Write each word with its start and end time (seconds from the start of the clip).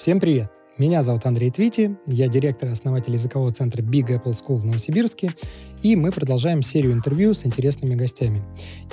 Всем 0.00 0.18
привет! 0.18 0.50
Меня 0.78 1.02
зовут 1.02 1.26
Андрей 1.26 1.50
Твити, 1.50 1.94
я 2.06 2.28
директор 2.28 2.70
и 2.70 2.72
основатель 2.72 3.12
языкового 3.12 3.52
центра 3.52 3.82
Big 3.82 4.06
Apple 4.06 4.32
School 4.32 4.56
в 4.56 4.64
Новосибирске, 4.64 5.34
и 5.82 5.94
мы 5.94 6.10
продолжаем 6.10 6.62
серию 6.62 6.94
интервью 6.94 7.34
с 7.34 7.44
интересными 7.44 7.94
гостями. 7.96 8.42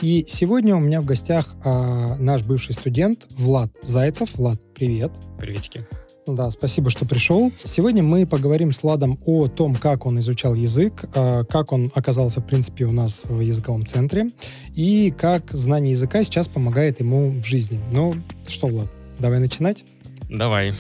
И 0.02 0.26
сегодня 0.28 0.76
у 0.76 0.82
меня 0.82 1.00
в 1.00 1.06
гостях 1.06 1.56
а, 1.64 2.18
наш 2.18 2.44
бывший 2.44 2.74
студент 2.74 3.26
Влад 3.30 3.72
Зайцев. 3.82 4.36
Влад, 4.36 4.60
привет. 4.76 5.14
Приветики. 5.40 5.88
Да, 6.28 6.52
спасибо, 6.52 6.90
что 6.90 7.06
пришел. 7.06 7.54
Сегодня 7.64 8.04
мы 8.04 8.28
поговорим 8.28 8.74
с 8.74 8.84
Ладом 8.84 9.18
о 9.26 9.48
том, 9.48 9.78
как 9.78 10.06
он 10.06 10.20
изучал 10.20 10.56
язык, 10.56 11.06
а, 11.16 11.46
как 11.46 11.72
он 11.72 11.90
оказался, 11.96 12.42
в 12.42 12.46
принципе, 12.46 12.84
у 12.84 12.92
нас 12.92 13.24
в 13.24 13.40
языковом 13.40 13.86
центре, 13.86 14.32
и 14.76 15.14
как 15.18 15.52
знание 15.52 15.92
языка 15.92 16.26
сейчас 16.26 16.50
помогает 16.50 17.00
ему 17.00 17.30
в 17.30 17.46
жизни. 17.46 17.80
Ну, 17.94 18.14
что, 18.46 18.68
Влад, 18.68 18.90
давай 19.20 19.40
начинать? 19.40 19.86
Давай. 20.30 20.74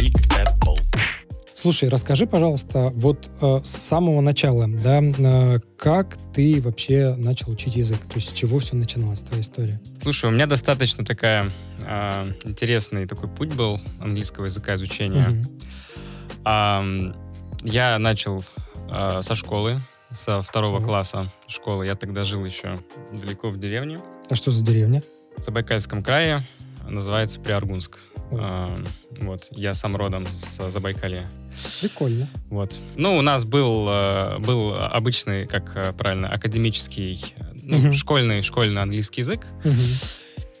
Big 0.00 0.14
Apple. 0.30 0.76
Слушай, 1.54 1.88
расскажи, 1.88 2.26
пожалуйста, 2.26 2.92
вот 2.94 3.30
э, 3.40 3.60
с 3.64 3.68
самого 3.70 4.20
начала, 4.20 4.68
да, 4.68 5.00
э, 5.02 5.58
как 5.76 6.16
ты 6.32 6.60
вообще 6.60 7.16
начал 7.16 7.50
учить 7.50 7.74
язык? 7.74 8.04
То 8.06 8.14
есть 8.14 8.28
с 8.28 8.32
чего 8.32 8.60
все 8.60 8.76
начиналось, 8.76 9.20
твоя 9.22 9.42
история? 9.42 9.80
Слушай, 10.00 10.26
у 10.26 10.30
меня 10.32 10.46
достаточно 10.46 11.04
такая 11.04 11.52
а, 11.84 12.28
интересный 12.44 13.06
такой 13.06 13.28
путь 13.28 13.52
был 13.54 13.80
английского 14.00 14.44
языка 14.44 14.76
изучения. 14.76 15.44
А, 16.44 16.80
м, 16.80 17.16
я 17.64 17.98
начал 17.98 18.44
а, 18.88 19.20
со 19.22 19.34
школы, 19.34 19.80
со 20.12 20.42
второго 20.42 20.78
Так. 20.78 20.86
класса 20.86 21.32
школы. 21.48 21.86
Я 21.86 21.96
тогда 21.96 22.22
жил 22.22 22.44
еще 22.44 22.78
далеко 23.12 23.50
в 23.50 23.58
деревне, 23.58 23.98
А 24.30 24.36
что 24.36 24.52
за 24.52 24.64
деревня? 24.64 25.02
в 25.36 25.42
Забайкальском 25.44 26.04
крае, 26.04 26.46
называется 26.88 27.40
Приаргунск. 27.40 27.98
А, 28.32 28.78
вот, 29.20 29.48
я 29.52 29.74
сам 29.74 29.96
родом 29.96 30.26
с 30.26 30.70
Забайкалья. 30.70 31.30
Прикольно. 31.80 32.28
Вот. 32.50 32.80
Ну, 32.96 33.16
у 33.16 33.22
нас 33.22 33.44
был, 33.44 33.86
э, 33.88 34.38
был 34.38 34.74
обычный, 34.74 35.46
как 35.46 35.72
э, 35.76 35.92
правильно, 35.92 36.28
академический, 36.28 37.34
ну, 37.62 37.78
Мгм. 37.78 37.94
школьный, 37.94 38.42
школьный 38.42 38.82
английский 38.82 39.22
язык. 39.22 39.46
Мгм. 39.64 39.76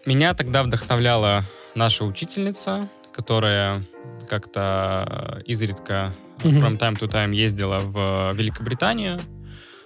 Меня 0.06 0.34
тогда 0.34 0.62
вдохновляла 0.62 1.44
наша 1.74 2.04
учительница, 2.04 2.88
которая 3.12 3.84
как-то 4.28 5.42
изредка 5.46 6.14
Мгм. 6.44 6.64
from 6.64 6.78
time 6.78 6.98
to 6.98 7.08
time 7.10 7.34
ездила 7.34 7.80
в 7.80 8.32
Великобританию 8.34 9.20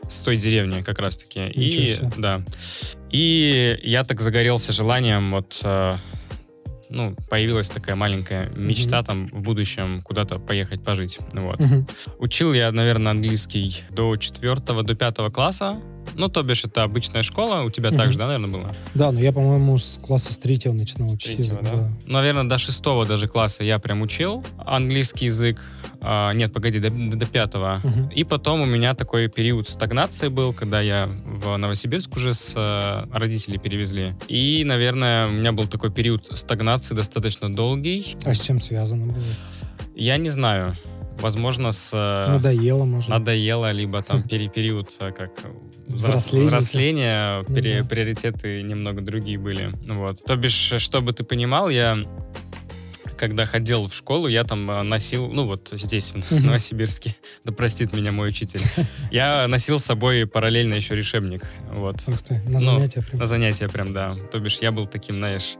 с 0.08 0.20
той 0.22 0.36
деревни 0.36 0.82
как 0.82 0.98
раз-таки. 0.98 1.40
И, 1.48 1.96
да. 2.16 2.42
И 3.10 3.78
я 3.82 4.04
так 4.04 4.20
загорелся 4.20 4.72
желанием 4.72 5.30
вот 5.30 5.60
э, 5.64 5.96
ну, 6.92 7.16
появилась 7.28 7.68
такая 7.68 7.96
маленькая 7.96 8.50
мечта 8.50 9.02
там 9.02 9.28
в 9.28 9.40
будущем 9.40 10.02
куда-то 10.02 10.38
поехать 10.38 10.82
пожить. 10.84 11.18
Вот. 11.32 11.58
Мгм. 11.58 11.86
Учил 12.18 12.52
я, 12.52 12.70
наверное, 12.70 13.12
английский 13.12 13.82
до 13.90 14.16
четвертого, 14.16 14.82
до 14.82 14.94
пятого 14.94 15.30
класса. 15.30 15.80
Ну, 16.14 16.28
то 16.28 16.42
бишь, 16.42 16.64
это 16.64 16.82
обычная 16.82 17.22
школа. 17.22 17.62
У 17.62 17.70
тебя 17.70 17.88
Мгм. 17.90 17.98
так 17.98 18.12
же, 18.12 18.18
да, 18.18 18.26
наверное, 18.26 18.50
было? 18.50 18.74
Да, 18.94 19.12
но 19.12 19.20
я, 19.20 19.32
по-моему, 19.32 19.78
с 19.78 19.98
класса 20.02 20.32
с 20.32 20.38
третьего 20.38 20.72
начинал 20.72 21.08
С 21.08 21.14
учить 21.14 21.36
третьего, 21.38 21.58
язык. 21.60 21.72
да? 21.72 21.88
Наверное, 22.06 22.44
до 22.44 22.58
шестого 22.58 23.06
даже 23.06 23.28
класса 23.28 23.64
я 23.64 23.78
прям 23.78 24.02
учил 24.02 24.44
английский 24.58 25.26
язык. 25.26 25.60
А, 26.00 26.32
нет, 26.32 26.52
погоди, 26.52 26.78
до, 26.80 26.90
до- 26.90 27.26
пятого. 27.26 27.80
Мгм. 27.82 28.08
И 28.08 28.24
потом 28.24 28.60
у 28.60 28.66
меня 28.66 28.94
такой 28.94 29.28
период 29.28 29.68
стагнации 29.68 30.28
был, 30.28 30.52
когда 30.52 30.80
я 30.80 31.08
в 31.24 31.56
Новосибирск 31.56 32.14
уже 32.16 32.34
с 32.34 32.52
э, 32.56 33.06
родителей 33.16 33.58
перевезли. 33.58 34.14
И, 34.28 34.64
наверное, 34.64 35.28
у 35.28 35.30
меня 35.30 35.52
был 35.52 35.66
такой 35.66 35.90
период 35.90 36.26
стагнации 36.26 36.94
достаточно 36.94 37.52
долгий. 37.52 38.16
А 38.26 38.34
с 38.34 38.40
чем 38.40 38.60
связано 38.60 39.06
было? 39.12 39.22
Я 39.94 40.16
не 40.18 40.28
знаю. 40.30 40.76
Возможно, 41.20 41.72
с... 41.72 41.90
э, 41.92 42.30
Надоело, 42.32 42.84
может? 42.84 43.08
надоело, 43.08 43.70
либо 43.70 44.02
там 44.02 44.22
период 44.22 44.96
э, 44.98 45.12
как 45.12 45.30
взрос- 45.92 45.96
Взросления. 45.96 46.46
взросления, 46.46 47.44
Ну 47.48 47.54
пере- 47.54 47.82
да. 47.82 47.88
приоритеты 47.88 48.62
немного 48.62 49.00
другие 49.00 49.38
были. 49.38 49.70
Вот. 49.88 50.24
То 50.24 50.36
бишь, 50.36 50.72
чтобы 50.78 51.12
ты 51.12 51.24
понимал, 51.24 51.68
я 51.70 51.98
когда 53.16 53.46
ходил 53.46 53.86
в 53.88 53.94
школу, 53.94 54.26
я 54.26 54.42
там 54.42 54.68
э, 54.68 54.82
носил, 54.82 55.28
ну 55.28 55.46
вот 55.46 55.68
здесь, 55.72 56.12
в. 56.12 56.44
Новосибирске, 56.44 57.14
да 57.44 57.52
простит 57.52 57.92
меня 57.92 58.10
мой 58.10 58.28
учитель, 58.30 58.60
я 59.12 59.46
носил 59.46 59.78
с 59.78 59.84
собой 59.84 60.26
параллельно 60.26 60.74
еще 60.74 60.96
решебник, 60.96 61.44
вот, 61.70 62.02
Ух 62.08 62.20
ты, 62.22 62.40
на 62.46 62.58
Ну, 62.58 62.58
занятия 62.58 63.02
прям. 63.02 63.20
на 63.20 63.26
занятия 63.26 63.68
прям, 63.68 63.92
да. 63.92 64.16
То 64.32 64.40
бишь, 64.40 64.58
я 64.60 64.72
был 64.72 64.86
таким, 64.86 65.18
знаешь, 65.18 65.54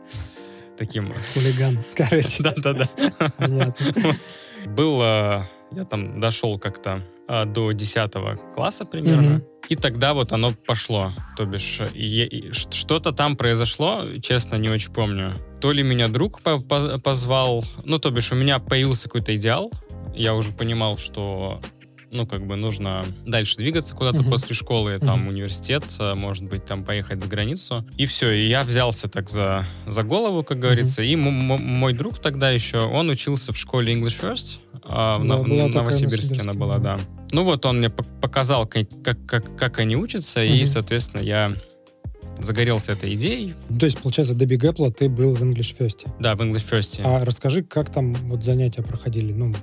таким... 0.77 1.13
Хулиган. 1.35 1.85
Короче, 1.95 2.43
Да-да-да. 2.43 2.89
понятно. 3.39 3.87
Был, 4.67 5.01
э, 5.01 5.45
я 5.71 5.85
там 5.89 6.19
дошел 6.21 6.59
как-то 6.59 7.07
до 7.29 7.73
10 7.73 8.13
класса 8.55 8.85
примерно, 8.85 9.31
Мгм. 9.31 9.43
и 9.69 9.77
тогда 9.77 10.13
вот 10.13 10.33
оно 10.33 10.53
пошло. 10.67 11.13
То 11.37 11.45
бишь, 11.45 11.81
что-то 12.53 13.13
там 13.13 13.37
произошло, 13.37 14.05
честно, 14.21 14.57
не 14.57 14.69
очень 14.69 14.93
помню. 14.93 15.33
То 15.61 15.73
ли 15.73 15.83
меня 15.83 16.09
друг 16.09 16.43
по- 16.43 16.59
по- 16.59 16.99
позвал, 16.99 17.65
ну, 17.85 17.99
то 17.99 18.11
бишь, 18.11 18.33
у 18.33 18.35
меня 18.35 18.59
появился 18.59 19.05
какой-то 19.05 19.35
идеал, 19.37 19.71
я 20.15 20.35
уже 20.35 20.53
понимал, 20.53 20.99
что 20.99 21.61
ну, 22.13 22.27
как 22.27 22.47
бы 22.47 22.57
нужно 22.57 23.05
дальше 23.27 23.57
двигаться 23.57 23.95
куда-то 23.97 24.19
Мгм. 24.21 24.31
после 24.31 24.55
школы, 24.55 24.99
там, 24.99 25.21
Мгм. 25.21 25.29
университет, 25.29 25.83
э, 25.99 26.15
может 26.15 26.45
быть, 26.45 26.65
там, 26.65 26.85
поехать 26.85 27.23
за 27.23 27.29
границу. 27.29 27.85
И 27.97 28.07
все, 28.07 28.31
и 28.31 28.49
я 28.49 28.63
взялся 28.65 29.09
так 29.09 29.31
за, 29.31 29.67
за 29.87 30.03
голову, 30.03 30.45
как 30.45 30.59
говорится. 30.59 31.03
И 31.03 31.15
м- 31.15 31.51
м- 31.53 31.65
мой 31.65 31.95
друг 31.95 32.19
тогда 32.19 32.51
еще, 32.51 32.81
он 32.81 33.09
учился 33.09 33.53
в 33.53 33.57
школе 33.57 33.95
English 33.95 34.21
First, 34.21 34.59
а, 34.85 35.19
в 35.19 35.27
Да, 35.27 35.37
была 35.39 35.45
в 35.45 35.67
такая 35.69 35.83
Новосибирске 35.85 36.41
она 36.43 36.53
была, 36.53 36.79
да. 36.79 36.97
да. 36.99 37.05
Ну 37.33 37.45
вот 37.45 37.65
он 37.65 37.79
мне 37.79 37.89
пок- 37.89 38.21
показал, 38.21 38.67
как, 38.67 38.87
как, 39.03 39.57
как, 39.57 39.79
они 39.79 39.97
учатся, 39.97 40.45
и, 40.45 40.59
Мгм. 40.59 40.67
соответственно, 40.67 41.23
я 41.23 41.55
загорелся 42.45 42.93
этой 42.93 43.15
идеей. 43.15 43.55
Ну, 43.69 43.79
То 43.79 43.87
есть, 43.87 43.99
получается, 44.01 44.35
до 44.35 44.45
Big 44.45 44.61
Apple 44.61 44.91
ты 44.93 45.09
был 45.09 45.35
в 45.35 45.43
English 45.43 45.77
First. 45.79 46.07
Да, 46.21 46.35
в 46.37 46.41
English 46.41 46.67
First. 46.71 47.01
А 47.05 47.25
расскажи, 47.25 47.63
как 47.63 47.91
там 47.91 48.15
вот 48.29 48.43
занятия 48.43 48.83
проходили? 48.83 49.33
Ну, 49.33 49.55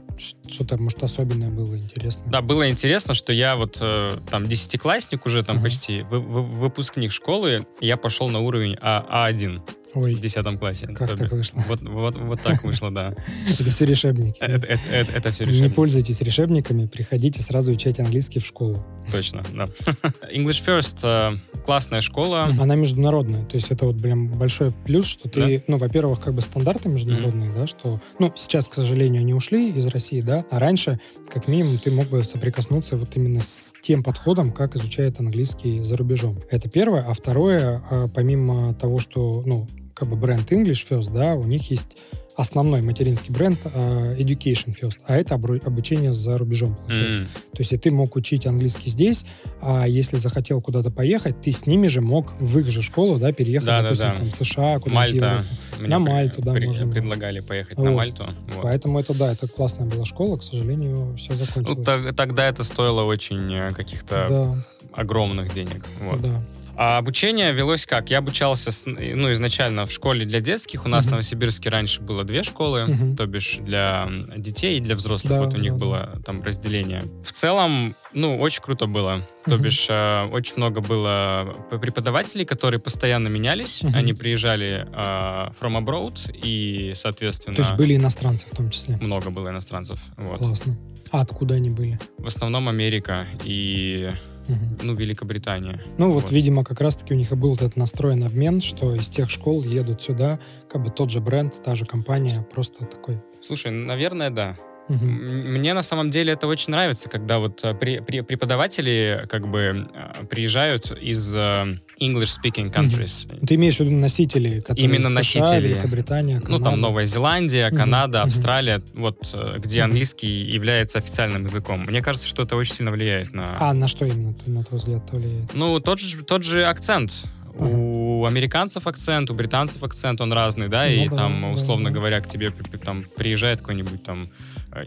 что-то, 0.48 0.78
может, 0.78 1.04
особенное 1.04 1.50
было 1.50 1.78
интересно? 1.78 2.24
Да, 2.28 2.42
было 2.42 2.70
интересно, 2.70 3.14
что 3.14 3.34
я 3.34 3.56
вот 3.56 3.78
э, 3.82 4.18
там 4.30 4.48
десятиклассник 4.48 5.26
уже, 5.26 5.44
там 5.44 5.58
Ага. 5.58 5.66
почти 5.66 6.02
вы- 6.04 6.20
вы- 6.20 6.44
выпускник 6.44 7.12
школы, 7.12 7.66
я 7.82 7.98
пошел 7.98 8.30
на 8.30 8.40
уровень 8.40 8.78
а, 8.82 9.30
А1 9.30 9.62
в 9.94 9.98
Ой, 10.00 10.16
десятом 10.16 10.58
классе. 10.58 10.88
как 10.88 11.16
так 11.16 11.32
вышло? 11.32 11.64
Вот, 11.68 11.82
вот, 11.82 12.16
вот 12.16 12.42
так 12.42 12.64
вышло, 12.64 12.92
да. 12.92 13.14
Это 13.60 13.70
все 13.72 13.86
решебники. 13.86 14.38
Это, 14.40 14.68
это, 14.68 14.82
это- 14.92 15.12
это 15.14 15.32
все 15.32 15.46
Не 15.46 15.52
решение. 15.52 15.72
пользуйтесь 15.72 16.22
решебниками, 16.22 16.86
приходите 16.86 17.42
сразу 17.42 17.72
учить 17.72 18.00
английский 18.00 18.40
в 18.40 18.46
школу. 18.46 18.84
Точно, 19.12 19.44
да. 19.54 19.66
English 20.34 20.64
First 20.66 21.00
э, 21.04 21.38
классная 21.66 22.02
школа. 22.02 22.44
Она 22.60 22.76
международная, 22.76 23.44
то 23.46 23.56
есть 23.56 23.72
это 23.72 23.86
вот, 23.88 23.96
блин, 23.96 24.28
большой 24.30 24.72
плюс, 24.86 25.08
что 25.08 25.28
ты, 25.30 25.64
ну, 25.68 25.78
во-первых, 25.78 26.20
как 26.20 26.34
бы 26.36 26.42
стандарты 26.42 26.90
международные, 26.90 27.52
да, 27.52 27.66
что, 27.68 28.00
ну, 28.20 28.32
сейчас, 28.36 28.68
к 28.68 28.74
сожалению, 28.76 29.22
они 29.22 29.34
ушли 29.34 29.70
из 29.72 29.88
России, 29.88 30.22
да, 30.22 30.46
а 30.52 30.60
раньше, 30.60 31.00
как 31.30 31.48
минимум, 31.48 31.80
ты 31.80 31.90
мог 31.92 32.10
бы 32.10 32.24
соприкоснуться 32.24 32.96
вот 32.98 33.16
именно 33.16 33.42
с 33.42 33.74
тем 33.82 34.04
подходом, 34.04 34.52
как 34.52 34.76
изучают 34.76 35.20
английский 35.20 35.84
за 35.84 35.98
рубежом. 35.98 36.38
Это 36.52 36.70
первое. 36.70 37.02
А 37.08 37.14
второе, 37.14 37.82
а, 37.90 38.08
помимо 38.10 38.74
того, 38.76 39.00
что, 39.00 39.42
ну, 39.46 39.68
как 40.00 40.10
бы 40.10 40.16
бренд 40.16 40.52
English 40.52 40.88
First, 40.90 41.12
да, 41.14 41.36
у 41.36 41.44
них 41.44 41.70
есть 41.70 41.98
основной 42.38 42.82
материнский 42.82 43.34
бренд 43.34 43.60
а, 43.66 44.14
Education 44.16 44.74
First, 44.74 45.00
а 45.06 45.18
это 45.18 45.36
обучение 45.36 46.14
за 46.14 46.38
рубежом, 46.38 46.76
получается. 46.76 47.24
М, 47.24 47.28
То 47.28 47.58
есть 47.60 47.74
и 47.74 47.78
ты 47.78 47.92
мог 47.92 48.16
учить 48.16 48.48
английский 48.48 48.90
здесь, 48.90 49.26
а 49.62 49.86
если 49.86 50.16
захотел 50.18 50.62
куда-то 50.62 50.90
поехать, 50.90 51.42
ты 51.42 51.52
с 51.52 51.66
ними 51.66 51.88
же 51.88 52.00
мог 52.00 52.32
в 52.40 52.60
их 52.60 52.68
же 52.70 52.82
школу, 52.82 53.20
да, 53.20 53.34
переехать, 53.34 53.66
Да, 53.68 53.78
да, 53.82 53.84
допустим, 53.90 54.08
да. 54.08 54.18
там, 54.20 54.30
в 54.30 54.32
США, 54.32 54.80
куда-нибудь 54.80 55.22
Мальта. 55.22 55.46
Мне 55.80 55.88
На 55.90 56.00
Мальту, 56.00 56.42
да, 56.42 56.54
при- 56.54 56.68
можно 56.68 56.88
предлагали 56.88 57.42
поехать 57.42 57.78
на 57.78 57.92
Вот. 57.92 57.98
Мальту. 57.98 58.26
вот. 58.54 58.64
Поэтому 58.64 59.00
это, 59.00 59.14
да, 59.18 59.34
это 59.34 59.50
классная 59.50 59.88
была 59.88 60.06
школа, 60.06 60.38
к 60.38 60.44
сожалению, 60.44 61.18
все 61.18 61.32
Ну, 61.34 61.38
закончилось. 61.40 61.86
тог- 61.86 62.16
тогда 62.16 62.48
это 62.48 62.64
стоило 62.64 63.04
очень 63.04 63.54
э, 63.54 63.72
каких-то 63.72 64.28
да, 64.30 64.66
огромных 64.94 65.54
денег. 65.54 65.86
Вот. 66.02 66.22
да. 66.22 66.42
А 66.82 66.98
обучение 66.98 67.52
велось 67.52 67.86
как? 67.86 68.10
Я 68.10 68.20
обучался, 68.20 68.72
с- 68.72 68.84
ну, 68.86 69.30
изначально 69.34 69.86
в 69.86 69.92
школе 69.92 70.26
для 70.26 70.40
детских. 70.40 70.86
У 70.86 70.88
нас 70.88 71.04
Мгм. 71.04 71.10
в 71.10 71.12
Новосибирске 71.12 71.70
раньше 71.70 72.00
было 72.00 72.24
две 72.24 72.42
школы, 72.42 72.86
Мгм. 72.86 73.18
то 73.18 73.26
бишь 73.26 73.58
для 73.60 74.08
детей 74.38 74.78
и 74.78 74.80
для 74.80 74.96
взрослых. 74.96 75.34
Да, 75.34 75.42
вот 75.44 75.54
у 75.56 75.58
них 75.58 75.74
да, 75.74 75.78
да. 75.80 75.86
было 75.86 76.22
там 76.26 76.42
разделение. 76.42 77.04
В 77.22 77.34
целом, 77.34 77.98
ну, 78.14 78.40
очень 78.40 78.62
круто 78.62 78.86
было. 78.86 79.28
То 79.44 79.56
Мгм. 79.56 79.62
бишь, 79.64 79.88
э, 79.90 80.24
очень 80.32 80.54
много 80.56 80.80
было 80.80 81.54
преподавателей, 81.82 82.46
которые 82.46 82.80
постоянно 82.80 83.28
менялись. 83.28 83.84
Мгм. 83.84 83.96
Они 83.96 84.14
приезжали 84.14 84.88
э, 84.90 85.52
from 85.60 85.84
abroad, 85.84 86.32
и, 86.34 86.94
соответственно, 86.96 87.58
То 87.58 87.64
есть 87.64 87.74
были 87.76 87.98
иностранцы 87.98 88.46
в 88.50 88.56
том 88.56 88.70
числе. 88.70 88.96
много 89.02 89.32
было 89.32 89.50
иностранцев. 89.50 90.00
Вот. 90.16 90.38
Классно. 90.38 90.78
А 91.12 91.20
откуда 91.22 91.56
они 91.56 91.72
были? 91.72 92.00
В 92.20 92.28
основном 92.28 92.70
Америка 92.70 93.28
и 93.44 94.12
Мгм. 94.50 94.80
ну, 94.82 94.96
Великобритания. 94.96 95.82
Ну 95.98 96.12
вот, 96.14 96.32
видимо, 96.32 96.64
как 96.64 96.82
раз-таки 96.82 97.14
у 97.14 97.18
них 97.18 97.32
и 97.32 97.36
был 97.36 97.54
этот 97.56 97.76
настроен 97.76 98.24
обмен, 98.24 98.62
что 98.62 98.96
из 98.96 99.10
тех 99.10 99.30
школ 99.30 99.64
едут 99.64 100.02
сюда, 100.02 100.40
как 100.68 100.84
бы 100.84 100.90
тот 100.90 101.10
же 101.12 101.20
бренд, 101.22 101.54
та 101.64 101.76
же 101.76 101.86
компания, 101.86 102.46
просто 102.52 102.86
такой. 102.86 103.22
Слушай, 103.46 103.72
наверное, 103.72 104.30
да. 104.30 104.58
М, 104.90 105.54
Мне 105.54 105.74
на 105.74 105.84
самом 105.84 106.10
деле 106.10 106.34
это 106.34 106.48
очень 106.48 106.72
нравится, 106.72 107.10
когда 107.10 107.40
вот 107.40 107.64
э, 107.64 107.74
при- 107.76 108.00
при- 108.00 108.22
преподаватели 108.22 109.26
как 109.30 109.48
бы 109.48 109.88
э, 109.94 110.26
приезжают 110.26 110.92
из 110.92 111.34
э, 111.36 111.78
English-speaking 112.02 112.74
countries. 112.74 113.46
Ты 113.46 113.56
имеешь 113.56 113.78
в 113.78 113.80
виду 113.82 113.92
носители, 113.92 114.62
которые 114.62 114.86
Именно 114.86 115.20
из 115.20 115.28
США, 115.28 115.42
носители. 115.42 115.68
Великобритания, 115.74 116.36
Ну, 116.40 116.46
Канада? 116.46 116.64
там 116.66 116.82
Новая 116.82 117.06
Зеландия, 117.06 117.70
Канада, 117.70 118.20
мгм. 118.20 118.28
Австралия, 118.28 118.82
вот 118.94 119.36
где 119.60 119.82
английский 119.82 120.42
является 120.42 120.98
официальным 120.98 121.44
языком. 121.46 121.82
Мне 121.86 122.02
кажется, 122.02 122.28
что 122.28 122.44
это 122.44 122.56
очень 122.56 122.74
сильно 122.76 122.92
влияет 122.92 123.34
на... 123.34 123.56
А 123.60 123.74
на 123.74 123.88
что 123.88 124.06
именно, 124.06 124.34
на 124.48 124.64
твой 124.64 124.80
взгляд, 124.80 125.04
это 125.08 125.16
влияет? 125.18 125.54
Ну, 125.54 125.80
тот 125.80 126.00
же, 126.00 126.24
тот 126.24 126.44
же 126.44 126.66
акцент. 126.66 127.24
Ага. 127.60 127.68
У 127.76 128.26
американцев 128.26 128.88
акцент, 128.88 129.30
у 129.30 129.34
британцев 129.34 129.84
акцент, 129.84 130.22
он 130.22 130.32
разный, 130.32 130.70
да, 130.70 130.86
Ну 130.86 130.92
и 130.92 131.10
да, 131.10 131.18
там, 131.18 131.42
да, 131.42 131.48
условно 131.50 131.90
да. 131.90 131.96
говоря, 131.96 132.22
к 132.22 132.28
тебе 132.28 132.52
там 132.86 133.06
приезжает 133.18 133.60
какой-нибудь 133.60 134.04
там 134.04 134.30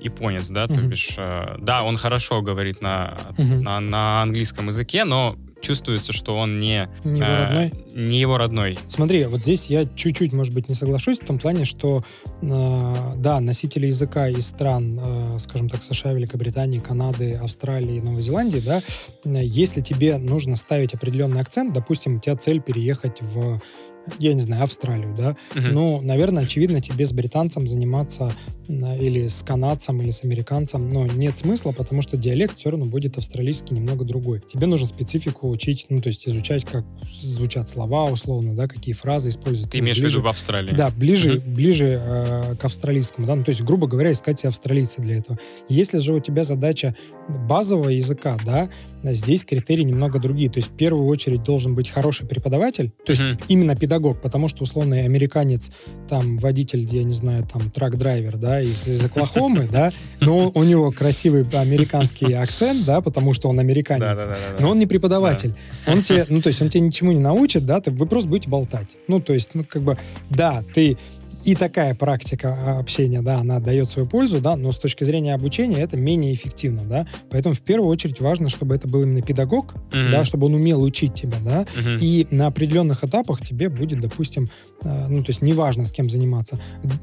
японец, 0.00 0.49
да, 0.49 0.67
то 0.67 0.75
бишь, 0.75 1.14
э, 1.17 1.56
да, 1.58 1.82
он 1.82 1.96
хорошо 1.96 2.43
говорит 2.43 2.81
на, 2.81 3.17
на, 3.38 3.81
на 3.81 4.23
английском 4.23 4.69
языке, 4.69 5.05
но 5.05 5.37
чувствуется, 5.62 6.12
что 6.12 6.37
он 6.37 6.61
не... 6.61 6.88
Не 7.05 7.20
его 7.20 7.31
э, 7.31 7.44
родной? 7.44 7.73
Не 7.94 8.20
его 8.20 8.37
родной. 8.37 8.79
Смотри, 8.88 9.25
вот 9.25 9.43
здесь 9.43 9.67
я 9.67 9.87
чуть-чуть, 9.87 10.32
может 10.32 10.52
быть, 10.52 10.69
не 10.69 10.75
соглашусь 10.75 11.20
в 11.20 11.25
том 11.25 11.38
плане, 11.38 11.64
что, 11.64 12.05
э, 12.43 12.94
да, 13.17 13.40
носители 13.40 13.87
языка 13.87 14.29
из 14.29 14.46
стран, 14.46 14.99
э, 15.00 15.38
скажем 15.38 15.69
так, 15.70 15.82
США, 15.82 16.12
Великобритании, 16.12 16.81
Канады, 16.81 17.34
Австралии, 17.34 18.00
Новой 18.00 18.23
Зеландии, 18.23 18.61
да, 18.64 18.82
э, 19.25 19.44
если 19.44 19.81
тебе 19.81 20.19
нужно 20.19 20.56
ставить 20.56 20.94
определенный 20.94 21.40
акцент, 21.40 21.73
допустим, 21.73 22.17
у 22.17 22.20
тебя 22.20 22.37
цель 22.37 22.61
переехать 22.61 23.23
в, 23.23 23.61
я 24.19 24.35
не 24.35 24.41
знаю, 24.41 24.65
Австралию, 24.65 25.15
да, 25.17 25.37
Мгм. 25.55 25.73
ну, 25.73 26.01
наверное, 26.01 26.45
очевидно, 26.45 26.81
тебе 26.81 27.07
с 27.07 27.13
британцем 27.13 27.69
заниматься 27.69 28.35
или 28.69 29.29
с 29.29 29.43
канадцем, 29.43 30.01
или 30.03 30.11
с 30.11 30.25
американцем, 30.25 30.93
ну, 30.93 31.07
нет 31.07 31.37
смысла, 31.37 31.73
потому 31.73 32.01
что 32.03 32.17
диалект 32.17 32.57
все 32.59 32.71
равно 32.71 32.87
будет 32.87 33.19
австралийский 33.19 33.75
немного 33.75 34.05
другой. 34.05 34.41
Тебе 34.51 34.67
нужно 34.67 34.87
специфику 34.87 35.49
учить, 35.51 35.87
ну, 35.91 36.01
то 36.01 36.09
есть 36.09 36.27
изучать, 36.29 36.65
как 36.65 36.85
звучат 37.21 37.69
слова, 37.69 38.07
условно, 38.07 38.55
да, 38.55 38.69
какие 38.69 38.95
фразы 38.95 39.31
используют. 39.31 39.71
Ты 39.73 39.79
ну, 39.79 39.85
имеешь 39.85 39.99
в 39.99 40.01
ближе- 40.01 40.17
виду 40.19 40.25
в 40.25 40.29
Австралии? 40.29 40.75
Да, 40.75 40.91
ближе, 40.91 41.35
Мгм. 41.35 41.55
ближе 41.55 42.01
э, 42.03 42.57
к 42.57 42.65
австралийскому, 42.65 43.27
да, 43.27 43.35
ну, 43.35 43.45
то 43.45 43.51
есть, 43.51 43.63
грубо 43.63 43.87
говоря, 43.87 44.13
искать 44.13 44.39
себе 44.41 44.49
австралийца 44.51 45.03
для 45.03 45.17
этого. 45.19 45.39
Если 45.69 45.99
же 45.99 46.13
у 46.15 46.21
тебя 46.21 46.45
задача 46.45 46.95
базового 47.29 47.89
языка, 47.89 48.39
да, 48.45 48.69
здесь 49.03 49.45
критерии 49.45 49.83
немного 49.83 50.19
другие. 50.19 50.51
То 50.51 50.59
есть, 50.59 50.71
в 50.71 50.77
первую 50.77 51.07
очередь 51.07 51.43
должен 51.43 51.75
быть 51.75 51.89
хороший 51.89 52.27
преподаватель, 52.27 52.91
то 53.05 53.11
есть 53.13 53.23
Мгм. 53.23 53.39
именно 53.49 53.77
педагог, 53.77 53.92
потому 54.00 54.49
что 54.49 54.65
условный 54.65 55.05
американец, 55.05 55.71
там, 56.09 56.39
водитель, 56.39 56.85
я 56.85 57.05
не 57.05 57.15
знаю, 57.15 57.47
там, 57.50 57.71
трак-драйвер, 57.71 58.37
да, 58.37 58.61
из, 58.61 58.87
из 58.87 59.03
Оклахомы, 59.03 59.69
да, 59.73 59.93
но 60.21 60.50
у 60.55 60.62
него 60.62 60.91
красивый 60.91 61.44
американский 61.53 62.33
акцент, 62.33 62.85
да, 62.85 63.00
потому 63.00 63.35
что 63.35 63.49
он 63.49 63.59
американец. 63.59 64.19
Но 64.59 64.71
он 64.71 64.79
не 64.79 64.87
преподаватель. 64.87 65.55
Он 65.87 66.03
тебе, 66.03 66.27
ну, 66.29 66.41
то 66.41 66.49
есть 66.49 66.61
он 66.62 66.69
тебе 66.69 66.81
ничему 66.81 67.12
не 67.12 67.21
научит, 67.21 67.67
да, 67.67 67.81
ты, 67.81 67.91
вы 67.91 68.06
просто 68.06 68.29
будете 68.29 68.49
болтать. 68.49 68.97
Ну, 69.09 69.21
то 69.21 69.33
есть, 69.33 69.50
ну, 69.55 69.65
как 69.65 69.83
бы, 69.83 69.99
да, 70.31 70.65
ты 70.75 70.97
и 71.44 71.55
такая 71.55 71.94
практика 71.94 72.56
а, 72.59 72.79
общения, 72.79 73.23
да, 73.23 73.39
она 73.39 73.59
дает 73.61 73.89
свою 73.89 74.09
пользу, 74.09 74.41
да, 74.41 74.56
но 74.56 74.73
с 74.73 74.79
точки 74.79 75.05
зрения 75.05 75.35
обучения 75.35 75.79
это 75.81 75.97
менее 75.97 76.35
эффективно, 76.35 76.83
да. 76.85 77.06
Поэтому 77.31 77.55
в 77.55 77.61
первую 77.61 77.89
очередь 77.91 78.21
важно, 78.21 78.49
чтобы 78.49 78.75
это 78.75 78.89
был 78.89 79.03
именно 79.03 79.23
педагог, 79.23 79.75
Мгм. 79.93 80.11
да, 80.11 80.25
чтобы 80.25 80.47
он 80.47 80.55
умел 80.55 80.83
учить 80.83 81.15
тебя, 81.15 81.39
да, 81.44 81.67
Мгм. 81.77 81.99
и 82.00 82.27
на 82.31 82.47
определенных 82.47 83.05
этапах 83.05 83.44
тебе 83.47 83.69
будет, 83.69 84.00
допустим, 84.00 84.49
э, 84.85 85.06
ну, 85.09 85.23
то 85.23 85.31
есть 85.31 85.43
неважно, 85.43 85.85
с 85.87 85.91
кем 85.91 86.09
заниматься, 86.09 86.59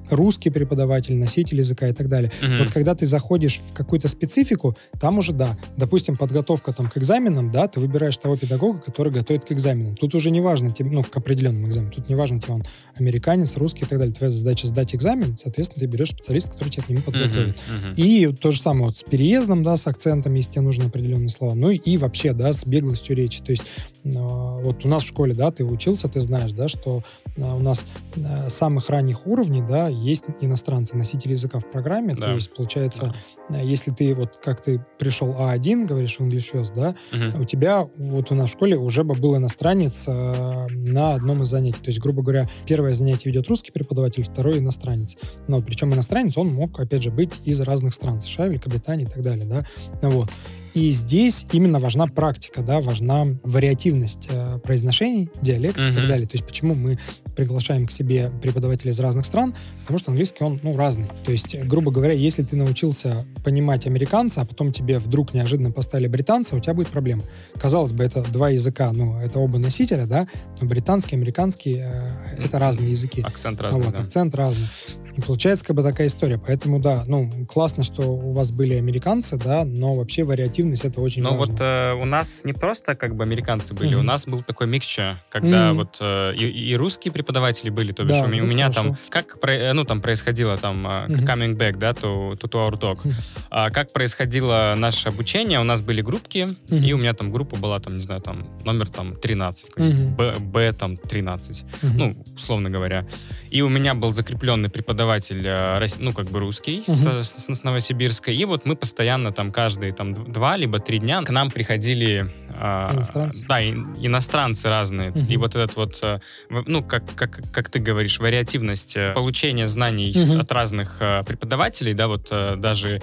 русский 0.10 0.50
преподаватель, 0.50 1.16
носитель 1.16 1.58
языка 1.60 1.88
и 1.88 1.94
так 1.94 2.08
далее. 2.08 2.32
Мгм. 2.42 2.58
Вот 2.60 2.72
когда 2.72 2.96
ты 2.96 3.06
заходишь 3.06 3.60
в 3.70 3.74
какую-то 3.74 4.08
специфику, 4.08 4.76
там 5.00 5.18
уже, 5.20 5.34
да, 5.34 5.58
допустим, 5.78 6.16
подготовка 6.18 6.74
там 6.74 6.90
к 6.90 6.98
экзаменам, 6.98 7.52
да, 7.52 7.68
ты 7.68 7.80
выбираешь 7.80 8.18
того 8.18 8.38
педагога, 8.38 8.80
который 8.80 9.12
готовит 9.12 9.46
к 9.46 9.52
экзаменам. 9.52 9.96
Тут 9.96 10.16
уже 10.16 10.32
не 10.32 10.42
важно, 10.42 10.72
тебе, 10.72 10.90
ну, 10.92 11.04
к 11.04 11.16
определенным 11.18 11.68
экзаменам, 11.68 11.92
тут 11.92 12.10
не 12.10 12.16
важно, 12.16 12.40
тебе 12.40 12.54
он 12.54 12.64
американец, 12.98 13.58
русский 13.58 13.86
и 13.86 13.88
так 13.88 14.00
далее. 14.00 14.14
Твоя 14.14 14.29
задача 14.38 14.68
сдать 14.68 14.96
экзамен, 14.96 15.38
соответственно, 15.38 15.82
ты 15.82 15.88
берешь 15.88 16.10
специалиста, 16.10 16.52
который 16.52 16.70
тебя 16.70 16.84
к 16.84 16.90
нему 16.90 17.02
подготовит. 17.02 17.58
Мгм. 17.68 17.90
Мгм. 17.90 17.94
И 17.98 18.28
то 18.28 18.52
же 18.52 18.62
самое 18.62 18.86
вот 18.86 18.98
с 18.98 19.04
переездом, 19.04 19.64
да, 19.64 19.78
с 19.78 19.88
акцентом, 19.88 20.34
если 20.34 20.54
тебе 20.54 20.62
нужны 20.62 20.84
определенные 20.84 21.30
слова. 21.30 21.56
Ну 21.56 21.70
и 21.72 21.98
вообще, 21.98 22.34
да, 22.34 22.52
с 22.54 22.66
беглостью 22.66 23.16
речи. 23.16 23.42
То 23.42 23.52
есть 23.52 23.64
э, 24.04 24.10
вот 24.14 24.86
у 24.86 24.88
нас 24.88 25.04
в 25.04 25.08
школе, 25.08 25.34
да, 25.34 25.52
ты 25.52 25.64
учился, 25.66 26.08
ты 26.08 26.20
знаешь, 26.22 26.52
да, 26.52 26.68
что 26.68 27.04
э, 27.36 27.42
у 27.42 27.60
нас 27.60 27.86
э, 28.16 28.50
самых 28.50 28.90
ранних 28.90 29.28
уровней, 29.28 29.62
да, 29.62 29.88
есть 29.88 30.24
иностранцы, 30.42 30.96
носители 30.96 31.32
языка 31.32 31.60
в 31.60 31.70
программе. 31.70 32.16
Да. 32.16 32.28
То 32.28 32.34
есть, 32.36 32.54
получается, 32.54 33.14
э, 33.50 33.62
если 33.64 33.92
ты 33.92 34.14
вот 34.14 34.40
как 34.44 34.62
ты 34.62 34.84
пришел 34.98 35.36
А1, 35.40 35.86
говоришь 35.86 36.18
в 36.18 36.22
English 36.22 36.54
First, 36.54 36.74
да, 36.76 36.96
Мгм. 37.12 37.42
у 37.42 37.46
тебя 37.46 37.88
вот 37.98 38.32
у 38.32 38.36
нас 38.36 38.50
в 38.50 38.54
школе 38.54 38.78
уже 38.78 39.04
бы 39.04 39.16
был 39.16 39.38
иностранец 39.38 40.04
э, 40.08 40.68
на 40.72 41.14
одном 41.14 41.44
из 41.44 41.50
занятий. 41.50 41.82
То 41.82 41.90
есть, 41.90 42.00
грубо 42.00 42.22
говоря, 42.22 42.48
первое 42.66 42.94
занятие 42.94 43.30
ведет 43.30 43.48
русский 43.48 43.72
преподаватель, 43.72 44.19
второй 44.24 44.60
иностранец. 44.60 45.16
Но 45.48 45.62
причем 45.62 45.94
иностранец, 45.94 46.38
он 46.38 46.54
мог, 46.54 46.80
опять 46.80 47.04
же, 47.04 47.12
быть 47.12 47.34
из 47.46 47.60
разных 47.62 47.94
стран, 47.94 48.22
США, 48.22 48.48
Великобритании 48.48 49.06
и 49.06 49.10
так 49.10 49.22
далее, 49.22 49.46
да. 49.46 49.66
Вот. 50.02 50.30
И 50.74 50.92
здесь 50.92 51.46
именно 51.52 51.80
важна 51.80 52.06
практика, 52.08 52.62
да, 52.62 52.80
важна 52.80 53.26
вариативность 53.44 54.28
э, 54.30 54.60
произношений, 54.60 55.30
диалектов 55.42 55.90
и 55.92 55.94
так 55.94 56.08
далее. 56.08 56.28
То 56.28 56.36
есть 56.36 56.46
почему 56.46 56.76
мы 56.76 57.00
приглашаем 57.44 57.88
к 57.88 57.92
себе 57.92 58.32
преподавателей 58.42 58.92
из 58.92 59.00
разных 59.00 59.26
стран? 59.26 59.56
Потому 59.82 59.98
что 59.98 60.12
английский, 60.12 60.44
он, 60.44 60.60
ну, 60.62 60.76
разный. 60.76 61.08
То 61.24 61.32
есть, 61.32 61.58
грубо 61.64 61.90
говоря, 61.90 62.12
если 62.14 62.44
ты 62.44 62.58
научился 62.58 63.26
понимать 63.46 63.88
американца, 63.88 64.42
а 64.42 64.46
потом 64.46 64.74
тебе 64.74 65.00
вдруг 65.00 65.34
неожиданно 65.34 65.72
поставили 65.72 66.08
британца, 66.10 66.58
у 66.58 66.60
тебя 66.60 66.74
будет 66.74 66.90
проблема. 66.90 67.24
Казалось 67.58 67.94
бы, 67.94 68.04
это 68.04 68.24
два 68.24 68.50
языка, 68.50 68.92
ну, 68.92 69.18
это 69.22 69.40
оба 69.40 69.58
носителя, 69.58 70.06
да, 70.06 70.28
но 70.60 70.68
британский, 70.68 71.16
американский 71.16 71.78
э, 71.80 72.44
это 72.46 72.60
разные 72.60 72.92
языки. 72.92 73.22
Акцент 73.22 73.62
А 73.62 73.64
разный, 73.64 73.82
вот, 73.84 73.94
да. 73.94 74.00
акцент 74.02 74.36
разный. 74.36 74.68
И 75.16 75.22
получается 75.22 75.64
как 75.66 75.76
бы 75.78 75.84
такая 75.84 76.08
история. 76.08 76.38
Поэтому, 76.38 76.80
да, 76.80 77.06
ну, 77.08 77.32
классно, 77.48 77.84
что 77.86 78.02
у 78.04 78.34
вас 78.34 78.52
были 78.52 78.74
американцы, 78.74 79.38
да, 79.38 79.64
но 79.64 79.94
вообще 79.94 80.26
вариативность 80.26 80.84
это 80.84 81.00
очень 81.00 81.24
Ну 81.24 81.36
важно. 81.36 81.54
вот 81.54 81.62
э, 81.62 81.94
у 81.94 82.06
нас 82.06 82.42
не 82.44 82.52
просто 82.54 82.96
как 82.96 83.16
бы 83.16 83.24
американцы 83.24 83.74
были, 83.74 83.92
Мгм. 83.96 84.00
у 84.00 84.04
нас 84.04 84.26
был 84.26 84.42
такой 84.44 84.68
микча, 84.68 85.22
когда 85.30 85.70
Мгм. 85.70 85.78
вот 85.78 85.98
э, 86.02 86.34
и, 86.36 86.46
и 86.72 86.76
русские 86.76 87.12
преподаватели 87.14 87.29
были, 87.34 87.92
то 87.92 88.04
бишь 88.04 88.12
Да, 88.20 88.24
у, 88.24 88.28
меня- 88.28 88.44
у 88.44 88.46
меня 88.48 88.72
там 88.72 88.98
как 89.10 89.38
э, 89.44 89.74
ну 89.74 89.84
там 89.86 90.02
происходило 90.02 90.58
там 90.58 90.80
Мгм. 90.82 91.26
coming 91.26 91.56
back, 91.56 91.78
да, 91.78 91.92
to, 91.92 92.32
to, 92.32 92.50
our 92.50 92.80
talk. 92.80 93.00
Мгм. 93.04 93.16
А 93.50 93.70
как 93.70 93.94
происходило 93.94 94.74
наше 94.78 95.10
обучение? 95.10 95.60
У 95.60 95.64
нас 95.64 95.82
были 95.82 96.02
группки, 96.02 96.50
Мгм. 96.70 96.84
и 96.84 96.94
у 96.94 96.98
меня 96.98 97.14
там 97.14 97.32
группа 97.32 97.56
была 97.56 97.80
там 97.80 97.96
не 97.96 98.02
знаю 98.02 98.22
там 98.22 98.48
номер 98.66 98.90
там 98.90 99.16
13, 99.16 99.70
какой-нибудь, 99.70 100.00
Мгм. 100.06 100.16
Б, 100.16 100.36
Б 100.40 100.74
там 100.74 100.98
13 100.98 101.66
Мгм. 101.82 101.98
ну, 101.98 102.24
условно 102.36 102.70
говоря. 102.70 103.06
И 103.50 103.62
у 103.62 103.70
меня 103.70 103.94
был 103.94 104.12
закрепленный 104.14 104.70
преподаватель, 104.70 105.44
э, 105.46 105.88
ну, 106.00 106.14
как 106.14 106.30
бы 106.30 106.40
русский, 106.40 106.84
Мгм. 106.88 106.96
с, 106.96 107.28
с- 107.30 107.56
с 107.56 107.64
Новосибирска. 107.64 108.32
И 108.32 108.46
вот 108.46 108.66
мы 108.66 108.76
постоянно 108.76 109.32
там 109.32 109.52
каждые 109.52 109.94
там 109.94 110.14
два 110.32 110.58
либо 110.58 110.80
три 110.80 111.00
дня 111.00 111.22
к 111.24 111.30
нам 111.30 111.52
приходили... 111.52 112.32
а, 112.58 112.92
Иностранцы? 112.94 113.46
Да, 113.48 113.62
и- 113.62 113.74
иностранцы 114.06 114.68
разные. 114.70 115.10
Мгм. 115.12 115.26
И 115.30 115.38
вот 115.38 115.56
этот 115.56 115.76
вот, 115.76 116.02
ну, 116.50 116.84
как, 116.84 117.16
как, 117.20 117.42
как 117.52 117.70
ты 117.70 117.80
говоришь, 117.80 118.20
вариативность 118.20 118.96
э, 118.96 119.14
получения 119.14 119.68
знаний 119.68 120.14
Мгм. 120.16 120.40
от 120.40 120.52
разных 120.52 120.98
э, 121.02 121.24
преподавателей, 121.26 121.94
да, 121.94 122.08
вот 122.08 122.30
э, 122.32 122.56
даже 122.58 123.02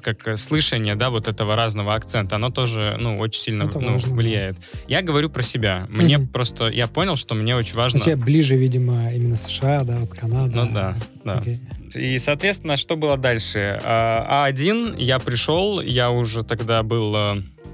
как 0.00 0.38
слышание, 0.38 0.94
да, 0.94 1.10
вот 1.10 1.28
этого 1.28 1.54
разного 1.54 1.94
акцента, 1.94 2.36
оно 2.36 2.48
тоже, 2.48 2.96
ну, 2.98 3.18
очень 3.18 3.42
сильно 3.42 3.64
Это 3.64 3.78
ну, 3.78 3.92
важно, 3.92 4.08
да. 4.08 4.14
влияет. 4.16 4.56
Я 4.86 5.02
говорю 5.02 5.28
про 5.28 5.42
себя. 5.42 5.86
Мне 5.90 6.16
Мгм. 6.16 6.28
просто, 6.28 6.68
я 6.68 6.86
понял, 6.86 7.16
что 7.16 7.34
мне 7.34 7.54
очень 7.54 7.74
важно... 7.74 7.98
Ну, 7.98 8.04
тебе 8.06 8.16
ближе, 8.16 8.56
видимо, 8.56 9.12
именно 9.12 9.36
США, 9.36 9.84
да, 9.84 9.98
вот 9.98 10.14
Канада. 10.14 10.64
Ну 10.64 10.72
да, 10.72 10.96
да. 11.24 11.40
Окей. 11.40 11.60
И, 11.94 12.18
соответственно, 12.18 12.78
что 12.78 12.96
было 12.96 13.18
дальше? 13.18 13.78
А, 13.84 14.48
А1, 14.50 14.94
я 15.02 15.18
пришел, 15.18 15.82
я 15.82 16.10
уже 16.10 16.42
тогда 16.42 16.82
был, 16.82 17.14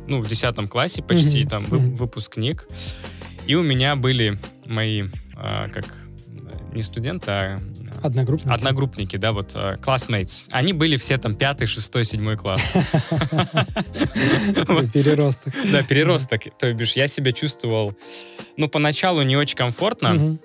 ну, 0.09 0.21
в 0.23 0.27
10 0.27 0.69
классе 0.69 1.03
почти, 1.03 1.41
Мгм, 1.43 1.49
там, 1.49 1.63
мгм. 1.65 1.95
выпускник. 1.95 2.67
И 3.47 3.55
у 3.55 3.63
меня 3.63 3.97
были 3.97 4.39
мои, 4.67 5.05
а, 5.37 5.69
как, 5.69 5.87
не 6.73 6.83
студенты, 6.83 7.31
а 7.31 7.61
Одногруппники. 8.03 8.53
одногруппники, 8.53 9.17
да, 9.17 9.33
вот, 9.33 9.53
э, 9.55 9.77
classmates. 9.81 10.49
Они 10.51 10.73
были 10.73 10.97
все 10.97 11.17
там 11.17 11.35
пятый, 11.37 11.67
шестой, 11.67 12.05
седьмой 12.05 12.37
класс. 12.37 12.61
Переросток. 14.93 15.55
Да, 15.73 15.83
переросток. 15.83 16.43
То 16.59 16.73
бишь, 16.75 16.97
я 16.97 17.07
себя 17.07 17.33
чувствовал, 17.33 17.97
ну, 18.57 18.69
поначалу 18.69 19.23
не 19.23 19.37
очень 19.37 19.57
комфортно. 19.57 20.39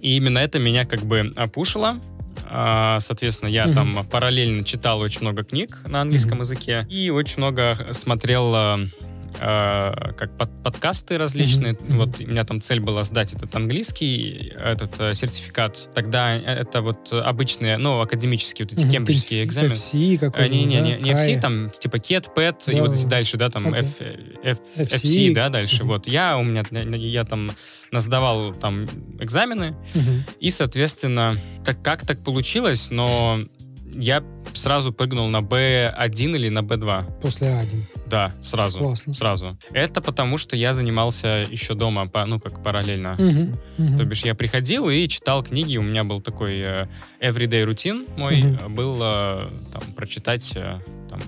И 0.00 0.16
именно 0.16 0.38
это 0.38 0.58
меня 0.58 0.84
как 0.84 1.00
бы 1.00 1.32
опушило. 1.36 2.00
А, 2.46 3.00
Соответственно, 3.00 3.48
я 3.48 3.66
там 3.72 4.06
параллельно 4.10 4.64
читал 4.64 5.00
очень 5.00 5.22
много 5.22 5.44
книг 5.44 5.78
на 5.86 6.02
английском 6.02 6.40
языке 6.40 6.86
и 6.90 7.08
очень 7.10 7.38
много 7.38 7.88
смотрел 7.92 8.54
а, 8.54 8.74
а, 8.74 8.88
как 9.44 10.36
под- 10.38 10.62
подкасты 10.62 11.18
различные. 11.18 11.74
Мгм. 11.74 11.96
Вот 11.98 12.20
у 12.20 12.26
меня 12.26 12.44
там 12.44 12.60
цель 12.60 12.80
была 12.80 13.04
сдать 13.04 13.34
этот 13.34 13.54
английский, 13.54 14.52
этот 14.58 14.98
э, 15.00 15.14
сертификат. 15.14 15.90
Тогда 15.94 16.34
это 16.34 16.80
вот 16.82 17.12
обычные, 17.12 17.76
ну, 17.76 18.00
академические 18.00 18.64
вот 18.66 18.72
эти 18.72 18.84
Мгм. 18.84 18.90
кембриджские 18.92 19.44
экзамены. 19.44 19.72
FCE 19.74 20.14
Э, 20.14 20.18
какой-нибудь, 20.18 20.66
Не, 20.66 20.80
не, 20.80 20.80
не, 20.80 20.96
не 21.02 21.12
Кай. 21.12 21.34
FC, 21.34 21.40
там 21.40 21.70
типа 21.70 21.96
KET, 21.98 22.30
PET 22.34 22.70
и 22.72 22.76
Да, 22.76 22.80
вот 22.82 22.90
да, 22.90 22.94
эти 22.96 23.02
да. 23.04 23.08
дальше, 23.10 23.36
да, 23.36 23.50
там 23.50 23.68
Окей. 23.68 23.82
F, 24.42 24.58
F- 24.76 24.92
FC. 24.92 24.96
FC, 25.02 25.34
да, 25.34 25.48
дальше. 25.50 25.76
Мгм. 25.84 25.88
Вот 25.88 26.06
я 26.06 26.36
у 26.38 26.42
меня, 26.42 26.62
я 26.96 27.24
там 27.24 27.50
сдавал 27.92 28.52
там 28.54 28.86
экзамены, 29.20 29.76
Мгм. 29.94 30.24
и, 30.40 30.50
соответственно, 30.50 31.34
так 31.64 31.80
как 31.82 32.04
так 32.06 32.18
получилось, 32.24 32.88
но 32.90 33.40
я 33.94 34.22
сразу 34.54 34.92
прыгнул 34.92 35.28
на 35.28 35.38
B1 35.40 36.36
или 36.36 36.48
на 36.48 36.60
B2. 36.60 37.20
После 37.20 37.48
А1. 37.48 37.82
Да, 38.06 38.32
сразу. 38.42 38.78
Классно. 38.78 39.14
Сразу. 39.14 39.58
Это 39.72 40.00
потому, 40.00 40.38
что 40.38 40.56
я 40.56 40.74
занимался 40.74 41.46
еще 41.50 41.74
дома, 41.74 42.06
по- 42.06 42.26
ну, 42.26 42.38
как 42.40 42.62
параллельно. 42.62 43.16
Мгм. 43.18 43.58
Мгм. 43.78 43.96
То 43.98 44.04
бишь 44.04 44.24
я 44.24 44.34
приходил 44.34 44.88
и 44.90 45.08
читал 45.08 45.42
книги, 45.42 45.76
у 45.76 45.82
меня 45.82 46.04
был 46.04 46.20
такой 46.20 46.58
э, 46.60 46.86
everyday 47.20 47.64
рутин 47.64 48.06
мой, 48.16 48.40
э, 48.42 48.68
был 48.68 48.98
э, 49.02 49.46
там 49.72 49.92
прочитать 49.94 50.52
там 51.08 51.20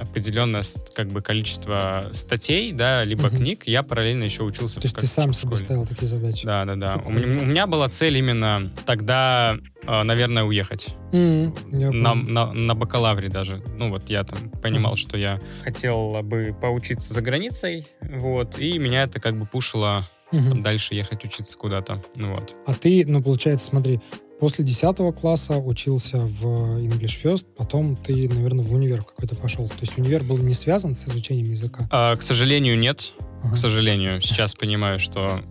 определенное 0.00 0.62
как 0.94 1.08
бы 1.08 1.22
количество 1.22 2.08
статей, 2.12 2.72
да, 2.72 3.04
либо 3.04 3.28
Мгм. 3.28 3.36
книг. 3.36 3.62
Я 3.66 3.82
параллельно 3.82 4.24
еще 4.24 4.42
учился 4.42 4.80
То 4.80 4.86
есть 4.86 4.96
ты 4.96 5.06
сам 5.06 5.32
себе 5.32 5.56
ставил 5.56 5.86
такие 5.86 6.08
задачи? 6.08 6.44
Да, 6.46 6.64
да, 6.64 6.74
да. 6.76 6.96
У 7.04 7.08
у 7.10 7.12
меня 7.12 7.66
была 7.66 7.88
цель 7.88 8.16
именно 8.16 8.72
тогда, 8.86 9.56
э, 9.86 10.02
наверное, 10.02 10.44
уехать. 10.44 10.94
Я 11.12 11.52
На, 11.92 12.14
на, 12.14 12.52
на 12.52 12.74
бакалавре 12.74 13.28
даже. 13.28 13.62
Ну 13.76 13.90
вот 13.90 14.10
я 14.10 14.24
там 14.24 14.50
понимал, 14.50 14.92
Мгм. 14.92 14.98
что 14.98 15.16
я 15.16 15.38
хотел 15.62 16.22
бы 16.22 16.54
поучиться 16.60 17.14
за 17.14 17.22
границей, 17.22 17.86
вот, 18.00 18.58
и 18.58 18.78
меня 18.78 19.04
это 19.04 19.20
как 19.20 19.36
бы 19.38 19.46
пушило 19.46 20.08
там, 20.30 20.62
дальше 20.62 20.94
ехать 20.94 21.24
учиться 21.24 21.56
куда-то. 21.56 22.02
Ну 22.16 22.32
вот. 22.34 22.56
А 22.66 22.74
ты, 22.74 23.04
ну, 23.06 23.22
получается, 23.22 23.66
смотри, 23.66 24.00
после 24.44 24.62
10 24.62 25.14
класса 25.18 25.56
учился 25.56 26.18
в 26.18 26.44
English 26.78 27.16
First, 27.22 27.46
потом 27.56 27.96
ты, 27.96 28.28
наверное, 28.28 28.62
в 28.62 28.74
универ 28.74 28.98
какой-то 29.02 29.34
пошел. 29.36 29.70
То 29.70 29.76
есть 29.80 29.96
универ 29.96 30.22
был 30.22 30.36
не 30.36 30.52
связан 30.52 30.94
с 30.94 31.06
изучением 31.08 31.50
языка? 31.50 31.88
А, 31.90 32.14
к 32.14 32.20
сожалению, 32.20 32.78
нет. 32.78 33.14
Ага. 33.42 33.54
К 33.54 33.56
сожалению. 33.56 34.20
Сейчас 34.20 34.54
понимаю, 34.54 34.98
что 34.98 35.42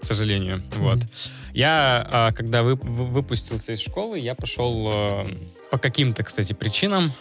к 0.00 0.02
сожалению. 0.02 0.62
Вот. 0.76 0.96
Мгм. 0.96 1.06
Я, 1.52 2.08
а, 2.10 2.32
когда 2.32 2.62
вы- 2.62 2.76
вы- 2.76 3.04
выпустился 3.08 3.72
из 3.74 3.80
школы, 3.80 4.18
я 4.18 4.34
пошел 4.34 4.90
э, 4.90 5.26
по 5.70 5.76
каким-то, 5.76 6.22
кстати, 6.24 6.54
причинам. 6.54 7.12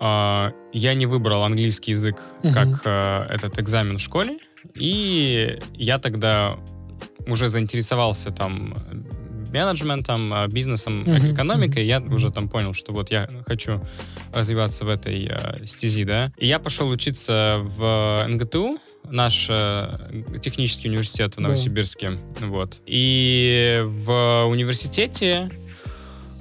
а, 0.00 0.50
Я 0.72 0.94
не 0.94 1.06
выбрал 1.06 1.44
английский 1.44 1.92
язык 1.92 2.16
Мгм. 2.42 2.54
как 2.54 2.80
э, 2.86 3.26
этот 3.34 3.60
экзамен 3.60 3.98
в 3.98 4.00
школе. 4.00 4.38
И 4.74 5.60
я 5.74 5.98
тогда 6.00 6.56
уже 7.28 7.48
заинтересовался 7.48 8.32
там 8.32 8.74
менеджментом, 9.52 10.32
э, 10.34 10.48
бизнесом, 10.48 11.04
экономикой. 11.32 11.86
Я 11.86 12.00
уже 12.00 12.30
там 12.30 12.48
понял, 12.48 12.74
что 12.74 12.92
вот 12.92 13.10
я 13.10 13.28
хочу 13.46 13.80
развиваться 14.32 14.84
в 14.84 14.88
этой 14.88 15.26
э, 15.30 15.64
стези, 15.66 16.04
да. 16.04 16.32
И 16.38 16.46
я 16.46 16.58
пошел 16.58 16.88
учиться 16.88 17.58
в 17.62 18.24
МГТУ, 18.28 18.78
наш 19.04 19.46
э, 19.50 19.92
технический 20.42 20.88
университет 20.88 21.34
в 21.34 21.36
Да. 21.36 21.42
Новосибирске, 21.42 22.18
вот. 22.40 22.80
И 22.86 23.82
в 23.84 24.44
университете, 24.48 25.50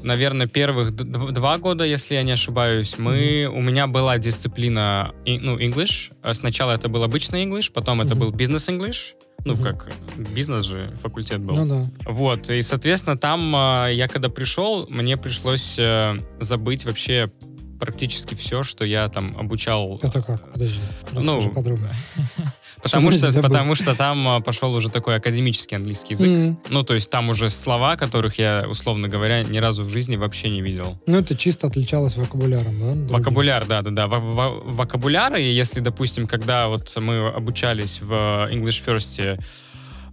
наверное, 0.04 0.48
первых 0.48 0.96
два 0.96 1.58
года, 1.58 1.84
если 1.84 2.16
я 2.16 2.24
не 2.24 2.32
ошибаюсь, 2.32 2.98
мы 2.98 3.48
у 3.52 3.62
меня 3.62 3.88
была 3.88 4.18
дисциплина, 4.18 5.14
ну, 5.26 5.58
English. 5.60 6.12
Сначала 6.34 6.72
это 6.74 6.88
был 6.90 7.04
обычный 7.04 7.44
English, 7.46 7.72
потом 7.72 8.02
это 8.02 8.12
Мгм. 8.16 8.20
был 8.20 8.32
бизнес 8.32 8.70
English. 8.70 9.14
Ну, 9.44 9.54
Мгм. 9.54 9.64
как 9.64 9.92
бизнес 10.18 10.66
же 10.66 10.94
факультет 11.02 11.40
был. 11.42 11.56
Ну 11.56 11.66
да. 11.66 12.12
Вот, 12.12 12.50
и, 12.50 12.62
соответственно, 12.62 13.18
там 13.18 13.56
э, 13.56 13.94
я 13.94 14.08
когда 14.08 14.30
пришел, 14.30 14.86
мне 14.88 15.18
пришлось 15.18 15.76
э, 15.80 16.18
забыть 16.40 16.86
вообще 16.86 17.32
практически 17.80 18.36
все, 18.36 18.62
что 18.62 18.86
я 18.86 19.10
там 19.10 19.34
обучал. 19.38 20.00
Это 20.04 20.22
как? 20.22 20.52
Подожди. 20.52 20.80
Расскажи 21.12 21.48
Ну, 21.48 21.54
подробно. 21.54 21.90
Потому 22.84 23.12
что, 23.12 23.32
забыл? 23.32 23.50
потому 23.50 23.76
что 23.76 23.96
там 23.96 24.28
э, 24.38 24.42
пошел 24.42 24.74
уже 24.74 24.90
такой 24.90 25.16
академический 25.16 25.78
английский 25.78 26.14
язык. 26.14 26.28
Мгм. 26.30 26.60
Ну, 26.70 26.84
то 26.84 26.94
есть 26.96 27.10
там 27.10 27.30
уже 27.30 27.50
слова, 27.50 27.96
которых 27.96 28.40
я, 28.40 28.66
условно 28.70 29.08
говоря, 29.08 29.44
ни 29.44 29.58
разу 29.60 29.84
в 29.86 29.90
жизни 29.90 30.16
вообще 30.16 30.50
не 30.50 30.62
видел. 30.62 31.00
Ну, 31.06 31.20
это 31.20 31.36
чисто 31.38 31.68
отличалось 31.68 32.18
вокабуляром, 32.18 32.80
да? 32.80 32.94
другим? 32.94 33.08
Вокабуляр, 33.08 33.66
да, 33.68 33.82
да, 33.82 33.92
да. 33.92 34.08
Во- 34.08 34.20
во- 34.20 34.60
Вокабуляры, 34.62 35.42
и 35.42 35.52
если, 35.54 35.80
допустим, 35.80 36.28
когда 36.28 36.68
вот 36.68 36.92
мы 36.98 37.28
обучались 37.30 38.02
в 38.02 38.12
English 38.52 38.84
First, 38.86 39.40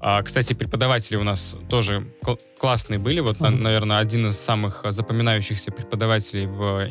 а, 0.01 0.23
кстати, 0.23 0.53
преподаватели 0.53 1.17
у 1.17 1.25
нас 1.25 1.57
тоже 1.69 2.07
кл- 2.23 2.39
классные 2.61 2.99
были. 3.01 3.19
Вот, 3.19 3.37
Ага. 3.41 3.51
наверное, 3.51 3.99
один 3.99 4.29
из 4.29 4.39
самых 4.39 4.85
а, 4.85 4.93
запоминающихся 4.93 5.73
преподавателей 5.73 6.47
в, 6.47 6.87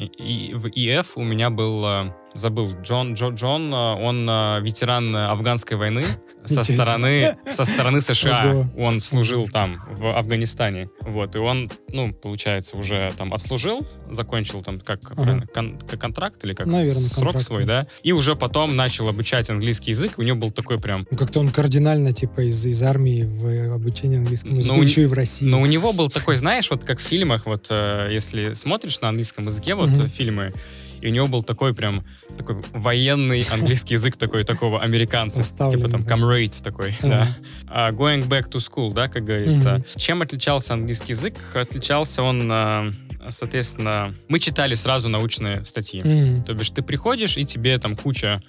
в 0.58 0.68
ИФ 0.68 1.14
у 1.16 1.24
меня 1.24 1.50
был, 1.50 1.86
а, 1.86 2.14
забыл, 2.38 2.74
Джон, 2.82 3.14
Джо, 3.14 3.30
Джон, 3.30 3.72
а, 3.74 3.96
он 3.96 4.28
а, 4.30 4.60
ветеран 4.60 5.16
а, 5.16 5.32
афганской 5.32 5.76
войны 5.76 6.04
со 6.46 6.64
стороны, 6.64 7.38
со 7.50 7.66
стороны 7.66 8.02
США. 8.02 8.70
Он 8.78 9.00
служил 9.00 9.50
там, 9.50 9.84
в 9.90 10.18
Афганистане. 10.18 10.90
Вот, 11.02 11.36
и 11.36 11.40
он, 11.40 11.72
ну, 11.90 12.14
получается, 12.14 12.78
уже 12.78 13.14
там 13.18 13.34
отслужил, 13.34 13.86
закончил 14.10 14.62
там 14.62 14.80
как, 14.80 15.02
кон- 15.02 15.80
как 15.80 16.00
контракт 16.00 16.44
или 16.46 16.54
как 16.54 16.68
Наверное, 16.68 17.08
срок 17.08 17.26
контракт, 17.26 17.46
свой, 17.46 17.66
да, 17.66 17.88
и 18.04 18.12
уже 18.12 18.36
потом 18.36 18.76
начал 18.76 19.10
обучать 19.10 19.50
английский 19.50 19.92
язык, 19.92 20.14
у 20.18 20.22
него 20.22 20.38
был 20.38 20.52
такой 20.52 20.80
прям... 20.80 21.06
Ну, 21.10 21.18
как-то 21.18 21.40
он 21.40 21.52
кардинально, 21.52 22.14
типа, 22.14 22.42
из, 22.48 22.66
из 22.66 22.82
армии 22.84 23.24
в 23.24 23.74
обучение 23.74 24.20
английскому 24.20 24.58
языку, 24.58 24.76
Ну, 24.76 24.82
еще 24.82 25.04
и 25.04 25.06
в 25.06 25.14
России. 25.14 25.46
Но 25.46 25.62
у 25.62 25.66
него 25.66 25.92
был 25.94 26.10
такой, 26.10 26.38
знаешь, 26.38 26.70
вот 26.70 26.84
как 26.84 27.00
в 27.00 27.04
фильмах, 27.04 27.46
вот 27.46 27.68
э, 27.70 28.10
если 28.12 28.54
смотришь 28.54 29.02
на 29.02 29.10
английском 29.10 29.46
языке, 29.46 29.76
вот 29.76 29.90
э, 29.90 30.08
фильмы, 30.08 30.54
и 31.02 31.08
у 31.08 31.12
него 31.12 31.28
был 31.28 31.44
такой 31.44 31.74
прям 31.74 32.04
такой 32.38 32.64
военный 32.74 33.46
английский 33.52 33.96
язык 33.96 34.18
такой 34.18 34.44
такого 34.44 34.82
американца, 34.82 35.44
типа 35.44 35.90
там 35.90 36.04
comrade 36.04 36.62
такой, 36.64 36.96
да. 37.02 37.28
А, 37.68 37.92
going 37.92 38.28
back 38.28 38.50
to 38.50 38.60
school, 38.60 38.94
да, 38.94 39.08
как 39.08 39.24
говорится. 39.24 39.84
Чем 39.96 40.22
отличался 40.22 40.74
английский 40.74 41.14
язык? 41.14 41.36
Отличался 41.54 42.24
он, 42.24 42.50
э, 42.52 42.92
соответственно, 43.30 44.14
мы 44.28 44.40
читали 44.40 44.76
сразу 44.76 45.10
научные 45.10 45.66
статьи. 45.66 46.04
То 46.46 46.54
бишь 46.54 46.72
ты 46.72 46.82
приходишь, 46.82 47.38
и 47.38 47.46
тебе 47.46 47.78
там 47.78 47.96
куча 47.96 48.42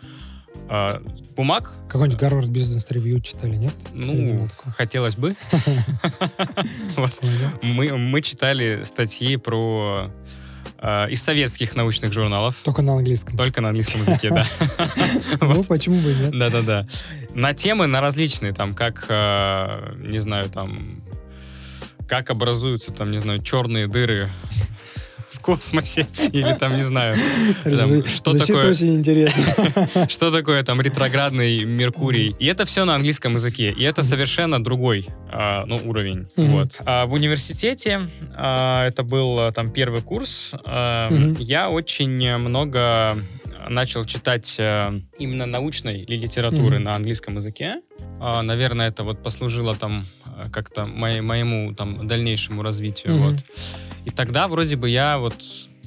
э, 0.68 1.00
бумаг, 1.36 1.72
Какой-нибудь 1.88 2.20
Гарвард 2.20 2.48
Бизнес 2.48 2.90
Ревью 2.90 3.20
читали, 3.20 3.56
нет? 3.56 3.74
Ну, 3.92 4.48
хотелось 4.76 5.16
бы. 5.16 5.36
Мы 7.62 8.22
читали 8.22 8.82
статьи 8.84 9.36
про 9.36 10.10
э, 10.78 11.10
из 11.10 11.22
советских 11.22 11.74
научных 11.76 12.12
журналов, 12.12 12.56
Только 12.64 12.82
на 12.82 12.94
английском. 12.94 13.36
только 13.36 13.60
на 13.60 13.68
английском 13.68 14.00
языке, 14.00 14.30
да. 14.30 14.46
Ну, 15.40 15.62
почему 15.64 15.96
бы 16.00 16.14
нет? 16.14 16.30
Да-да-да. 16.38 16.86
На 17.34 17.54
темы, 17.54 17.86
на 17.86 18.00
различные, 18.00 18.52
там, 18.52 18.74
как, 18.74 19.06
э, 19.08 19.94
не 19.98 20.18
знаю, 20.18 20.50
там, 20.50 21.02
как 22.08 22.30
образуются, 22.30 22.92
там, 22.92 23.10
не 23.10 23.18
знаю, 23.18 23.42
черные 23.42 23.86
дыры 23.86 24.28
космосе, 25.48 26.06
или 26.32 26.52
там, 26.58 26.76
не 26.76 26.82
знаю, 26.82 27.14
там, 27.64 28.04
что 28.04 28.32
Звучит 28.32 28.48
такое... 28.48 28.70
очень 28.70 28.96
интересно. 28.96 30.06
Что 30.08 30.30
такое 30.30 30.62
там 30.62 30.82
ретроградный 30.82 31.64
Меркурий? 31.64 32.36
И 32.38 32.44
это 32.44 32.66
все 32.66 32.84
на 32.84 32.94
английском 32.94 33.32
языке. 33.32 33.70
И 33.70 33.82
это 33.82 34.02
совершенно 34.02 34.62
другой 34.62 35.08
а, 35.32 35.64
ну, 35.64 35.80
уровень. 35.82 36.26
Вот. 36.36 36.76
А 36.84 37.06
в 37.06 37.14
университете, 37.14 38.10
а, 38.34 38.86
это 38.86 39.02
был 39.04 39.50
там 39.52 39.72
первый 39.72 40.02
курс, 40.02 40.52
а, 40.66 41.10
я 41.38 41.70
очень 41.70 42.36
много 42.36 43.16
начал 43.70 44.04
читать 44.04 44.56
а, 44.58 45.00
именно 45.18 45.46
научной 45.46 46.04
ли- 46.04 46.18
литературы 46.18 46.78
на 46.78 46.94
английском 46.94 47.36
языке. 47.36 47.80
А, 48.20 48.42
наверное, 48.42 48.88
это 48.88 49.04
вот 49.04 49.22
послужило 49.22 49.74
там 49.76 50.06
а, 50.26 50.48
как-то 50.50 50.86
моей- 50.86 51.20
моему 51.20 51.74
там 51.74 52.06
дальнейшему 52.06 52.62
развитию. 52.62 53.14
Мгм. 53.14 53.22
Вот. 53.32 53.44
И 54.04 54.10
тогда 54.10 54.48
вроде 54.48 54.76
бы 54.76 54.88
я 54.88 55.18
вот 55.18 55.36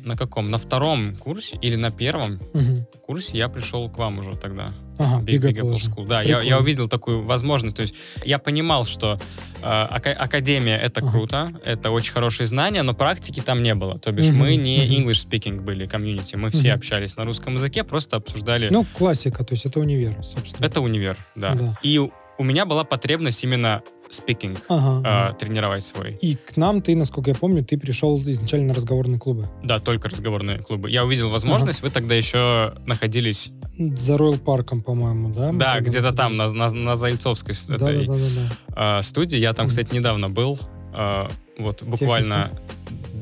на 0.04 0.18
каком? 0.18 0.50
На 0.50 0.58
втором 0.58 1.16
курсе 1.16 1.58
или 1.62 1.76
на 1.76 1.92
первом 1.92 2.40
Мгм. 2.54 2.88
курсе 3.06 3.38
я 3.38 3.50
пришел 3.50 3.88
к 3.88 4.00
вам 4.00 4.18
уже 4.20 4.36
тогда. 4.36 4.70
Ага, 4.98 5.22
Big, 5.24 5.40
Big 5.40 5.60
Apple. 5.62 5.76
School. 5.76 6.08
Да, 6.08 6.22
я, 6.24 6.42
я 6.42 6.58
увидел 6.60 6.88
такую 6.90 7.22
возможность. 7.24 7.76
То 7.76 7.84
есть 7.84 7.94
я 8.26 8.40
понимал, 8.40 8.86
что 8.86 9.20
э, 9.62 9.64
ака- 9.64 10.14
академия 10.14 10.76
это 10.78 11.02
Ага. 11.02 11.12
круто, 11.12 11.54
это 11.66 11.92
очень 11.92 12.14
хорошие 12.14 12.48
знания, 12.48 12.82
но 12.82 12.96
практики 12.96 13.42
там 13.42 13.62
не 13.62 13.76
было. 13.76 14.00
То 14.00 14.12
бишь 14.12 14.28
Мгм, 14.30 14.38
мы 14.40 14.56
не. 14.56 14.88
English 14.88 15.28
speaking 15.30 15.62
были 15.62 15.86
комьюнити, 15.86 16.36
мы 16.36 16.50
все 16.50 16.70
Мгм. 16.70 16.78
общались 16.78 17.16
на 17.18 17.24
русском 17.24 17.54
языке, 17.56 17.84
просто 17.84 18.18
обсуждали. 18.18 18.70
Ну, 18.72 18.86
классика, 18.98 19.44
то 19.44 19.54
есть 19.54 19.66
это 19.68 19.80
универ, 19.80 20.16
собственно. 20.24 20.66
это 20.66 20.82
универ, 20.82 21.16
да. 21.36 21.54
Да. 21.54 21.78
И 21.84 22.10
у 22.38 22.44
меня 22.44 22.66
была 22.66 22.84
потребность 22.84 23.44
именно 23.44 23.82
speaking 24.10 24.58
Ага. 24.68 25.32
э, 25.32 25.38
тренировать 25.40 25.84
свой. 25.84 26.18
И 26.22 26.36
к 26.36 26.58
нам 26.58 26.82
ты, 26.82 26.96
насколько 26.96 27.30
я 27.30 27.36
помню, 27.36 27.64
ты 27.64 27.78
пришел 27.78 28.20
изначально 28.22 28.70
на 28.70 28.74
разговорные 28.74 29.20
клубы. 29.20 29.48
Да, 29.64 29.80
только 29.80 30.10
разговорные 30.10 30.60
клубы. 30.60 30.90
Я 30.90 31.06
увидел 31.06 31.30
возможность, 31.30 31.82
вы 31.82 31.90
тогда 31.92 32.14
еще 32.16 32.74
находились, 32.86 33.52
За 33.78 34.18
Ройл 34.18 34.38
Парком, 34.38 34.82
по-моему, 34.82 35.30
да? 35.34 35.52
мы 35.54 35.60
да, 35.60 35.80
где-то 35.80 36.12
там, 36.12 36.34
на, 36.36 36.52
на, 36.52 36.70
на 36.72 36.96
Зайцовской 36.98 37.56
с- 37.56 37.66
Да, 37.68 37.76
этой, 37.76 38.06
да, 38.06 38.14
да, 38.16 38.20
да, 38.20 38.56
да. 38.76 39.00
э, 39.00 39.02
студии. 39.02 39.38
Я 39.38 39.54
там, 39.54 39.70
кстати, 39.70 39.94
недавно 39.96 40.30
был. 40.30 40.60
э, 40.94 41.28
вот 41.58 41.84
буквально 41.84 42.52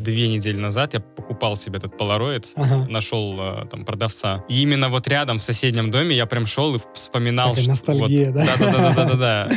две 0.04 0.28
недели 0.28 0.58
назад 0.58 0.94
я 0.94 1.00
покупал 1.00 1.58
себе 1.58 1.78
этот 1.78 1.98
полароид. 1.98 2.52
Ага. 2.56 2.86
Нашел 2.90 3.36
э, 3.40 3.66
там 3.70 3.86
продавца. 3.86 4.44
И 4.50 4.62
именно 4.62 4.90
вот 4.90 5.08
рядом, 5.08 5.40
в 5.40 5.44
соседнем 5.44 5.92
доме, 5.92 6.16
я 6.16 6.26
прям 6.26 6.46
шел 6.46 6.76
и 6.76 6.80
вспоминал. 6.94 7.50
Такая 7.50 7.68
ностальгия, 7.68 8.32
да? 8.32 8.46
Да, 8.46 8.58
да, 8.58 8.72
да, 8.72 8.94
да, 8.94 9.06
да, 9.06 9.16
да. 9.16 9.50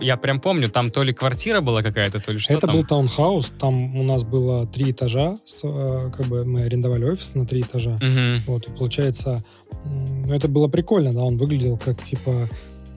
Я 0.00 0.16
прям 0.16 0.40
помню, 0.40 0.70
там 0.70 0.90
то 0.90 1.02
ли 1.02 1.12
квартира 1.12 1.60
была 1.60 1.82
какая-то, 1.82 2.20
то 2.20 2.32
ли 2.32 2.38
что 2.38 2.52
Это 2.52 2.66
там. 2.66 2.76
был 2.76 2.84
таунхаус, 2.84 3.52
там 3.58 3.96
у 3.96 4.02
нас 4.02 4.22
было 4.22 4.66
три 4.66 4.90
этажа, 4.90 5.38
э, 5.62 6.10
как 6.16 6.26
бы 6.26 6.44
мы 6.44 6.62
арендовали 6.62 7.04
офис 7.04 7.34
на 7.34 7.46
три 7.46 7.62
этажа. 7.62 7.96
Мгм. 8.00 8.44
Вот, 8.46 8.68
и 8.68 8.72
получается, 8.72 9.44
ну, 9.84 10.32
это 10.32 10.48
было 10.48 10.68
прикольно, 10.68 11.12
да, 11.12 11.22
он 11.22 11.36
выглядел 11.36 11.78
как, 11.78 12.02
типа, 12.02 12.48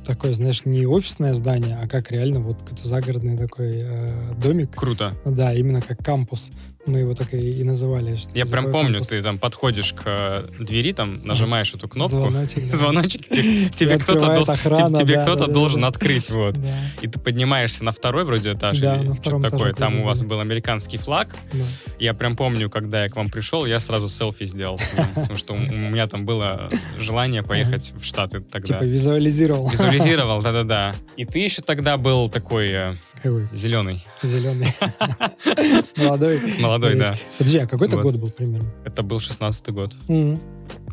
такое, 0.03 0.33
знаешь, 0.33 0.65
не 0.65 0.85
офисное 0.85 1.33
здание, 1.33 1.79
а 1.81 1.87
как 1.87 2.11
реально 2.11 2.39
вот 2.41 2.59
какой-то 2.59 2.87
загородный 2.87 3.37
такой 3.37 3.71
э, 3.75 4.33
домик. 4.37 4.75
Круто. 4.75 5.15
Да, 5.25 5.53
именно 5.53 5.81
как 5.81 6.03
кампус. 6.03 6.51
Мы 6.85 6.99
его 6.99 7.13
так 7.15 7.33
и, 7.33 7.37
и 7.37 7.63
называли. 7.63 8.15
что 8.15 8.29
Я 8.37 8.45
прям 8.45 8.65
помню, 8.71 8.95
кампус. 8.95 9.07
ты 9.07 9.21
там 9.21 9.37
подходишь 9.37 9.93
к 9.93 10.01
э, 10.05 10.47
двери, 10.59 10.91
там 10.91 11.25
нажимаешь 11.25 11.73
эту 11.73 11.87
кнопку, 11.87 12.17
Звоночек, 12.17 12.69
да. 12.69 12.77
звоночек, 12.77 13.25
те- 13.25 13.69
тебе 13.69 13.97
кто-то 13.99 14.57
тебе 14.57 15.47
должен 15.47 15.85
открыть, 15.85 16.29
вот. 16.29 16.57
И 17.01 17.07
ты 17.07 17.19
поднимаешься 17.19 17.85
на 17.85 17.93
второй 17.93 18.25
вроде 18.25 18.53
этаж, 18.53 18.79
Да, 18.79 19.01
на 19.01 19.15
втором 19.15 19.41
такое. 19.41 19.73
Там 19.73 20.01
у 20.01 20.03
вас 20.03 20.23
был 20.23 20.41
американский 20.41 20.97
флаг. 20.97 21.35
Я 21.99 22.13
прям 22.13 22.35
помню, 22.35 22.69
когда 22.69 23.03
я 23.03 23.09
к 23.09 23.15
вам 23.15 23.29
пришел, 23.29 23.65
я 23.65 23.79
сразу 23.79 24.09
селфи 24.09 24.45
сделал. 24.45 24.77
Потому 25.15 25.37
что 25.37 25.53
у 25.53 25.57
меня 25.57 26.07
там 26.07 26.25
было 26.25 26.67
желание 26.97 27.43
поехать 27.43 27.93
в 27.95 28.03
Штаты 28.03 28.41
тогда. 28.41 28.79
Типа 28.79 28.83
визуализировал. 28.83 29.69
Визуализировал, 29.69 30.41
да-да-да. 30.41 30.95
И 31.17 31.25
ты 31.25 31.39
еще 31.39 31.61
тогда 31.61 31.97
был 31.97 32.29
такой 32.29 32.69
э, 32.71 32.95
зеленый, 33.53 34.05
зеленый. 34.21 34.67
Молодой. 35.95 36.41
молодой, 36.59 36.72
да. 36.79 37.15
Подожди, 37.37 37.57
а 37.57 37.67
какой 37.67 37.87
это 37.87 37.97
Вот. 37.97 38.03
год 38.03 38.15
был 38.15 38.29
примерно? 38.29 38.69
Это 38.85 39.03
был 39.03 39.19
шестнадцатый 39.19 39.73
год. 39.73 39.93
Мгм. 40.07 40.39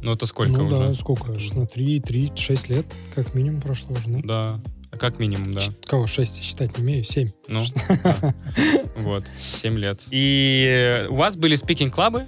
Ну, 0.03 0.13
это 0.13 0.27
сколько 0.27 0.63
ну 0.63 0.71
да, 0.71 0.89
уже? 0.89 0.95
сколько? 0.95 1.33
На 1.55 1.67
3, 1.67 2.01
3, 2.01 2.33
6 2.35 2.69
лет, 2.69 2.87
как 3.15 3.35
минимум 3.35 3.61
прошло 3.61 3.95
уже, 3.95 4.09
да? 4.09 4.21
Да. 4.25 4.61
Как 4.99 5.19
минимум, 5.21 5.55
да. 5.55 5.61
Кого? 5.85 6.07
6 6.07 6.43
считать 6.43 6.77
не 6.77 6.83
умею, 6.83 7.05
7. 7.05 7.29
Ну, 7.49 7.63
да. 8.05 8.35
вот, 8.97 9.25
7 9.63 9.79
лет. 9.79 10.03
И 10.11 11.07
у 11.09 11.15
вас 11.15 11.37
были 11.37 11.55
спикинг-клабы, 11.55 12.27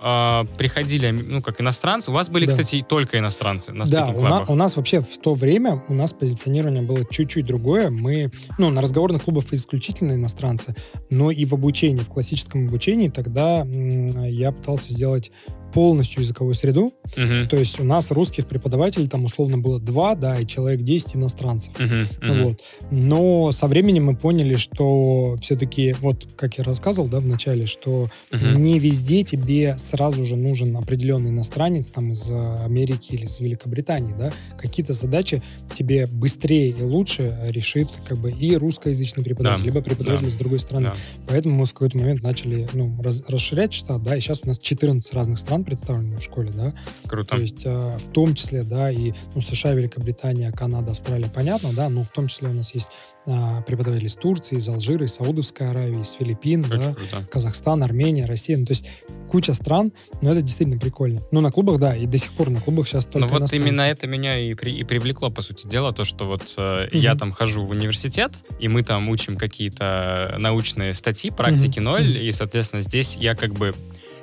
а, 0.00 0.44
приходили, 0.56 1.10
ну, 1.10 1.42
как 1.42 1.60
иностранцы. 1.60 2.10
У 2.10 2.14
вас 2.14 2.28
были, 2.30 2.46
Да. 2.46 2.52
кстати, 2.52 2.84
только 2.88 3.18
иностранцы 3.18 3.72
на 3.72 3.84
Да, 3.84 4.08
у, 4.08 4.20
на- 4.22 4.44
у 4.44 4.54
нас 4.54 4.76
вообще 4.76 5.02
в 5.02 5.18
то 5.18 5.34
время 5.34 5.82
у 5.88 5.94
нас 5.94 6.12
позиционирование 6.12 6.82
было 6.82 7.04
чуть-чуть 7.08 7.44
другое. 7.46 7.90
Мы, 7.90 8.30
ну, 8.58 8.70
на 8.70 8.80
разговорных 8.80 9.24
клубах 9.24 9.44
исключительно 9.52 10.12
иностранцы, 10.14 10.74
но 11.10 11.30
и 11.30 11.44
в 11.44 11.52
обучении, 11.52 12.00
в 12.00 12.08
классическом 12.08 12.66
обучении 12.66 13.08
тогда 13.08 13.62
я 13.64 14.52
пытался 14.52 14.92
сделать 14.92 15.30
полностью 15.72 16.20
языковую 16.22 16.54
среду. 16.54 16.92
Мгм, 17.16 17.48
То 17.48 17.56
есть 17.56 17.80
у 17.80 17.84
нас 17.84 18.10
русских 18.10 18.46
преподавателей 18.46 19.08
там 19.08 19.24
условно 19.24 19.58
было 19.58 19.80
два, 19.80 20.14
да, 20.14 20.38
и 20.38 20.46
человек 20.46 20.82
10 20.82 21.16
иностранцев. 21.16 21.72
мгм, 21.78 22.08
мгм. 22.22 22.44
Вот. 22.44 22.60
Но 22.90 23.50
со 23.52 23.66
временем 23.66 24.06
мы 24.06 24.16
поняли, 24.16 24.56
что 24.56 25.36
все-таки, 25.40 25.94
вот 26.00 26.26
как 26.36 26.58
я 26.58 26.64
рассказывал, 26.64 27.08
да, 27.08 27.20
в 27.20 27.26
начале, 27.26 27.66
что 27.66 28.08
Мгм. 28.30 28.62
не 28.62 28.78
везде 28.78 29.22
тебе 29.24 29.76
сразу 29.78 30.24
же 30.24 30.36
нужен 30.36 30.76
определенный 30.76 31.30
иностранец 31.30 31.88
там 31.90 32.12
из 32.12 32.30
Америки 32.30 33.12
или 33.14 33.24
из 33.24 33.40
Великобритании, 33.40 34.14
да. 34.18 34.32
Какие-то 34.58 34.92
задачи 34.92 35.42
тебе 35.74 36.06
быстрее 36.06 36.70
и 36.70 36.82
лучше 36.82 37.36
решит 37.48 37.88
как 38.06 38.18
бы 38.18 38.30
и 38.30 38.56
русскоязычный 38.56 39.24
преподаватель, 39.24 39.62
Да, 39.62 39.66
либо 39.66 39.82
преподаватель 39.82 40.26
да, 40.26 40.30
с 40.30 40.36
другой 40.36 40.58
стороны. 40.60 40.86
Да. 40.86 40.94
Поэтому 41.26 41.56
мы 41.56 41.66
в 41.66 41.72
какой-то 41.72 41.98
момент 41.98 42.22
начали 42.22 42.68
ну, 42.72 42.96
раз- 43.02 43.22
расширять 43.28 43.72
штат, 43.72 44.02
да, 44.02 44.16
и 44.16 44.20
сейчас 44.20 44.40
у 44.44 44.48
нас 44.48 44.58
14 44.58 45.12
разных 45.14 45.38
стран 45.38 45.59
представлены 45.64 46.16
в 46.16 46.22
школе, 46.22 46.50
да. 46.54 46.72
Круто. 47.06 47.28
То 47.30 47.36
есть 47.38 47.62
э, 47.64 47.98
в 47.98 48.08
том 48.12 48.34
числе, 48.34 48.62
да, 48.62 48.90
и 48.90 49.12
ну, 49.34 49.40
США, 49.40 49.72
Великобритания, 49.74 50.50
Канада, 50.52 50.92
Австралия, 50.92 51.30
понятно, 51.34 51.72
да, 51.72 51.88
но 51.88 52.04
в 52.04 52.08
том 52.10 52.28
числе 52.28 52.48
у 52.48 52.52
нас 52.52 52.74
есть 52.74 52.88
а, 53.26 53.60
преподаватели 53.62 54.06
из 54.06 54.14
Турции, 54.16 54.56
из 54.56 54.68
Алжира, 54.68 55.04
из 55.04 55.14
Саудовской 55.14 55.68
Аравии, 55.70 56.00
из 56.00 56.12
Филиппин, 56.12 56.64
Очень 56.64 56.78
да, 56.80 56.94
круто. 56.94 57.28
Казахстан, 57.30 57.82
Армения, 57.82 58.24
Россия, 58.26 58.56
ну, 58.56 58.64
то 58.64 58.72
есть 58.72 58.86
куча 59.30 59.52
стран, 59.54 59.92
но 60.22 60.32
это 60.32 60.42
действительно 60.42 60.80
прикольно. 60.80 61.20
Ну, 61.30 61.40
на 61.40 61.52
клубах, 61.52 61.78
да, 61.78 61.94
и 61.94 62.06
до 62.06 62.16
сих 62.18 62.32
пор 62.32 62.48
на 62.50 62.60
клубах 62.60 62.88
сейчас 62.88 63.04
только 63.04 63.18
Ну 63.20 63.26
вот 63.26 63.52
именно 63.52 63.82
это 63.82 64.06
меня 64.06 64.38
и, 64.38 64.54
при- 64.54 64.72
и 64.74 64.84
привлекло, 64.84 65.30
по 65.30 65.42
сути 65.42 65.66
дела, 65.68 65.92
то, 65.92 66.04
что 66.04 66.24
вот 66.26 66.54
э, 66.56 66.86
Мгм. 66.90 66.98
я 67.00 67.14
там 67.14 67.32
хожу 67.32 67.64
в 67.66 67.70
университет, 67.70 68.32
и 68.58 68.68
мы 68.68 68.82
там 68.82 69.08
учим 69.10 69.36
какие-то 69.36 70.36
научные 70.38 70.94
статьи, 70.94 71.30
практики 71.30 71.78
Мгм. 71.78 71.84
ноль, 71.84 72.08
Мгм. 72.08 72.20
и, 72.22 72.32
соответственно, 72.32 72.82
здесь 72.82 73.16
я 73.16 73.34
как 73.34 73.52
бы 73.52 73.74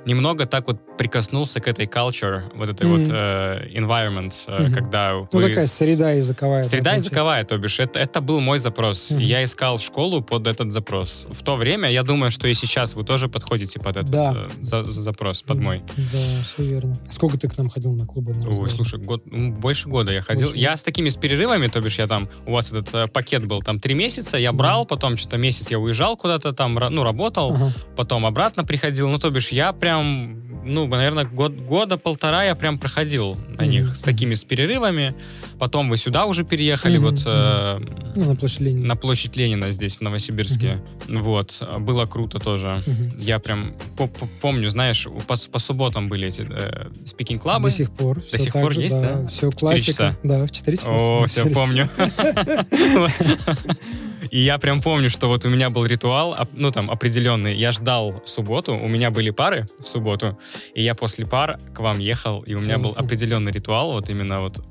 немного 0.06 0.46
так 0.46 0.68
вот 0.68 0.98
прикоснулся 0.98 1.60
к 1.60 1.68
этой 1.68 1.86
culture, 1.86 2.44
вот 2.56 2.70
этой 2.70 2.88
Мгм. 2.88 3.00
вот 3.00 3.10
э, 3.14 3.68
environment, 3.76 4.34
Мгм. 4.48 4.74
когда 4.74 5.14
Ну, 5.14 5.28
вы 5.32 5.50
такая 5.50 5.68
среда 5.68 6.12
языковая. 6.12 6.64
да, 6.64 6.70
Среда 6.70 6.84
получается. 6.92 7.10
языковая, 7.10 7.44
то 7.46 7.58
бишь, 7.58 7.80
это, 7.80 8.00
это 8.00 8.22
был 8.22 8.40
мой 8.40 8.60
запрос. 8.60 9.12
И 9.12 9.24
Я 9.24 9.44
искал 9.44 9.78
школу 9.80 10.22
под 10.22 10.48
этот 10.48 10.72
запрос. 10.72 11.28
В 11.32 11.44
то 11.44 11.56
время, 11.56 11.90
я 11.92 12.04
думаю, 12.04 12.32
что 12.32 12.48
и 12.48 12.54
сейчас 12.54 12.96
вы 12.96 13.04
тоже 13.04 13.28
подходите 13.28 13.80
под 13.80 13.98
этот 13.98 14.10
Да. 14.12 14.34
э, 14.36 14.50
за- 14.62 14.90
за 14.90 15.02
запрос, 15.02 15.42
под 15.42 15.60
мой. 15.60 15.84
Да, 15.98 16.44
все 16.44 16.64
верно. 16.64 16.96
Сколько 17.10 17.38
ты 17.38 17.48
к 17.50 17.58
нам 17.58 17.70
ходил 17.70 17.94
на 17.94 18.06
клубы? 18.06 18.34
На 18.34 18.50
Ой, 18.50 18.70
слушай, 18.70 19.00
год, 19.00 19.24
ну, 19.26 19.52
больше 19.52 19.88
года 19.90 20.12
я 20.12 20.22
ходил. 20.22 20.48
Больше 20.48 20.62
Я 20.62 20.76
с 20.76 20.82
такими 20.84 21.10
с 21.10 21.16
перерывами, 21.16 21.68
то 21.68 21.80
бишь 21.82 22.00
я 22.00 22.08
там, 22.08 22.28
у 22.46 22.54
вас 22.54 22.72
этот 22.72 22.94
э, 22.96 23.08
пакет 23.08 23.46
был 23.46 23.62
там 23.62 23.80
три 23.80 23.94
месяца, 23.94 24.38
я 24.38 24.52
брал, 24.52 24.86
потом 24.86 25.18
что-то 25.18 25.38
месяц 25.38 25.70
я 25.70 25.78
уезжал 25.80 26.18
куда-то 26.18 26.54
там, 26.54 26.74
ну, 26.76 27.04
работал, 27.04 27.54
Ага. 27.54 27.72
потом 27.96 28.26
обратно 28.26 28.64
приходил. 28.64 29.10
Ну, 29.10 29.18
то 29.20 29.30
бишь 29.30 29.50
я 29.52 29.74
прям, 29.74 29.97
ну, 30.04 30.88
наверное, 30.88 31.26
год, 31.26 31.54
года 31.56 31.98
полтора 31.98 32.44
я 32.44 32.56
прям 32.56 32.78
проходил 32.78 33.38
на 33.58 33.64
Мгм, 33.64 33.70
них 33.72 33.96
с 33.96 34.02
такими 34.02 34.36
с 34.36 34.44
перерывами. 34.44 35.14
Потом 35.60 35.90
вы 35.90 35.98
сюда 35.98 36.26
уже 36.26 36.44
переехали, 36.44 36.98
Мгм, 36.98 37.06
вот 37.12 37.24
э, 37.26 37.80
Ну, 38.16 38.26
на 38.26 38.36
площадь 38.36 38.60
Ленина. 38.60 38.88
на 38.88 38.96
площадь 38.96 39.36
Ленина 39.38 39.72
здесь, 39.72 39.96
в 39.98 40.02
Новосибирске. 40.02 40.82
Вот, 41.08 41.64
было 41.80 42.06
круто 42.06 42.40
тоже. 42.40 42.84
Мгм. 42.86 43.12
Я 43.18 43.40
прям 43.40 43.74
по- 43.96 44.08
по- 44.08 44.28
помню, 44.42 44.70
знаешь, 44.70 45.08
по, 45.28 45.36
по 45.52 45.60
субботам 45.60 46.10
были 46.10 46.28
эти 46.28 46.46
э, 46.50 46.90
спикинг-клабы. 47.06 47.70
До 47.70 47.76
сих 47.76 47.92
пор. 47.92 48.22
всё 48.22 48.38
сих 48.38 48.54
пор 48.54 48.74
же, 48.74 48.82
есть, 48.82 48.96
да? 49.02 49.26
Все 49.28 49.50
В 49.50 49.56
четыре 49.56 49.60
классика. 49.60 50.18
Да, 50.24 50.46
в 50.46 50.52
4 50.52 50.78
часа. 50.78 50.92
О, 50.92 51.24
все 51.28 51.50
помню. 51.50 51.90
И 54.32 54.40
я 54.40 54.58
прям 54.58 54.82
помню, 54.82 55.10
что 55.10 55.28
вот 55.28 55.46
у 55.46 55.50
меня 55.50 55.70
был 55.70 55.86
ритуал, 55.86 56.36
ну 56.54 56.72
там 56.72 56.90
определенный. 56.92 57.56
Я 57.56 57.72
ждал 57.72 58.22
субботу, 58.26 58.76
у 58.76 58.88
меня 58.88 59.12
были 59.12 59.30
пары 59.30 59.68
в 59.80 59.88
субботу, 59.88 60.38
и 60.76 60.84
я 60.84 60.96
после 60.96 61.26
пар 61.26 61.58
к 61.74 61.80
вам 61.80 62.00
ехал, 62.00 62.42
и 62.42 62.54
у 62.54 62.60
меня 62.62 62.78
был 62.78 62.94
определенный 62.96 63.52
ритуал, 63.52 63.92
вот 63.94 64.10
именно 64.10 64.40
вот 64.40 64.62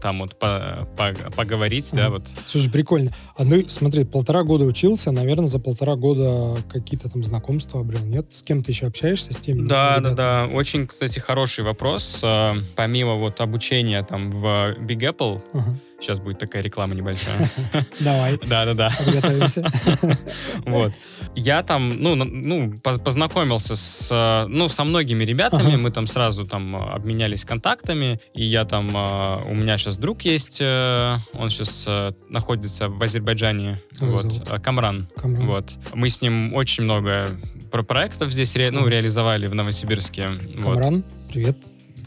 там 0.00 0.18
вот 0.18 0.36
по- 0.36 0.88
по- 0.96 1.14
поговорить, 1.36 1.90
да, 1.92 2.10
вот. 2.10 2.28
Слушай, 2.46 2.72
прикольно. 2.72 3.12
А 3.36 3.44
ну, 3.44 3.62
смотри, 3.68 4.04
полтора 4.04 4.42
года 4.42 4.64
учился, 4.64 5.12
наверное, 5.12 5.46
за 5.46 5.60
полтора 5.60 5.94
года 5.94 6.60
какие-то 6.68 7.08
там 7.08 7.22
знакомства 7.22 7.82
обрел, 7.82 8.04
нет? 8.04 8.26
С 8.32 8.42
кем 8.42 8.64
ты 8.64 8.72
еще 8.72 8.86
общаешься, 8.86 9.32
с 9.32 9.36
теми 9.36 9.68
Да, 9.68 10.00
да, 10.00 10.10
ребятами? 10.10 10.16
да. 10.16 10.48
Очень, 10.56 10.86
кстати, 10.88 11.20
хороший 11.20 11.62
вопрос. 11.62 12.18
Э, 12.24 12.54
Помимо 12.74 13.14
вот 13.14 13.40
обучения 13.40 14.02
там 14.02 14.32
в 14.32 14.44
Big 14.80 14.98
Apple, 15.08 15.40
Ага. 15.52 15.76
Сейчас 16.02 16.18
будет 16.20 16.38
такая 16.38 16.62
реклама 16.62 16.94
небольшая. 16.94 17.50
Давай, 18.00 18.38
Да, 18.46 18.64
да, 18.66 18.74
да. 18.74 18.90
подготовимся. 18.98 19.64
Вот. 20.66 20.92
Я 21.34 21.62
там, 21.62 21.90
ну, 22.02 22.14
ну, 22.14 22.78
по- 22.82 22.98
познакомился 22.98 23.74
с, 23.76 24.08
э, 24.10 24.46
ну, 24.48 24.68
со 24.68 24.84
многими 24.84 25.24
ребятами, 25.24 25.76
мы 25.76 25.90
там 25.90 26.06
сразу 26.06 26.44
там 26.44 26.76
э, 26.76 26.78
обменялись 26.92 27.44
контактами, 27.44 28.18
и 28.34 28.44
я 28.44 28.64
там, 28.64 28.94
э, 28.94 29.42
у 29.50 29.54
меня 29.54 29.78
сейчас 29.78 29.96
друг 29.96 30.22
есть, 30.22 30.60
он 30.60 31.48
сейчас 31.50 31.86
находится 32.28 32.88
в 32.88 33.02
Азербайджане, 33.02 33.78
вот, 34.00 34.42
Камран, 34.62 35.08
Камран. 35.16 35.46
вот. 35.46 35.72
Мы 35.94 36.10
с 36.10 36.20
ним 36.20 36.54
очень 36.54 36.84
много 36.84 37.28
про 37.70 37.82
проектов 37.82 38.32
здесь, 38.32 38.54
ре- 38.54 38.70
ну, 38.70 38.86
реализовали 38.86 39.46
в 39.46 39.54
Новосибирске. 39.54 40.28
Камран, 40.62 41.04
привет, 41.30 41.56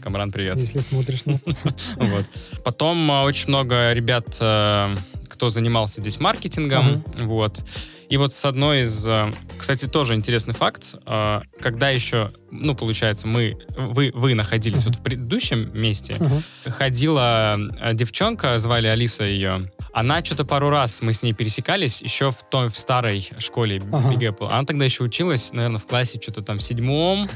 Камран, 0.00 0.32
привет. 0.32 0.56
если 0.58 0.80
смотришь 0.80 1.24
нас. 1.24 1.42
Вот. 1.96 2.26
Потом 2.64 3.10
а, 3.10 3.24
очень 3.24 3.48
много 3.48 3.92
ребят, 3.92 4.36
э, 4.40 4.96
кто 5.28 5.50
занимался 5.50 6.00
здесь 6.00 6.20
маркетингом, 6.20 7.04
вот. 7.18 7.64
И 8.08 8.16
вот 8.18 8.32
с 8.32 8.44
одной 8.44 8.82
из, 8.82 9.04
э, 9.06 9.32
кстати, 9.58 9.86
тоже 9.86 10.14
интересный 10.14 10.54
факт, 10.54 10.94
э, 11.06 11.40
когда 11.60 11.90
еще, 11.90 12.30
ну, 12.52 12.74
получается, 12.76 13.26
мы, 13.26 13.58
вы, 13.76 14.12
вы 14.14 14.34
находились 14.34 14.82
Ага. 14.82 14.90
вот 14.90 14.96
в 14.98 15.02
предыдущем 15.02 15.70
месте, 15.74 16.16
Ага. 16.20 16.40
ходила 16.70 17.58
девчонка, 17.94 18.58
звали 18.58 18.86
Алиса 18.86 19.24
ее, 19.24 19.62
Она 19.92 20.22
что-то 20.22 20.44
пару 20.44 20.68
раз 20.70 21.00
мы 21.02 21.12
с 21.14 21.22
ней 21.22 21.32
пересекались 21.32 22.02
еще 22.02 22.30
в 22.30 22.44
той 22.50 22.68
в 22.68 22.76
старой 22.76 23.28
школе 23.38 23.82
Ага. 23.92 24.12
Big 24.12 24.28
Apple. 24.36 24.48
Она 24.50 24.64
тогда 24.64 24.84
еще 24.84 25.02
училась, 25.02 25.52
наверное, 25.52 25.78
в 25.78 25.86
классе 25.86 26.20
что-то 26.22 26.42
там 26.42 26.60
седьмом, 26.60 27.28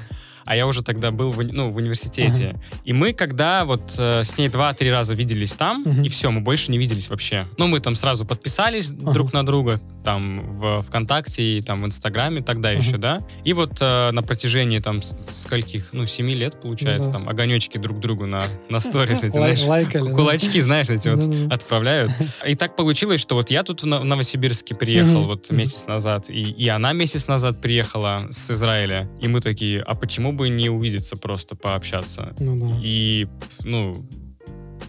а 0.50 0.56
я 0.56 0.66
уже 0.66 0.82
тогда 0.82 1.12
был 1.12 1.30
в, 1.30 1.40
ну, 1.44 1.68
в 1.68 1.76
университете. 1.76 2.56
И 2.84 2.92
мы, 2.92 3.12
когда 3.12 3.64
вот 3.64 3.94
э, 3.96 4.24
с 4.24 4.36
ней 4.36 4.48
два-три 4.48 4.90
раза 4.90 5.14
виделись 5.14 5.52
там, 5.52 5.82
Мгм. 5.86 6.02
и 6.02 6.08
все, 6.08 6.28
мы 6.32 6.40
больше 6.40 6.72
не 6.72 6.78
виделись 6.78 7.08
вообще. 7.08 7.46
Ну, 7.56 7.68
мы 7.68 7.78
там 7.78 7.94
сразу 7.94 8.24
подписались 8.26 8.90
Ага. 8.90 9.12
друг 9.12 9.32
на 9.32 9.46
друга, 9.46 9.80
там 10.02 10.40
в 10.58 10.82
ВКонтакте 10.82 11.58
и 11.58 11.62
там 11.62 11.78
в 11.80 11.86
Инстаграме 11.86 12.42
тогда 12.42 12.70
Ага. 12.70 12.78
еще, 12.80 12.96
да. 12.96 13.20
И 13.44 13.52
вот 13.52 13.78
э, 13.80 14.10
на 14.10 14.22
протяжении 14.24 14.80
там 14.80 15.02
скольких, 15.02 15.90
ну, 15.92 16.04
семи 16.06 16.34
лет, 16.34 16.60
получается, 16.60 17.10
Ну 17.10 17.12
да. 17.12 17.18
там 17.20 17.28
огонечки 17.28 17.78
друг 17.78 18.00
другу 18.00 18.26
на, 18.26 18.42
на 18.68 18.80
сторис 18.80 19.22
эти, 19.22 19.30
знаешь, 19.34 19.62
лайкали, 19.62 20.08
да. 20.08 20.14
кулачки, 20.16 20.60
знаешь, 20.60 20.88
эти 20.90 21.08
вот 21.10 21.52
отправляют. 21.52 22.10
И 22.44 22.56
так 22.56 22.74
получилось, 22.74 23.20
что 23.20 23.36
вот 23.36 23.50
я 23.52 23.62
тут 23.62 23.82
в 23.82 23.86
Нов- 23.86 24.02
Новосибирске 24.02 24.74
приехал 24.74 25.26
вот 25.26 25.48
месяц 25.52 25.86
назад, 25.86 26.28
и, 26.28 26.42
и 26.50 26.66
она 26.66 26.92
месяц 26.92 27.28
назад 27.28 27.60
приехала 27.60 28.26
с 28.32 28.50
Израиля. 28.50 29.08
И 29.20 29.28
мы 29.28 29.40
такие, 29.40 29.80
а 29.82 29.94
почему 29.94 30.32
бы 30.32 30.39
не 30.48 30.70
увидеться 30.70 31.16
просто, 31.16 31.55
пообщаться? 31.57 32.35
Ну 32.38 32.57
да. 32.59 32.81
И, 32.83 33.29
ну, 33.64 33.96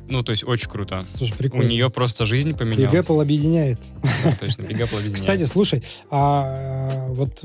ну, 0.08 0.24
то 0.24 0.32
есть 0.32 0.44
очень 0.44 0.70
круто. 0.70 1.06
Слушай, 1.08 1.34
У 1.34 1.38
прикольно. 1.38 1.68
нее 1.70 1.90
просто 1.90 2.26
жизнь 2.26 2.52
Big 2.52 2.58
поменялась. 2.58 2.96
Apple 2.96 3.22
объединяет. 3.22 3.80
Да, 4.24 4.36
точно, 4.40 4.64
Big 4.64 4.78
Apple 4.78 4.98
объединяет. 4.98 5.14
Кстати, 5.14 5.44
слушай, 5.44 5.84
а 6.10 7.08
вот 7.10 7.44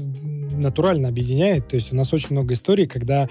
натурально 0.57 1.09
объединяет, 1.09 1.69
то 1.69 1.77
есть 1.77 1.93
у 1.93 1.97
нас 1.97 2.13
очень 2.13 2.29
много 2.31 2.55
историй, 2.55 2.87
когда 2.87 3.29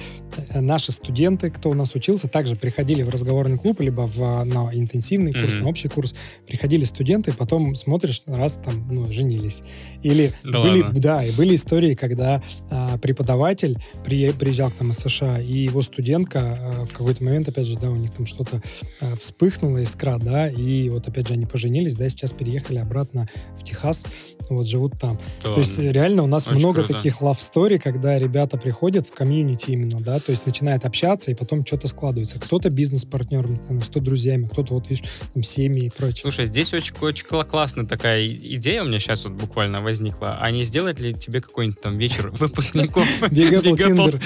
э, 0.49 0.61
наши 0.61 0.91
студенты, 0.91 1.49
кто 1.49 1.69
у 1.69 1.73
нас 1.73 1.93
учился, 1.95 2.27
также 2.27 2.55
приходили 2.55 3.01
в 3.03 3.09
разговорный 3.09 3.57
клуб, 3.57 3.81
либо 3.81 4.01
в, 4.07 4.43
на 4.43 4.69
интенсивный 4.73 5.33
курс, 5.33 5.53
Мгм. 5.55 5.63
на 5.63 5.69
общий 5.69 5.87
курс, 5.87 6.13
приходили 6.47 6.83
студенты, 6.83 7.33
потом 7.33 7.75
смотришь, 7.75 8.23
раз 8.25 8.59
там, 8.63 8.87
ну, 8.91 9.11
женились. 9.11 9.61
Или 10.03 10.33
Да 10.43 10.61
были, 10.61 10.81
ладно? 10.81 10.99
да, 10.99 11.25
и 11.25 11.31
были 11.31 11.55
истории, 11.55 11.95
когда 11.95 12.41
а, 12.69 12.97
преподаватель 12.97 13.77
при- 14.03 14.31
приезжал 14.31 14.71
к 14.71 14.79
нам 14.79 14.91
из 14.91 14.97
США, 14.97 15.39
и 15.41 15.53
его 15.53 15.81
студентка 15.81 16.39
а, 16.59 16.85
в 16.85 16.91
какой-то 16.91 17.23
момент, 17.23 17.47
опять 17.49 17.65
же, 17.67 17.77
да, 17.77 17.89
у 17.91 17.95
них 17.95 18.11
там 18.11 18.25
что-то 18.25 18.61
а, 19.01 19.15
вспыхнула 19.15 19.79
искра, 19.79 20.17
да, 20.17 20.47
и 20.47 20.89
вот 20.89 21.07
опять 21.07 21.27
же 21.27 21.33
они 21.33 21.45
поженились, 21.45 21.95
да, 21.95 22.07
сейчас 22.09 22.31
переехали 22.31 22.77
обратно 22.77 23.27
в 23.57 23.63
Техас, 23.63 24.03
вот 24.49 24.67
живут 24.67 24.93
там. 24.99 25.19
Да 25.43 25.53
То 25.53 25.59
есть 25.59 25.77
ладно. 25.77 25.91
реально 25.91 26.23
у 26.23 26.27
нас 26.27 26.47
Очень 26.47 26.59
много 26.59 26.79
круто. 26.83 26.93
таких 26.93 27.21
love 27.21 27.37
story, 27.37 27.79
когда 27.79 28.17
ребята 28.19 28.57
приходят 28.57 29.07
в 29.07 29.11
комьюнити 29.11 29.71
именно, 29.71 29.99
да, 29.99 30.19
то 30.19 30.31
есть 30.31 30.45
начинают 30.45 30.85
общаться, 30.85 31.31
и 31.31 31.33
потом 31.33 31.65
что-то 31.65 31.87
складывается. 31.87 32.39
Кто-то 32.39 32.69
бизнес-партнером 32.69 33.57
становится, 33.57 33.91
кто 33.91 33.99
друзьями, 33.99 34.47
кто-то 34.51 34.73
вот, 34.75 34.89
видишь, 34.89 35.05
там 35.33 35.43
семьи 35.43 35.85
и 35.85 35.89
прочее. 35.89 36.21
Слушай, 36.21 36.45
здесь 36.45 36.73
очень, 36.73 36.95
очень 37.01 37.25
кла- 37.25 37.45
классная 37.45 37.85
такая 37.85 38.27
идея 38.27 38.83
у 38.83 38.85
меня 38.85 38.99
сейчас 38.99 39.23
вот 39.25 39.33
буквально 39.33 39.81
возникла. 39.81 40.37
А 40.39 40.51
не 40.51 40.63
сделать 40.63 40.99
ли 40.99 41.13
тебе 41.13 41.41
какой-нибудь 41.41 41.81
там 41.81 41.97
вечер 41.97 42.29
выпускников? 42.39 43.05
Apple. 43.21 43.75
Tinder. 43.85 44.19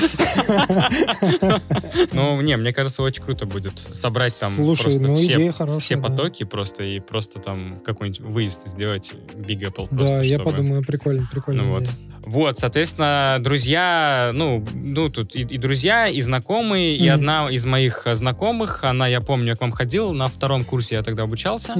Ну, 2.13 2.41
не, 2.41 2.58
мне 2.58 2.73
кажется, 2.73 3.01
очень 3.03 3.23
круто 3.23 3.45
будет 3.45 3.73
собрать 3.91 4.38
там 4.39 4.55
Слушай, 4.55 4.97
ну 4.97 5.15
идея 5.15 5.51
хорошая. 5.51 5.79
все 5.79 5.97
потоки 5.97 6.43
просто 6.43 6.84
и 6.84 6.99
просто 6.99 7.39
там 7.39 7.79
какой-нибудь 7.86 8.21
выезд 8.21 8.67
сделать 8.67 9.13
Big 9.36 9.60
Apple. 9.62 9.88
Да, 9.91 10.08
просто, 10.15 10.25
я 10.25 10.37
чтобы- 10.37 10.51
подумаю, 10.51 10.83
прикольно, 10.83 11.27
прикольно. 11.31 11.63
Ну 11.63 11.69
вот. 11.75 11.89
Вот, 12.25 12.59
соответственно, 12.59 13.37
друзья, 13.39 14.31
ну, 14.35 14.63
ну 14.73 15.09
тут 15.09 15.35
и, 15.35 15.39
и 15.41 15.57
друзья, 15.57 16.07
и 16.07 16.21
знакомые, 16.21 16.95
и 16.95 17.03
Мгм. 17.05 17.13
одна 17.15 17.47
из 17.49 17.65
моих 17.65 18.05
знакомых, 18.13 18.83
она, 18.83 19.07
я 19.07 19.19
помню, 19.21 19.47
я 19.47 19.55
к 19.55 19.61
вам 19.61 19.71
ходил, 19.71 20.13
на 20.13 20.27
втором 20.27 20.63
курсе 20.63 20.95
я 20.95 21.01
тогда 21.01 21.23
обучался, 21.23 21.75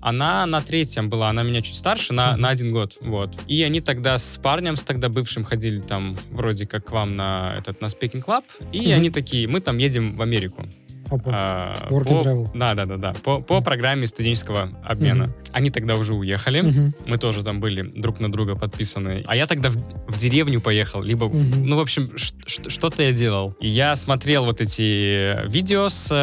она 0.00 0.46
на 0.46 0.60
третьем 0.62 1.08
была, 1.10 1.30
она 1.30 1.42
меня 1.42 1.60
чуть 1.62 1.74
старше, 1.76 2.12
на, 2.12 2.32
Мгм. 2.32 2.40
на 2.42 2.48
один 2.50 2.72
год, 2.72 2.98
вот. 3.00 3.38
И 3.46 3.62
они 3.62 3.80
тогда 3.80 4.16
с 4.18 4.38
парнем, 4.42 4.76
с 4.76 4.82
тогда 4.84 5.08
бывшим, 5.08 5.44
ходили 5.44 5.78
там 5.80 6.16
вроде 6.30 6.66
как 6.66 6.84
к 6.86 6.92
вам 6.92 7.16
на 7.16 7.56
этот, 7.58 7.80
на 7.80 7.86
Speaking 7.86 8.24
Club, 8.24 8.44
и 8.72 8.80
Мгм. 8.80 8.92
они 8.94 9.10
такие, 9.10 9.48
мы 9.48 9.60
там 9.60 9.78
едем 9.78 10.16
в 10.16 10.22
Америку. 10.22 10.66
Опа. 11.10 11.30
А, 11.32 11.88
Work 11.90 12.04
по- 12.04 12.08
and 12.10 12.24
travel. 12.24 12.48
Да, 12.54 12.74
да, 12.74 12.86
да, 12.86 12.96
да. 12.96 13.12
По, 13.22 13.40
по 13.40 13.60
программе 13.60 14.06
студенческого 14.06 14.70
обмена. 14.84 15.24
Мгм. 15.24 15.34
Они 15.52 15.70
тогда 15.70 15.94
уже 15.96 16.14
уехали. 16.14 16.60
Мгм. 16.62 16.94
Мы 17.06 17.18
тоже 17.18 17.42
там 17.44 17.60
были 17.60 17.82
друг 17.82 18.20
на 18.20 18.30
друга 18.32 18.56
подписаны. 18.56 19.24
А 19.26 19.36
я 19.36 19.46
тогда 19.46 19.70
в, 19.70 19.76
в 19.76 20.16
деревню 20.16 20.60
поехал, 20.60 21.02
либо, 21.02 21.26
Мгм. 21.26 21.66
ну, 21.66 21.76
в 21.76 21.80
общем, 21.80 22.10
что-то 22.46 23.02
я 23.02 23.12
делал. 23.12 23.54
И 23.60 23.68
я 23.68 23.96
смотрел 23.96 24.44
вот 24.44 24.60
эти 24.60 25.46
видео 25.48 25.88
с... 25.88 26.08
э, 26.10 26.14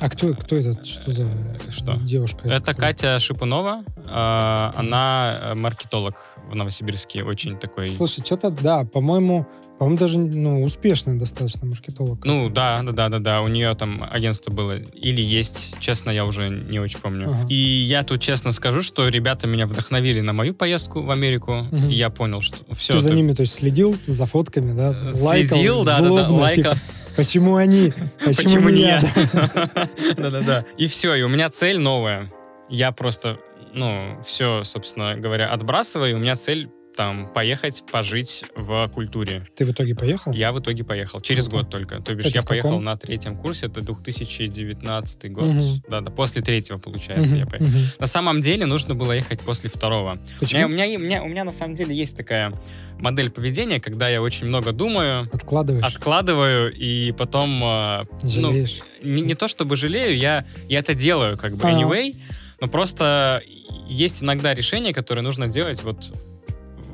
А 0.00 0.08
кто, 0.10 0.34
кто 0.34 0.56
это? 0.56 0.84
Что 0.84 1.10
за 1.10 1.26
Что? 1.70 1.96
девушка? 1.96 2.48
Это 2.48 2.72
кто? 2.72 2.80
Катя 2.82 3.18
Шипунова. 3.18 3.84
Э, 4.06 4.70
Она 4.76 5.38
э, 5.42 5.54
маркетолог 5.54 6.14
в 6.50 6.54
Новосибирске, 6.54 7.22
очень 7.24 7.58
такой... 7.58 7.86
Слушай, 7.86 8.24
что-то, 8.24 8.50
да, 8.50 8.84
по-моему, 8.84 9.46
по-моему, 9.78 9.98
даже, 9.98 10.18
ну, 10.18 10.62
успешный 10.62 11.18
достаточно 11.18 11.66
маркетолог. 11.66 12.24
Ну, 12.24 12.48
да, 12.48 12.80
да, 12.82 12.92
да, 12.92 13.08
да, 13.08 13.18
да. 13.18 13.42
У 13.42 13.48
нее 13.48 13.74
там 13.74 14.06
агентство 14.08 14.52
было 14.52 14.78
или 14.78 15.20
есть, 15.20 15.74
честно, 15.80 16.10
я 16.10 16.24
уже 16.24 16.48
не 16.48 16.78
очень 16.78 17.00
помню. 17.00 17.28
Ага. 17.28 17.46
И 17.48 17.54
я 17.54 18.04
тут 18.04 18.20
честно 18.20 18.52
скажу, 18.52 18.82
что 18.82 19.08
ребята 19.08 19.48
меня 19.48 19.66
вдохновили 19.66 20.20
на 20.20 20.32
мою 20.32 20.54
поездку 20.54 21.02
в 21.02 21.10
Америку. 21.10 21.66
Мгм. 21.72 21.88
И 21.88 21.94
я 21.94 22.10
понял, 22.10 22.40
что 22.40 22.58
все. 22.74 22.92
Ты 22.92 23.00
за 23.00 23.10
ними, 23.10 23.32
то 23.32 23.42
есть, 23.42 23.54
следил 23.54 23.96
за 24.06 24.26
фотками, 24.26 24.72
да? 24.72 24.96
Лайкал 25.20 25.58
Следил, 25.58 25.84
да, 25.84 25.96
да, 25.98 26.02
да, 26.02 26.08
злобно, 26.08 26.34
лайкал. 26.36 26.74
типа, 26.74 26.78
почему 27.16 27.56
они? 27.56 27.92
Почему, 28.24 28.34
Почему 28.34 28.68
не 28.68 28.82
я? 28.82 29.00
Да. 29.02 29.88
Да-да-да. 30.16 30.64
И 30.78 30.86
все, 30.86 31.14
и 31.14 31.22
у 31.22 31.28
меня 31.28 31.50
цель 31.50 31.78
новая. 31.78 32.32
Я 32.70 32.92
просто, 32.92 33.38
ну, 33.74 34.22
все, 34.24 34.62
собственно 34.64 35.16
говоря, 35.16 35.50
отбрасываю, 35.50 36.12
и 36.12 36.14
у 36.14 36.18
меня 36.18 36.36
цель 36.36 36.70
там 36.96 37.32
поехать, 37.32 37.82
пожить 37.90 38.44
в 38.56 38.88
культуре. 38.88 39.46
Ты 39.56 39.64
в 39.64 39.72
итоге 39.72 39.94
поехал? 39.94 40.32
Я 40.32 40.52
в 40.52 40.60
итоге 40.60 40.84
поехал. 40.84 41.20
Через 41.20 41.48
год 41.48 41.70
только. 41.70 42.00
То 42.00 42.14
бишь 42.14 42.26
Это 42.26 42.38
я 42.38 42.42
поехал 42.42 42.70
каком? 42.70 42.84
на 42.84 42.96
третьем 42.96 43.36
курсе, 43.36 43.66
это 43.66 43.80
2019 43.82 45.32
год. 45.32 45.44
Мгм. 45.44 45.82
Да-да, 45.88 46.10
после 46.10 46.42
третьего, 46.42 46.78
получается, 46.78 47.30
Мгм, 47.30 47.38
я 47.38 47.46
поехал. 47.46 47.66
мгм. 47.66 47.78
На 47.98 48.06
самом 48.06 48.40
деле 48.40 48.66
нужно 48.66 48.94
было 48.94 49.12
ехать 49.12 49.40
после 49.40 49.68
второго. 49.70 50.12
У 50.12 50.14
меня, 50.14 50.26
у, 50.36 50.40
Почему? 50.40 50.68
меня, 50.68 50.86
у, 50.86 50.98
меня, 51.02 51.22
у 51.22 51.28
меня 51.28 51.44
на 51.44 51.52
самом 51.52 51.74
деле 51.74 51.94
есть 51.94 52.16
такая 52.16 52.52
модель 52.98 53.30
поведения, 53.30 53.80
когда 53.80 54.08
я 54.08 54.22
очень 54.22 54.46
много 54.46 54.72
думаю, 54.72 55.28
Откладываешь? 55.32 55.84
откладываю, 55.84 56.72
и 56.72 57.12
потом 57.12 57.62
э, 57.62 58.04
ну, 58.22 58.28
Жалеешь? 58.52 58.78
не, 59.02 59.22
не 59.22 59.34
то 59.34 59.48
чтобы 59.48 59.76
жалею, 59.76 60.16
я, 60.16 60.44
я 60.68 60.78
это 60.78 60.94
делаю 60.94 61.36
как 61.36 61.56
бы 61.56 61.64
anyway, 61.64 62.14
но 62.60 62.68
просто 62.68 63.42
есть 63.88 64.22
иногда 64.22 64.54
решения, 64.54 64.92
которые 64.94 65.22
нужно 65.24 65.48
делать 65.48 65.82
вот 65.82 66.12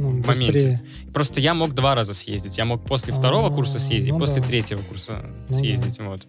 Ну, 0.01 0.09
в 0.11 0.27
моменте. 0.27 0.53
быстрее. 0.53 0.81
Просто 1.13 1.41
я 1.41 1.55
мог 1.55 1.75
два 1.75 1.95
раза 1.95 2.15
съездить. 2.15 2.57
Я 2.59 2.65
мог 2.65 2.85
после 2.85 3.13
второго 3.13 3.49
А, 3.49 3.51
курса 3.51 3.79
съездить, 3.79 4.13
ну 4.13 4.19
после 4.19 4.41
да. 4.41 4.47
третьего 4.49 4.81
курса 4.83 5.23
Ну 5.49 5.55
съездить. 5.55 5.99
Вот. 6.01 6.27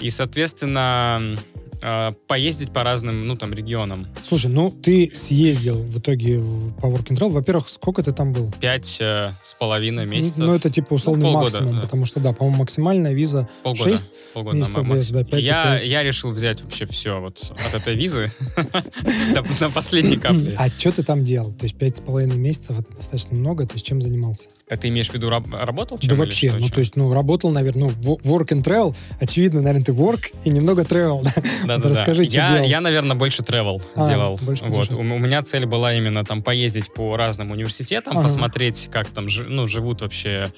И, 0.00 0.10
соответственно, 0.10 1.38
э, 1.82 2.12
поездить 2.26 2.72
по 2.72 2.82
разным, 2.82 3.26
ну, 3.26 3.36
там, 3.36 3.52
регионам. 3.52 4.08
Слушай, 4.22 4.50
ну 4.50 4.70
ты 4.70 5.10
съездил 5.14 5.82
в 5.82 5.98
итоге 5.98 6.40
по 6.80 6.86
Work 6.86 7.08
and. 7.08 7.30
Во-первых, 7.30 7.68
сколько 7.68 8.02
ты 8.02 8.12
там 8.12 8.32
был? 8.32 8.52
Пять 8.60 8.96
э, 9.00 9.32
с 9.42 9.54
половиной 9.54 10.06
месяцев. 10.06 10.38
Ну, 10.38 10.54
это 10.54 10.70
типа 10.70 10.94
условный 10.94 11.24
полгода, 11.24 11.44
максимум, 11.44 11.74
да. 11.74 11.80
потому 11.82 12.06
что, 12.06 12.20
да, 12.20 12.32
по-моему, 12.32 12.58
максимальная 12.58 13.12
виза 13.12 13.48
полгода. 13.62 13.90
6. 13.90 14.12
полгода 14.34 14.58
месяцев, 14.58 14.76
ма- 14.76 14.82
да, 14.82 14.94
максимум. 14.94 15.22
да, 15.22 15.30
пять 15.30 15.42
и 15.42 15.46
я, 15.46 15.64
пять. 15.64 15.86
я 15.86 16.02
решил 16.02 16.30
взять 16.32 16.62
вообще 16.62 16.86
все 16.86 17.20
вот 17.20 17.52
от 17.66 17.74
этой 17.74 17.94
визы 17.94 18.32
до 19.60 19.70
последней 19.70 20.16
капли. 20.16 20.54
А 20.56 20.68
что 20.68 20.92
ты 20.92 21.02
там 21.02 21.24
делал? 21.24 21.52
То 21.52 21.64
есть 21.64 21.76
пять 21.76 21.96
с 21.96 22.00
половиной 22.00 22.36
месяцев 22.36 22.78
это 22.78 22.94
достаточно 22.94 23.36
много. 23.36 23.66
То 23.66 23.74
есть 23.74 23.86
чем 23.86 24.00
занимался? 24.00 24.48
А 24.68 24.76
ты 24.76 24.88
имеешь 24.88 25.08
в 25.08 25.14
виду 25.14 25.30
раб- 25.30 25.46
работал 25.52 25.96
чем 25.96 26.10
да 26.10 26.16
вообще, 26.16 26.48
что, 26.48 26.56
ну 26.56 26.62
чем? 26.66 26.70
то 26.72 26.80
есть, 26.80 26.96
ну 26.96 27.12
работал, 27.12 27.50
наверное, 27.52 27.94
ну 28.02 28.16
work 28.16 28.48
and 28.48 28.64
travel. 28.64 28.96
Очевидно, 29.20 29.60
наверное, 29.60 29.84
ты 29.84 29.92
work 29.92 30.32
и 30.44 30.50
немного 30.50 30.82
travel. 30.82 31.22
да? 31.22 31.32
Да, 31.66 31.76
да, 31.76 31.78
да. 31.84 31.88
расскажи, 31.90 32.24
что 32.24 32.34
я, 32.34 32.48
делал. 32.56 32.68
я, 32.68 32.80
наверное, 32.80 33.16
больше 33.16 33.42
travel 33.42 33.80
А, 33.94 34.08
делал. 34.08 34.36
больше 34.42 34.64
вот. 34.64 34.90
У, 34.90 35.02
у 35.02 35.04
меня 35.04 35.42
цель 35.42 35.66
была 35.66 35.94
именно 35.94 36.24
там 36.24 36.42
поездить 36.42 36.92
по 36.92 37.16
разным 37.16 37.52
университетам, 37.52 38.18
Ага. 38.18 38.26
посмотреть, 38.26 38.88
как 38.90 39.08
там 39.10 39.28
жи- 39.28 39.44
ну, 39.48 39.68
живут 39.68 40.00
вообще 40.02 40.52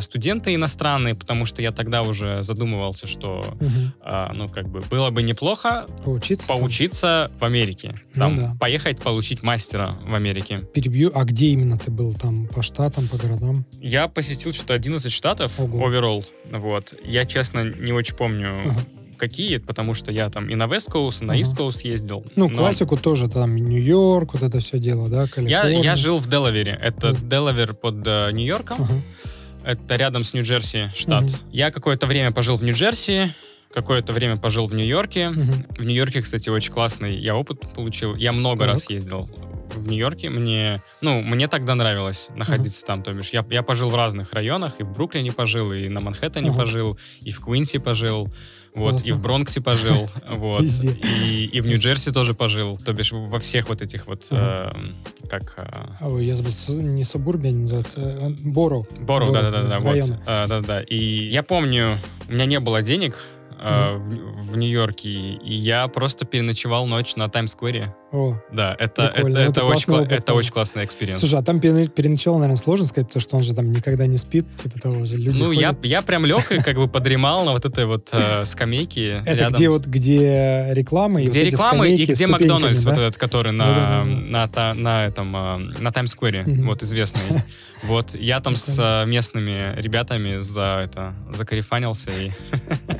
студенты 0.00 0.54
иностранные, 0.54 1.14
потому 1.14 1.44
что 1.46 1.62
я 1.62 1.70
тогда 1.70 2.02
уже 2.02 2.42
задумывался, 2.42 3.06
что 3.06 3.56
а, 4.00 4.32
ну 4.34 4.48
как 4.48 4.68
бы 4.68 4.80
было 4.80 5.10
бы 5.10 5.22
неплохо 5.22 5.86
Поучиться? 6.04 6.46
там? 6.48 6.58
поучиться 6.58 7.30
в 7.38 7.44
Америке, 7.44 7.94
Ну 8.14 8.20
там 8.20 8.36
да. 8.36 8.56
поехать 8.58 9.00
получить 9.00 9.42
мастера 9.42 9.96
в 10.06 10.14
Америке. 10.14 10.62
Перебью. 10.74 11.10
А 11.14 11.24
где 11.24 11.46
именно 11.48 11.78
ты 11.78 11.90
был? 11.90 12.12
Там 12.14 12.46
по 12.48 12.62
штатам, 12.62 13.06
по 13.08 13.16
городам? 13.16 13.64
Я 13.80 14.08
посетил 14.08 14.52
что-то 14.52 14.74
11 14.74 15.12
штатов 15.12 15.58
overall, 15.60 16.24
вот. 16.50 16.94
Я 17.04 17.24
честно 17.26 17.62
не 17.64 17.92
очень 17.92 18.14
помню. 18.16 18.48
Ага. 18.64 18.80
Какие, 19.18 19.56
потому 19.56 19.94
что 19.94 20.12
я 20.12 20.28
там 20.28 20.50
и 20.50 20.54
на 20.56 20.64
West 20.64 20.90
Coast, 20.92 21.22
и 21.22 21.24
на 21.24 21.32
Ага. 21.32 21.40
East 21.42 21.56
Coast 21.56 21.88
ездил. 21.88 22.22
Ну, 22.36 22.50
Но- 22.50 22.58
классику 22.58 22.98
тоже, 22.98 23.28
там, 23.28 23.56
Нью-Йорк, 23.56 24.34
вот 24.34 24.42
это 24.42 24.58
все 24.58 24.78
дело, 24.78 25.08
да, 25.08 25.22
Я, 25.22 25.26
Калифорния. 25.28 25.82
я 25.82 25.96
жил 25.96 26.18
в 26.18 26.28
Делавере. 26.28 26.78
Это 26.82 27.12
Да. 27.12 27.18
Делавер 27.22 27.72
под 27.72 28.06
э, 28.06 28.30
Нью-Йорком. 28.32 28.82
Ага. 28.82 28.92
Это 29.66 29.96
рядом 29.96 30.22
с 30.22 30.32
Нью-Джерси 30.32 30.92
штат. 30.94 31.24
Мгм. 31.24 31.32
Я 31.50 31.70
какое-то 31.72 32.06
время 32.06 32.30
пожил 32.32 32.56
в 32.56 32.62
Нью-Джерси, 32.62 33.34
какое-то 33.74 34.12
время 34.12 34.36
пожил 34.36 34.68
в 34.68 34.74
Нью-Йорке. 34.74 35.30
Мгм. 35.30 35.66
В 35.76 35.82
Нью-Йорке, 35.82 36.22
кстати, 36.22 36.48
очень 36.48 36.72
классный 36.72 37.16
я 37.18 37.34
опыт 37.36 37.60
получил. 37.74 38.14
Я 38.14 38.32
много 38.32 38.60
Так. 38.60 38.68
раз 38.68 38.88
ездил 38.88 39.28
в 39.74 39.88
Нью-Йорке. 39.88 40.30
Мне, 40.30 40.80
ну, 41.00 41.20
мне 41.20 41.48
тогда 41.48 41.74
нравилось 41.74 42.28
находиться 42.36 42.84
там. 42.86 43.02
То 43.02 43.12
бишь, 43.12 43.30
я, 43.30 43.44
я 43.50 43.62
пожил 43.64 43.90
в 43.90 43.94
разных 43.96 44.32
районах, 44.32 44.74
и 44.78 44.84
в 44.84 44.92
Бруклине 44.92 45.32
пожил, 45.32 45.72
и 45.72 45.88
на 45.88 45.98
Манхэттене 46.00 46.50
Ага. 46.50 46.60
пожил, 46.60 46.96
и 47.22 47.32
в 47.32 47.40
Квинси 47.40 47.78
пожил, 47.78 48.32
вот, 48.76 48.90
Классно. 48.90 49.08
и 49.08 49.12
в 49.12 49.20
Бронксе 49.20 49.60
пожил, 49.60 50.08
вот, 50.30 50.62
и, 50.62 51.44
и 51.52 51.60
в 51.60 51.66
Нью-Джерси 51.66 52.12
тоже 52.12 52.34
пожил. 52.34 52.78
То 52.78 52.92
бишь, 52.92 53.10
во 53.12 53.40
всех 53.40 53.68
вот 53.68 53.82
этих 53.82 54.06
вот, 54.06 54.26
Ага. 54.30 54.72
э, 54.76 55.26
как... 55.28 55.54
э, 55.56 55.66
А, 56.00 56.08
ой, 56.08 56.26
я 56.26 56.34
забыл, 56.34 56.52
не 56.68 57.02
Субурбия 57.04 57.52
называется, 57.52 58.34
Боро. 58.44 58.84
Боро, 59.00 59.26
Боро, 59.26 59.32
да-да-да, 59.32 59.62
да, 59.68 59.80
вот. 59.80 60.12
А, 60.26 60.46
Да-да. 60.46 60.82
И 60.82 60.96
я 61.30 61.42
помню, 61.42 62.00
у 62.28 62.32
меня 62.32 62.46
не 62.46 62.60
было 62.60 62.82
денег 62.82 63.16
а, 63.58 63.96
в, 63.96 64.50
в 64.52 64.56
Нью-Йорке, 64.56 65.08
и 65.10 65.54
я 65.54 65.88
просто 65.88 66.24
переночевал 66.26 66.86
ночь 66.86 67.16
на 67.16 67.28
Таймс-сквере. 67.28 67.94
О, 68.12 68.36
Да, 68.52 68.74
это, 68.78 69.08
Прикольно. 69.08 69.38
это, 69.38 69.44
Ну, 69.44 69.50
это 69.50 69.60
это 69.60 69.64
очень, 69.64 69.92
опыт, 69.92 70.12
это 70.12 70.34
очень 70.34 70.52
классный 70.52 70.84
experience. 70.84 71.18
слушай, 71.18 71.38
а 71.38 71.42
там 71.42 71.60
пере- 71.60 71.88
переночевал, 71.88 72.38
наверное, 72.38 72.56
сложно 72.56 72.86
сказать, 72.86 73.08
потому 73.08 73.20
что 73.20 73.36
он 73.36 73.42
же 73.42 73.54
там 73.54 73.72
никогда 73.72 74.06
не 74.06 74.16
спит, 74.16 74.46
типа 74.62 74.78
того 74.78 75.04
же. 75.04 75.16
Люди 75.16 75.42
ну, 75.42 75.50
я, 75.50 75.68
ходят. 75.70 75.84
я 75.84 76.02
прям 76.02 76.24
лег 76.24 76.50
и 76.52 76.58
как 76.62 76.76
бы 76.76 76.86
подремал 76.88 77.44
на 77.44 77.52
вот 77.52 77.64
этой 77.64 77.84
вот 77.84 78.08
э, 78.12 78.44
скамейке 78.44 79.22
Это 79.26 79.32
рядом. 79.34 79.52
где 79.54 79.68
вот, 79.68 79.86
где 79.86 80.68
реклама 80.70 81.20
и 81.20 81.26
Где 81.26 81.40
вот 81.40 81.46
эти 81.46 81.54
рекламы 81.54 81.88
и 81.90 82.04
где 82.06 82.26
Макдональдс, 82.28 82.82
да? 82.82 82.90
вот 82.90 82.98
этот, 82.98 83.16
который 83.18 83.52
на, 83.52 84.04
на, 84.04 84.46
та- 84.48 84.74
на 84.74 85.04
этом, 85.06 85.34
а, 85.36 85.58
на 85.58 85.90
Таймс-сквере, 85.90 86.42
Мгм. 86.46 86.66
вот 86.66 86.82
известный. 86.82 87.22
Вот, 87.82 88.14
я 88.14 88.40
там 88.40 88.56
с 88.56 88.74
а, 88.80 89.04
местными 89.04 89.78
ребятами 89.80 90.38
за 90.40 90.80
это, 90.84 91.14
закарифанился 91.32 92.10
и... 92.10 92.32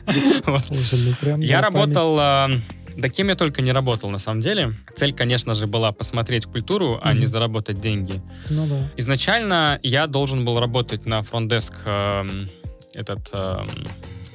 вот. 0.57 0.65
Слушай, 0.85 1.05
ну 1.05 1.15
прям, 1.21 1.41
Я 1.41 1.63
память. 1.63 1.75
работал... 1.77 2.17
а, 2.21 2.51
Да 2.97 3.09
кем 3.11 3.29
я 3.29 3.35
только 3.37 3.61
не 3.63 3.73
работал, 3.73 4.09
на 4.11 4.19
самом 4.19 4.41
деле. 4.41 4.75
Цель, 4.95 5.13
конечно 5.13 5.55
же, 5.55 5.67
была 5.67 5.93
посмотреть 5.93 6.47
культуру, 6.47 6.99
а 7.03 7.11
Мгм. 7.11 7.21
не 7.21 7.27
заработать 7.27 7.79
деньги. 7.81 8.23
Ну 8.49 8.67
да. 8.67 8.91
Изначально 8.97 9.79
я 9.83 10.07
должен 10.07 10.45
был 10.47 10.59
работать 10.59 11.05
на 11.05 11.23
фронт-деск, 11.23 11.75
эм, 11.85 12.49
этот, 12.95 13.29
эм, 13.35 13.69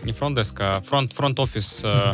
не 0.04 0.12
фронт-деск, 0.14 0.56
а 0.62 0.82
фронт, 0.82 1.12
фронт-офис 1.12 1.82
э, 1.84 1.88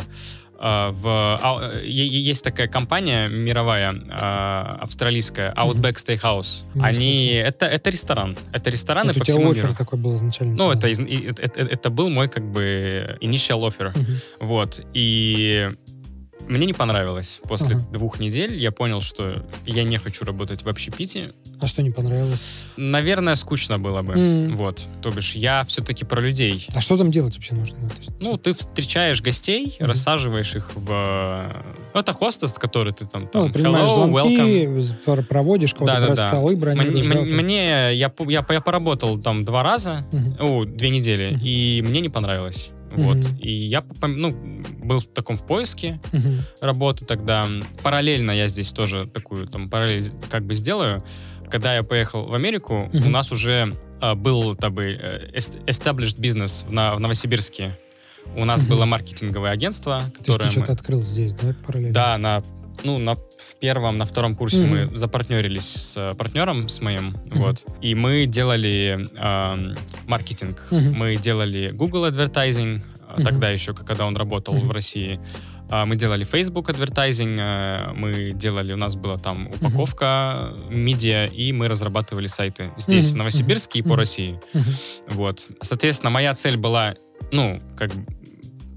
в... 0.58 1.02
а, 1.06 1.70
э, 1.74 1.84
е- 1.86 2.06
е- 2.06 2.20
есть 2.30 2.42
такая 2.44 2.66
компания 2.68 3.28
мировая, 3.28 3.92
э, 3.94 4.82
австралийская, 4.82 5.52
Outback 5.54 5.94
Steakhouse. 5.94 6.64
Они... 6.82 7.26
Это, 7.28 7.66
это 7.66 7.90
ресторан. 7.90 8.36
Это 8.52 8.70
рестораны 8.70 9.12
у 9.12 9.14
по 9.14 9.24
всему 9.24 9.52
миру. 9.54 9.74
такой 9.74 9.98
был 9.98 10.16
изначально. 10.16 10.54
Ну, 10.56 10.72
это, 10.72 10.88
из- 10.88 10.98
и- 10.98 11.26
это, 11.30 11.42
это- 11.42 11.60
это 11.60 11.90
был 11.90 12.10
мой, 12.10 12.28
как 12.28 12.44
бы, 12.50 13.16
initial 13.20 13.60
offer. 13.60 13.92
Вот. 14.40 14.80
И 14.94 15.68
мне 16.48 16.66
не 16.66 16.72
понравилось. 16.72 17.40
После 17.48 17.76
Ага. 17.76 17.86
двух 17.92 18.18
недель 18.20 18.56
я 18.58 18.72
понял, 18.72 19.00
что 19.00 19.44
я 19.66 19.84
не 19.84 19.98
хочу 19.98 20.24
работать 20.24 20.62
в 20.64 20.68
общепите. 20.68 21.30
А 21.60 21.66
что 21.66 21.82
не 21.82 21.90
понравилось? 21.90 22.64
Наверное, 22.76 23.34
скучно 23.34 23.78
было 23.78 24.02
бы. 24.02 24.14
М. 24.14 24.56
Вот. 24.56 24.86
То 25.02 25.10
бишь, 25.10 25.34
я 25.34 25.64
все-таки 25.64 26.04
про 26.04 26.20
людей. 26.20 26.66
А 26.74 26.80
что 26.80 26.96
там 26.96 27.10
делать 27.10 27.34
вообще 27.34 27.54
нужно? 27.54 27.76
То 27.88 27.96
есть, 27.96 28.10
Ну, 28.20 28.36
ты 28.36 28.54
встречаешь 28.54 29.20
гостей, 29.22 29.76
Мгм. 29.80 29.90
рассаживаешь 29.90 30.54
их 30.54 30.70
в... 30.74 31.46
Ну, 31.94 32.00
это 32.00 32.12
хостес, 32.12 32.52
который 32.52 32.92
ты 32.92 33.06
там... 33.06 33.22
ну, 33.34 33.44
там 33.44 33.52
принимаешь 33.52 33.88
hello, 33.90 34.08
welcome. 34.10 34.80
звонки, 34.80 34.94
пр- 35.04 35.24
проводишь 35.24 35.74
кого-то, 35.74 35.94
Да-да-да. 35.94 36.14
брать 36.14 36.28
столы, 36.30 36.52
Мне, 36.52 36.60
бронируешь. 36.60 37.06
да, 37.06 37.14
мне- 37.22 37.66
я, 37.66 37.90
я, 37.90 38.12
я 38.48 38.60
поработал 38.60 39.18
там 39.18 39.42
два 39.42 39.62
раза? 39.62 40.06
Мгм. 40.12 40.36
о, 40.40 40.64
две 40.64 40.90
недели, 40.90 41.34
Мгм. 41.34 41.44
и 41.44 41.82
мне 41.86 42.00
не 42.00 42.08
понравилось. 42.08 42.70
Вот. 42.92 43.16
Мгм. 43.16 43.36
И 43.36 43.50
я 43.50 43.82
ну, 44.02 44.30
был 44.82 45.00
в 45.00 45.06
таком 45.06 45.36
в 45.36 45.46
поиске, 45.46 46.00
Мгм. 46.12 46.40
работы 46.60 47.04
тогда. 47.04 47.46
Параллельно 47.82 48.30
я 48.30 48.48
здесь 48.48 48.72
тоже 48.72 49.06
такую 49.06 49.46
там 49.46 49.68
параллель 49.68 50.10
как 50.30 50.44
бы 50.46 50.54
сделаю. 50.54 51.04
Когда 51.50 51.74
я 51.74 51.82
поехал 51.82 52.26
в 52.26 52.34
Америку, 52.34 52.90
Мгм. 52.92 53.06
у 53.06 53.10
нас 53.10 53.32
уже 53.32 53.74
а, 54.00 54.14
был 54.14 54.54
бы 54.70 54.96
э, 55.00 55.30
established 55.34 56.20
бизнес 56.20 56.64
в, 56.68 56.72
На- 56.72 56.94
в 56.94 57.00
Новосибирске. 57.00 57.76
У 58.36 58.44
нас 58.44 58.60
Мгм. 58.62 58.70
было 58.70 58.84
маркетинговое 58.84 59.50
агентство, 59.50 60.00
То 60.00 60.04
есть 60.06 60.16
которое 60.18 60.38
ты 60.38 60.44
мы... 60.46 60.50
что-то 60.52 60.72
открыл 60.72 61.02
здесь, 61.02 61.32
да, 61.34 61.54
параллельно? 61.66 61.94
Да, 61.94 62.18
на 62.18 62.42
ну, 62.84 62.98
на, 62.98 63.14
в 63.14 63.56
первом, 63.60 63.98
на 63.98 64.04
втором 64.06 64.34
курсе 64.36 64.62
Мгм. 64.62 64.70
мы 64.90 64.96
запартнерились 64.96 65.64
с 65.66 65.96
э, 65.96 66.14
партнером, 66.14 66.68
с 66.68 66.80
моим, 66.80 67.16
вот, 67.30 67.64
и 67.80 67.94
мы 67.94 68.26
делали 68.26 69.08
эм, 69.16 69.76
маркетинг. 70.06 70.66
Мгм. 70.70 70.92
Мы 70.94 71.16
делали 71.16 71.70
Google 71.72 72.06
Advertising, 72.06 72.82
Мгм. 73.16 73.24
тогда 73.24 73.50
еще, 73.50 73.74
когда 73.74 74.06
он 74.06 74.16
работал 74.16 74.54
Мгм. 74.54 74.66
в 74.68 74.70
России. 74.70 75.18
А, 75.70 75.84
Мы 75.84 75.96
делали 75.96 76.24
Facebook 76.24 76.70
Advertising, 76.70 77.38
э, 77.38 77.92
мы 77.92 78.32
делали, 78.32 78.72
у 78.72 78.76
нас 78.76 78.96
была 78.96 79.18
там 79.18 79.48
упаковка, 79.48 80.54
медиа, 80.70 81.26
и 81.26 81.52
мы 81.52 81.68
разрабатывали 81.68 82.26
сайты 82.26 82.70
здесь, 82.78 83.06
Мгм. 83.08 83.14
в 83.14 83.18
Новосибирске 83.18 83.78
и 83.80 83.82
по. 83.82 83.94
России. 83.96 84.40
Мгм. 84.54 84.64
Вот. 85.08 85.46
Соответственно, 85.60 86.08
моя 86.10 86.32
цель 86.34 86.56
была, 86.56 86.94
ну, 87.32 87.60
как 87.76 87.90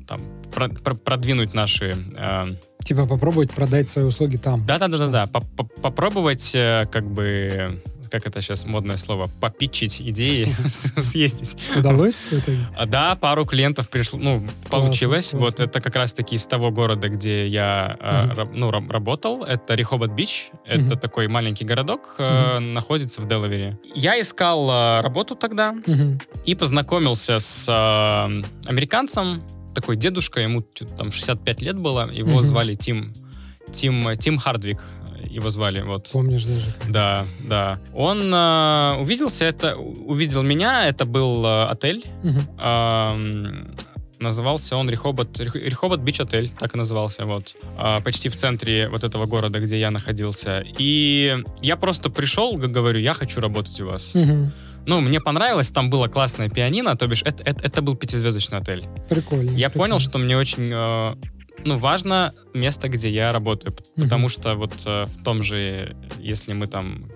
там, 0.07 0.19
про- 0.53 0.67
про- 0.67 0.95
продвинуть 0.95 1.53
наши 1.53 1.95
э, 2.17 2.55
Типа 2.83 3.05
попробовать 3.07 3.51
продать 3.51 3.89
свои 3.89 4.05
услуги 4.05 4.37
там. 4.37 4.65
да, 4.65 4.77
да, 4.79 4.87
да, 4.87 4.97
да, 4.97 5.07
да. 5.07 5.27
Поп- 5.27 5.45
поп- 5.55 5.81
Попробовать, 5.81 6.51
э, 6.53 6.85
как 6.91 7.05
бы, 7.05 7.81
как 8.09 8.27
это 8.27 8.41
сейчас 8.41 8.65
модное 8.65 8.97
слово, 8.97 9.29
попитчить 9.39 10.01
идеи, 10.01 10.53
съездить. 10.97 11.55
Удалось 11.77 12.25
это? 12.31 12.51
А, 12.75 12.85
Да, 12.85 13.15
пару 13.15 13.45
клиентов 13.45 13.89
пришло, 13.89 14.19
ну, 14.19 14.45
получилось. 14.69 15.31
Вот 15.33 15.59
это 15.61 15.79
как 15.79 15.95
раз-таки 15.95 16.35
из 16.35 16.45
того 16.45 16.71
города, 16.71 17.07
где 17.07 17.47
я, 17.47 17.97
раб- 18.35 18.51
ну, 18.53 18.69
раб- 18.71 18.91
работал. 18.91 19.43
Это 19.45 19.75
Рихобот 19.75 20.11
Бич. 20.11 20.51
Это 20.65 20.95
такой 20.97 21.27
маленький 21.29 21.63
городок, 21.63 22.15
э, 22.17 22.59
находится 22.59 23.21
в 23.21 23.27
Делавере. 23.27 23.77
Я 23.95 24.19
искал 24.19 24.69
э, 24.69 25.01
работу 25.01 25.35
тогда 25.35 25.73
и 26.45 26.53
познакомился 26.55 27.39
с 27.39 27.65
американцем, 28.65 29.41
такой 29.73 29.95
дедушка, 29.97 30.41
ему 30.41 30.61
там 30.97 31.11
65 31.11 31.61
лет 31.61 31.77
было, 31.77 32.09
его 32.11 32.31
Мгм. 32.31 32.41
звали 32.41 32.75
Тим, 32.75 33.13
Тим, 33.71 34.17
Тим 34.17 34.37
Хардвик, 34.37 34.83
его 35.29 35.49
звали, 35.49 35.81
вот. 35.81 36.09
Помнишь 36.11 36.43
даже. 36.43 36.75
Да, 36.89 37.25
да. 37.47 37.79
Он 37.93 38.33
э, 38.33 38.97
увиделся, 38.99 39.45
это, 39.45 39.75
увидел 39.77 40.43
меня, 40.43 40.87
это 40.87 41.05
был 41.05 41.45
э, 41.45 41.65
отель, 41.67 42.03
Мгм. 42.23 42.47
Ам, 42.57 43.75
назывался 44.19 44.75
он 44.77 44.89
Рихобот, 44.89 45.39
Рих- 45.39 45.55
Рихобот 45.55 45.99
Бич 46.01 46.19
Отель, 46.19 46.51
так 46.59 46.75
и 46.75 46.77
назывался, 46.77 47.25
вот. 47.25 47.55
А, 47.77 48.01
почти 48.01 48.29
в 48.29 48.35
центре 48.35 48.87
вот 48.89 49.03
этого 49.03 49.25
города, 49.25 49.59
где 49.59 49.79
я 49.79 49.89
находился. 49.89 50.63
И 50.77 51.37
я 51.63 51.75
просто 51.75 52.09
пришел, 52.11 52.55
говорю, 52.57 52.99
я 52.99 53.13
хочу 53.13 53.41
работать 53.41 53.81
у 53.81 53.87
вас. 53.87 54.13
Мгм. 54.13 54.51
Ну, 54.85 54.99
мне 54.99 55.19
понравилось, 55.19 55.69
там 55.69 55.89
было 55.89 56.07
классное 56.07 56.49
пианино, 56.49 56.95
то 56.95 57.07
бишь 57.07 57.23
это, 57.23 57.43
это, 57.43 57.63
это 57.63 57.81
был 57.81 57.95
пятизвездочный 57.95 58.59
отель. 58.59 58.83
Прикольно. 59.09 59.51
Я 59.51 59.69
прикольно. 59.69 59.95
понял, 59.95 59.99
что 59.99 60.17
мне 60.17 60.37
очень, 60.37 60.71
э, 60.73 61.15
ну, 61.63 61.77
важно 61.77 62.33
место, 62.53 62.89
где 62.89 63.09
я 63.09 63.31
работаю, 63.31 63.75
потому 63.95 64.29
что 64.29 64.55
вот 64.55 64.73
э, 64.85 65.05
в 65.05 65.23
том 65.23 65.43
же, 65.43 65.95
если 66.19 66.53
мы 66.53 66.67
там 66.67 67.11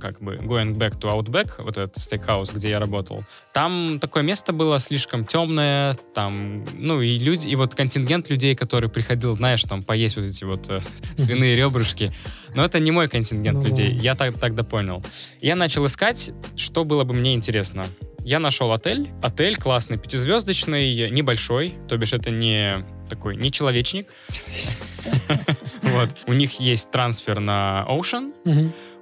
как 0.00 0.20
бы 0.20 0.36
going 0.36 0.74
back 0.74 0.98
to 0.98 1.10
Outback, 1.14 1.62
вот 1.62 1.76
этот 1.76 1.96
стейкхаус, 1.96 2.52
где 2.52 2.70
я 2.70 2.78
работал, 2.78 3.22
там 3.52 3.98
такое 4.00 4.22
место 4.22 4.52
было 4.52 4.78
слишком 4.78 5.24
темное, 5.24 5.96
там, 6.14 6.64
ну, 6.78 7.00
и 7.00 7.18
люди, 7.18 7.46
и 7.48 7.56
вот 7.56 7.74
контингент 7.74 8.30
людей, 8.30 8.54
который 8.54 8.88
приходил, 8.88 9.36
знаешь, 9.36 9.62
там, 9.62 9.82
поесть 9.82 10.16
вот 10.16 10.24
эти 10.24 10.44
вот 10.44 10.68
э, 10.70 10.80
свиные 11.16 11.56
ребрышки, 11.56 12.12
но 12.54 12.64
это 12.64 12.80
не 12.80 12.90
мой 12.90 13.08
контингент 13.08 13.58
Ну 13.58 13.62
да. 13.62 13.68
людей, 13.68 13.92
я 13.92 14.14
так, 14.14 14.38
тогда 14.38 14.64
понял. 14.64 15.02
Я 15.40 15.56
начал 15.56 15.86
искать, 15.86 16.32
что 16.56 16.84
было 16.84 17.04
бы 17.04 17.14
мне 17.14 17.34
интересно. 17.34 17.86
Я 18.22 18.38
нашел 18.38 18.70
отель. 18.72 19.10
Отель 19.22 19.56
классный, 19.56 19.98
пятизвездочный, 19.98 21.10
небольшой, 21.10 21.74
то 21.88 21.96
бишь 21.96 22.12
это 22.12 22.30
не 22.30 22.84
такой, 23.08 23.36
не 23.36 23.50
человечник. 23.50 24.08
Вот. 25.82 26.10
У 26.26 26.32
них 26.32 26.60
есть 26.60 26.90
трансфер 26.90 27.40
на 27.40 27.86
Ocean. 27.88 28.32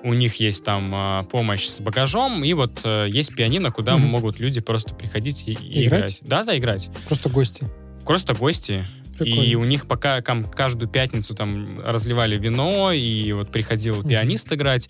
У 0.05 0.15
них 0.15 0.37
есть 0.37 0.65
там 0.65 0.93
а, 0.95 1.25
помощь 1.25 1.67
с 1.67 1.81
багажом, 1.81 2.45
и 2.45 2.53
вот 2.55 2.81
э, 2.85 3.09
есть 3.11 3.35
пианино, 3.35 3.71
куда 3.71 3.97
Мгм. 3.97 4.09
могут 4.09 4.39
люди 4.41 4.61
просто 4.61 4.95
приходить 4.95 5.45
и, 5.49 5.53
и 5.53 5.87
Играть? 5.87 5.99
играть. 5.99 6.21
Да, 6.23 6.45
да, 6.45 6.57
играть. 6.57 6.91
Просто 7.07 7.29
гости. 7.29 7.67
Просто 8.05 8.35
гости. 8.35 8.87
Прикольно. 9.19 9.43
И 9.43 9.55
у 9.57 9.65
них 9.65 9.87
пока 9.89 10.21
кам- 10.21 10.49
каждую 10.49 10.89
пятницу 10.89 11.35
там 11.35 11.81
разливали 11.85 12.39
вино, 12.39 12.93
и 12.93 13.33
вот 13.33 13.51
приходил 13.51 13.97
Мгм. 14.01 14.09
пианист 14.11 14.53
играть. 14.53 14.89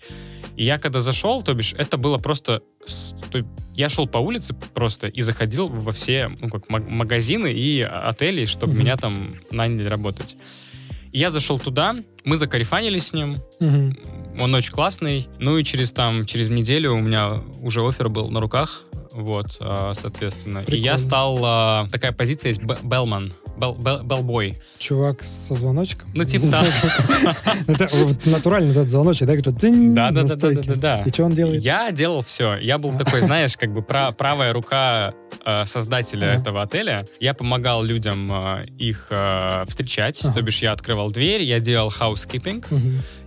И 0.55 0.63
я 0.65 0.77
когда 0.77 0.99
зашел, 0.99 1.41
то 1.41 1.53
бишь, 1.53 1.73
это 1.73 1.97
было 1.97 2.17
просто... 2.17 2.61
Я 3.75 3.89
шел 3.89 4.07
по 4.07 4.17
улице 4.17 4.53
просто 4.73 5.07
и 5.07 5.21
заходил 5.21 5.67
во 5.67 5.91
все 5.91 6.29
ну, 6.41 6.49
как, 6.49 6.69
маг- 6.69 6.87
магазины 6.89 7.51
и 7.51 7.81
отели, 7.81 8.45
чтобы 8.45 8.73
Мгм. 8.73 8.81
меня 8.81 8.97
там 8.97 9.35
наняли 9.51 9.87
работать. 9.87 10.37
И 11.11 11.17
я 11.19 11.31
зашел 11.31 11.57
туда, 11.57 11.95
мы 12.23 12.37
закарифанились 12.37 13.07
с 13.07 13.13
ним, 13.13 13.37
Мгм. 13.59 13.97
Он 14.39 14.53
очень 14.55 14.71
классный. 14.71 15.27
Ну 15.39 15.57
и 15.57 15.63
через 15.63 15.91
там, 15.91 16.25
через 16.25 16.49
неделю 16.49 16.93
у 16.93 16.99
меня 16.99 17.41
уже 17.61 17.81
офер 17.87 18.09
был 18.09 18.29
на 18.29 18.39
руках. 18.39 18.83
Вот, 19.11 19.57
а, 19.59 19.93
соответственно. 19.93 20.59
И 20.59 20.61
я 20.61 20.65
Прикольно. 20.65 20.97
стал... 20.97 21.39
а, 21.43 21.87
такая 21.91 22.11
позиция 22.11 22.49
есть 22.49 22.61
Белман. 22.61 23.33
Бел- 23.59 23.75
бел- 23.77 24.03
Белбой. 24.03 24.57
Чувак 24.77 25.21
со 25.21 25.53
звоночком. 25.53 26.09
Ну, 26.13 26.23
типа, 26.23 26.45
да. 26.47 26.65
Это 27.67 27.89
натурально 28.25 28.71
этот 28.71 28.87
звоночек, 28.87 29.27
да, 29.27 29.35
который 29.35 29.93
Да, 29.93 30.11
да, 30.11 30.23
да, 30.23 30.35
да, 30.35 30.49
да, 30.61 30.75
да. 30.75 31.01
И 31.05 31.09
что 31.09 31.25
он 31.25 31.33
делает? 31.33 31.61
Я 31.63 31.91
делал 31.91 32.21
все. 32.21 32.55
Я 32.57 32.77
был 32.77 32.93
такой, 32.97 33.21
знаешь, 33.21 33.57
как 33.57 33.73
бы 33.73 33.81
пра- 33.81 34.11
правая 34.11 34.53
рука 34.53 35.13
э, 35.45 35.65
создателя 35.65 36.33
этого 36.35 36.61
отеля. 36.61 37.05
Я 37.19 37.33
помогал 37.33 37.83
людям 37.83 38.31
э, 38.31 38.65
их 38.77 39.07
э, 39.09 39.65
встречать. 39.67 40.21
То 40.33 40.41
бишь 40.41 40.61
я 40.61 40.71
открывал 40.71 41.11
дверь, 41.11 41.41
я 41.43 41.59
делал 41.59 41.89
housekeeping, 41.89 42.63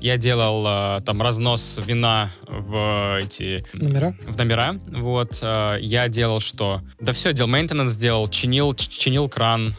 я 0.00 0.16
делал 0.16 1.00
там 1.02 1.20
разнос 1.20 1.78
вина 1.84 2.30
в 2.48 3.18
эти 3.20 3.64
Номера? 3.74 4.14
в 4.26 4.36
номера. 4.36 4.76
Вот. 4.86 5.42
я 5.42 6.08
делал 6.08 6.40
что? 6.40 6.80
Да 7.00 7.12
все, 7.12 7.32
делал 7.32 7.48
мейнтенанс, 7.50 7.94
делал, 7.96 8.28
чинил, 8.28 8.74
чинил 8.74 9.28
кран, 9.28 9.74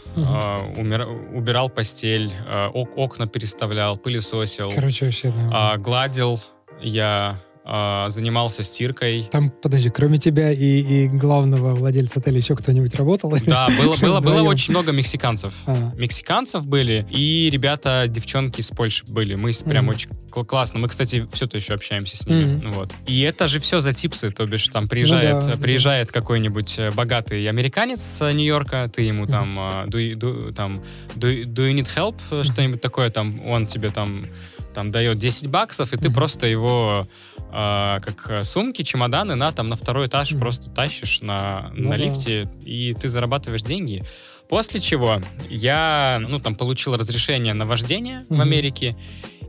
умер- 0.78 1.08
убирал 1.34 1.70
постель, 1.70 2.32
э, 2.48 2.68
ок- 2.74 2.98
окна 2.98 3.28
переставлял, 3.28 3.98
пылесосил, 3.98 4.72
Короче, 4.74 5.06
вообще, 5.06 5.30
да. 5.30 5.50
а, 5.74 5.78
гладил 5.78 6.40
я, 6.82 7.40
а, 7.66 8.10
занимался 8.10 8.62
стиркой. 8.64 9.28
Там, 9.32 9.50
подожди, 9.50 9.90
кроме 9.90 10.18
тебя 10.18 10.52
и, 10.52 10.58
и 10.82 11.08
главного 11.08 11.76
владельца 11.76 12.20
отеля 12.20 12.38
еще 12.38 12.56
кто-нибудь 12.56 12.94
работал? 12.96 13.34
Да, 13.46 13.68
было, 13.80 13.96
было, 13.96 14.20
было 14.20 14.42
очень 14.44 14.72
много 14.72 14.92
мексиканцев. 14.92 15.54
А, 15.66 15.92
Мексиканцев 15.96 16.66
были, 16.68 17.06
и 17.10 17.50
ребята, 17.52 18.06
девчонки 18.08 18.60
из 18.62 18.70
Польши 18.70 19.06
были. 19.08 19.36
Мы 19.36 19.52
прям 19.66 19.86
Мгм. 19.86 19.94
очень 19.96 20.10
кл- 20.30 20.44
классно. 20.44 20.80
Мы, 20.80 20.90
кстати, 20.90 21.28
все 21.32 21.48
то 21.48 21.56
еще 21.58 21.74
общаемся 21.74 22.18
с 22.18 22.28
ними. 22.28 22.56
Мгм. 22.56 22.74
Вот. 22.74 22.94
И 23.08 23.22
это 23.22 23.48
же 23.48 23.60
все 23.60 23.80
за 23.80 23.94
типсы, 23.94 24.30
то 24.32 24.46
бишь 24.46 24.68
там 24.68 24.88
приезжает, 24.90 25.46
Ну 25.46 25.52
да, 25.52 25.58
приезжает 25.58 26.12
какой-нибудь 26.12 26.76
э, 26.80 26.92
богатый 26.92 27.48
американец 27.48 28.02
с 28.02 28.32
Нью-Йорка, 28.34 28.90
ты 28.94 29.04
ему 29.04 29.26
там, 29.26 29.58
а, 29.60 29.86
do, 29.88 30.14
do- 30.16 30.54
там 30.54 30.76
do, 31.16 31.44
do 31.44 31.72
you 31.72 31.74
need 31.74 31.88
help, 31.96 32.16
э, 32.32 32.44
что-нибудь 32.44 32.82
такое, 32.82 33.10
там 33.10 33.40
он 33.46 33.68
тебе 33.68 33.90
там 33.90 34.28
там 34.74 34.90
дает 34.92 35.20
10 35.20 35.48
баксов, 35.48 35.94
и 35.94 35.98
ты 35.98 36.06
Мгм. 36.06 36.16
просто 36.16 36.48
его 36.48 37.06
а, 37.56 38.00
как 38.00 38.30
э, 38.30 38.44
сумки, 38.44 38.82
чемоданы 38.84 39.36
на 39.36 39.52
там 39.52 39.70
на 39.70 39.76
второй 39.76 40.08
этаж 40.08 40.32
Мгм. 40.32 40.40
просто 40.40 40.70
тащишь 40.72 41.22
на, 41.22 41.72
Ну 41.76 41.90
на 41.90 41.98
да. 41.98 42.04
лифте, 42.04 42.50
и 42.66 42.94
ты 43.00 43.10
зарабатываешь 43.10 43.62
деньги. 43.62 44.04
После 44.50 44.80
чего 44.82 45.22
я, 45.50 46.18
ну, 46.20 46.40
там, 46.40 46.56
получил 46.56 46.96
разрешение 46.98 47.54
на 47.54 47.66
вождение 47.66 48.20
в 48.28 48.34
Мгм. 48.34 48.42
Америке, 48.42 48.96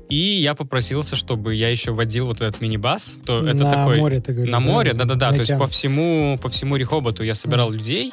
и 0.08 0.40
я 0.42 0.54
попросился, 0.54 1.16
чтобы 1.16 1.54
я 1.54 1.68
еще 1.68 1.92
водил 1.92 2.26
вот 2.26 2.40
этот 2.40 2.60
мини-бас. 2.60 3.18
То 3.24 3.40
это 3.46 3.54
на 3.56 3.72
такой... 3.72 3.98
море, 3.98 4.20
ты 4.20 4.32
говоришь. 4.32 4.52
На 4.52 4.60
море, 4.60 4.92
да-да-да. 4.92 5.30
То 5.32 5.40
есть 5.40 5.58
по 5.58 5.66
всему, 5.66 6.38
по 6.42 6.48
всему 6.48 6.76
Рехоботу 6.76 7.22
я 7.22 7.34
собирал 7.34 7.70
людей, 7.70 8.12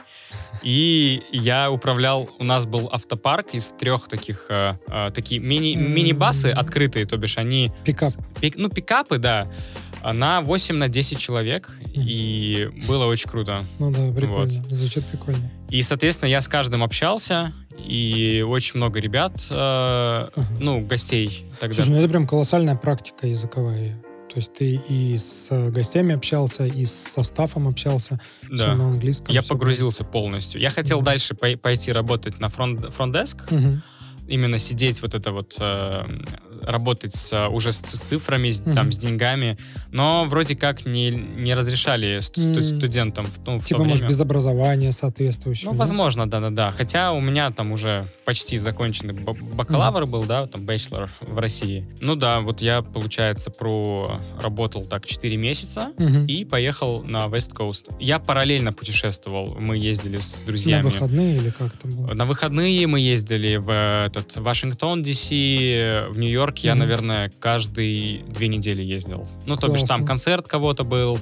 и 0.64 1.22
я 1.32 1.72
управлял... 1.72 2.30
У 2.40 2.44
нас 2.44 2.66
был 2.66 2.90
автопарк 2.92 3.54
из 3.54 3.70
трех 3.80 4.08
таких... 4.08 4.46
э, 4.50 4.76
э, 4.88 5.12
такие 5.14 5.40
мини, 5.42 5.76
М. 5.76 5.94
мини-басы 5.94 6.48
открытые, 6.48 7.06
то 7.06 7.18
бишь 7.18 7.38
они... 7.38 7.72
Пикап. 7.84 8.14
пик- 8.42 8.56
ну, 8.58 8.70
пикапы, 8.70 9.18
да. 9.18 9.48
На 10.04 10.42
8 10.42 10.76
на 10.76 10.88
10 10.90 11.20
человек, 11.20 11.70
и 11.94 12.70
было 12.88 13.06
очень 13.06 13.30
круто. 13.30 13.64
Ну 13.80 13.92
да, 13.92 14.12
прикольно. 14.12 14.46
Вот. 14.46 14.50
Звучит 14.72 15.06
прикольно. 15.06 15.52
И, 15.72 15.82
соответственно, 15.84 16.30
я 16.30 16.42
с 16.42 16.48
каждым 16.48 16.84
общался, 16.84 17.54
и 17.80 18.46
очень 18.48 18.78
много 18.78 19.00
ребят, 19.00 19.48
э, 19.50 20.24
ну, 20.60 20.86
гостей 20.86 21.46
тогда. 21.60 21.76
Слушай, 21.76 21.90
ну 21.92 21.98
это 22.00 22.10
прям 22.10 22.28
колоссальная 22.28 22.76
практика 22.76 23.26
языковая. 23.26 23.96
То 24.34 24.38
есть 24.38 24.54
ты 24.54 24.80
и 24.90 25.18
с 25.18 25.48
гостями 25.72 26.14
общался, 26.16 26.66
и 26.66 26.86
с 26.86 26.94
составом 26.94 27.68
общался, 27.68 28.20
все 28.44 28.66
да. 28.68 28.76
на 28.76 28.88
английском. 28.88 29.34
Я 29.34 29.42
всё 29.42 29.56
погрузился 29.56 30.04
полностью. 30.06 30.62
Я 30.62 30.70
хотел 30.70 30.98
Мгм. 30.98 31.06
дальше 31.06 31.36
пой- 31.36 31.58
пойти 31.58 31.92
работать 31.92 32.40
на 32.40 32.50
фронт, 32.50 32.94
фронт-деск. 32.94 33.50
Мгм. 33.52 33.82
именно 34.28 34.60
сидеть 34.60 35.02
вот 35.02 35.14
это 35.14 35.34
вот, 35.34 35.58
э, 35.60 36.04
работать 36.64 37.16
с, 37.16 37.32
э, 37.34 37.48
уже 37.48 37.72
с, 37.72 37.78
цифрами, 37.80 38.50
с, 38.52 38.60
там, 38.62 38.92
с 38.92 38.98
деньгами, 38.98 39.58
но 39.92 40.26
вроде 40.26 40.56
как 40.56 40.86
не, 40.86 41.10
не 41.12 41.54
разрешали 41.54 42.20
студентам 42.22 43.26
в, 43.26 43.40
ну, 43.46 43.60
в 43.60 43.66
Типа, 43.66 43.84
может, 43.84 44.08
без 44.08 44.20
образования 44.20 44.92
соответствующего. 44.92 45.70
Ну, 45.70 45.74
да? 45.74 45.80
возможно, 45.80 46.30
да-да-да. 46.30 46.72
Хотя 46.72 47.12
у 47.12 47.20
меня 47.22 47.52
там 47.52 47.72
уже 47.72 48.08
почти 48.26 48.58
законченный 48.58 49.14
бакалавр 49.14 50.06
был, 50.06 50.26
да, 50.26 50.48
там 50.48 50.62
бachelor 50.62 51.10
в 51.22 51.38
России. 51.38 51.86
Ну 52.00 52.16
да, 52.16 52.42
вот 52.42 52.62
я, 52.62 52.82
получается, 52.82 53.52
проработал 53.52 54.86
так 54.86 55.06
4 55.06 55.38
месяца 55.38 55.92
Мгм. 55.98 56.26
и 56.26 56.46
поехал 56.46 57.04
на 57.04 57.26
West 57.26 57.54
Coast. 57.54 57.94
Я 58.00 58.20
параллельно 58.20 58.74
путешествовал. 58.74 59.56
Мы 59.60 59.78
ездили 59.78 60.18
с 60.18 60.40
На 60.42 60.46
друзьями. 60.46 60.84
выходные 60.84 61.38
или 61.38 61.50
как 61.50 61.74
это 61.76 61.88
было? 61.88 62.14
На 62.14 62.26
выходные 62.26 62.88
мы 62.88 63.00
ездили 63.00 63.56
в 63.58 63.72
этот 64.06 64.36
Вашингтон, 64.38 65.04
Ди.Си, 65.04 66.08
в 66.10 66.18
Нью-Йорк. 66.18 66.51
Я, 66.60 66.72
Мгм. 66.74 66.80
наверное, 66.80 67.32
каждые 67.40 68.24
две 68.24 68.48
недели 68.48 68.82
ездил. 68.82 69.28
Ну, 69.46 69.56
то 69.56 69.68
бишь, 69.68 69.84
там 69.84 70.06
концерт 70.06 70.48
кого-то 70.48 70.84
был. 70.84 71.20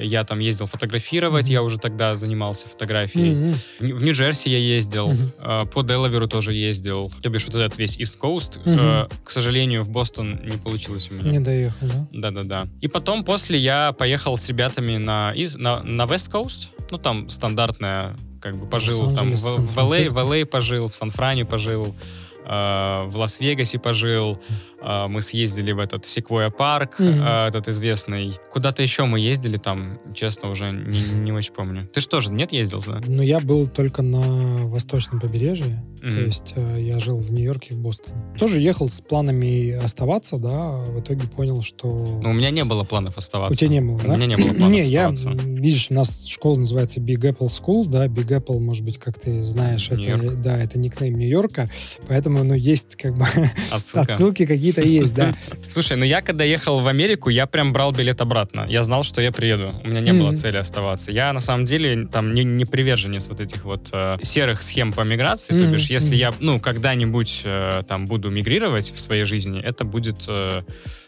Я 0.00 0.22
там 0.22 0.38
ездил 0.38 0.66
фотографировать, 0.66 1.46
Мгм. 1.46 1.52
я 1.52 1.62
уже 1.64 1.76
тогда 1.78 2.14
занимался 2.14 2.68
фотографией. 2.68 3.34
Мгм. 3.34 3.54
В 3.54 3.80
Нью- 3.82 3.96
в 3.96 4.02
Нью-Джерси 4.04 4.48
я 4.48 4.58
ездил, 4.58 5.10
э, 5.40 5.64
по 5.66 5.82
Делаверу 5.82 6.28
тоже 6.28 6.54
ездил. 6.54 7.12
То 7.22 7.28
бишь 7.28 7.44
вот 7.46 7.56
этот 7.56 7.76
весь 7.76 7.98
East 7.98 8.16
Coast. 8.20 8.60
Э, 8.64 9.08
К 9.24 9.30
сожалению, 9.30 9.82
в 9.82 9.88
Бостон 9.88 10.38
не 10.44 10.56
получилось 10.58 11.08
у 11.10 11.14
меня. 11.14 11.30
Не 11.32 11.40
доехал, 11.40 11.88
да? 11.88 12.06
Да-да-да. 12.12 12.68
И 12.80 12.86
потом 12.86 13.24
после 13.24 13.58
я 13.58 13.90
поехал 13.92 14.38
с 14.38 14.48
ребятами 14.48 14.96
на, 14.96 15.34
на, 15.56 15.82
на 15.82 16.02
West 16.04 16.30
Coast. 16.30 16.68
Ну, 16.92 16.98
там 16.98 17.28
стандартная, 17.28 18.16
как 18.40 18.56
бы 18.56 18.66
пожил. 18.66 19.12
Там 19.12 19.32
в, 19.34 19.44
Лос-Анджелес, 19.44 19.72
в 19.72 19.78
LA, 19.78 20.04
в 20.04 20.06
Сан-Франциско. 20.06 20.18
LA 20.20 20.44
пожил, 20.46 20.88
в 20.88 20.94
Сан-Фране 20.94 21.44
пожил, 21.44 21.96
в 22.44 23.12
Лас-Вегасе 23.14 23.78
пожил. 23.78 24.38
Э, 24.82 25.06
мы 25.08 25.22
съездили 25.22 25.72
в 25.72 25.78
этот 25.78 26.06
Секвоя 26.06 26.50
парк, 26.50 26.96
э, 26.98 27.46
этот 27.48 27.68
известный. 27.68 28.34
Куда-то 28.50 28.82
еще 28.82 29.04
мы 29.04 29.20
ездили 29.20 29.56
там, 29.56 29.98
честно, 30.14 30.50
уже 30.50 30.70
не, 30.70 31.00
не 31.20 31.32
очень 31.32 31.52
помню. 31.52 31.88
Ты 31.92 32.00
что 32.00 32.20
же, 32.20 32.32
нет, 32.32 32.52
ездил 32.52 32.82
туда? 32.82 33.00
Ну, 33.06 33.22
я 33.22 33.40
был 33.40 33.66
только 33.66 34.02
на 34.02 34.66
восточном 34.66 35.20
побережье. 35.20 35.84
То 36.00 36.06
Мгм. 36.06 36.24
есть 36.24 36.54
э, 36.56 36.80
я 36.80 36.98
жил 36.98 37.18
в 37.18 37.30
Нью-Йорке 37.30 37.74
в 37.74 37.78
Бостоне. 37.78 38.16
Тоже 38.38 38.58
ехал 38.58 38.88
с 38.88 39.02
планами 39.02 39.72
оставаться, 39.72 40.38
да, 40.38 40.70
а 40.70 40.84
в 40.86 41.00
итоге 41.00 41.28
понял, 41.28 41.60
что... 41.60 42.20
Ну, 42.22 42.30
у 42.30 42.32
меня 42.32 42.50
не 42.50 42.64
было 42.64 42.84
планов 42.84 43.18
оставаться. 43.18 43.52
У 43.52 43.56
тебя 43.56 43.68
не 43.68 43.80
было, 43.82 43.96
У 43.96 44.08
да? 44.08 44.16
меня 44.16 44.26
не 44.26 44.36
было 44.36 44.54
планов 44.54 44.70
Не, 44.70 44.84
я, 44.84 45.10
видишь, 45.10 45.88
у 45.90 45.94
нас 45.94 46.24
школа 46.24 46.56
называется 46.56 47.00
Big 47.00 47.20
Apple 47.20 47.48
School, 47.48 47.86
да, 47.86 48.06
Big 48.06 48.28
Apple, 48.28 48.58
может 48.60 48.82
быть, 48.82 48.98
как 48.98 49.20
ты 49.20 49.42
знаешь, 49.42 49.90
это, 49.90 50.36
да, 50.36 50.56
это 50.58 50.78
никнейм 50.78 51.18
Нью-Йорка, 51.18 51.68
поэтому, 52.08 52.44
ну, 52.44 52.54
есть 52.54 52.96
как 52.96 53.18
бы 53.18 53.26
отсылки 53.92 54.46
какие-то 54.72 55.02
есть, 55.02 55.14
да. 55.14 55.34
Слушай, 55.68 55.96
ну 55.96 56.04
я 56.04 56.22
когда 56.22 56.44
ехал 56.44 56.80
в 56.80 56.86
Америку, 56.86 57.30
я 57.30 57.46
прям 57.46 57.72
брал 57.72 57.92
билет 57.92 58.20
обратно. 58.20 58.66
Я 58.68 58.82
знал, 58.82 59.04
что 59.04 59.20
я 59.20 59.32
приеду. 59.32 59.72
У 59.84 59.88
меня 59.88 60.00
не 60.00 60.12
было 60.12 60.34
цели 60.34 60.56
оставаться. 60.56 61.10
Я 61.10 61.32
на 61.32 61.40
самом 61.40 61.64
деле 61.64 62.06
там 62.06 62.34
не, 62.34 62.44
не 62.44 62.64
приверженец 62.64 63.28
вот 63.28 63.40
этих 63.40 63.64
вот 63.64 63.88
э, 63.92 64.18
серых 64.22 64.62
схем 64.62 64.92
по 64.92 65.02
миграции. 65.02 65.52
То 65.52 65.66
бишь, 65.66 65.90
если 65.90 66.16
я, 66.16 66.32
ну, 66.40 66.60
когда-нибудь 66.60 67.42
э, 67.44 67.82
там 67.88 68.06
буду 68.06 68.30
мигрировать 68.30 68.92
в 68.94 68.98
своей 68.98 69.24
жизни, 69.24 69.60
это 69.60 69.84
будет, 69.84 70.24
э, 70.28 70.62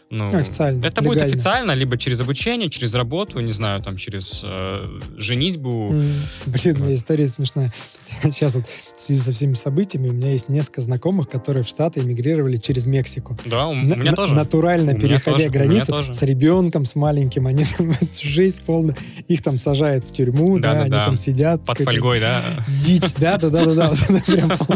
ну, 0.09 0.29
Ну, 0.31 0.37
официально, 0.37 0.85
это 0.85 1.01
будет 1.01 1.15
легально. 1.17 1.33
официально, 1.35 1.71
либо 1.71 1.97
через 1.97 2.19
обучение, 2.21 2.69
через 2.69 2.93
работу, 2.93 3.39
не 3.39 3.51
знаю, 3.51 3.81
там 3.81 3.97
через 3.97 4.41
э, 4.43 4.87
женитьбу. 5.17 5.91
М, 5.91 6.13
Блин, 6.45 6.81
у 6.81 6.83
меня 6.85 6.95
история 6.95 7.27
смешная. 7.27 7.73
Сейчас 8.23 8.53
вот 8.55 8.65
в 8.95 9.01
связи 9.01 9.21
со 9.21 9.31
всеми 9.31 9.55
событиями 9.55 10.09
у 10.09 10.13
меня 10.13 10.31
есть 10.31 10.49
несколько 10.49 10.81
знакомых, 10.81 11.29
которые 11.29 11.63
в 11.63 11.67
Штаты 11.67 12.01
эмигрировали 12.01 12.57
через 12.57 12.85
Мексику. 12.85 13.37
Да, 13.45 13.67
у, 13.67 13.71
у 13.71 13.75
На- 13.75 13.95
меня 13.95 14.11
на- 14.11 14.17
тоже. 14.17 14.33
Натурально 14.35 14.91
У 14.91 14.95
меня 14.95 15.01
переходя 15.01 15.37
тоже, 15.37 15.47
у 15.47 15.51
меня 15.51 15.65
границу 15.83 16.13
с 16.13 16.21
ребенком, 16.21 16.85
с 16.85 16.95
маленьким, 16.95 17.47
они 17.47 17.65
там 17.77 17.91
жизнь 18.21 18.59
полная. 18.65 18.95
Их 19.27 19.41
там 19.41 19.57
сажают 19.57 20.03
в 20.03 20.11
тюрьму, 20.11 20.59
да, 20.59 20.73
Да-да-да. 20.73 20.83
они 20.97 21.05
там 21.07 21.17
сидят. 21.17 21.65
Под 21.65 21.79
фольгой, 21.79 22.19
да. 22.19 22.43
Дичь, 22.85 23.13
да, 23.17 23.37
да, 23.37 23.49
да, 23.49 23.65
да, 23.65 23.73
да. 23.73 23.91
Прям 24.27 24.49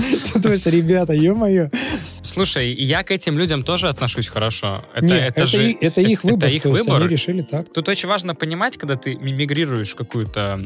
ребята, 0.77 1.13
ё-моё. 1.13 1.69
Слушай, 2.27 2.73
я 2.73 3.03
к 3.03 3.11
этим 3.11 3.37
людям 3.37 3.63
тоже 3.63 3.89
отношусь 3.89 4.27
хорошо. 4.27 4.85
Это, 4.93 5.05
Не, 5.05 5.13
это, 5.13 5.41
это, 5.41 5.47
же, 5.47 5.71
и- 5.71 5.77
это 5.85 6.01
их 6.01 6.23
выбор. 6.23 6.49
их 6.49 6.63
то 6.63 6.69
выбор. 6.69 7.01
Они 7.01 7.09
решили 7.09 7.41
так. 7.41 7.71
Тут 7.73 7.87
очень 7.89 8.07
важно 8.09 8.35
понимать, 8.35 8.77
когда 8.77 8.95
ты 8.95 9.15
ми- 9.15 9.33
мигрируешь 9.33 9.95
какую-то 9.95 10.59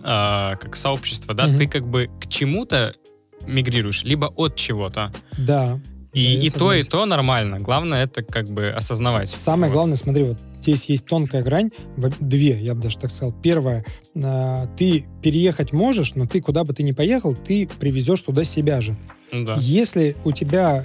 а, 0.00 0.54
как 0.56 0.76
сообщество, 0.76 1.34
да, 1.34 1.48
Мгм. 1.48 1.58
ты 1.58 1.66
как 1.66 1.86
бы 1.88 2.08
к 2.20 2.28
чему-то 2.28 2.94
мигрируешь, 3.46 4.04
либо 4.04 4.26
от 4.26 4.54
чего-то. 4.54 5.12
Да. 5.36 5.80
И, 6.12 6.36
Да, 6.36 6.42
и 6.44 6.50
то, 6.50 6.72
и 6.72 6.82
то 6.84 7.04
нормально. 7.04 7.58
Главное 7.58 8.04
это 8.04 8.22
как 8.22 8.48
бы 8.48 8.68
осознавать. 8.68 9.28
Самое 9.28 9.70
Вот. 9.70 9.76
главное, 9.76 9.96
смотри, 9.96 10.22
вот 10.24 10.38
здесь 10.60 10.84
есть 10.86 11.04
тонкая 11.06 11.42
грань, 11.42 11.70
две, 12.20 12.58
я 12.60 12.74
бы 12.74 12.80
даже 12.82 12.96
так 12.98 13.10
сказал. 13.10 13.32
Первое, 13.42 13.84
а, 14.16 14.66
ты 14.76 15.04
переехать 15.22 15.72
можешь, 15.72 16.14
но 16.14 16.26
ты 16.26 16.40
куда 16.40 16.62
бы 16.64 16.72
ты 16.72 16.82
ни 16.84 16.92
поехал, 16.92 17.34
ты 17.34 17.68
привезешь 17.80 18.22
туда 18.22 18.44
себя 18.44 18.80
же. 18.80 18.96
Да. 19.32 19.56
Если 19.60 20.16
у 20.24 20.32
тебя, 20.32 20.84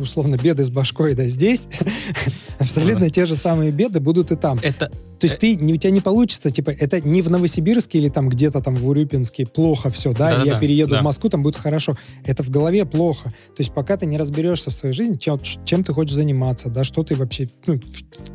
условно, 0.00 0.36
беды 0.36 0.64
с 0.64 0.70
башкой, 0.70 1.14
да, 1.14 1.24
здесь, 1.26 1.68
абсолютно 2.58 3.10
те 3.10 3.26
же 3.26 3.36
самые 3.36 3.70
беды 3.70 4.00
будут 4.00 4.32
и 4.32 4.36
там. 4.36 4.58
Это 4.62 4.90
То 5.18 5.26
есть 5.26 5.34
Э. 5.34 5.38
ты, 5.38 5.54
не, 5.56 5.72
у 5.74 5.76
тебя 5.76 5.90
не 5.90 6.00
получится, 6.00 6.50
типа, 6.50 6.70
это 6.70 7.00
не 7.00 7.22
в 7.22 7.30
Новосибирске 7.30 7.98
или 7.98 8.08
там 8.08 8.28
где-то 8.28 8.60
там 8.62 8.76
в 8.76 8.88
Урюпинске 8.88 9.46
плохо 9.46 9.90
все, 9.90 10.12
да, 10.12 10.30
и 10.30 10.32
я 10.32 10.38
Да-да-да, 10.38 10.60
перееду 10.60 10.90
да. 10.92 11.00
в 11.00 11.04
Москву, 11.04 11.28
там 11.30 11.42
будет 11.42 11.56
хорошо. 11.56 11.96
Это 12.24 12.42
в 12.42 12.50
голове 12.50 12.84
плохо. 12.84 13.30
То 13.30 13.58
есть 13.60 13.72
пока 13.72 13.96
ты 13.96 14.06
не 14.06 14.16
разберешься 14.16 14.70
в 14.70 14.74
своей 14.74 14.94
жизни, 14.94 15.16
чем, 15.16 15.38
чем 15.64 15.84
ты 15.84 15.92
хочешь 15.92 16.14
заниматься, 16.14 16.68
да, 16.68 16.84
что 16.84 17.02
ты 17.02 17.14
вообще, 17.16 17.48
ну, 17.66 17.80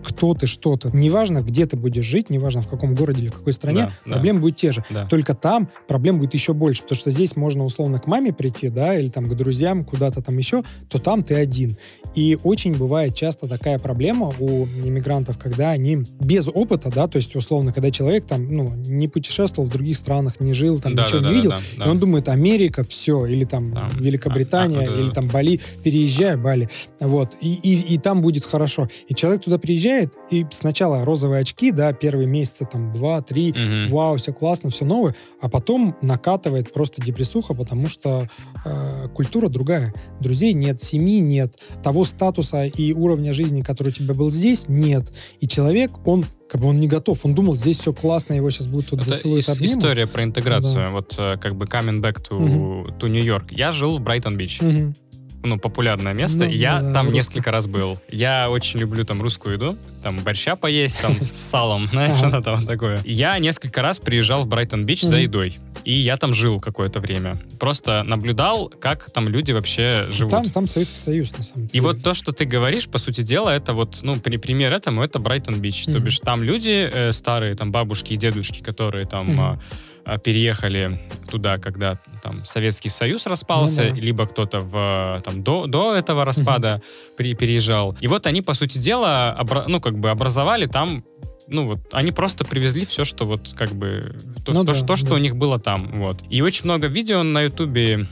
кто 0.04 0.34
ты, 0.34 0.48
что 0.48 0.76
ты. 0.78 0.90
Неважно, 0.94 1.42
где 1.42 1.66
ты 1.66 1.78
будешь 1.78 2.06
жить, 2.06 2.30
неважно, 2.30 2.62
в 2.62 2.68
каком 2.68 2.96
городе 2.96 3.22
или 3.22 3.30
в 3.30 3.34
какой 3.34 3.54
стране, 3.54 3.84
Да, 3.86 3.92
да. 4.06 4.12
проблемы 4.14 4.42
будут 4.42 4.58
те 4.58 4.72
же. 4.72 4.84
да. 4.90 5.06
Только 5.08 5.34
там 5.36 5.70
проблем 5.88 6.20
будет 6.20 6.34
еще 6.34 6.54
больше, 6.54 6.84
потому 6.84 7.00
что 7.00 7.12
здесь 7.12 7.36
можно 7.36 7.64
условно 7.64 8.00
к 8.00 8.08
маме 8.08 8.34
прийти, 8.34 8.70
да, 8.70 8.98
или 8.98 9.10
там 9.10 9.30
к 9.30 9.36
друзьям, 9.36 9.86
куда-то 9.86 10.22
там 10.22 10.38
еще, 10.38 10.64
то 10.90 11.00
там 11.00 11.24
ты 11.24 11.36
один. 11.36 11.78
И 12.16 12.38
очень 12.44 12.76
бывает 12.76 13.16
часто 13.16 13.48
такая 13.48 13.80
проблема 13.80 14.34
у 14.40 14.66
иммигрантов, 14.66 15.38
когда 15.38 15.72
они 15.72 16.06
без 16.20 16.48
опыта, 16.48 16.73
да, 16.78 17.08
то 17.08 17.18
есть 17.18 17.36
условно, 17.36 17.74
когда 17.74 17.92
человек 17.92 18.26
там, 18.26 18.52
ну, 18.56 18.74
не 18.76 19.08
путешествовал 19.08 19.68
в 19.70 19.72
других 19.72 19.98
странах, 19.98 20.40
не 20.40 20.54
жил, 20.54 20.80
там 20.80 20.96
Да, 20.96 21.04
ничего 21.06 21.20
да, 21.20 21.28
не 21.28 21.32
да, 21.32 21.38
видел, 21.38 21.50
да, 21.52 21.60
да. 21.78 21.86
и 21.86 21.90
он 21.90 22.00
думает, 22.00 22.30
Америка, 22.30 22.84
все, 22.84 23.26
или 23.26 23.46
там, 23.46 23.74
Там, 23.74 23.90
Великобритания, 24.00 24.88
а, 24.88 24.92
а, 24.92 24.96
да, 24.96 25.00
или 25.02 25.08
да. 25.08 25.14
там 25.14 25.28
Бали, 25.30 25.60
переезжай, 25.84 26.38
Бали, 26.38 26.70
вот, 27.00 27.36
и, 27.42 27.54
и, 27.54 27.94
и 27.94 27.98
там 27.98 28.22
будет 28.22 28.44
хорошо. 28.46 28.88
И 29.08 29.16
человек 29.16 29.44
туда 29.44 29.58
приезжает, 29.58 30.14
и 30.32 30.46
сначала 30.52 31.04
розовые 31.06 31.42
очки, 31.42 31.72
да, 31.72 31.94
первые 31.94 32.28
месяцы, 32.28 32.68
там, 32.72 32.92
два, 32.94 33.22
три, 33.22 33.52
Мгм. 33.54 33.90
вау, 33.90 34.18
все 34.18 34.34
классно, 34.34 34.70
все 34.70 34.86
новое, 34.86 35.16
а 35.42 35.50
потом 35.50 35.96
накатывает 36.02 36.72
просто 36.74 37.02
депрессуха, 37.02 37.54
потому 37.54 37.88
что 37.88 38.28
э, 38.66 39.08
культура 39.14 39.48
другая. 39.50 39.94
Друзей 40.20 40.54
нет, 40.54 40.82
семьи 40.82 41.20
нет, 41.20 41.58
того 41.84 42.06
статуса 42.06 42.66
и 42.66 42.94
уровня 42.94 43.34
жизни, 43.34 43.62
который 43.62 43.90
у 43.90 43.92
тебя 43.92 44.14
был 44.14 44.32
здесь, 44.32 44.64
нет. 44.68 45.12
И 45.40 45.48
человек, 45.48 45.92
он 46.08 46.26
как 46.50 46.62
бы 46.62 46.68
он 46.68 46.80
не 46.80 46.88
готов, 46.88 47.26
он 47.26 47.34
думал, 47.34 47.56
здесь 47.56 47.80
все 47.80 47.94
классно, 47.94 48.34
его 48.34 48.50
сейчас 48.52 48.68
будут 48.68 48.90
тут 48.90 49.00
Это 49.02 49.10
зацелуют 49.12 49.46
ис- 49.48 49.52
обнимут. 49.52 49.78
история 49.78 50.08
про 50.08 50.24
интеграцию. 50.24 50.92
Вот 50.92 51.16
э, 51.18 51.38
как 51.38 51.56
бы 51.56 51.66
coming 51.66 52.00
back 52.02 52.22
to, 52.30 52.86
to 53.00 53.08
New 53.10 53.24
York. 53.24 53.46
Я 53.52 53.72
жил 53.72 53.98
в 53.98 54.02
Брайтон-Бич. 54.02 54.62
Мгм. 54.62 54.96
Ну, 55.44 55.60
популярное 55.60 56.14
место. 56.14 56.46
Ну, 56.46 56.50
я 56.50 56.80
да, 56.80 56.94
там 56.94 57.06
русское. 57.08 57.14
несколько 57.14 57.52
раз 57.52 57.68
был. 57.68 58.00
Я 58.10 58.50
очень 58.50 58.80
люблю 58.80 59.04
там 59.04 59.22
русскую 59.22 59.56
еду. 59.56 59.78
Там 60.02 60.20
борща 60.20 60.56
поесть, 60.56 61.02
там 61.02 61.14
с 61.22 61.32
салом, 61.32 61.88
знаешь, 61.90 62.18
что-то 62.28 62.56
вот 62.56 62.66
такое. 62.66 63.02
Я 63.04 63.38
несколько 63.40 63.82
раз 63.82 64.00
приезжал 64.00 64.44
в 64.44 64.48
Брайтон-Бич 64.48 65.02
за 65.02 65.18
едой. 65.18 65.60
И 65.84 65.94
я 65.94 66.16
там 66.18 66.34
жил 66.34 66.60
какое-то 66.60 67.00
время. 67.02 67.42
Просто 67.60 68.04
наблюдал, 68.04 68.72
как 68.80 69.12
там 69.12 69.28
люди 69.28 69.52
вообще 69.52 70.08
живут. 70.10 70.32
Там, 70.32 70.50
там 70.50 70.68
Советский 70.68 70.98
Союз, 70.98 71.36
на 71.38 71.44
самом 71.44 71.68
деле. 71.68 71.78
И 71.78 71.82
вот 71.82 72.02
то, 72.02 72.14
что 72.14 72.32
ты 72.32 72.46
говоришь, 72.46 72.88
по 72.88 72.98
сути 72.98 73.22
дела, 73.22 73.50
это 73.50 73.74
вот, 73.74 74.00
ну, 74.02 74.20
при, 74.20 74.38
пример 74.38 74.72
этому, 74.72 75.04
это 75.04 75.20
Брайтон-Бич. 75.20 75.86
То 75.86 76.00
бишь 76.00 76.20
там 76.20 76.42
люди 76.42 76.90
э, 76.92 77.12
старые, 77.12 77.56
там 77.56 77.72
бабушки 77.72 78.14
и 78.14 78.18
дедушки, 78.18 78.62
которые 78.62 79.06
там. 79.06 79.60
А, 80.06 80.18
переехали 80.18 81.00
туда, 81.30 81.58
когда 81.58 81.98
там 82.22 82.46
Советский 82.46 82.90
Союз 82.90 83.26
распался, 83.26 83.84
Ну 83.84 83.96
да. 83.96 84.02
либо 84.02 84.28
кто-то 84.28 84.60
в, 84.60 85.22
там, 85.26 85.44
до, 85.44 85.66
до 85.66 85.96
этого 85.96 86.26
распада 86.26 86.82
при, 87.18 87.34
переезжал. 87.36 87.96
И 88.02 88.08
вот 88.08 88.28
они, 88.28 88.42
по 88.42 88.54
сути 88.54 88.78
дела, 88.78 89.36
обра- 89.40 89.66
ну, 89.68 89.80
как 89.82 89.98
бы 89.98 90.10
образовали 90.10 90.66
там 90.66 91.04
ну 91.50 91.66
вот, 91.68 91.80
они 91.92 92.14
просто 92.14 92.46
привезли 92.46 92.86
все, 92.86 93.04
что 93.04 93.26
вот 93.26 93.54
как 93.58 93.72
бы 93.74 94.16
то, 94.46 94.54
Ну 94.54 94.64
то, 94.64 94.72
да, 94.72 94.74
что, 94.74 94.96
что 94.96 95.08
да. 95.08 95.16
у 95.16 95.18
них 95.18 95.36
было 95.36 95.60
там, 95.60 96.00
вот. 96.00 96.22
И 96.30 96.42
очень 96.42 96.64
много 96.64 96.88
видео 96.88 97.22
на 97.24 97.42
Ютубе, 97.42 98.08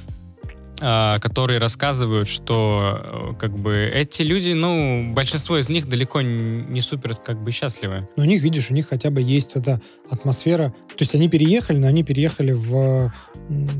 а, 0.82 1.18
которые 1.20 1.60
рассказывают, 1.60 2.28
что 2.28 3.00
э, 3.32 3.40
как 3.40 3.54
бы 3.56 3.90
эти 3.94 4.24
люди, 4.24 4.50
ну, 4.52 5.14
большинство 5.14 5.58
из 5.58 5.70
них 5.70 5.88
далеко 5.88 6.22
не 6.22 6.82
супер 6.82 7.16
как 7.16 7.42
бы 7.42 7.52
счастливы. 7.52 8.08
Но 8.18 8.24
у 8.24 8.26
них, 8.26 8.42
видишь, 8.42 8.70
у 8.70 8.74
них 8.74 8.90
хотя 8.90 9.12
бы 9.12 9.22
есть 9.22 9.56
эта 9.56 9.80
атмосфера. 10.12 10.74
То 10.90 11.04
есть 11.04 11.16
они 11.16 11.30
переехали, 11.30 11.78
но 11.78 11.88
они 11.88 12.04
переехали 12.04 12.52
в... 12.52 13.12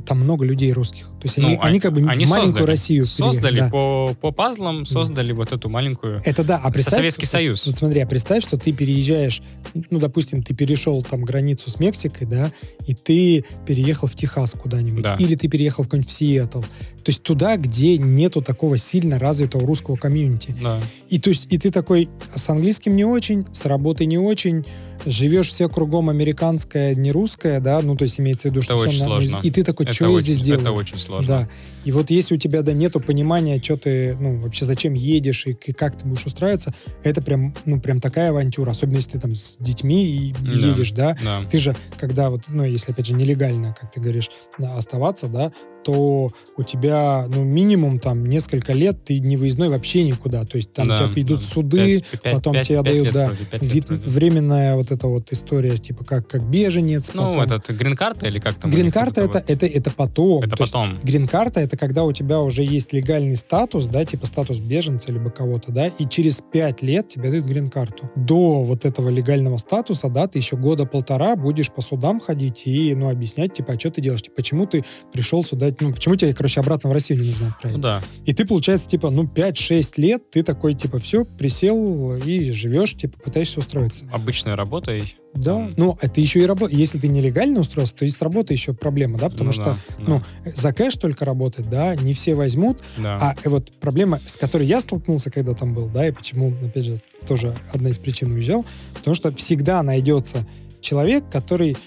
Там 0.06 0.22
много 0.22 0.44
людей 0.44 0.74
русских. 0.74 1.06
То 1.20 1.24
есть 1.24 1.38
они, 1.38 1.56
Ну, 1.56 1.60
они 1.62 1.80
как 1.80 1.94
бы 1.94 2.00
они 2.10 2.26
в 2.26 2.30
маленькую 2.30 2.54
создали. 2.54 2.72
Россию 2.72 3.06
Создали 3.06 3.60
да. 3.60 3.70
по, 3.70 4.16
по 4.20 4.32
пазлам, 4.32 4.86
создали 4.86 5.32
вот 5.32 5.52
эту 5.52 5.70
маленькую... 5.70 6.22
Это 6.26 6.44
да, 6.44 6.58
а 6.58 6.72
представь... 6.72 6.96
Советский 6.96 7.26
вот- 7.26 7.32
Союз. 7.32 7.66
Вот 7.66 7.76
смотри, 7.76 8.00
а 8.00 8.08
представь, 8.08 8.44
что 8.44 8.58
ты 8.58 8.72
переезжаешь, 8.74 9.42
ну, 9.90 10.00
допустим, 10.00 10.42
ты 10.42 10.56
перешел 10.56 11.02
там 11.04 11.22
границу 11.24 11.70
с 11.70 11.80
Мексикой, 11.80 12.28
да, 12.28 12.52
и 12.86 12.96
ты 12.96 13.46
переехал 13.66 14.08
в 14.08 14.16
Техас 14.16 14.52
куда-нибудь. 14.52 15.04
Да. 15.04 15.16
Или 15.20 15.36
ты 15.36 15.48
переехал 15.48 15.84
в 15.84 15.88
какой-нибудь 15.88 16.12
Сиэтл. 16.12 16.62
То 16.62 17.10
есть 17.10 17.24
туда, 17.24 17.58
где 17.58 17.98
нету 17.98 18.42
такого 18.42 18.78
сильно 18.78 19.20
развитого 19.20 19.66
русского 19.66 19.96
комьюнити. 19.96 20.56
Да. 20.62 20.80
И 21.10 21.20
то 21.20 21.30
есть, 21.30 21.48
и 21.50 21.58
ты 21.58 21.72
такой 21.72 22.10
с 22.36 22.50
английским 22.50 22.96
не 22.96 23.06
очень, 23.06 23.46
с 23.52 23.66
работой 23.66 24.06
не 24.06 24.18
очень, 24.18 24.66
живешь 25.06 25.50
все 25.52 25.68
кругом 25.70 26.10
американское, 26.10 26.96
не 26.96 27.12
русское, 27.12 27.60
да, 27.60 27.82
ну, 27.82 27.96
то 27.96 28.04
есть 28.04 28.20
имеется 28.20 28.48
в 28.48 28.52
виду, 28.52 28.60
Это 28.62 28.74
что 28.74 28.78
очень 28.78 28.92
всё 28.94 29.02
на- 29.02 29.08
сложно. 29.08 29.40
И 29.44 29.52
ты 29.52 29.64
такой, 29.64 29.86
Это 29.86 29.94
что 29.94 30.16
я 30.18 30.22
здесь 30.22 30.42
делаю? 30.42 30.62
это 30.62 30.72
очень 30.72 30.98
сложно. 30.98 31.28
Да. 31.28 31.50
И 31.86 31.92
вот 31.92 32.10
если 32.12 32.36
у 32.36 32.38
тебя, 32.38 32.62
да, 32.62 32.74
нету 32.74 33.00
понимания, 33.00 33.62
что 33.62 33.78
ты, 33.78 34.16
ну, 34.20 34.40
вообще 34.42 34.66
зачем 34.66 34.94
едешь 34.94 35.46
и 35.48 35.54
к- 35.54 35.76
как 35.76 35.98
ты 35.98 36.06
будешь 36.06 36.26
устраиваться, 36.26 36.74
это 37.04 37.22
прям, 37.22 37.56
ну, 37.66 37.80
прям 37.82 38.00
такая 38.02 38.30
авантюра, 38.30 38.72
особенно 38.72 38.98
если 38.98 39.12
ты 39.12 39.20
там 39.20 39.34
с 39.36 39.58
детьми 39.60 40.06
и 40.06 40.34
Да. 40.34 40.52
едешь, 40.52 40.92
да. 40.92 41.18
Да. 41.24 41.42
Ты 41.50 41.60
же, 41.60 41.76
когда 42.00 42.30
вот, 42.30 42.44
ну, 42.48 42.64
если, 42.64 42.92
опять 42.92 43.08
же, 43.08 43.14
нелегально, 43.14 43.76
как 43.80 43.92
ты 43.92 44.00
говоришь, 44.00 44.30
оставаться, 44.58 45.28
да, 45.28 45.52
то 45.84 46.30
у 46.58 46.64
тебя, 46.64 47.26
ну, 47.28 47.44
минимум 47.44 48.00
там 48.00 48.26
несколько 48.26 48.74
лет 48.74 49.04
ты 49.04 49.20
не 49.20 49.38
выездной 49.38 49.70
вообще 49.70 50.04
никуда. 50.04 50.44
То 50.46 50.58
есть 50.58 50.74
там 50.74 50.88
Да, 50.88 50.98
тебя 50.98 51.22
идут 51.22 51.40
да. 51.40 51.46
суды, 51.46 51.78
Пять- 52.02 52.22
пять- 52.22 52.34
потом 52.36 52.54
пять- 52.54 52.68
тебе 52.68 52.78
пять 52.78 52.86
дают, 52.86 53.06
лет 53.06 53.14
да, 53.14 53.26
вроде, 53.28 53.66
вид- 53.66 53.88
вроде. 53.88 54.08
временная 54.08 54.76
вот 54.76 54.92
эта 54.92 55.08
вот 55.08 55.32
история, 55.32 55.78
типа 55.78 56.04
как, 56.06 56.28
как 56.28 56.44
беженец. 56.44 57.12
Ну, 57.14 57.36
потом- 57.36 57.42
этот 57.58 57.76
грин-карта 57.78 58.28
или 58.28 58.40
как 58.40 58.56
там? 58.56 58.72
Грин-карта 58.72 59.22
это, 59.22 59.40
вот? 59.40 59.50
это, 59.50 59.66
это 59.66 59.92
потом. 59.92 60.44
Это 60.44 60.56
То 60.56 60.64
потом. 60.66 60.98
Грин-карта 61.04 61.60
это 61.62 61.78
когда 61.78 62.04
у 62.04 62.12
тебя 62.14 62.42
уже 62.42 62.64
есть 62.64 62.94
легальный 62.94 63.36
статус, 63.36 63.88
да, 63.88 64.06
типа 64.06 64.26
статус 64.28 64.60
беженца 64.60 65.12
либо 65.12 65.30
кого-то, 65.32 65.72
да, 65.72 65.88
и 65.88 66.08
через 66.08 66.42
пять 66.52 66.82
лет 66.82 67.08
тебе 67.10 67.30
дают 67.30 67.46
грин-карту. 67.46 68.10
До 68.16 68.64
вот 68.64 68.86
этого 68.86 69.10
легального 69.10 69.58
статуса, 69.58 70.10
да, 70.10 70.28
ты 70.28 70.40
еще 70.40 70.58
года 70.58 70.86
полтора 70.86 71.36
будешь 71.36 71.72
по 71.72 71.82
судам 71.82 72.20
ходить 72.20 72.64
и, 72.68 72.94
ну, 72.96 73.10
объяснять, 73.10 73.54
типа, 73.54 73.74
а 73.74 73.80
что 73.80 73.92
ты 73.92 74.02
делаешь, 74.02 74.22
типа, 74.22 74.36
почему 74.38 74.66
ты 74.66 74.84
пришел 75.12 75.44
сюда, 75.44 75.71
ну, 75.80 75.94
почему 75.94 76.16
тебе, 76.16 76.34
короче, 76.34 76.60
обратно 76.60 76.90
в 76.90 76.94
Россию 76.94 77.22
не 77.22 77.28
нужно 77.28 77.50
отправить. 77.50 77.78
Ну 77.78 77.82
да. 77.84 78.02
И 78.26 78.34
ты, 78.34 78.46
получается, 78.46 78.90
типа, 78.90 79.10
ну, 79.10 79.24
5-6 79.24 79.94
лет 79.98 80.30
ты 80.30 80.44
такой, 80.44 80.74
типа, 80.74 81.00
все, 81.00 81.26
присел 81.26 82.16
и 82.18 82.52
живешь, 82.52 82.96
типа, 82.96 83.18
пытаешься 83.20 83.60
устроиться. 83.60 84.06
Обычной 84.12 84.56
работой. 84.56 85.16
Да, 85.34 85.54
Там. 85.56 85.74
ну, 85.78 85.98
это 86.02 86.20
еще 86.20 86.42
и 86.42 86.46
работа. 86.46 86.76
Если 86.76 86.98
ты 87.00 87.08
нелегально 87.08 87.62
устроился, 87.62 87.96
то 87.96 88.04
и 88.06 88.10
с 88.10 88.22
работы 88.22 88.54
еще 88.54 88.74
проблема, 88.74 89.18
да, 89.18 89.30
потому 89.30 89.46
Ну 89.48 89.52
что 89.54 89.64
да, 89.64 89.78
да, 89.98 90.04
ну, 90.06 90.22
за 90.44 90.74
кэш 90.74 90.96
только 90.96 91.24
работать, 91.24 91.70
да, 91.70 91.96
не 91.96 92.12
все 92.14 92.36
возьмут. 92.36 92.80
да. 92.98 93.16
А 93.16 93.50
вот 93.50 93.72
проблема, 93.80 94.20
с 94.26 94.36
которой 94.36 94.68
я 94.68 94.82
столкнулся, 94.82 95.32
когда 95.32 95.54
там 95.54 95.74
был, 95.74 95.88
да, 95.88 96.08
и 96.08 96.12
почему, 96.12 96.54
опять 96.62 96.84
же, 96.84 97.02
тоже 97.26 97.56
одна 97.72 97.92
из 97.92 97.98
причин 97.98 98.32
уезжал, 98.34 98.66
потому 98.96 99.16
что 99.16 99.34
всегда 99.34 99.82
найдется 99.84 100.46
человек, 100.82 101.24
который 101.32 101.78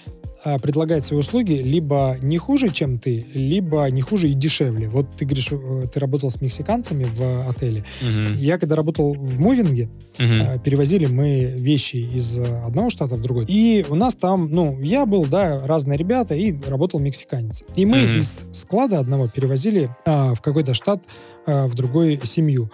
предлагает 0.61 1.03
свои 1.03 1.19
услуги 1.19 1.53
либо 1.53 2.17
не 2.21 2.37
хуже, 2.37 2.69
чем 2.69 2.99
ты, 2.99 3.25
либо 3.33 3.85
не 3.89 4.01
хуже 4.01 4.29
и 4.29 4.33
дешевле. 4.33 4.89
Вот 4.89 5.07
ты 5.17 5.25
говоришь, 5.25 5.49
э, 5.51 5.87
ты 5.93 5.99
работал 5.99 6.29
с 6.31 6.41
мексиканцами 6.41 7.05
в 7.05 7.49
отеле. 7.49 7.83
Мгм. 8.01 8.33
Я 8.33 8.57
когда 8.57 8.75
работал 8.75 9.13
в 9.13 9.39
мувинге. 9.39 9.89
Э, 10.17 10.59
перевозили 10.59 11.05
мы 11.07 11.45
вещи 11.55 11.97
из 11.97 12.37
одного 12.37 12.89
штата 12.89 13.15
в 13.15 13.21
другой. 13.21 13.45
И 13.47 13.85
у 13.89 13.95
нас 13.95 14.13
там, 14.15 14.49
ну, 14.51 14.79
я 14.81 15.05
был, 15.05 15.25
да, 15.25 15.65
разные 15.65 15.97
ребята, 15.97 16.35
и 16.35 16.53
работал 16.67 16.99
мексиканец. 16.99 17.63
И 17.75 17.85
мы 17.85 18.01
Мгм. 18.01 18.17
из 18.17 18.29
склада 18.53 18.99
одного 18.99 19.27
перевозили 19.27 19.89
а, 20.05 20.33
в 20.33 20.41
какой-то 20.41 20.73
штат 20.73 21.03
а, 21.45 21.67
в 21.67 21.75
другой 21.75 22.19
семью. 22.23 22.69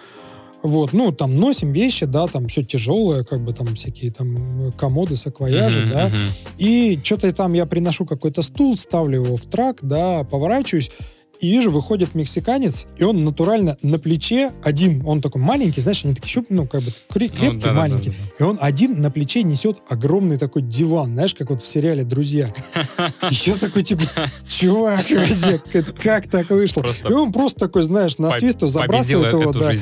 Вот, 0.62 0.92
ну, 0.92 1.10
там 1.12 1.36
носим 1.38 1.72
вещи, 1.72 2.06
да, 2.06 2.26
там 2.28 2.46
все 2.48 2.62
тяжелое, 2.62 3.24
как 3.24 3.44
бы 3.44 3.52
там 3.52 3.74
всякие 3.74 4.12
там 4.12 4.68
э, 4.68 4.70
комоды, 4.72 5.16
саквояжи, 5.16 5.80
Мгм, 5.80 5.90
да. 5.90 6.06
мгм. 6.08 6.16
И 6.58 7.00
что-то 7.02 7.32
там 7.32 7.52
я 7.52 7.66
приношу 7.66 8.06
какой-то 8.06 8.42
стул, 8.42 8.76
ставлю 8.76 9.24
его 9.24 9.36
в 9.36 9.42
трак, 9.42 9.78
да, 9.82 10.22
поворачиваюсь, 10.24 10.90
и 11.42 11.50
вижу, 11.50 11.70
выходит 11.70 12.14
мексиканец, 12.14 12.86
и 12.96 13.04
он 13.04 13.24
натурально 13.24 13.76
на 13.82 13.98
плече 13.98 14.52
один, 14.62 15.02
он 15.06 15.20
такой 15.20 15.42
маленький, 15.42 15.80
знаешь, 15.80 16.04
они 16.04 16.14
такие 16.14 16.30
щуп, 16.30 16.46
ну, 16.50 16.66
как 16.66 16.82
бы 16.82 16.90
кре- 16.90 16.94
Ну, 17.10 17.18
крепкие, 17.28 17.50
да-да-да-да-да. 17.50 17.72
маленькие. 17.80 18.14
И 18.38 18.42
он 18.42 18.58
один 18.60 19.00
на 19.00 19.10
плече 19.10 19.42
несет 19.42 19.78
огромный 19.88 20.38
такой 20.38 20.62
диван, 20.62 21.12
знаешь, 21.12 21.34
как 21.34 21.50
вот 21.50 21.60
в 21.62 21.66
сериале 21.66 22.04
«Друзья». 22.04 22.48
Еще 23.30 23.54
такой, 23.56 23.82
типа, 23.82 24.02
чувак, 24.46 25.04
как- 26.02 26.28
так 26.30 26.50
вышло? 26.50 26.84
И 27.08 27.12
он 27.12 27.32
просто 27.32 27.58
такой, 27.60 27.82
знаешь, 27.82 28.18
на 28.18 28.30
свисту 28.38 28.66
забрасывает 28.68 29.32
его, 29.32 29.52
да, 29.52 29.72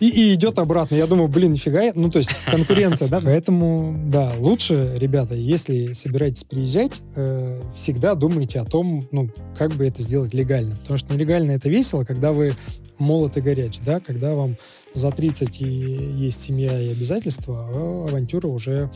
и, 0.00 0.08
и 0.08 0.34
идет 0.34 0.58
обратно. 0.58 0.94
Я 0.94 1.06
думаю, 1.06 1.28
блин, 1.28 1.52
нифига, 1.52 1.82
ну, 1.94 2.10
то 2.10 2.18
есть 2.18 2.30
конкуренция, 2.46 3.08
да? 3.08 3.20
Поэтому, 3.20 3.98
да, 4.06 4.32
лучше, 4.38 4.94
ребята, 4.96 5.34
если 5.34 5.92
собираетесь 5.92 6.44
приезжать, 6.44 6.92
э, 7.16 7.60
всегда 7.74 8.14
думайте 8.14 8.60
о 8.60 8.64
том, 8.64 9.04
ну, 9.10 9.28
как 9.56 9.74
бы 9.74 9.84
это 9.86 10.00
сделать 10.02 10.34
легально. 10.34 10.76
Потому 10.76 10.98
что 10.98 11.07
нелегально 11.10 11.52
это 11.52 11.68
весело, 11.68 12.04
когда 12.04 12.32
вы 12.32 12.54
молод 12.98 13.36
и 13.36 13.40
горяч, 13.40 13.78
да, 13.84 14.00
когда 14.00 14.34
вам 14.34 14.56
за 14.94 15.10
30 15.10 15.60
и 15.62 15.64
есть 15.66 16.42
семья 16.42 16.80
и 16.80 16.90
обязательства, 16.90 17.68
а 17.72 18.06
авантюра 18.08 18.48
уже, 18.48 18.90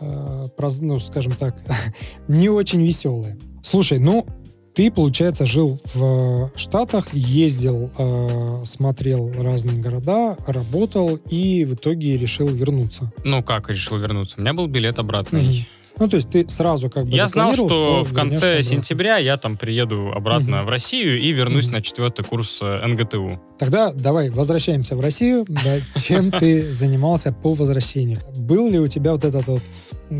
э, 0.00 0.48
проз- 0.56 0.80
ну, 0.80 0.98
скажем 1.00 1.34
так, 1.34 1.56
не 2.28 2.48
очень 2.48 2.84
веселая. 2.84 3.36
Слушай, 3.62 3.98
ну, 3.98 4.26
ты, 4.74 4.90
получается, 4.90 5.44
жил 5.44 5.78
в 5.94 6.50
Штатах, 6.56 7.12
ездил, 7.12 7.90
э, 7.98 8.62
смотрел 8.64 9.30
разные 9.42 9.78
города, 9.80 10.36
работал 10.46 11.16
и 11.28 11.64
в 11.64 11.74
итоге 11.74 12.16
решил 12.16 12.48
вернуться. 12.48 13.12
Ну, 13.24 13.42
как 13.42 13.68
решил 13.68 13.98
вернуться? 13.98 14.36
У 14.38 14.40
меня 14.40 14.54
был 14.54 14.66
билет 14.68 14.98
обратный. 14.98 15.42
Мгм. 15.42 15.66
Ну, 15.98 16.08
то 16.08 16.16
есть 16.16 16.30
ты 16.30 16.48
сразу 16.48 16.88
как 16.90 17.04
бы 17.04 17.10
Я 17.14 17.28
знал, 17.28 17.52
что, 17.54 17.68
запланировал, 17.68 18.04
в 18.04 18.14
конце 18.14 18.36
обратно. 18.36 18.62
сентября 18.62 19.16
я 19.18 19.36
там 19.36 19.56
приеду 19.56 20.10
обратно 20.14 20.58
Мгм. 20.58 20.66
в 20.66 20.68
Россию 20.70 21.20
и 21.20 21.32
вернусь 21.32 21.66
Мгм. 21.66 21.74
на 21.74 21.82
четвертый 21.82 22.24
курс 22.24 22.58
э, 22.62 22.86
НГТУ. 22.86 23.40
Тогда 23.58 23.92
давай 23.92 24.30
возвращаемся 24.30 24.96
в 24.96 25.00
Россию. 25.00 25.44
Да, 25.48 25.78
чем 26.00 26.30
ты 26.30 26.62
занимался 26.72 27.32
по 27.32 27.54
возвращению? 27.54 28.18
Был 28.36 28.70
ли 28.70 28.78
у 28.78 28.88
тебя 28.88 29.12
вот 29.12 29.24
этот 29.24 29.46
вот, 29.46 29.62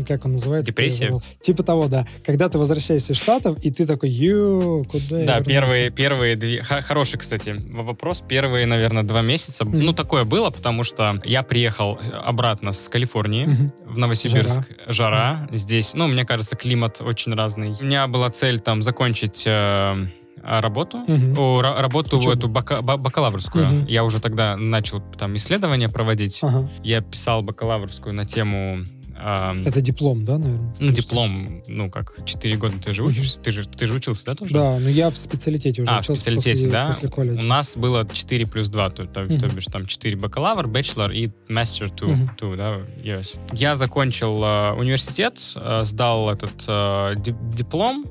как 0.07 0.25
он 0.25 0.33
называется? 0.33 0.71
Депрессия? 0.71 1.13
Типа 1.41 1.63
того, 1.63 1.87
да. 1.87 2.07
Когда 2.25 2.49
ты 2.49 2.57
возвращаешься 2.57 3.13
из 3.13 3.17
Штатов, 3.17 3.57
и 3.63 3.71
ты 3.71 3.85
такой, 3.85 4.09
ё, 4.09 4.83
куда 4.89 5.03
Да, 5.09 5.17
вернулся?» 5.17 5.43
первые, 5.49 5.89
первые 5.91 6.35
две... 6.35 6.63
хороший, 6.63 7.17
кстати, 7.19 7.55
вопрос. 7.69 8.23
Первые, 8.27 8.65
наверное, 8.65 9.03
два 9.03 9.21
месяца. 9.21 9.65
Мгм. 9.65 9.79
Ну, 9.79 9.93
такое 9.93 10.23
было, 10.23 10.49
потому 10.49 10.83
что 10.83 11.21
я 11.23 11.43
приехал 11.43 11.99
обратно 12.23 12.71
с 12.71 12.89
Калифорнии. 12.89 13.45
Мгм. 13.45 13.71
в 13.85 13.97
Новосибирск. 13.97 14.61
Жара. 14.87 15.47
Здесь, 15.51 15.93
ну, 15.93 16.07
мне 16.07 16.25
кажется, 16.25 16.55
климат 16.55 16.99
очень 17.01 17.33
разный. 17.35 17.75
У 17.79 17.85
меня 17.85 18.07
была 18.07 18.29
цель 18.31 18.59
там 18.59 18.81
закончить 18.81 19.43
э, 19.45 20.07
работу, 20.41 20.97
Мгм. 21.07 21.37
о, 21.37 21.61
ра- 21.61 21.79
работу 21.81 22.17
Учебу. 22.17 22.33
эту 22.33 22.47
бака- 22.47 22.81
ба- 22.81 22.97
бакалаврскую. 22.97 23.65
Мгм. 23.65 23.85
Я 23.87 24.03
уже 24.03 24.19
тогда 24.19 24.57
начал 24.57 25.01
там 25.17 25.35
исследования 25.35 25.89
проводить. 25.89 26.39
Ага. 26.41 26.69
Я 26.83 27.01
писал 27.01 27.43
бакалаврскую 27.43 28.13
на 28.15 28.25
тему 28.25 28.79
а, 29.17 29.55
Это 29.65 29.81
диплом, 29.81 30.25
да, 30.25 30.37
наверное? 30.37 30.75
ну, 30.79 30.91
диплом, 30.91 31.63
ну, 31.67 31.89
как, 31.89 32.13
4 32.25 32.57
года 32.57 32.77
ты 32.79 32.93
же 32.93 33.03
учишься, 33.03 33.39
ты 33.39 33.51
же, 33.51 33.65
ты 33.65 33.87
же 33.87 33.93
учился, 33.93 34.25
да, 34.25 34.35
тоже? 34.35 34.53
Да, 34.53 34.79
но 34.79 34.89
я 34.89 35.09
в 35.09 35.17
специалитете 35.17 35.81
уже 35.83 35.91
А, 35.91 35.97
в 35.97 35.99
учился 36.01 36.21
специалитете, 36.23 36.51
после, 36.53 36.71
да? 36.71 36.87
после 36.87 37.09
колледжа. 37.09 37.39
У 37.39 37.43
нас 37.43 37.77
было 37.77 38.07
4 38.11 38.45
плюс 38.47 38.69
2, 38.69 38.89
то, 38.89 39.05
то, 39.05 39.21
Мгм. 39.23 39.39
то 39.39 39.47
бишь 39.49 39.65
там 39.65 39.85
4 39.85 40.15
бакалавр, 40.17 40.67
бachelor 40.67 41.13
и 41.13 41.27
master 41.49 41.89
2, 41.95 42.07
Мгм. 42.09 42.31
two, 42.39 42.57
да, 42.57 42.77
years. 43.03 43.39
Я 43.53 43.75
закончил 43.75 44.43
э, 44.43 44.71
университет, 44.73 45.39
э, 45.55 45.81
сдал 45.83 46.29
этот 46.29 46.65
э, 46.67 47.15
ди- 47.17 47.35
диплом. 47.55 48.05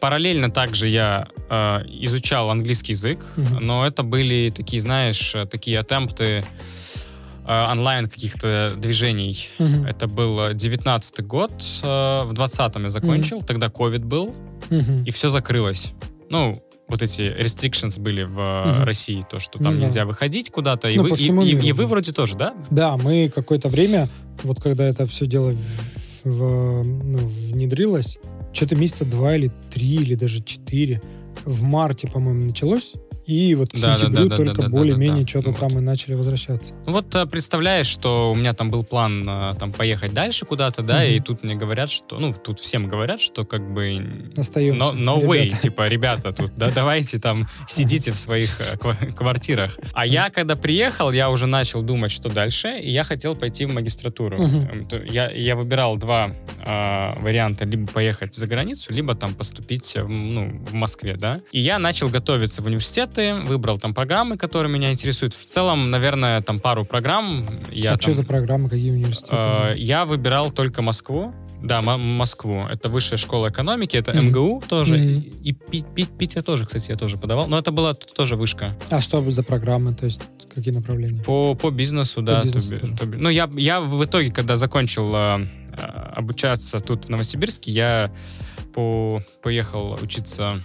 Параллельно 0.00 0.50
также 0.50 0.88
я 0.88 1.28
э, 1.48 1.82
изучал 2.02 2.50
английский 2.50 2.92
язык, 2.92 3.24
Мгм. 3.36 3.64
но 3.66 3.86
это 3.86 4.02
были 4.02 4.52
такие, 4.54 4.82
знаешь, 4.82 5.34
э, 5.34 5.46
такие 5.46 5.78
атемпты 5.78 6.24
э, 6.24 6.44
онлайн 7.46 8.08
каких-то 8.08 8.72
движений. 8.76 9.48
Мгм. 9.58 9.84
Это 9.86 10.06
был 10.08 10.52
19 10.54 11.20
год, 11.26 11.52
э, 11.82 11.86
в 12.24 12.32
20-м 12.32 12.84
я 12.84 12.88
закончил, 12.90 13.42
тогда 13.42 13.68
ковид 13.68 14.04
был, 14.04 14.34
Мгм. 14.70 15.04
и 15.04 15.10
все 15.10 15.28
закрылось. 15.28 15.92
Ну, 16.30 16.60
вот 16.88 17.02
эти 17.02 17.20
restrictions 17.22 18.00
были 18.00 18.22
в 18.24 18.38
э, 18.38 18.72
Мгм. 18.76 18.84
России, 18.84 19.24
то, 19.30 19.38
что 19.38 19.58
Ну 19.58 19.64
там 19.64 19.78
да. 19.78 19.86
нельзя 19.86 20.04
выходить 20.04 20.50
куда-то. 20.50 20.88
И, 20.88 20.96
Ну, 20.96 21.04
вы, 21.04 21.10
и- 21.16 21.52
и- 21.52 21.68
и 21.68 21.72
вы 21.72 21.86
вроде 21.86 22.12
тоже, 22.12 22.36
да? 22.36 22.54
Да, 22.70 22.96
мы 22.96 23.30
какое-то 23.34 23.68
время, 23.68 24.08
вот 24.42 24.60
когда 24.62 24.84
это 24.84 25.06
все 25.06 25.26
дело 25.26 25.52
в- 25.52 26.28
в- 26.30 26.84
ну, 26.84 27.18
внедрилось, 27.26 28.18
что-то 28.52 28.76
месяца 28.76 29.04
два 29.04 29.36
или 29.36 29.50
три, 29.72 29.96
или 29.96 30.14
даже 30.14 30.42
четыре, 30.42 31.00
в 31.44 31.62
марте, 31.62 32.08
по-моему, 32.08 32.46
началось, 32.46 32.92
и 33.26 33.54
вот 33.54 33.70
к 33.70 33.74
Да, 33.80 33.96
сентябрю 33.98 34.24
да, 34.24 34.28
да, 34.30 34.36
только 34.36 34.56
да, 34.56 34.62
да, 34.64 34.68
более-менее 34.68 35.16
да, 35.16 35.22
да. 35.22 35.26
что-то 35.28 35.50
Вот. 35.50 35.60
там 35.60 35.78
и 35.78 35.80
начали 35.80 36.14
возвращаться. 36.14 36.74
Ну 36.86 36.92
Вот 36.92 37.14
э, 37.14 37.26
представляешь, 37.26 37.86
что 37.86 38.30
у 38.32 38.34
меня 38.34 38.52
там 38.54 38.70
был 38.70 38.84
план 38.84 39.28
э, 39.28 39.54
там 39.58 39.72
поехать 39.72 40.12
дальше 40.14 40.44
куда-то, 40.46 40.82
да, 40.82 41.04
и 41.04 41.20
тут 41.20 41.42
мне 41.42 41.54
говорят, 41.54 41.90
что, 41.90 42.18
ну, 42.18 42.34
тут 42.34 42.60
всем 42.60 42.88
говорят, 42.88 43.20
что 43.20 43.44
как 43.44 43.72
бы 43.72 44.32
Остаемся. 44.36 44.80
No, 44.80 44.94
no 44.94 45.22
way, 45.24 45.58
типа, 45.60 45.88
ребята, 45.88 46.32
тут, 46.32 46.52
да, 46.56 46.70
давайте 46.70 47.18
там 47.18 47.48
сидите 47.68 48.12
в 48.12 48.16
своих 48.16 48.60
э, 48.60 48.76
ква- 48.76 49.12
квартирах. 49.12 49.78
А 49.92 50.06
я, 50.06 50.30
когда 50.30 50.56
приехал, 50.56 51.10
я 51.12 51.30
уже 51.30 51.46
начал 51.46 51.82
думать, 51.82 52.10
что 52.12 52.28
дальше, 52.28 52.78
и 52.80 52.90
я 52.90 53.04
хотел 53.04 53.36
пойти 53.36 53.64
в 53.66 53.72
магистратуру. 53.72 54.36
Эм, 54.38 54.88
Я, 55.08 55.30
я 55.30 55.56
выбирал 55.56 55.96
два 55.96 56.32
варианта, 57.20 57.64
либо 57.64 57.86
поехать 57.90 58.34
за 58.34 58.46
границу, 58.46 58.92
либо 58.92 59.14
там 59.14 59.34
поступить 59.34 59.94
в, 59.94 60.08
ну, 60.08 60.50
в 60.66 60.72
Москве, 60.72 61.16
да. 61.16 61.38
И 61.52 61.60
я 61.60 61.78
начал 61.78 62.08
готовиться 62.08 62.62
в 62.62 62.68
университеты, 63.14 63.48
выбрал 63.48 63.78
там 63.78 63.94
программы, 63.94 64.36
которые 64.36 64.72
меня 64.72 64.92
интересуют. 64.92 65.34
В 65.34 65.46
целом, 65.46 65.90
наверное, 65.90 66.40
там 66.42 66.60
пару 66.60 66.84
программ. 66.84 67.60
Я 67.70 67.90
а 67.90 67.92
там, 67.92 68.00
что 68.00 68.12
за 68.12 68.24
программы, 68.24 68.68
какие 68.68 68.90
университеты? 68.90 69.36
Э, 69.36 69.74
Я 69.76 70.04
выбирал 70.04 70.50
только 70.50 70.82
Москву. 70.82 71.34
Да, 71.62 71.80
Москву. 71.80 72.66
Это 72.70 72.88
высшая 72.90 73.16
школа 73.16 73.48
экономики, 73.48 73.96
это 73.96 74.12
Мгм. 74.12 74.26
МГУ 74.28 74.62
тоже. 74.68 74.96
Мгм. 74.96 75.24
И 75.42 75.52
Пи- 75.52 76.04
Питер 76.18 76.42
тоже, 76.42 76.66
кстати, 76.66 76.90
я 76.90 76.96
тоже 76.96 77.16
подавал. 77.16 77.46
Но 77.48 77.58
это 77.58 77.72
была 77.72 77.94
тоже 77.94 78.36
вышка. 78.36 78.76
А 78.90 79.00
что 79.00 79.30
за 79.30 79.42
программы, 79.42 79.94
то 79.94 80.04
есть 80.04 80.20
какие 80.54 80.74
направления? 80.74 81.22
По, 81.22 81.54
по 81.54 81.70
бизнесу, 81.70 82.20
да. 82.20 82.42
бизнесу 82.42 82.76
то 82.78 82.96
то 82.98 83.06
ну, 83.06 83.30
я, 83.30 83.48
я 83.54 83.80
в 83.80 84.04
итоге, 84.04 84.30
когда 84.30 84.56
закончил 84.58 85.10
э, 85.14 85.44
э, 85.72 85.76
обучаться 86.16 86.80
тут 86.80 87.06
в 87.06 87.08
Новосибирске, 87.08 87.72
я 87.72 88.12
по, 88.74 89.22
поехал 89.42 89.98
учиться 90.02 90.62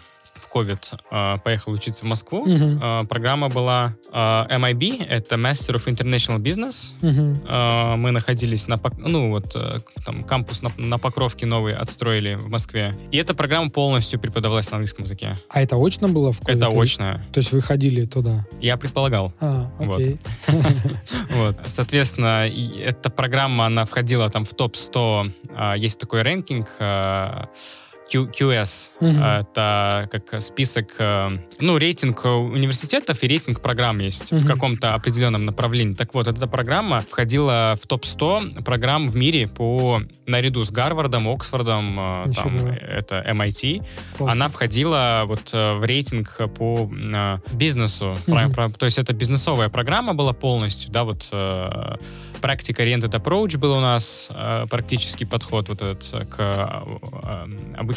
в 0.49 0.55
COVID, 0.55 0.99
э, 1.11 1.37
поехал 1.43 1.73
учиться 1.73 2.05
в 2.05 2.07
Москву. 2.07 2.45
Э, 2.47 3.03
программа 3.07 3.49
была 3.49 3.95
э, 4.11 4.15
MIB, 4.15 5.05
это 5.07 5.35
Master 5.35 5.75
of 5.75 5.85
International 5.85 6.37
Business. 6.39 6.93
А, 7.47 7.95
мы 7.95 8.11
находились 8.11 8.67
на, 8.67 8.79
ну 8.97 9.29
вот 9.29 9.55
э, 9.55 9.79
там 10.05 10.23
кампус 10.23 10.61
на, 10.61 10.71
на 10.77 10.97
Покровке 10.97 11.45
новый 11.45 11.75
отстроили 11.75 12.35
в 12.35 12.49
Москве. 12.49 12.93
И 13.11 13.17
эта 13.17 13.33
программа 13.33 13.69
полностью 13.69 14.19
преподавалась 14.19 14.69
на 14.71 14.77
английском 14.77 15.05
языке. 15.05 15.35
А 15.49 15.61
это 15.61 15.75
очно 15.77 16.09
было 16.09 16.31
в 16.31 16.41
Это 16.47 16.67
COVID? 16.67 16.81
очное. 16.81 17.25
То 17.33 17.39
есть 17.39 17.51
вы 17.51 17.61
ходили 17.61 18.05
туда? 18.05 18.45
Я 18.61 18.77
предполагал. 18.77 19.33
А, 19.39 19.71
окей. 19.79 20.17
Вот. 21.31 21.57
Соответственно, 21.67 22.47
эта 22.47 23.09
программа, 23.09 23.65
она 23.65 23.85
входила 23.85 24.29
там 24.29 24.45
в 24.45 24.53
топ-100. 24.53 25.31
а, 25.55 25.75
Есть 25.75 25.99
такой 25.99 26.21
рэнкинг 26.21 26.67
а, 26.79 27.49
Q- 28.11 28.27
QS. 28.29 28.89
Это 29.45 30.09
как 30.11 30.41
список, 30.41 30.95
э, 30.99 31.37
ну, 31.59 31.77
рейтинг 31.77 32.25
университетов 32.25 33.23
и 33.23 33.27
рейтинг 33.27 33.61
программ 33.61 33.99
есть 33.99 34.31
в 34.31 34.45
каком-то 34.47 34.95
определенном 34.95 35.45
направлении. 35.45 35.93
Так 35.93 36.13
вот, 36.13 36.27
эта 36.27 36.47
программа 36.47 37.01
входила 37.09 37.77
в 37.81 37.87
топ-100 37.87 38.63
программ 38.63 39.09
в 39.09 39.15
мире 39.15 39.47
по 39.47 40.01
наряду 40.25 40.63
с 40.63 40.71
Гарвардом, 40.71 41.27
Оксфордом, 41.27 41.99
э, 41.99 42.23
там, 42.35 42.57
это 42.67 43.23
MIT. 43.29 43.83
Классно. 44.17 44.33
Она 44.33 44.49
входила 44.49 45.23
вот 45.25 45.49
э, 45.53 45.73
в 45.73 45.83
рейтинг 45.85 46.37
по 46.57 46.89
бизнесу. 47.53 48.17
Про- 48.53 48.69
То 48.69 48.85
есть 48.85 48.97
это 48.97 49.13
бизнесовая 49.13 49.69
программа 49.69 50.13
была 50.13 50.33
полностью, 50.33 50.91
да, 50.91 51.03
вот 51.03 51.29
практика 52.41 52.83
oriented 52.83 53.11
approach 53.11 53.57
был 53.57 53.73
у 53.73 53.81
нас, 53.81 54.29
практический 54.69 55.25
подход 55.25 55.67
вот 55.69 55.81
этот 55.81 56.29
к 56.29 56.35
э, 56.39 57.45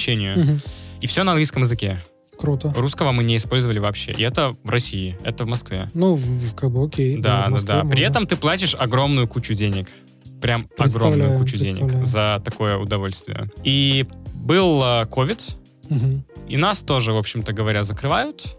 обучению. 0.03 0.61
И 1.01 1.07
все 1.07 1.23
на 1.25 1.33
английском 1.33 1.63
языке. 1.63 2.03
Круто. 2.39 2.73
Русского 2.77 3.13
мы 3.13 3.23
не 3.23 3.37
использовали 3.37 3.79
вообще. 3.79 4.13
И 4.13 4.23
это 4.23 4.51
в 4.65 4.71
России, 4.71 5.17
это 5.23 5.45
в 5.45 5.47
Москве. 5.49 5.89
Ну, 5.95 6.15
в, 6.15 6.21
в- 6.21 6.55
как 6.55 6.71
бы 6.73 6.85
окей. 6.85 7.17
Да, 7.19 7.49
да, 7.49 7.83
да. 7.83 7.85
При 7.89 8.03
этом 8.03 8.27
ты 8.27 8.37
платишь 8.37 8.75
огромную 8.75 9.29
кучу 9.29 9.55
денег. 9.55 9.89
Прям 10.41 10.69
огромную 10.77 11.39
кучу 11.39 11.57
денег 11.57 12.05
за 12.05 12.43
такое 12.45 12.79
удовольствие. 12.79 13.49
И 13.63 14.07
был 14.35 14.83
э, 14.83 15.05
COVID, 15.05 15.55
Мгм. 15.91 16.25
и 16.49 16.57
нас 16.57 16.81
тоже, 16.81 17.13
в 17.13 17.17
общем-то 17.19 17.53
говоря, 17.53 17.85
закрывают. 17.85 18.57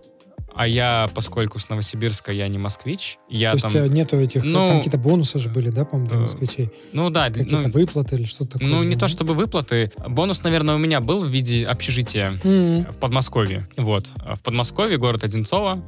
А 0.56 0.68
я, 0.68 1.10
поскольку 1.14 1.60
с 1.60 1.70
Новосибирска, 1.70 2.32
я 2.32 2.47
не 2.47 2.58
москвич, 2.58 3.18
я 3.30 3.51
То 3.51 3.56
есть 3.56 3.64
там... 3.64 3.72
у 3.72 3.76
тебя 3.76 3.88
нету 3.88 4.18
этих... 4.18 4.43
ну, 4.43 4.68
там 4.68 4.78
какие-то 4.78 4.97
бонусы 4.97 5.39
же 5.39 5.49
были, 5.49 5.70
да, 5.70 5.86
по-моему, 5.86 6.10
для 6.10 6.20
э, 6.20 6.22
москвичей? 6.22 6.72
Ну 6.91 7.10
да, 7.10 7.28
Какие-то 7.28 7.56
ну, 7.56 7.70
выплаты 7.72 8.16
или 8.16 8.26
что-то 8.26 8.54
такое? 8.54 8.68
ну 8.68 8.84
не 8.84 8.95
то 8.95 9.08
чтобы 9.08 9.34
выплаты. 9.34 9.91
Бонус, 10.08 10.43
наверное, 10.43 10.76
у 10.76 10.78
меня 10.78 11.01
был 11.01 11.24
в 11.24 11.28
виде 11.28 11.66
общежития 11.66 12.39
Мгм. 12.43 12.91
в 12.91 12.97
Подмосковье. 12.99 13.68
Вот. 13.78 14.12
В 14.18 14.41
Подмосковье, 14.41 14.97
город 14.97 15.24
Одинцово. 15.24 15.84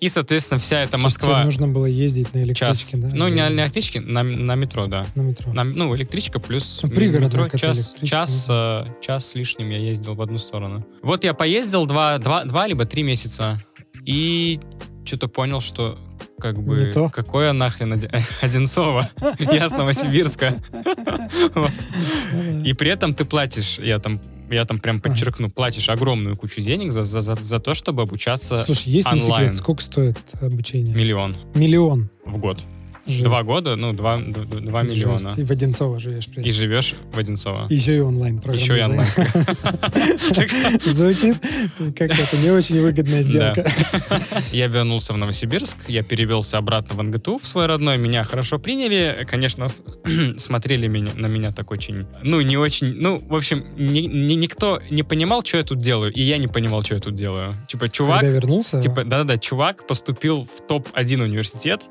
И, 0.00 0.08
соответственно, 0.08 0.58
вся 0.60 0.80
эта 0.80 0.92
То 0.92 0.98
есть 0.98 1.04
Москва... 1.18 1.44
нужно 1.44 1.68
было 1.68 1.86
ездить 1.86 2.34
на 2.34 2.54
Час. 2.54 2.78
электричке, 2.82 2.96
да? 2.98 3.10
Ну, 3.14 3.28
не 3.28 3.48
на 3.48 3.62
электричке, 3.64 4.00
на, 4.00 4.22
на 4.22 4.54
метро, 4.54 4.86
да. 4.86 5.06
на 5.14 5.22
метро. 5.22 5.52
На- 5.52 5.64
ну, 5.64 5.94
электричка 5.96 6.40
плюс 6.40 6.80
Ну, 6.82 6.88
метро. 6.88 7.48
Час, 7.48 7.94
час, 8.02 8.46
э, 8.50 8.86
час 9.00 9.30
с 9.30 9.34
лишним 9.34 9.70
я 9.70 9.78
ездил 9.78 10.14
в 10.14 10.20
одну 10.22 10.38
сторону. 10.38 10.86
Вот 11.02 11.24
я 11.24 11.32
поездил 11.32 11.86
два, 11.86 12.18
два, 12.18 12.44
два 12.44 12.66
либо 12.66 12.84
три 12.84 13.02
месяца 13.02 13.62
и 14.04 14.60
что-то 15.04 15.28
понял, 15.28 15.60
что 15.60 15.98
как 16.38 16.56
Не 16.58 16.62
бы, 16.64 16.86
то. 16.92 17.08
какое 17.08 17.52
нахрен 17.52 17.92
Оди- 17.94 18.10
Одинцово? 18.42 19.08
Я 19.38 19.68
с 19.68 19.72
Новосибирска. 19.72 20.54
Ну. 21.54 22.62
И 22.64 22.72
при 22.74 22.90
этом 22.90 23.14
ты 23.14 23.24
платишь, 23.24 23.78
я 23.78 23.98
там, 23.98 24.20
я 24.54 24.64
там 24.64 24.78
прям 24.78 25.00
подчеркну, 25.00 25.50
платишь 25.50 25.88
огромную 25.88 26.36
кучу 26.36 26.60
денег 26.60 26.92
за, 26.92 27.02
за, 27.02 27.20
за, 27.20 27.34
за 27.42 27.58
то, 27.60 27.74
чтобы 27.74 28.02
обучаться 28.02 28.58
Слушай, 28.58 28.88
есть 28.88 29.06
онлайн. 29.06 29.46
секрет, 29.46 29.56
сколько 29.56 29.82
стоит 29.82 30.18
обучение? 30.40 30.94
миллион 30.94 31.36
Миллион. 31.54 32.08
в 32.24 32.38
год. 32.38 32.64
Жесть. 33.06 33.22
Два 33.24 33.42
года, 33.42 33.76
ну, 33.76 33.92
два, 33.92 34.18
два 34.18 34.82
Жесть. 34.82 34.94
миллиона. 34.94 35.32
И 35.36 35.44
в 35.44 35.50
Одинцово 35.50 36.00
живешь. 36.00 36.26
при 36.26 36.42
И 36.42 36.50
живешь 36.50 36.94
в 37.12 37.18
Одинцово. 37.18 37.66
Еще 37.68 37.96
и 37.96 38.00
онлайн 38.00 38.40
программа. 38.40 38.62
Еще 38.64 38.78
и 38.78 38.82
онлайн. 38.82 39.08
Звучит 40.84 41.36
как 41.96 42.10
это 42.18 42.36
не 42.38 42.50
очень 42.50 42.80
выгодная 42.80 43.22
сделка. 43.22 43.64
Я 44.52 44.68
вернулся 44.68 45.12
в 45.12 45.18
Новосибирск, 45.18 45.76
я 45.88 46.02
перевелся 46.02 46.58
обратно 46.58 46.96
в 46.96 47.02
НГТУ, 47.02 47.38
в 47.38 47.46
свой 47.46 47.66
родной, 47.66 47.98
меня 47.98 48.24
хорошо 48.24 48.58
приняли, 48.58 49.26
конечно, 49.28 49.66
смотрели 50.38 50.86
на 50.86 51.26
меня 51.26 51.52
так 51.52 51.70
очень, 51.70 52.06
ну, 52.22 52.40
не 52.40 52.56
очень, 52.56 52.94
ну, 52.94 53.18
в 53.18 53.34
общем, 53.34 53.64
ни- 53.76 54.00
ни- 54.06 54.34
никто 54.34 54.80
не 54.90 55.02
понимал, 55.02 55.44
что 55.44 55.58
я 55.58 55.64
тут 55.64 55.78
делаю, 55.78 56.12
и 56.12 56.22
я 56.22 56.38
не 56.38 56.48
понимал, 56.48 56.82
что 56.82 56.94
я 56.94 57.00
тут 57.00 57.14
делаю. 57.14 57.54
Типа, 57.68 57.88
чувак, 57.88 58.20
Когда 58.20 58.34
вернулся, 58.34 58.80
типа, 58.80 59.04
да-да-да, 59.04 59.38
чувак 59.38 59.86
поступил 59.86 60.44
в 60.54 60.66
топ-1 60.66 61.22
университет 61.22 61.82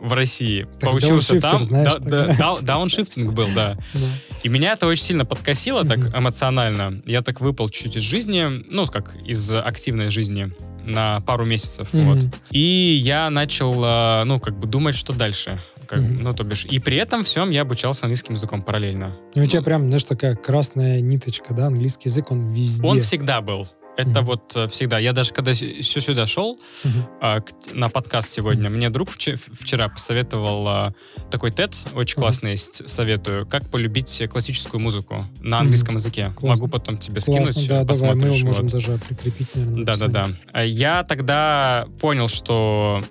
в 0.00 0.12
России, 0.12 0.66
Так, 0.78 0.90
поучился 0.90 1.40
там, 1.40 1.64
знаешь, 1.64 1.94
да- 2.00 2.26
да, 2.26 2.34
дау- 2.36 2.60
дауншифтинг 2.60 3.32
был, 3.32 3.46
да. 3.54 3.76
да. 3.94 4.00
И 4.42 4.48
меня 4.48 4.72
это 4.72 4.86
очень 4.86 5.02
сильно 5.04 5.24
подкосило 5.24 5.84
так 5.84 5.98
эмоционально. 6.16 7.02
Я 7.06 7.22
так 7.22 7.40
выпал 7.40 7.68
чуть 7.70 7.96
из 7.96 8.02
жизни, 8.02 8.46
ну, 8.70 8.86
как 8.86 9.16
из 9.24 9.50
активной 9.50 10.10
жизни 10.10 10.52
на 10.84 11.20
пару 11.20 11.44
месяцев, 11.44 11.88
вот. 11.92 12.18
И 12.50 13.00
я 13.02 13.28
начал, 13.30 13.82
э, 13.84 14.24
ну, 14.24 14.38
как 14.38 14.58
бы 14.58 14.66
думать, 14.66 14.94
что 14.94 15.12
дальше. 15.12 15.60
Как, 15.88 16.00
Мгм. 16.00 16.22
Ну, 16.22 16.34
то 16.34 16.42
бишь, 16.44 16.64
и 16.64 16.78
при 16.80 16.96
этом 16.96 17.22
всем 17.24 17.50
я 17.50 17.62
обучался 17.62 18.04
английским 18.06 18.34
языком 18.34 18.60
параллельно. 18.62 19.16
И 19.34 19.40
у 19.40 19.46
тебя 19.46 19.60
Ну, 19.60 19.64
прям, 19.64 19.82
знаешь, 19.86 20.04
такая 20.04 20.34
красная 20.34 21.00
ниточка, 21.00 21.54
да, 21.54 21.66
английский 21.66 22.08
язык, 22.08 22.30
он 22.32 22.52
везде. 22.52 22.86
Он 22.86 23.00
всегда 23.02 23.40
был. 23.40 23.68
Это 23.96 24.10
Мгм. 24.10 24.24
вот 24.24 24.52
э, 24.54 24.68
всегда. 24.68 24.98
Я 24.98 25.12
даже 25.12 25.32
когда 25.32 25.52
все 25.54 26.00
сюда 26.00 26.26
шел, 26.26 26.58
Мгм. 26.84 27.06
а, 27.20 27.40
к- 27.40 27.52
на 27.72 27.88
подкаст 27.88 28.28
сегодня. 28.28 28.68
Мне 28.68 28.90
друг 28.90 29.08
вче- 29.10 29.38
вчера 29.58 29.88
посоветовал 29.88 30.68
а, 30.68 30.94
такой 31.30 31.50
TED, 31.50 31.74
очень 31.94 32.14
Ага. 32.16 32.22
классный 32.26 32.50
есть, 32.52 32.88
советую, 32.88 33.46
как 33.46 33.68
полюбить 33.70 34.22
классическую 34.30 34.80
музыку 34.80 35.24
на 35.40 35.60
английском 35.60 35.94
языке. 35.94 36.32
Классно. 36.36 36.48
Могу 36.64 36.68
потом 36.68 36.98
тебе 36.98 37.20
Классно, 37.22 37.46
скинуть, 37.52 37.68
да, 37.68 37.84
давай, 37.84 38.14
мы 38.14 38.26
его 38.26 38.34
посмотришь. 38.34 38.42
можем 38.44 38.62
вот. 38.64 38.72
даже 38.72 38.98
прикрепить, 39.08 39.54
наверное. 39.54 39.84
Да-да-да. 39.84 40.28
А 40.52 40.62
Я 40.64 41.02
тогда 41.02 41.86
понял, 42.00 42.28
что 42.28 43.02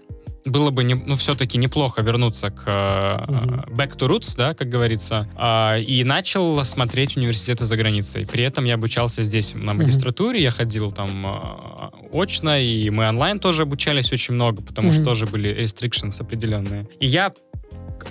было 0.45 0.69
бы, 0.69 0.83
не, 0.83 0.93
ну, 0.93 1.15
все-таки 1.15 1.57
неплохо 1.57 2.01
вернуться 2.01 2.51
к 2.51 3.25
Мгм. 3.27 3.61
back 3.73 3.97
to 3.97 4.07
roots, 4.07 4.35
да, 4.37 4.53
как 4.53 4.69
говорится, 4.69 5.27
а, 5.35 5.77
и 5.77 6.03
начал 6.03 6.63
смотреть 6.63 7.17
университеты 7.17 7.65
за 7.65 7.75
границей. 7.77 8.25
При 8.27 8.43
этом 8.43 8.63
я 8.65 8.75
обучался 8.75 9.23
здесь 9.23 9.53
на 9.55 9.73
магистратуре, 9.73 10.41
я 10.41 10.51
ходил 10.51 10.91
там 10.91 11.25
э, 11.25 11.89
очно, 12.13 12.61
и 12.61 12.89
мы 12.91 13.09
онлайн 13.09 13.39
тоже 13.39 13.63
обучались 13.63 14.11
очень 14.13 14.35
много, 14.35 14.61
потому 14.63 14.89
Мгм. 14.89 14.95
что 14.95 15.03
тоже 15.05 15.25
были 15.25 15.49
restrictions 15.63 16.21
определенные. 16.21 16.87
И 16.99 17.07
я 17.07 17.33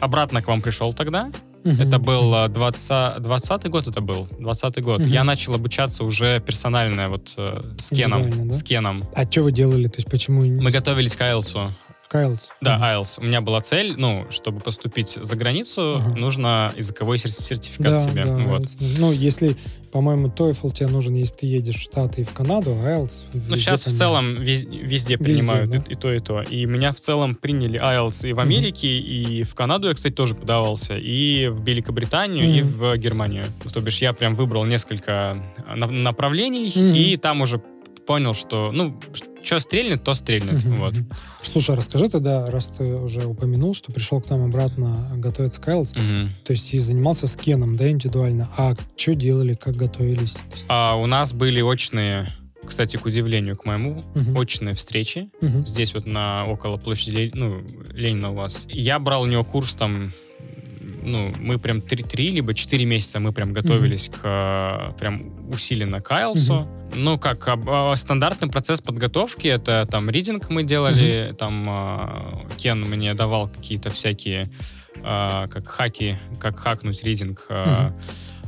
обратно 0.01 0.43
к 0.43 0.49
вам 0.49 0.61
пришел 0.61 0.93
тогда, 0.93 1.31
Мгм. 1.65 1.81
это 1.81 1.99
был 1.99 2.35
э, 2.35 2.49
20, 2.49 3.23
20 3.23 3.69
год, 3.71 3.87
это 3.87 4.01
был, 4.01 4.29
20 4.39 4.83
год. 4.83 5.01
Мгм. 5.01 5.09
Я 5.09 5.25
начал 5.25 5.55
обучаться 5.55 6.05
уже 6.05 6.41
персонально, 6.41 7.09
вот 7.09 7.33
э, 7.37 7.61
с 7.79 7.89
Кеном. 7.91 8.49
да? 8.49 8.53
С 8.53 8.63
Кеном. 8.63 9.05
А 9.15 9.25
что 9.31 9.43
вы 9.45 9.53
делали? 9.53 9.87
То 9.89 9.99
есть 9.99 10.11
почему... 10.11 10.43
Мы 10.43 10.71
готовились 10.71 11.15
к 11.15 11.21
IELTS. 11.21 11.71
Кайлс? 12.15 12.49
Да. 12.61 12.79
IELTS. 12.81 13.19
У 13.19 13.25
меня 13.25 13.41
была 13.41 13.61
цель, 13.61 13.95
ну, 13.97 14.25
чтобы 14.31 14.61
поступить 14.61 15.19
за 15.21 15.35
границу, 15.35 15.97
Ага. 15.97 16.15
нужно 16.17 16.73
языковой 16.77 17.19
сер- 17.19 17.33
сертификат 17.33 17.91
Да, 18.05 18.09
тебе. 18.09 18.25
да, 18.25 18.37
вот. 18.37 18.61
IELTS. 18.63 18.95
Ну, 18.99 19.11
если, 19.11 19.57
по-моему, 19.91 20.29
TOEFL 20.29 20.71
тебе 20.73 20.87
нужен, 20.87 21.15
если 21.15 21.35
ты 21.35 21.47
едешь 21.47 21.75
в 21.75 21.81
Штаты 21.81 22.21
и 22.21 22.25
в 22.25 22.31
Канаду, 22.31 22.71
а 22.81 22.87
IELTS 22.89 23.25
Ну, 23.33 23.41
везде 23.41 23.57
сейчас 23.57 23.81
в 23.81 23.85
там- 23.87 23.95
целом 23.95 24.35
вез- 24.37 24.65
везде, 24.65 24.79
Везде, 24.85 25.19
принимают 25.19 25.71
да? 25.71 25.79
и, 25.79 25.93
и 25.93 25.95
то, 25.97 26.13
и 26.13 26.21
то. 26.21 26.43
И 26.43 26.67
меня 26.67 26.93
в 26.93 27.01
целом 27.01 27.35
приняли 27.35 27.81
IELTS 27.81 28.29
и 28.29 28.33
в. 28.33 28.39
Америке, 28.39 28.87
и 28.87 29.43
в 29.43 29.57
Канаду 29.57 29.89
я, 29.89 29.95
кстати, 29.95 30.13
тоже 30.15 30.37
подавался, 30.37 30.97
и 30.97 31.49
в 31.49 31.65
Великобританию, 31.65 32.45
и 32.49 32.63
Мгм. 32.63 32.73
в 32.75 32.97
Германию. 32.97 33.47
То 33.73 33.81
бишь 33.81 33.99
я 33.99 34.13
прям 34.13 34.37
выбрал 34.37 34.65
несколько 34.65 35.43
на- 35.75 35.89
направлений, 35.89 36.73
Мгм. 36.77 36.95
и 36.95 37.17
там 37.17 37.41
уже 37.41 37.61
понял, 38.07 38.35
что, 38.35 38.71
ну, 38.73 38.99
что 39.43 39.61
стрельнет, 39.61 40.05
то 40.05 40.15
стрельнет. 40.15 40.65
Мгм, 40.65 40.77
Вот. 40.77 40.95
Слушай, 41.43 41.77
расскажи 41.77 42.09
тогда, 42.09 42.51
раз 42.51 42.67
ты 42.67 42.85
уже 42.95 43.27
упомянул, 43.27 43.75
что 43.75 43.93
пришел 43.93 44.21
к 44.21 44.31
нам 44.31 44.45
обратно 44.45 45.11
готовиться 45.17 45.61
к 45.61 45.69
IELTS, 45.69 45.99
Мгм. 45.99 46.33
то 46.45 46.53
есть 46.53 46.73
и 46.75 46.79
занимался 46.79 47.27
с 47.27 47.37
Кеном, 47.37 47.77
да, 47.77 47.91
индивидуально. 47.91 48.49
А 48.57 48.75
что 48.97 49.15
делали, 49.15 49.55
как 49.55 49.77
готовились? 49.77 50.37
А 50.69 50.97
у 50.97 51.07
нас 51.07 51.33
были 51.33 51.61
очные, 51.61 52.29
кстати, 52.65 52.97
к 52.97 53.05
удивлению, 53.05 53.57
к 53.57 53.65
моему, 53.67 54.03
Мгм. 54.15 54.37
очные 54.37 54.75
встречи. 54.75 55.29
Мгм. 55.43 55.67
Здесь 55.67 55.93
вот 55.95 56.07
на 56.07 56.45
около 56.47 56.77
площади 56.79 57.31
ну, 57.35 57.63
Ленина 57.93 58.31
у 58.31 58.35
вас. 58.35 58.67
Я 58.71 58.99
брал 58.99 59.23
у 59.23 59.27
него 59.27 59.45
курс 59.45 59.75
там, 59.75 60.13
ну, 61.03 61.33
мы 61.39 61.59
прям 61.59 61.83
три, 61.83 62.03
три 62.03 62.31
либо 62.31 62.55
четыре 62.55 62.87
месяца 62.87 63.21
мы 63.21 63.33
прям 63.33 63.53
готовились 63.53 64.09
к 64.09 64.21
э, 64.25 64.99
прям 64.99 65.51
усиленно 65.53 66.01
к 66.01 66.11
IELTS. 66.11 66.67
Ну, 66.95 67.19
как 67.19 67.47
а, 67.49 67.95
стандартный 67.97 68.49
процесс 68.49 68.81
подготовки, 68.81 69.49
это 69.49 69.87
там 69.91 70.09
ридинг 70.11 70.49
мы 70.51 70.63
делали, 70.63 71.35
там 71.39 71.65
а, 71.69 72.47
Кен 72.57 72.83
мне 72.83 73.15
давал 73.15 73.49
какие-то 73.49 73.91
всякие 73.91 74.49
а, 75.03 75.49
как 75.49 75.67
хаки, 75.67 76.17
как 76.41 76.59
хакнуть 76.59 77.03
ридинг. 77.05 77.47
а, 77.49 77.93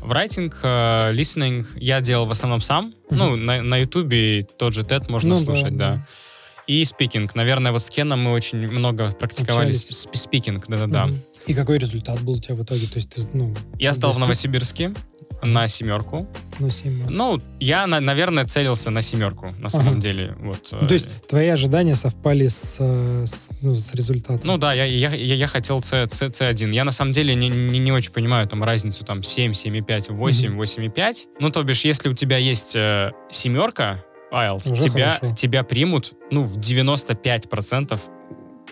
В 0.01 0.13
райтинг, 0.13 0.59
а, 0.63 1.13
listening 1.13 1.67
я 1.77 2.01
делал 2.01 2.27
в 2.27 2.31
основном 2.31 2.61
сам. 2.61 2.95
Мгм. 3.11 3.19
Ну, 3.19 3.37
на, 3.37 3.77
Ютубе 3.79 4.47
тот 4.59 4.75
же 4.75 4.83
TED 4.83 5.11
можно 5.11 5.31
Ну 5.31 5.41
слушать, 5.41 5.77
да. 5.77 5.97
да. 5.97 6.07
И 6.67 6.85
спикинг. 6.85 7.35
Наверное, 7.35 7.73
вот 7.73 7.83
с 7.83 7.91
Кеном 7.91 8.21
мы 8.23 8.33
очень 8.33 8.59
много 8.71 9.13
практиковали 9.13 9.73
спикинг, 9.73 10.67
да-да-да. 10.69 11.07
Мгм. 11.07 11.23
И 11.47 11.55
какой 11.55 11.79
результат 11.79 12.21
был 12.23 12.35
у 12.35 12.41
тебя 12.41 12.55
в 12.57 12.63
итоге? 12.65 12.87
То 12.87 12.97
есть 12.97 13.11
ты, 13.11 13.23
ну, 13.33 13.55
Я 13.79 13.95
стал 13.95 14.13
в 14.13 14.19
Новосибирске 14.19 14.95
на 15.43 15.69
семерку. 15.69 16.27
на 16.59 16.71
7 16.71 17.09
Ну, 17.11 17.39
я, 17.61 17.87
на- 17.87 18.01
наверное, 18.01 18.47
целился 18.47 18.91
на 18.91 19.01
семерку, 19.03 19.51
на 19.59 19.69
самом 19.69 19.93
Ага. 19.93 20.01
деле. 20.01 20.35
Вот. 20.41 20.69
Ну, 20.73 20.87
то 20.89 20.95
есть 20.95 21.09
твои 21.29 21.49
ожидания 21.49 21.95
совпали 21.95 22.49
с, 22.49 22.77
э, 22.81 23.25
с, 23.27 23.49
ну, 23.61 23.75
с 23.77 23.95
результатом? 23.95 24.41
Ну 24.45 24.57
да, 24.59 24.73
я, 24.73 24.85
я, 24.85 25.11
я, 25.15 25.35
я 25.35 25.47
хотел 25.47 25.83
C, 25.83 26.09
C, 26.09 26.27
C1. 26.29 26.73
Я 26.73 26.85
на 26.85 26.91
самом 26.91 27.13
деле 27.13 27.35
не, 27.35 27.49
не, 27.49 27.79
не 27.79 27.93
очень 27.93 28.13
понимаю 28.13 28.49
там 28.49 28.65
разницу 28.65 29.05
там 29.05 29.23
7, 29.23 29.53
7,5, 29.53 30.13
8, 30.13 30.49
Мгм. 30.51 30.59
8,5. 30.63 31.27
Ну, 31.39 31.51
то 31.51 31.63
бишь, 31.63 31.85
если 31.85 32.09
у 32.09 32.15
тебя 32.15 32.39
есть 32.39 32.75
э, 32.75 33.13
семерка 33.31 34.03
IELTS, 34.33 34.73
Уже 34.73 34.83
тебя, 34.89 35.11
хорошо. 35.11 35.35
тебя 35.37 35.63
примут 35.63 36.15
ну, 36.33 36.43
в 36.43 36.59
95% 36.59 38.01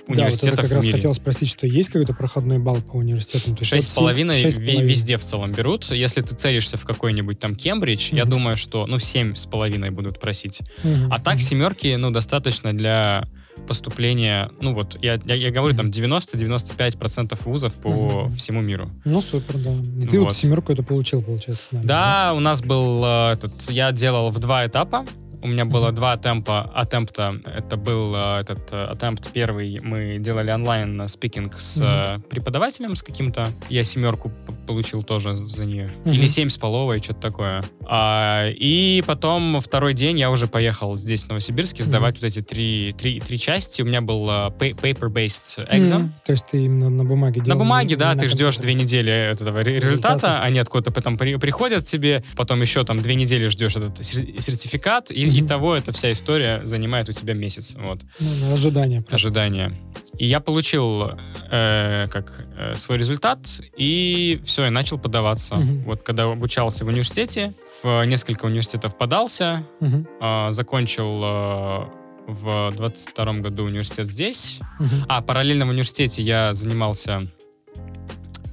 да, 0.07 0.13
вот 0.13 0.19
университетов 0.19 0.53
это 0.59 0.63
как 0.69 0.73
раз 0.73 0.87
хотел 0.87 1.15
спросить, 1.15 1.49
что 1.49 1.67
есть 1.67 1.89
какой-то 1.89 2.15
проходной 2.15 2.59
балл 2.59 2.81
по 2.83 2.97
университетам? 2.97 3.57
Шесть 3.65 3.91
с 3.91 3.95
половиной 3.95 4.43
везде 4.43 5.17
в 5.17 5.25
целом 5.25 5.53
берут. 5.53 5.91
Если 5.91 6.21
ты 6.21 6.35
целишься 6.35 6.77
в 6.77 6.85
какой-нибудь 6.85 7.39
там 7.39 7.57
Кембридж, 7.57 8.11
я 8.13 8.23
Мгм. 8.25 8.31
думаю, 8.31 8.57
что 8.57 8.87
ну 8.87 8.99
семь 8.99 9.35
с 9.35 9.47
половиной 9.47 9.91
будут 9.91 10.21
просить. 10.21 10.61
Мгм, 10.83 11.13
А 11.13 11.19
так 11.19 11.37
мгм. 11.37 11.43
семерки, 11.43 11.95
ну, 11.97 12.11
достаточно 12.11 12.73
для 12.77 13.27
поступления, 13.67 14.51
ну 14.61 14.75
вот, 14.75 14.99
я, 15.03 15.19
я, 15.25 15.35
я 15.35 15.51
говорю, 15.51 15.75
там 15.75 15.91
90-95% 15.91 17.39
вузов 17.47 17.73
по 17.75 18.25
Мгм. 18.25 18.35
всему 18.37 18.61
миру. 18.61 18.91
Ну, 19.05 19.23
супер, 19.23 19.57
да. 19.59 19.73
И 20.03 20.07
ты 20.07 20.19
вот, 20.19 20.27
Вот. 20.27 20.37
семерку 20.37 20.73
это 20.73 20.83
получил, 20.83 21.23
получается, 21.23 21.65
с 21.65 21.73
нами, 21.73 21.87
Да, 21.87 22.33
у 22.35 22.41
нас 22.41 22.61
был 22.61 23.03
э, 23.05 23.33
этот, 23.33 23.71
я 23.71 23.91
делал 23.93 24.31
в 24.31 24.39
два 24.39 24.67
этапа. 24.67 25.07
У 25.45 25.47
меня 25.47 25.67
было 25.67 25.93
два 25.93 26.17
темпа, 26.17 26.63
атемпта. 26.75 27.39
Это 27.45 27.77
был 27.77 28.15
э, 28.17 28.41
этот 28.41 28.73
э, 28.73 28.87
атемпт 28.87 29.31
первый. 29.31 29.79
Мы 29.83 30.17
делали 30.19 30.51
онлайн 30.51 31.03
э, 31.03 31.09
спикинг 31.09 31.61
с 31.61 32.19
преподавателем 32.31 32.97
с 32.97 33.03
каким-то. 33.03 33.49
Я 33.69 33.85
семерку 33.85 34.33
получил 34.67 35.03
тоже 35.03 35.37
за 35.37 35.67
нее. 35.67 35.91
Или 36.07 36.27
семь 36.29 36.49
с 36.49 36.57
половой, 36.57 37.01
что-то 37.03 37.21
такое. 37.21 37.63
А, 37.87 38.49
и 38.49 39.05
потом 39.07 39.61
второй 39.61 39.93
день 39.93 40.19
я 40.19 40.31
уже 40.31 40.47
поехал 40.47 40.97
здесь, 40.97 41.25
в 41.25 41.29
Новосибирске, 41.29 41.85
сдавать 41.85 42.15
вот 42.15 42.25
эти 42.25 42.41
три, 42.41 42.95
три, 42.97 43.21
три 43.21 43.39
части. 43.39 43.83
У 43.83 43.85
меня 43.85 44.01
был 44.01 44.27
pa- 44.27 44.51
paper-based 44.75 45.69
exam. 45.71 46.09
То 46.25 46.33
есть 46.33 46.47
ты 46.47 46.65
именно 46.65 46.89
на 46.89 47.05
бумаге 47.05 47.41
На 47.41 47.45
делал? 47.45 47.59
бумаге, 47.59 47.89
не- 47.91 47.97
да, 47.97 48.15
на 48.15 48.23
ты 48.23 48.29
ждешь 48.29 48.57
две 48.57 48.73
недели 48.73 49.13
этого 49.13 49.63
ре- 49.63 49.77
результата, 49.77 50.15
Результата. 50.15 50.43
они 50.43 50.59
откуда-то 50.59 50.91
потом 50.91 51.19
при- 51.19 51.37
приходят 51.37 51.85
тебе, 51.85 52.25
потом 52.35 52.63
еще 52.63 52.83
там 52.85 53.03
две 53.03 53.15
недели 53.15 53.49
ждешь 53.49 53.77
этот 53.77 54.03
сер- 54.03 54.41
сертификат, 54.41 55.11
и 55.11 55.34
Мгм. 55.41 55.49
того 55.49 55.75
эта 55.77 55.93
вся 55.93 56.13
история 56.13 56.61
занимает 56.65 57.09
у 57.09 57.13
тебя 57.13 57.35
месяц, 57.35 57.75
вот, 57.79 58.03
Ну, 58.21 58.29
да, 58.43 58.53
ожидание. 58.53 59.01
просто. 59.01 59.15
ожидание. 59.17 59.73
И 60.19 60.27
я 60.27 60.39
получил 60.41 61.11
э, 61.51 62.07
как 62.11 62.47
э, 62.57 62.75
свой 62.77 62.99
результат, 62.99 63.39
и 63.77 64.41
все, 64.45 64.65
я 64.65 64.71
начал 64.71 64.99
подаваться. 64.99 65.57
Мгм. 65.57 65.85
Вот 65.85 66.03
когда 66.03 66.25
обучался 66.31 66.85
в 66.85 66.89
университете, 66.89 67.53
в 67.83 68.05
несколько 68.05 68.45
университетов 68.47 68.97
подался, 68.97 69.65
Мгм. 69.81 70.07
а, 70.21 70.51
закончил, 70.51 71.21
а, 71.25 71.89
в 72.27 72.73
22 72.77 73.41
году 73.41 73.65
университет 73.65 74.07
здесь. 74.07 74.61
Мгм. 74.79 75.05
А 75.09 75.21
параллельно 75.21 75.67
в 75.67 75.71
университете 75.71 76.23
я 76.23 76.55
занимался 76.55 77.23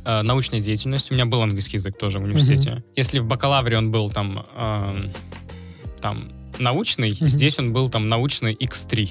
э, 0.03 0.23
научной 0.23 0.61
деятельностью. 0.61 1.13
У 1.13 1.15
меня 1.15 1.27
был 1.27 1.41
английский 1.43 1.77
язык 1.77 1.95
тоже 1.97 2.17
в 2.19 2.23
университете. 2.23 2.83
Если 2.95 3.19
в 3.19 3.25
бакалавре 3.27 3.77
он 3.77 3.91
был 3.91 4.09
там, 4.09 4.43
эм, 4.57 5.13
там 6.01 6.31
научный, 6.61 7.11
Мгм. 7.19 7.29
здесь 7.29 7.59
он 7.59 7.73
был 7.73 7.89
там 7.89 8.07
научный 8.09 8.53
X3. 8.53 9.09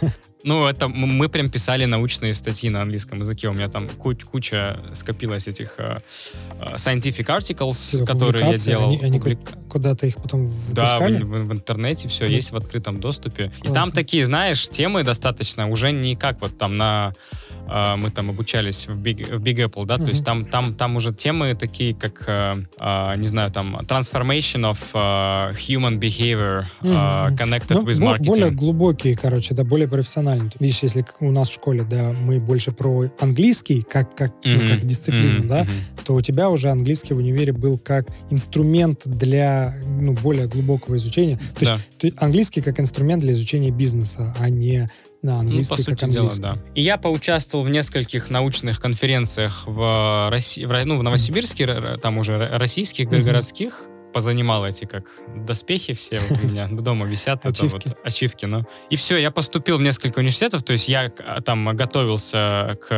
Ну, 0.44 0.66
это 0.68 0.86
мы 0.86 1.28
прям 1.28 1.50
писали 1.50 1.84
научные 1.84 2.32
статьи 2.32 2.70
на 2.70 2.80
английском 2.82 3.18
языке. 3.18 3.48
У 3.48 3.52
меня 3.52 3.68
там 3.68 3.88
куч- 3.88 4.24
куча 4.24 4.78
скопилась 4.94 5.48
этих 5.48 5.74
э, 5.78 5.98
scientific 6.76 7.26
articles, 7.26 7.90
Типа 7.90 8.06
которые 8.06 8.52
я 8.52 8.56
делал. 8.56 8.88
они- 8.90 9.02
они 9.02 9.18
Публика- 9.18 9.58
Куда-то 9.68 10.06
их 10.06 10.14
потом 10.16 10.46
да, 10.46 10.52
в, 10.52 11.00
выпускали? 11.00 11.22
в- 11.24 11.48
в 11.48 11.52
интернете 11.52 12.06
все 12.06 12.24
Мгм. 12.26 12.32
есть 12.34 12.52
в 12.52 12.56
открытом 12.56 13.00
доступе. 13.00 13.50
И 13.62 13.66
там 13.66 13.72
Классно. 13.74 13.92
такие, 13.92 14.24
знаешь, 14.24 14.68
темы 14.68 15.02
достаточно 15.02 15.68
уже 15.68 15.90
не 15.90 16.14
как 16.14 16.40
вот 16.40 16.56
там 16.56 16.76
на 16.76 17.12
э, 17.68 17.96
мы 17.96 18.10
там 18.10 18.30
обучались 18.30 18.86
в 18.88 18.96
Big, 18.98 19.36
в 19.36 19.42
Big 19.42 19.56
Apple, 19.66 19.86
да, 19.86 19.96
то 19.96 20.02
Мгм. 20.02 20.10
есть 20.10 20.24
там 20.24 20.44
там 20.46 20.74
там 20.74 20.96
уже 20.96 21.12
темы 21.12 21.54
такие 21.54 21.94
как 21.94 22.24
э, 22.26 22.56
э, 22.80 23.16
не 23.16 23.26
знаю 23.28 23.50
там 23.50 23.76
transformation 23.76 24.72
of 24.72 24.78
э, 24.94 25.52
human 25.56 25.98
behavior 25.98 26.64
э, 26.82 26.86
connected 27.36 27.74
Ну, 27.74 27.82
with 27.84 28.00
marketing. 28.00 28.24
более 28.26 28.50
глубокие, 28.50 29.16
короче, 29.16 29.54
да, 29.54 29.64
более 29.64 29.88
профессиональные. 29.88 30.50
Видишь, 30.60 30.82
если 30.82 31.04
у 31.20 31.30
нас 31.30 31.48
в 31.48 31.54
школе, 31.54 31.82
да, 31.84 32.12
мы 32.12 32.40
больше 32.40 32.72
про 32.72 33.04
английский, 33.20 33.82
как, 33.82 34.14
как, 34.16 34.32
ну, 34.44 34.56
Мгм. 34.56 34.68
как 34.68 34.84
дисциплину, 34.86 35.38
Мгм. 35.40 35.48
да, 35.48 35.62
Мгм. 35.64 35.70
то 36.04 36.14
у 36.14 36.20
тебя 36.20 36.48
уже 36.50 36.70
английский 36.70 37.14
в 37.14 37.18
универе 37.18 37.52
был 37.52 37.78
как 37.78 38.08
инструмент 38.30 39.02
для 39.04 39.74
ну, 40.00 40.12
более 40.14 40.46
глубокого 40.46 40.96
изучения. 40.96 41.36
То 41.36 41.60
есть 41.60 41.72
Да. 41.72 41.78
ты- 41.98 42.14
английский 42.18 42.60
как 42.62 42.80
инструмент 42.80 43.22
для 43.22 43.32
изучения 43.32 43.70
бизнеса, 43.70 44.34
а 44.38 44.48
не 44.48 44.88
на 45.22 45.34
Ну, 45.34 45.40
английский 45.40 45.70
по 45.70 45.76
как 45.76 45.84
сути 46.00 46.10
дела, 46.10 46.22
английский. 46.28 46.42
да. 46.42 46.58
И 46.74 46.82
я 46.82 46.96
поучаствовал 46.96 47.64
в 47.64 47.70
нескольких 47.70 48.30
научных 48.30 48.80
конференциях 48.80 49.64
в 49.66 50.28
России, 50.30 50.64
в, 50.64 50.84
ну, 50.84 50.96
в 50.98 51.02
Новосибирске, 51.02 51.96
там 52.00 52.18
уже 52.18 52.36
российских, 52.56 53.06
Мгм. 53.10 53.22
городских. 53.22 53.88
Позанимал 54.12 54.66
эти 54.66 54.84
как 54.84 55.04
доспехи 55.36 55.92
все 55.94 56.20
вот 56.20 56.38
у 56.42 56.46
меня 56.46 56.66
дома 56.70 57.06
висят. 57.06 57.44
это 57.44 57.66
вот 57.66 57.84
ачивки, 58.04 58.46
ну. 58.46 58.64
И 58.90 58.96
все, 58.96 59.16
я 59.16 59.30
поступил 59.30 59.78
в 59.78 59.82
несколько 59.82 60.18
университетов, 60.20 60.62
то 60.62 60.72
есть 60.72 60.88
я 60.88 61.12
а, 61.18 61.40
там 61.42 61.76
готовился 61.76 62.78
к 62.82 62.88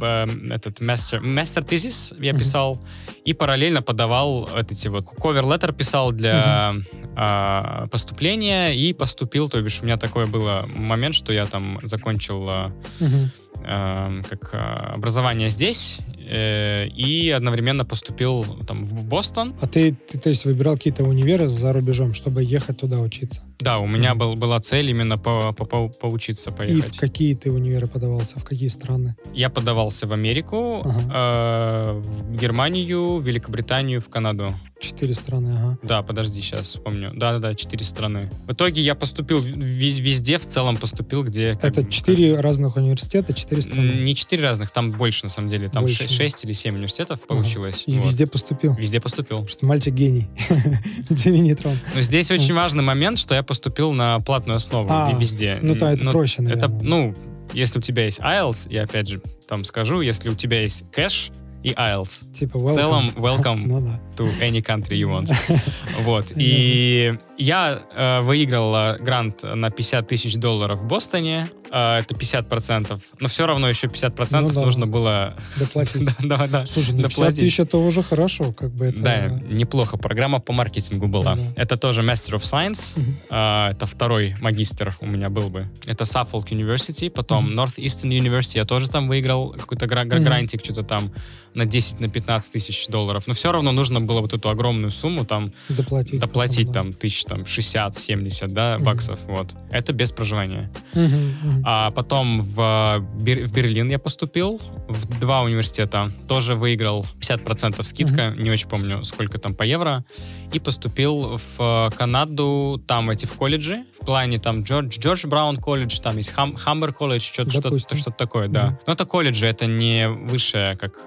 э, 0.00 0.26
этот 0.52 0.80
master, 0.80 1.20
master 1.20 1.64
thesis 1.66 2.16
я 2.22 2.32
писал, 2.32 2.80
и 3.24 3.34
параллельно 3.34 3.82
подавал 3.82 4.46
вот 4.50 4.70
эти 4.72 4.88
вот 4.88 5.04
cover 5.04 5.42
letter 5.44 5.72
писал 5.74 6.12
для 6.12 6.74
а, 7.16 7.86
поступления, 7.88 8.74
и 8.74 8.92
поступил, 8.92 9.48
то 9.48 9.60
бишь 9.60 9.80
у 9.80 9.84
меня 9.84 9.96
такой 9.96 10.26
был 10.26 10.66
момент, 10.66 11.14
что 11.14 11.32
я 11.32 11.46
там 11.46 11.78
закончил 11.82 12.48
а, 12.48 12.72
Мгм. 13.00 13.30
эм, 13.64 14.24
как 14.24 14.50
а, 14.54 14.92
образование 14.94 15.50
здесь 15.50 15.98
э, 16.28 16.88
и 16.88 17.30
одновременно 17.30 17.84
поступил 17.84 18.44
там 18.66 18.84
в 18.84 19.04
Бостон. 19.04 19.54
А 19.60 19.66
ты, 19.66 19.94
ты, 19.94 20.18
то 20.18 20.28
есть, 20.28 20.44
выбирал 20.44 20.76
какие-то 20.76 21.04
универы 21.04 21.48
за 21.48 21.72
рубежом, 21.72 22.14
чтобы 22.14 22.42
ехать 22.44 22.78
туда 22.78 23.00
учиться? 23.00 23.42
Да, 23.60 23.78
у 23.80 23.86
меня 23.86 24.14
был, 24.14 24.34
была 24.36 24.60
цель 24.60 24.88
именно 24.90 25.18
по, 25.18 25.52
по- 25.52 25.64
по- 25.64 25.88
поучиться 25.88 26.50
И 26.50 26.52
поехать. 26.52 26.96
в 26.96 27.00
какие 27.00 27.34
ты 27.34 27.50
универы 27.50 27.88
подавался, 27.88 28.38
в 28.38 28.44
какие 28.44 28.68
страны? 28.68 29.16
Я 29.34 29.50
подавался 29.50 30.06
в 30.06 30.12
Америку, 30.12 30.82
Ага. 30.84 31.12
э, 31.12 32.00
в 32.00 32.36
Германию, 32.36 33.18
Великобританию, 33.20 34.00
в 34.00 34.08
Канаду. 34.08 34.54
Четыре 34.80 35.12
страны, 35.14 35.50
ага. 35.58 35.78
Да, 35.82 36.02
подожди, 36.02 36.40
сейчас 36.40 36.68
вспомню. 36.68 37.10
Да-да-да, 37.12 37.56
четыре 37.56 37.84
страны. 37.84 38.30
В 38.46 38.52
итоге 38.52 38.80
я 38.80 38.94
поступил 38.94 39.40
в- 39.40 39.44
вез- 39.44 40.00
везде, 40.00 40.38
в 40.38 40.46
целом 40.46 40.76
поступил, 40.76 41.24
где... 41.24 41.54
как 41.60 41.64
Это 41.76 41.84
четыре 41.90 42.38
разных 42.38 42.76
университета, 42.76 43.32
четыре 43.32 43.60
как- 43.62 43.72
страны. 43.72 43.90
Не 43.90 44.14
четыре 44.14 44.44
разных, 44.44 44.70
там 44.70 44.92
больше, 44.92 45.24
на 45.26 45.30
самом 45.30 45.48
деле. 45.48 45.68
Там 45.68 45.88
шесть 45.88 46.44
или 46.44 46.52
семь 46.52 46.76
университетов 46.76 47.18
Ага. 47.26 47.34
получилось. 47.40 47.82
И 47.88 47.98
Вот. 47.98 48.06
везде 48.06 48.28
поступил. 48.28 48.74
Везде 48.76 49.00
поступил. 49.00 49.38
Потому 49.38 49.48
что 49.48 49.66
мальчик 49.66 49.94
гений. 49.94 50.28
Джимми 51.12 51.38
Нейтрон. 51.38 51.76
Но 51.96 52.00
здесь 52.02 52.30
очень 52.30 52.54
важный 52.54 52.84
момент, 52.84 53.18
что 53.18 53.34
я 53.34 53.42
поступил 53.48 53.92
на 53.92 54.20
платную 54.20 54.56
основу 54.56 54.86
А, 54.90 55.10
и 55.10 55.18
везде. 55.18 55.58
Ну 55.62 55.74
да, 55.74 55.92
это 55.92 56.04
Ну, 56.04 56.12
проще, 56.12 56.42
Это, 56.44 56.68
наверное. 56.68 56.82
ну, 56.82 57.14
если 57.52 57.78
у 57.78 57.82
тебя 57.82 58.04
есть 58.04 58.20
IELTS, 58.20 58.66
я 58.70 58.84
опять 58.84 59.08
же 59.08 59.20
там 59.48 59.64
скажу, 59.64 60.02
если 60.02 60.28
у 60.28 60.34
тебя 60.34 60.60
есть 60.62 60.84
кэш 60.92 61.30
и 61.64 61.72
IELTS, 61.72 62.30
Типа 62.32 62.58
в 62.58 62.72
целом 62.74 63.08
welcome 63.16 63.64
Ну 63.66 63.80
да. 63.80 64.00
to 64.16 64.28
any 64.40 64.62
country 64.62 64.96
you 65.00 65.08
want. 65.08 65.32
Вот. 66.02 66.32
И 66.36 67.18
я 67.38 67.82
э, 67.96 68.20
выиграл 68.20 68.96
грант 69.00 69.42
на 69.42 69.70
50 69.70 70.06
тысяч 70.06 70.36
долларов 70.36 70.78
в 70.80 70.86
Бостоне. 70.86 71.50
Э, 71.70 71.98
это 72.00 72.14
50%. 72.14 73.00
Но 73.20 73.28
все 73.28 73.46
равно 73.46 73.68
еще 73.68 73.86
50% 73.88 74.40
Ну 74.40 74.48
да. 74.52 74.60
нужно 74.60 74.86
было... 74.86 75.34
Доплатить. 75.58 76.08
Да, 76.20 76.36
да, 76.38 76.46
да. 76.46 76.66
Слушай, 76.66 76.92
ну 76.94 77.02
50 77.02 77.10
доплатить. 77.10 77.40
тысяч 77.40 77.60
это 77.60 77.78
уже 77.78 78.02
хорошо, 78.02 78.52
как 78.52 78.70
бы 78.72 78.86
это... 78.86 79.00
Да, 79.02 79.26
неплохо. 79.48 79.96
Программа 79.96 80.40
по 80.40 80.52
маркетингу 80.52 81.06
была. 81.08 81.34
Да. 81.36 81.42
Это 81.56 81.76
тоже 81.76 82.02
Master 82.02 82.36
of 82.36 82.42
Science. 82.42 82.98
Мгм. 82.98 83.16
А, 83.30 83.70
это 83.72 83.86
второй 83.86 84.34
магистр 84.40 84.96
у 85.00 85.06
меня 85.06 85.28
был 85.30 85.48
бы. 85.50 85.68
Это 85.86 86.04
Suffolk 86.04 86.48
University, 86.50 87.10
потом 87.10 87.46
Мгм. 87.46 87.60
Northeastern 87.60 88.10
University. 88.10 88.56
Я 88.56 88.64
тоже 88.64 88.88
там 88.88 89.08
выиграл 89.08 89.50
какой-то 89.50 89.86
гра- 89.86 90.04
грантик, 90.04 90.64
что-то 90.64 90.82
там 90.82 91.12
на 91.58 91.66
10, 91.66 92.00
на 92.00 92.08
15 92.08 92.52
тысяч 92.52 92.86
долларов. 92.86 93.24
Но 93.26 93.34
все 93.34 93.52
равно 93.52 93.72
нужно 93.72 94.00
было 94.00 94.20
вот 94.20 94.32
эту 94.32 94.48
огромную 94.48 94.90
сумму 94.92 95.24
там 95.24 95.52
Доплатить. 95.68 96.20
доплатить 96.20 96.68
потом, 96.68 96.72
там 96.72 96.92
тысяч 96.92 97.24
там 97.24 97.42
60-70, 97.44 98.48
да, 98.48 98.76
Мгм. 98.76 98.84
баксов. 98.84 99.18
Вот. 99.26 99.54
Это 99.70 99.92
без 99.92 100.12
проживания. 100.12 100.70
Мгм, 100.94 101.34
мгм. 101.42 101.62
А 101.64 101.90
потом 101.90 102.40
в, 102.42 102.60
э, 102.60 103.22
Бер- 103.22 103.44
в 103.46 103.52
Берлин 103.52 103.90
я 103.90 103.98
поступил, 103.98 104.60
в 104.88 105.18
два 105.20 105.42
университета. 105.42 106.12
Тоже 106.28 106.54
выиграл 106.54 107.04
50% 107.20 107.84
скидка, 107.86 108.34
не 108.38 108.50
очень 108.50 108.68
помню, 108.68 109.04
сколько 109.04 109.38
там 109.38 109.54
по 109.54 109.64
евро. 109.64 110.04
И 110.52 110.58
поступил 110.58 111.38
в 111.58 111.60
э, 111.60 111.90
Канаду, 111.96 112.82
там 112.86 113.10
эти 113.10 113.26
в 113.26 113.32
колледжи. 113.34 113.84
В 114.00 114.06
плане 114.06 114.38
там 114.38 114.62
Джордж, 114.62 114.98
Джордж 114.98 115.26
Браун 115.26 115.58
колледж, 115.58 115.98
там 116.00 116.16
есть 116.16 116.30
Хам, 116.30 116.56
Хамбер 116.56 116.94
колледж, 116.94 117.22
что-то, 117.22 117.50
что-то, 117.50 117.78
что-то 117.78 118.16
такое, 118.16 118.48
да. 118.48 118.66
Мгм. 118.68 118.78
Но 118.86 118.92
это 118.94 119.04
колледжи, 119.04 119.44
это 119.46 119.66
не 119.66 120.08
высшая 120.08 120.76
как 120.76 121.00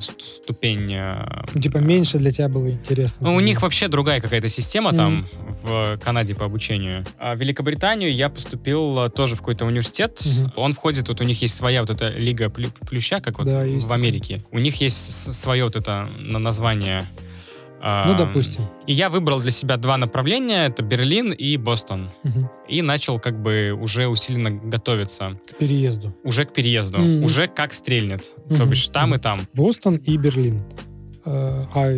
ст- 0.00 0.22
ступень. 0.42 0.90
э, 0.94 1.14
Ну, 1.52 1.60
Типа 1.60 1.78
меньше 1.78 2.16
для 2.18 2.32
тебя 2.32 2.48
было 2.48 2.70
интересно. 2.70 3.28
ну, 3.28 3.34
у 3.34 3.40
них 3.40 3.60
вообще 3.60 3.88
другая 3.88 4.20
какая-то 4.22 4.48
система 4.48 4.92
там 4.94 5.26
в 5.62 5.98
Канаде 6.02 6.34
по 6.34 6.46
обучению. 6.46 7.04
А 7.18 7.34
в 7.34 7.38
Великобританию 7.38 8.10
я 8.14 8.30
поступил 8.30 9.10
тоже 9.10 9.34
в 9.36 9.40
какой-то 9.40 9.66
университет. 9.66 10.22
Мгм. 10.24 10.52
Он 10.56 10.72
входит, 10.72 11.08
вот 11.08 11.20
у 11.20 11.24
них 11.24 11.42
есть 11.42 11.54
своя 11.56 11.82
вот 11.82 11.90
эта 11.90 12.08
лига 12.08 12.46
плю- 12.46 12.72
плюща, 12.88 13.20
как 13.20 13.38
вот 13.38 13.46
Да, 13.46 13.64
в 13.66 13.92
Америке. 13.92 14.40
У 14.50 14.58
них 14.58 14.80
есть 14.80 15.34
свое 15.34 15.64
вот 15.64 15.76
это 15.76 16.08
на- 16.16 16.38
название. 16.38 17.06
Ну, 17.80 18.16
допустим. 18.16 18.64
И 18.86 18.92
я 18.92 19.08
выбрал 19.08 19.40
для 19.40 19.50
себя 19.50 19.76
два 19.76 19.96
направления, 19.96 20.66
это 20.66 20.82
Берлин 20.82 21.32
и 21.32 21.56
Бостон. 21.56 22.10
Мгм. 22.24 22.50
И 22.68 22.82
начал 22.82 23.18
как 23.20 23.40
бы 23.40 23.76
уже 23.80 24.08
усиленно 24.08 24.50
готовиться. 24.50 25.38
К 25.48 25.56
переезду. 25.56 26.14
Уже 26.24 26.44
к 26.44 26.52
переезду. 26.52 26.98
Мгм. 26.98 27.24
Уже 27.24 27.46
как 27.48 27.72
стрельнет. 27.72 28.30
То 28.48 28.54
Мгм. 28.54 28.70
бишь 28.70 28.88
там 28.88 29.10
и 29.10 29.12
Мгм. 29.14 29.20
там. 29.20 29.48
Бостон 29.54 29.96
и 29.96 30.16
Берлин. 30.16 30.62
Э, 31.24 31.64
А 31.74 31.92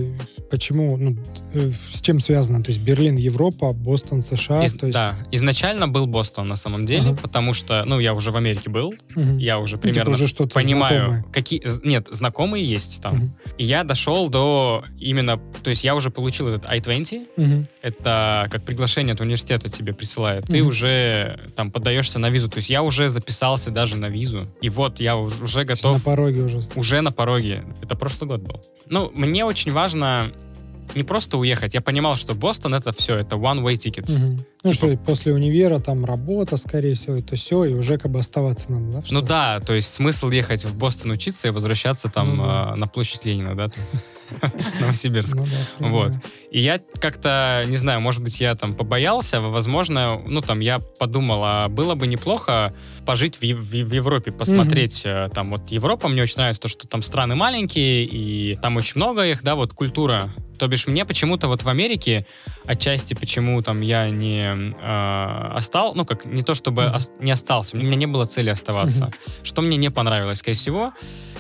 почему, 0.50 0.96
ну, 0.96 1.16
э, 1.54 1.70
с 1.92 2.00
чем 2.00 2.20
связано? 2.20 2.62
То 2.62 2.68
есть 2.70 2.80
Берлин 2.80 3.16
Европа, 3.16 3.72
Бостон 3.72 4.22
США, 4.22 4.64
Из- 4.64 4.72
то 4.72 4.86
есть... 4.86 4.94
Да, 4.98 5.14
изначально 5.30 5.88
был 5.88 6.06
Бостон 6.06 6.46
на 6.48 6.56
самом 6.56 6.84
деле, 6.86 7.10
Ага. 7.10 7.18
потому 7.22 7.54
что, 7.54 7.84
ну, 7.86 7.98
я 8.00 8.14
уже 8.14 8.30
в 8.30 8.36
Америке 8.36 8.68
был, 8.70 8.92
Мгм. 9.14 9.38
я 9.38 9.58
уже 9.58 9.76
Ну, 9.76 9.82
типа 9.82 9.92
примерно 9.92 10.14
уже 10.14 10.26
что-то 10.26 10.54
понимаю, 10.54 11.00
знакомое. 11.00 11.24
какие... 11.32 11.62
Нет, 11.86 12.08
знакомые 12.10 12.68
есть 12.68 13.00
там. 13.02 13.14
Мгм. 13.16 13.32
И 13.58 13.64
я 13.64 13.84
дошел 13.84 14.28
до 14.28 14.84
именно... 14.98 15.38
То 15.62 15.70
есть 15.70 15.84
я 15.84 15.94
уже 15.94 16.10
получил 16.10 16.48
этот 16.48 16.66
I-20, 16.66 17.26
Мгм. 17.36 17.66
это 17.82 18.48
как 18.50 18.64
приглашение 18.64 19.14
от 19.14 19.20
университета 19.20 19.68
тебе 19.68 19.92
присылает. 19.94 20.44
Ты 20.46 20.58
Мгм. 20.58 20.68
уже 20.68 21.40
там 21.56 21.70
подаешься 21.70 22.18
на 22.18 22.30
визу. 22.30 22.48
То 22.48 22.58
есть 22.58 22.70
я 22.70 22.82
уже 22.82 23.08
записался 23.08 23.70
даже 23.70 23.96
на 23.96 24.06
визу. 24.08 24.46
И 24.60 24.68
вот 24.68 25.00
я 25.00 25.16
уж- 25.16 25.40
уже 25.40 25.64
готов 25.64 25.96
На 25.96 26.00
пороге 26.02 26.42
уже. 26.42 26.60
уже 26.74 27.00
на 27.00 27.12
пороге. 27.12 27.64
Это 27.82 27.94
прошлый 27.96 28.28
год 28.28 28.40
был. 28.42 28.60
Ну, 28.88 29.10
мне 29.14 29.44
очень 29.44 29.72
важно 29.72 30.32
не 30.94 31.02
просто 31.02 31.38
уехать. 31.38 31.74
Я 31.74 31.80
понимал, 31.80 32.16
что 32.16 32.34
Бостон 32.34 32.74
это 32.74 32.92
все, 32.92 33.16
это 33.16 33.36
one-way 33.36 33.74
ticket. 33.74 34.10
Мгм. 34.10 34.44
Ну 34.62 34.72
Типа- 34.72 34.88
что, 34.88 34.96
после 34.98 35.32
универа 35.34 35.78
там 35.78 36.04
работа, 36.04 36.56
скорее 36.56 36.94
всего, 36.94 37.16
это 37.16 37.36
все, 37.36 37.64
и 37.64 37.74
уже 37.74 37.98
как 37.98 38.10
бы 38.10 38.18
оставаться 38.18 38.70
надо, 38.72 38.92
да? 38.92 39.02
в 39.02 39.10
Ну 39.10 39.22
да, 39.22 39.60
то 39.60 39.72
есть 39.74 39.92
смысл 39.94 40.30
ехать 40.30 40.64
в 40.64 40.76
Бостон 40.76 41.10
учиться 41.12 41.48
и 41.48 41.50
возвращаться 41.50 42.08
там 42.08 42.36
Ну 42.36 42.42
да. 42.42 42.72
а, 42.72 42.76
на 42.76 42.86
площадь 42.86 43.24
Ленина, 43.24 43.54
да? 43.56 43.68
Новосибирск. 44.80 45.36
Ну 45.36 45.46
да. 45.46 45.88
Вот. 45.88 46.12
И 46.50 46.60
я 46.60 46.80
как-то, 47.00 47.64
не 47.66 47.76
знаю, 47.76 48.00
может 48.00 48.22
быть, 48.22 48.40
я 48.40 48.54
там 48.54 48.74
побоялся, 48.74 49.40
возможно, 49.40 50.20
ну 50.26 50.40
там 50.40 50.60
я 50.60 50.78
подумал, 50.78 51.42
а 51.44 51.68
было 51.68 51.94
бы 51.94 52.06
неплохо 52.06 52.74
пожить 53.06 53.36
в, 53.36 53.40
в 53.40 53.92
Европе, 53.92 54.32
посмотреть 54.32 55.02
э, 55.04 55.28
там 55.32 55.50
вот 55.50 55.70
Европа, 55.70 56.08
мне 56.08 56.22
очень 56.22 56.36
нравится 56.38 56.62
то, 56.62 56.68
что 56.68 56.86
там 56.88 57.02
страны 57.02 57.34
маленькие, 57.34 58.04
и 58.04 58.56
там 58.56 58.76
очень 58.76 58.94
много 58.96 59.26
их, 59.26 59.42
да, 59.42 59.54
вот 59.54 59.72
культура. 59.72 60.32
То 60.58 60.68
бишь 60.68 60.86
мне 60.86 61.06
почему-то 61.06 61.48
вот 61.48 61.62
в 61.62 61.68
Америке, 61.68 62.26
отчасти 62.66 63.14
почему 63.14 63.62
там 63.62 63.80
я 63.80 64.10
не 64.10 64.44
э, 64.44 65.52
остал, 65.56 65.94
ну 65.94 66.04
как, 66.04 66.26
не 66.26 66.42
то 66.42 66.54
чтобы 66.54 66.86
ос- 66.86 67.10
не 67.18 67.30
остался, 67.30 67.76
у 67.76 67.80
меня 67.80 67.96
не 67.96 68.06
было 68.06 68.26
цели 68.26 68.50
оставаться. 68.50 69.10
Что 69.42 69.62
мне 69.62 69.76
не 69.78 69.90
понравилось, 69.90 70.38
скорее 70.38 70.56
всего, 70.56 70.92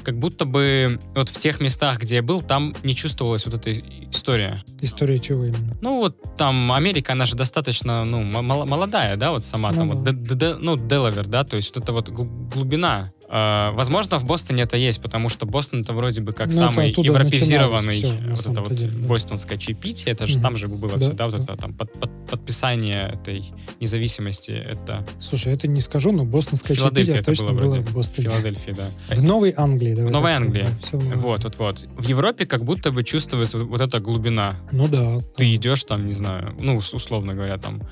как 0.04 0.18
будто 0.18 0.46
бы 0.46 0.98
вот 1.14 1.28
в 1.28 1.36
тех 1.36 1.60
местах, 1.60 1.98
где 1.98 2.16
я 2.16 2.22
был, 2.22 2.40
там 2.40 2.74
не 2.82 2.94
чувствовалась 2.94 3.44
вот 3.46 3.54
эта 3.54 3.72
история. 4.10 4.64
История 4.80 5.18
чего 5.18 5.44
именно? 5.44 5.76
Ну, 5.80 5.98
вот 5.98 6.36
там 6.36 6.72
Америка, 6.72 7.12
она 7.12 7.26
же 7.26 7.36
достаточно, 7.36 8.04
ну, 8.04 8.22
молодая, 8.22 9.16
да, 9.16 9.30
вот 9.30 9.44
сама 9.44 9.70
Ну 9.70 9.76
там, 9.76 9.88
вот, 9.90 10.04
да. 10.04 10.12
Д- 10.12 10.34
Д- 10.34 10.56
ну, 10.58 10.76
Делавер, 10.76 11.26
да, 11.26 11.44
то 11.44 11.56
есть 11.56 11.74
вот 11.74 11.84
это 11.84 11.92
вот 11.92 12.08
гл- 12.08 12.24
глубина. 12.54 13.12
Э, 13.32 13.70
возможно, 13.74 14.18
в 14.18 14.24
Бостоне 14.24 14.64
это 14.64 14.76
есть, 14.76 15.00
потому 15.00 15.28
что 15.28 15.46
Бостон 15.46 15.82
это 15.82 15.92
вроде 15.92 16.20
бы 16.20 16.32
как 16.32 16.48
Ну, 16.48 16.52
это 16.52 16.72
самый 16.72 16.90
оттуда 16.90 17.06
европезированный, 17.10 18.02
на 18.02 18.30
вот 18.34 18.40
это 18.40 18.60
вот 18.60 18.74
деле, 18.74 18.90
да. 18.92 19.06
бостонское 19.08 19.56
чаепитие, 19.56 20.12
это 20.14 20.26
же 20.26 20.34
Мгм. 20.34 20.42
там 20.42 20.56
же 20.56 20.66
было 20.66 20.90
Да, 20.92 20.98
все, 20.98 21.12
да, 21.12 21.26
вот 21.26 21.34
это 21.36 21.56
там 21.56 21.72
под- 21.72 21.92
под- 21.92 22.26
подписание 22.28 23.08
этой 23.14 23.44
независимости, 23.80 24.50
это 24.50 25.06
Слушай, 25.20 25.52
это 25.54 25.68
не 25.68 25.80
скажу, 25.80 26.10
но 26.10 26.24
Филадельфия 26.24 26.74
чаепитие 26.74 27.16
это 27.18 27.24
точно 27.24 27.52
было 27.52 27.60
было 27.60 27.76
в 27.82 27.92
Бостоне. 27.94 28.28
Филадельфия, 28.28 28.74
да. 28.74 29.14
В 29.14 29.22
Новой 29.22 29.54
Англии, 29.56 29.94
давай 29.94 30.08
В 30.08 30.12
Новой 30.12 30.32
Англии. 30.32 30.66
да, 30.92 30.98
Вот, 31.16 31.44
вот, 31.44 31.56
вот. 31.58 31.86
В 31.96 32.08
Европе 32.08 32.46
как 32.46 32.64
будто 32.64 32.90
бы 32.90 33.04
чувствуется 33.04 33.58
вот, 33.58 33.80
эта 33.80 34.00
глубина. 34.00 34.54
Ну 34.72 34.88
да. 34.88 35.20
Ты 35.36 35.54
идешь 35.54 35.84
там, 35.84 36.06
не 36.06 36.12
знаю, 36.14 36.56
ну, 36.58 36.76
ус- 36.78 36.92
условно 36.92 37.34
говоря, 37.34 37.58
там 37.58 37.82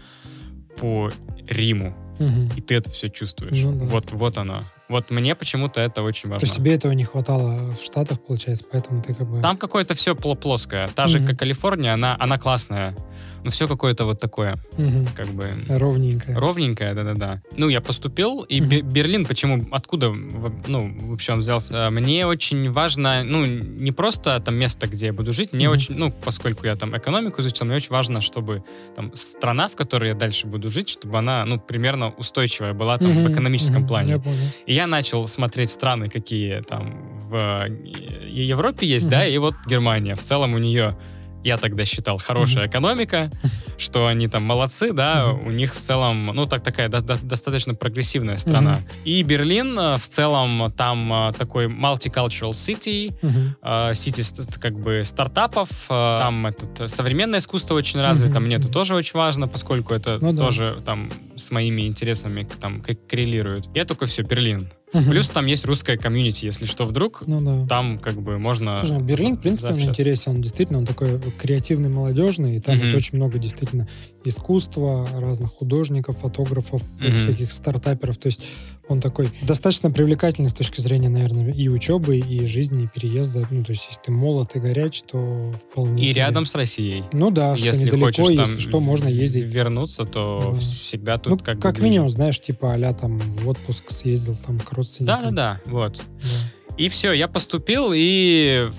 по 0.80 1.10
Риму, 1.46 1.94
Мгм. 2.18 2.50
и 2.56 2.60
ты 2.60 2.74
это 2.74 2.90
все 2.90 3.08
чувствуешь. 3.08 3.62
Ну 3.62 3.72
да. 3.78 3.84
Вот, 3.84 4.10
вот 4.10 4.36
оно. 4.36 4.62
Вот 4.88 5.10
мне 5.10 5.34
почему-то 5.34 5.80
это 5.80 6.02
очень 6.02 6.24
То 6.24 6.28
важно. 6.30 6.46
есть 6.46 6.56
тебе 6.56 6.74
этого 6.74 6.92
не 6.92 7.04
хватало 7.04 7.74
в 7.74 7.82
Штатах, 7.82 8.20
получается, 8.24 8.64
поэтому 8.70 9.02
ты 9.02 9.12
как 9.14 9.28
бы... 9.28 9.40
Там 9.42 9.56
какое-то 9.58 9.94
все 9.94 10.14
плоское. 10.16 10.88
Та 10.88 11.06
же, 11.08 11.18
Мгм. 11.18 11.28
как 11.28 11.38
Калифорния, 11.40 11.92
она, 11.92 12.16
она 12.18 12.38
классная. 12.38 12.96
Но 13.44 13.50
все 13.50 13.68
какое-то 13.68 14.04
вот 14.04 14.20
такое, 14.20 14.56
Мгм. 14.76 15.06
как 15.16 15.28
бы 15.28 15.46
Ровненько. 15.68 16.34
ровненькое, 16.34 16.94
да-да-да. 16.94 17.40
Ну, 17.56 17.68
я 17.68 17.80
поступил, 17.80 18.42
и. 18.42 18.60
Бе- 18.60 18.82
Берлин, 18.82 19.24
почему, 19.26 19.66
откуда, 19.70 20.10
в- 20.10 20.52
ну, 20.68 20.94
вообще 21.08 21.32
он 21.32 21.38
взялся? 21.38 21.86
А, 21.86 21.90
Мне 21.90 22.26
очень 22.26 22.70
важно, 22.70 23.22
ну, 23.24 23.44
не 23.46 23.92
просто 23.92 24.38
там 24.40 24.56
место, 24.56 24.86
где 24.86 25.06
я 25.06 25.12
буду 25.12 25.32
жить, 25.32 25.52
мне 25.52 25.66
Мгм. 25.68 25.76
очень, 25.76 25.94
ну, 25.96 26.10
поскольку 26.10 26.66
я 26.66 26.74
там 26.76 26.96
экономику 26.96 27.40
изучил, 27.40 27.66
мне 27.66 27.76
очень 27.76 27.90
важно, 27.90 28.20
чтобы 28.20 28.62
там 28.96 29.14
страна, 29.14 29.68
в 29.68 29.76
которой 29.76 30.08
я 30.10 30.14
дальше 30.14 30.46
буду 30.46 30.68
жить, 30.70 30.88
чтобы 30.88 31.18
она, 31.18 31.44
ну, 31.44 31.58
примерно 31.60 32.10
устойчивая 32.10 32.72
была 32.74 32.98
там 32.98 33.08
в 33.10 33.20
Мгм. 33.22 33.32
экономическом 33.32 33.80
Мгм. 33.80 33.88
плане. 33.88 34.12
Я 34.12 34.18
понял. 34.18 34.36
И 34.66 34.74
я 34.74 34.86
начал 34.86 35.26
смотреть 35.28 35.70
страны, 35.70 36.08
какие 36.08 36.60
там 36.62 37.28
в 37.30 37.34
э, 37.36 38.28
Европе 38.28 38.86
есть, 38.86 39.06
Мгм. 39.06 39.10
да, 39.10 39.26
и 39.26 39.38
вот 39.38 39.54
Германия. 39.66 40.14
В 40.14 40.22
целом 40.22 40.54
у 40.54 40.58
нее, 40.58 40.96
я 41.44 41.56
тогда 41.58 41.84
считал, 41.84 42.18
хорошая 42.18 42.66
экономика, 42.66 43.30
что 43.78 44.06
они 44.06 44.28
там 44.28 44.42
молодцы, 44.44 44.92
да, 44.92 45.30
у 45.32 45.50
них 45.50 45.74
в 45.74 45.78
целом, 45.78 46.26
ну, 46.26 46.46
так 46.46 46.62
такая 46.62 46.88
до- 46.88 47.00
до- 47.00 47.18
достаточно 47.22 47.74
прогрессивная 47.74 48.36
страна. 48.36 48.82
И 49.04 49.22
Берлин 49.22 49.78
э, 49.78 49.96
в 49.98 50.08
целом 50.08 50.72
там 50.76 51.12
э, 51.12 51.32
такой 51.32 51.66
multicultural 51.66 52.50
city, 52.50 53.14
э, 53.62 53.94
сити 53.94 54.20
ст- 54.22 54.58
как 54.58 54.78
бы 54.78 55.02
стартапов, 55.04 55.68
там 55.88 56.46
этот, 56.46 56.90
современное 56.90 57.38
искусство 57.40 57.74
очень 57.74 58.00
развито, 58.00 58.40
мне 58.40 58.56
это 58.56 58.68
тоже 58.68 58.94
очень 58.94 59.14
важно, 59.14 59.48
поскольку 59.48 59.94
это 59.94 60.18
Ну 60.20 60.32
да. 60.32 60.42
тоже 60.42 60.76
там 60.84 61.10
с 61.36 61.50
моими 61.50 61.82
интересами 61.86 62.48
там 62.60 62.82
коррелирует. 63.08 63.68
Я 63.74 63.84
только 63.84 64.06
все, 64.06 64.22
Берлин. 64.22 64.68
Плюс 64.92 65.28
там 65.28 65.46
есть 65.46 65.64
русская 65.64 65.96
комьюнити, 65.96 66.46
если 66.46 66.64
что 66.64 66.86
вдруг, 66.86 67.22
Ну 67.26 67.40
да. 67.40 67.66
там 67.66 67.98
как 67.98 68.20
бы 68.22 68.38
можно... 68.38 68.78
Слушай, 68.80 68.98
ну, 68.98 69.04
Берлин, 69.04 69.36
в 69.36 69.40
принципе, 69.40 69.68
он 69.74 69.80
интересен. 69.80 70.32
Он 70.32 70.40
действительно, 70.42 70.78
он 70.78 70.86
такой 70.86 71.20
креативный, 71.38 71.88
молодежный, 71.90 72.56
и 72.56 72.60
там 72.60 72.76
Мгм. 72.78 72.86
вот 72.92 72.96
очень 72.96 73.16
много 73.16 73.38
действительно 73.38 73.86
искусства, 74.24 75.08
разных 75.18 75.50
художников, 75.50 76.18
фотографов, 76.18 76.82
Мгм. 77.00 77.12
всяких 77.12 77.50
стартаперов. 77.52 78.16
То 78.18 78.26
есть 78.28 78.40
он 78.88 79.00
такой 79.00 79.30
достаточно 79.42 79.90
привлекательный 79.90 80.50
с 80.50 80.54
точки 80.54 80.80
зрения, 80.80 81.08
наверное, 81.08 81.52
и 81.52 81.68
учебы, 81.68 82.18
и 82.18 82.46
жизни, 82.46 82.84
и 82.84 82.86
переезда. 82.88 83.46
Ну, 83.50 83.64
то 83.64 83.70
есть 83.72 83.86
если 83.88 84.02
ты 84.02 84.12
молод 84.12 84.56
и 84.56 84.60
горяч, 84.60 85.02
то 85.02 85.52
вполне 85.70 86.02
И 86.02 86.06
себе. 86.06 86.14
рядом 86.20 86.46
с 86.46 86.54
Россией. 86.54 87.04
Ну 87.12 87.30
да, 87.30 87.56
что 87.56 87.66
если 87.66 87.84
недалеко, 87.86 88.06
хочешь 88.06 88.36
там 88.36 88.50
если 88.54 88.58
что, 88.68 88.80
можно 88.80 89.08
ездить. 89.08 89.44
вернуться, 89.44 90.04
то 90.04 90.52
Да. 90.54 90.58
всегда 90.60 91.18
тут 91.18 91.32
Ну, 91.32 91.38
как 91.38 91.60
как, 91.60 91.76
бы 91.76 91.82
минимум, 91.82 92.10
знаешь, 92.10 92.40
типа 92.40 92.74
а 92.74 92.92
там 92.94 93.18
в 93.18 93.48
отпуск 93.48 93.90
съездил 93.90 94.36
там 94.46 94.58
к 94.60 94.72
родственникам. 94.72 95.22
Да-да-да, 95.34 95.60
вот. 95.66 96.02
Да. 96.22 96.74
И 96.76 96.88
все, 96.88 97.12
я 97.12 97.28
поступил 97.28 97.90
и, 97.94 98.70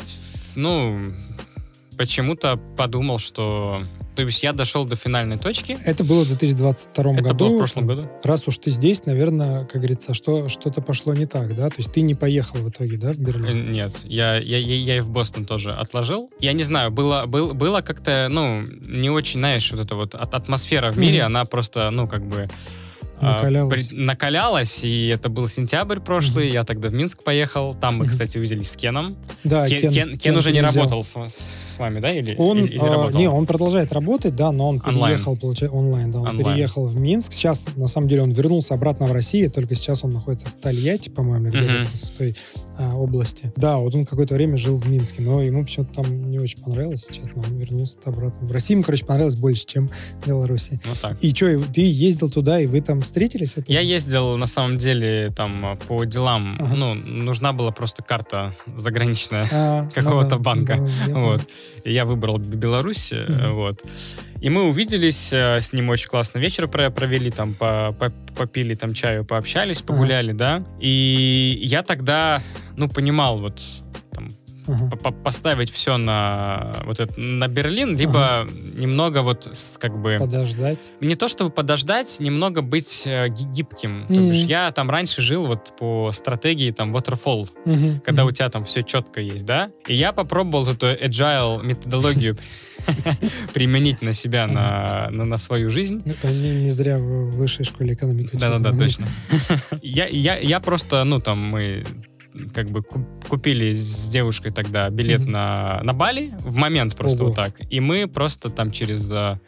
ну, 0.55 0.99
почему-то 1.97 2.57
подумал, 2.77 3.19
что... 3.19 3.81
То 4.23 4.25
есть 4.27 4.43
я 4.43 4.53
дошел 4.53 4.85
до 4.85 4.95
финальной 4.95 5.37
точки. 5.37 5.77
Это 5.85 6.03
было 6.03 6.23
в 6.23 6.27
2022 6.27 7.13
Это 7.13 7.21
году. 7.23 7.45
было 7.45 7.55
в 7.55 7.57
прошлом 7.59 7.87
году. 7.87 8.09
Раз 8.23 8.47
уж 8.47 8.57
ты 8.57 8.69
здесь, 8.71 9.05
наверное, 9.05 9.65
как 9.65 9.75
говорится, 9.81 10.13
что, 10.13 10.49
что-то 10.49 10.81
пошло 10.81 11.13
не 11.13 11.25
так, 11.25 11.55
да? 11.55 11.69
То 11.69 11.75
есть 11.77 11.91
ты 11.93 12.01
не 12.01 12.15
поехал 12.15 12.59
в 12.59 12.69
итоге, 12.69 12.97
да, 12.97 13.13
в 13.13 13.17
Э, 13.17 13.21
Берлин? 13.21 13.71
Нет, 13.71 14.01
я, 14.03 14.35
я, 14.37 14.57
я, 14.57 14.75
я 14.75 14.97
и 14.97 14.99
в 14.99 15.09
Бостон 15.09 15.45
тоже 15.45 15.71
отложил. 15.71 16.29
Я 16.39 16.53
не 16.53 16.63
знаю, 16.63 16.91
было, 16.91 17.25
был, 17.27 17.53
было 17.53 17.81
как-то, 17.81 18.27
ну, 18.29 18.63
не 18.87 19.09
очень, 19.09 19.39
знаешь, 19.39 19.71
вот 19.71 19.79
эта 19.79 19.95
вот 19.95 20.15
от- 20.15 20.33
атмосфера 20.33 20.91
в 20.91 20.97
мире, 20.97 21.19
Мгм. 21.19 21.25
она 21.27 21.45
просто, 21.45 21.89
ну, 21.91 22.07
как 22.07 22.27
бы... 22.27 22.49
а, 23.21 23.33
Накалялась. 23.35 23.87
при- 23.89 23.95
накалялась, 23.97 24.79
и 24.83 25.07
это 25.07 25.29
был 25.29 25.47
сентябрь 25.47 25.99
прошлый, 25.99 26.51
я 26.51 26.63
тогда 26.63 26.89
в 26.89 26.93
Минск 26.93 27.23
поехал, 27.23 27.73
там 27.73 27.97
мы, 27.97 28.07
кстати, 28.07 28.37
увиделись 28.37 28.71
с 28.71 28.75
Кеном. 28.75 29.17
Да, 29.43 29.67
Кен, 29.67 29.91
Кен- 29.91 30.17
Кен 30.17 30.35
уже 30.37 30.51
не 30.51 30.59
переезжал. 30.59 30.83
работал 30.89 31.03
с, 31.03 31.13
с- 31.33 31.65
с 31.67 31.77
вами, 31.79 31.99
да, 31.99 32.11
или, 32.11 32.35
Он, 32.37 32.59
или- 32.59 32.73
или 32.73 32.79
работал? 32.79 33.19
не, 33.19 33.27
он 33.29 33.45
продолжает 33.45 33.91
работать, 33.93 34.35
да, 34.35 34.51
но 34.51 34.69
он 34.69 34.81
Онлайн. 34.85 35.15
переехал, 35.15 35.37
получается, 35.37 35.75
онлайн, 35.77 36.11
да, 36.11 36.19
он 36.19 36.27
Онлайн. 36.29 36.55
переехал 36.55 36.87
в 36.87 36.95
Минск. 36.97 37.33
Сейчас, 37.33 37.65
на 37.75 37.87
самом 37.87 38.07
деле, 38.07 38.23
он 38.23 38.31
вернулся 38.31 38.73
обратно 38.73 39.07
в 39.07 39.11
Россию, 39.11 39.51
только 39.51 39.75
сейчас 39.75 40.03
он 40.03 40.11
находится 40.11 40.47
в 40.47 40.55
Тольятти, 40.55 41.09
по-моему, 41.09 41.49
где-то 41.49 41.71
Мгм. 41.71 41.85
в 42.01 42.09
той 42.17 42.35
а, 42.81 42.95
области. 42.95 43.51
Да, 43.57 43.77
вот 43.77 43.93
он 43.93 44.05
какое-то 44.05 44.35
время 44.35 44.57
жил 44.57 44.77
в 44.77 44.87
Минске, 44.87 45.21
но 45.21 45.41
ему 45.41 45.65
почему-то 45.65 45.95
там 46.01 46.31
не 46.31 46.39
очень 46.39 46.61
понравилось, 46.63 47.09
честно, 47.11 47.43
он 47.45 47.53
вернулся 47.57 47.97
обратно. 48.05 48.47
В 48.47 48.51
России 48.53 48.73
ему, 48.73 48.83
короче, 48.83 49.03
понравилось 49.05 49.35
больше, 49.35 49.65
чем 49.65 49.89
в 50.23 50.25
Беларуси. 50.27 50.79
Ну 50.85 50.91
так. 51.01 51.21
И 51.21 51.35
что, 51.35 51.59
ты 51.73 51.81
ездил 51.81 52.29
туда, 52.29 52.61
и 52.61 52.67
вы 52.67 52.79
там 52.79 53.03
встретились? 53.09 53.57
Это- 53.57 53.71
Я 53.71 53.81
ездил, 53.81 54.37
на 54.37 54.45
самом 54.47 54.77
деле, 54.77 55.31
там, 55.35 55.77
по 55.87 56.03
делам. 56.05 56.55
Ага. 56.59 56.75
Ну, 56.75 56.93
нужна 56.93 57.51
была 57.53 57.71
просто 57.71 58.03
карта 58.03 58.53
заграничная. 58.75 59.47
А, 59.51 59.83
ну 59.85 59.91
какого-то 59.91 60.29
да, 60.29 60.37
банка. 60.37 60.77
да. 61.07 61.13
Вот. 61.19 61.41
И 61.83 61.91
я 61.93 62.05
выбрал 62.05 62.37
Беларусь. 62.37 63.11
Мгм. 63.11 63.55
Вот. 63.55 63.81
И 64.41 64.49
мы 64.49 64.63
увиделись, 64.69 65.29
э, 65.33 65.59
с 65.59 65.73
ним 65.73 65.89
очень 65.89 66.07
классно 66.09 66.39
вечер 66.39 66.67
про- 66.67 66.89
провели, 66.89 67.29
там, 67.31 67.53
по- 67.53 67.93
по- 67.99 68.11
попили 68.37 68.73
там 68.75 68.93
чаю, 68.93 69.25
пообщались, 69.25 69.81
погуляли, 69.81 70.31
да. 70.31 70.63
И 70.79 71.59
я 71.63 71.83
тогда, 71.83 72.41
ну, 72.77 72.87
понимал 72.87 73.37
вот 73.39 73.59
по- 74.91 74.97
по- 74.97 75.11
поставить 75.11 75.71
все 75.71 75.97
на 75.97 76.77
вот 76.85 76.99
это, 76.99 77.19
на 77.19 77.47
Берлин, 77.47 77.95
либо 77.97 78.47
немного 78.51 79.21
вот 79.21 79.49
как 79.79 79.99
бы 80.01 80.17
Подождать. 80.19 80.79
не 81.01 81.15
то 81.15 81.27
чтобы 81.27 81.49
подождать, 81.51 82.17
немного 82.19 82.61
быть 82.61 83.03
э, 83.05 83.29
ги- 83.29 83.45
гибким. 83.45 84.05
То 84.07 84.13
Мгм. 84.13 84.29
бишь 84.29 84.43
я 84.45 84.71
там 84.71 84.89
раньше 84.89 85.21
жил 85.21 85.47
вот 85.47 85.73
по 85.77 86.11
стратегии 86.11 86.71
там 86.71 86.95
waterfall, 86.95 87.49
Мгм, 87.65 88.01
когда 88.01 88.23
мгм. 88.23 88.29
у 88.29 88.31
тебя 88.31 88.49
там 88.49 88.63
все 88.65 88.83
четко 88.83 89.21
есть, 89.21 89.45
да? 89.45 89.71
И 89.87 89.95
я 89.95 90.13
попробовал 90.13 90.67
эту 90.67 90.87
agile 90.87 91.63
методологию 91.63 92.37
применить 93.53 94.01
на 94.01 94.13
себя, 94.13 94.47
на, 94.47 95.09
на, 95.11 95.25
на 95.25 95.37
свою 95.37 95.69
жизнь. 95.69 96.01
Ну, 96.05 96.13
Не, 96.29 96.51
не 96.63 96.71
зря 96.71 96.97
в 96.97 97.31
высшей 97.37 97.65
школе 97.65 97.93
экономики 97.93 98.29
Да-да-да, 98.33 98.71
точно. 98.77 99.05
Я, 99.81 100.07
я, 100.07 100.37
я 100.37 100.59
просто, 100.59 101.03
ну, 101.03 101.19
там, 101.19 101.39
мы 101.39 101.85
как 102.53 102.69
бы 102.69 102.83
ку- 102.83 103.05
купили 103.27 103.73
с 103.73 104.07
девушкой 104.09 104.51
тогда 104.51 104.89
билет 104.89 105.21
Мгм. 105.21 105.31
на, 105.31 105.79
на 105.83 105.93
Бали 105.93 106.33
в 106.39 106.55
момент 106.55 106.95
просто 106.95 107.23
Ого. 107.23 107.29
вот 107.29 107.35
так. 107.35 107.53
И 107.69 107.79
мы 107.79 108.07
просто 108.07 108.49
там 108.49 108.71
через 108.71 109.09
э, 109.11 109.39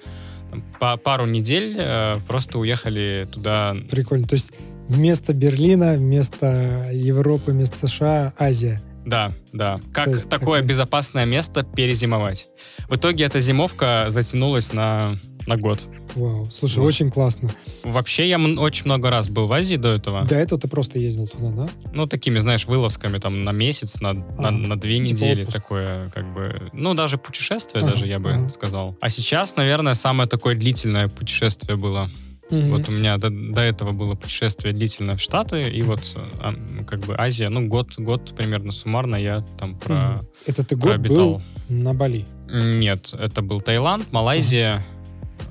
там, 0.50 0.64
па- 0.80 0.98
пару 0.98 1.26
недель 1.26 1.76
э, 1.78 2.16
просто 2.28 2.60
уехали 2.60 3.28
туда. 3.32 3.76
Прикольно. 3.90 4.28
То 4.28 4.36
есть 4.36 4.52
вместо 4.88 5.34
Берлина, 5.34 5.94
вместо 5.94 6.90
Европы, 6.92 7.52
вместо 7.52 7.88
США, 7.88 8.34
Азия. 8.38 8.82
Да, 9.06 9.34
да. 9.52 9.80
Как 9.94 10.06
То 10.06 10.12
есть 10.12 10.30
такое 10.30 10.60
такое- 10.60 10.62
безопасное 10.62 11.26
место 11.26 11.64
перезимовать. 11.64 12.48
В 12.88 12.96
итоге 12.98 13.24
эта 13.24 13.40
зимовка 13.40 14.06
затянулась 14.10 14.74
на 14.74 15.18
на 15.48 15.58
год. 15.58 15.88
Вау. 16.16 16.46
Слушай, 16.52 16.80
Вот. 16.80 16.88
очень 16.88 17.10
классно. 17.10 17.52
Вообще, 17.84 18.28
я 18.30 18.38
очень 18.40 18.86
много 18.86 19.10
раз 19.10 19.30
был 19.30 19.48
в 19.48 19.54
Азии 19.54 19.76
до 19.76 19.90
этого. 19.90 20.26
До 20.26 20.36
этого 20.36 20.60
ты 20.62 20.68
просто 20.68 21.00
ездил 21.00 21.28
туда, 21.28 21.50
да? 21.52 21.70
Ну, 21.94 22.06
такими, 22.08 22.40
знаешь, 22.40 22.66
вылазками 22.66 23.18
там 23.18 23.44
на 23.44 23.52
месяц, 23.52 24.00
на, 24.02 24.14
на, 24.14 24.24
Ага. 24.50 24.52
на 24.52 24.80
две 24.80 24.98
Типа 24.98 25.10
недели. 25.10 25.42
отпуск. 25.42 25.58
Такое, 25.58 26.10
как 26.10 26.34
бы, 26.34 26.70
ну, 26.74 26.94
даже 26.94 27.18
путешествие, 27.18 27.84
Ага, 27.84 27.94
даже 27.94 28.08
я 28.08 28.20
бы 28.20 28.32
ага. 28.32 28.50
сказал. 28.50 28.98
А 29.02 29.10
сейчас, 29.10 29.56
наверное, 29.56 29.94
самое 29.94 30.28
такое 30.30 30.56
длительное 30.56 31.08
путешествие 31.10 31.78
было. 31.78 32.10
Мгм. 32.50 32.70
Вот 32.72 32.90
у 32.90 32.92
меня 32.92 33.18
до, 33.18 33.30
до 33.30 33.62
этого 33.62 33.94
было 33.94 34.14
путешествие 34.16 34.74
длительное 34.74 35.16
в 35.16 35.22
Штаты, 35.22 35.70
и 35.70 35.82
вот 35.84 36.02
а, 36.42 36.54
как 36.86 37.00
бы 37.00 37.16
Азия, 37.18 37.48
ну, 37.48 37.66
год, 37.66 37.94
год 37.98 38.36
примерно 38.36 38.74
суммарно 38.74 39.16
я 39.16 39.46
там 39.58 39.80
про, 39.80 39.96
Мгм. 39.96 40.28
Это 40.48 40.66
ты 40.66 40.76
год 40.76 40.98
был 40.98 41.42
на 41.70 41.94
Бали. 41.94 42.26
Нет, 42.52 43.14
это 43.18 43.42
был 43.42 43.62
Таиланд, 43.62 44.12
Малайзия, 44.12 44.86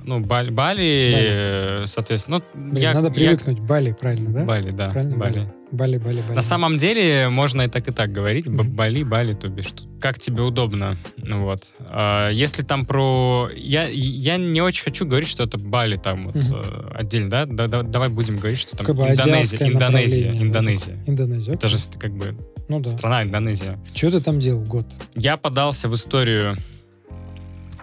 ну, 0.05 0.21
Бали, 0.21 0.51
Бали, 0.51 1.15
э, 1.17 1.83
соответственно. 1.87 2.43
Ну, 2.55 2.71
Блин, 2.71 2.83
я- 2.83 2.95
надо 2.95 3.09
я- 3.09 3.13
привыкнуть. 3.15 3.61
Бали, 3.61 3.93
правильно, 3.99 4.31
да? 4.33 4.45
Бали, 4.45 4.71
да. 4.71 4.91
Правильно, 4.91 5.17
Бали. 5.17 5.53
Бали, 5.73 5.99
Бали, 5.99 6.21
Бали. 6.23 6.35
На 6.35 6.43
самом 6.43 6.79
деле 6.79 7.29
можно 7.29 7.63
и 7.63 7.69
так 7.69 7.87
и 7.87 7.93
так 7.93 8.11
говорить. 8.11 8.49
Мгм. 8.49 8.71
Бали, 8.73 9.05
Бали, 9.05 9.35
то 9.35 9.49
бишь. 9.49 9.69
Как 10.01 10.19
тебе 10.19 10.43
удобно. 10.43 10.97
Ну 11.17 11.41
Вот. 11.41 11.71
А, 11.89 12.29
Если 12.31 12.63
там 12.65 12.85
про... 12.87 13.49
Я, 13.55 13.87
я 13.89 14.37
не 14.37 14.61
очень 14.63 14.83
хочу 14.83 15.07
говорить, 15.07 15.29
что 15.29 15.45
это 15.45 15.59
Бали 15.59 15.97
там 15.97 16.27
вот 16.29 16.35
э, 16.37 16.91
отдельно, 16.95 17.31
да? 17.31 17.47
Да- 17.47 17.69
да- 17.69 17.83
Давай 17.83 18.09
будем 18.09 18.37
говорить, 18.39 18.59
что 18.59 18.77
там 18.77 18.85
Как 18.85 18.97
бы 18.97 19.03
Индонезия. 19.07 19.59
Индонезия. 19.69 20.33
да, 20.33 20.39
Индонезия. 20.43 21.05
Индонезия. 21.07 21.55
Это 21.55 21.69
же 21.69 21.77
как 22.01 22.15
бы 22.17 22.37
Ну 22.69 22.81
да. 22.81 22.89
страна 22.89 23.23
Индонезия. 23.23 23.79
Что 23.95 24.11
ты 24.11 24.21
там 24.21 24.41
делал 24.41 24.65
год? 24.65 24.87
Я 25.15 25.37
подался 25.37 25.89
в 25.89 25.95
историю 25.95 26.57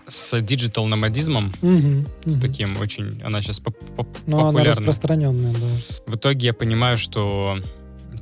с 0.07 0.39
digital-номадизмом, 0.41 1.53
Мгм, 1.61 2.07
с 2.25 2.33
мгм. 2.33 2.41
таким 2.41 2.79
очень... 2.79 3.21
Она 3.23 3.41
сейчас 3.41 3.61
Но 3.65 3.73
Ну, 4.25 4.37
она 4.39 4.47
популярна. 4.51 4.71
распространенная, 4.81 5.53
да. 5.53 6.11
В 6.11 6.15
итоге 6.15 6.47
я 6.47 6.53
понимаю, 6.53 6.97
что 6.97 7.57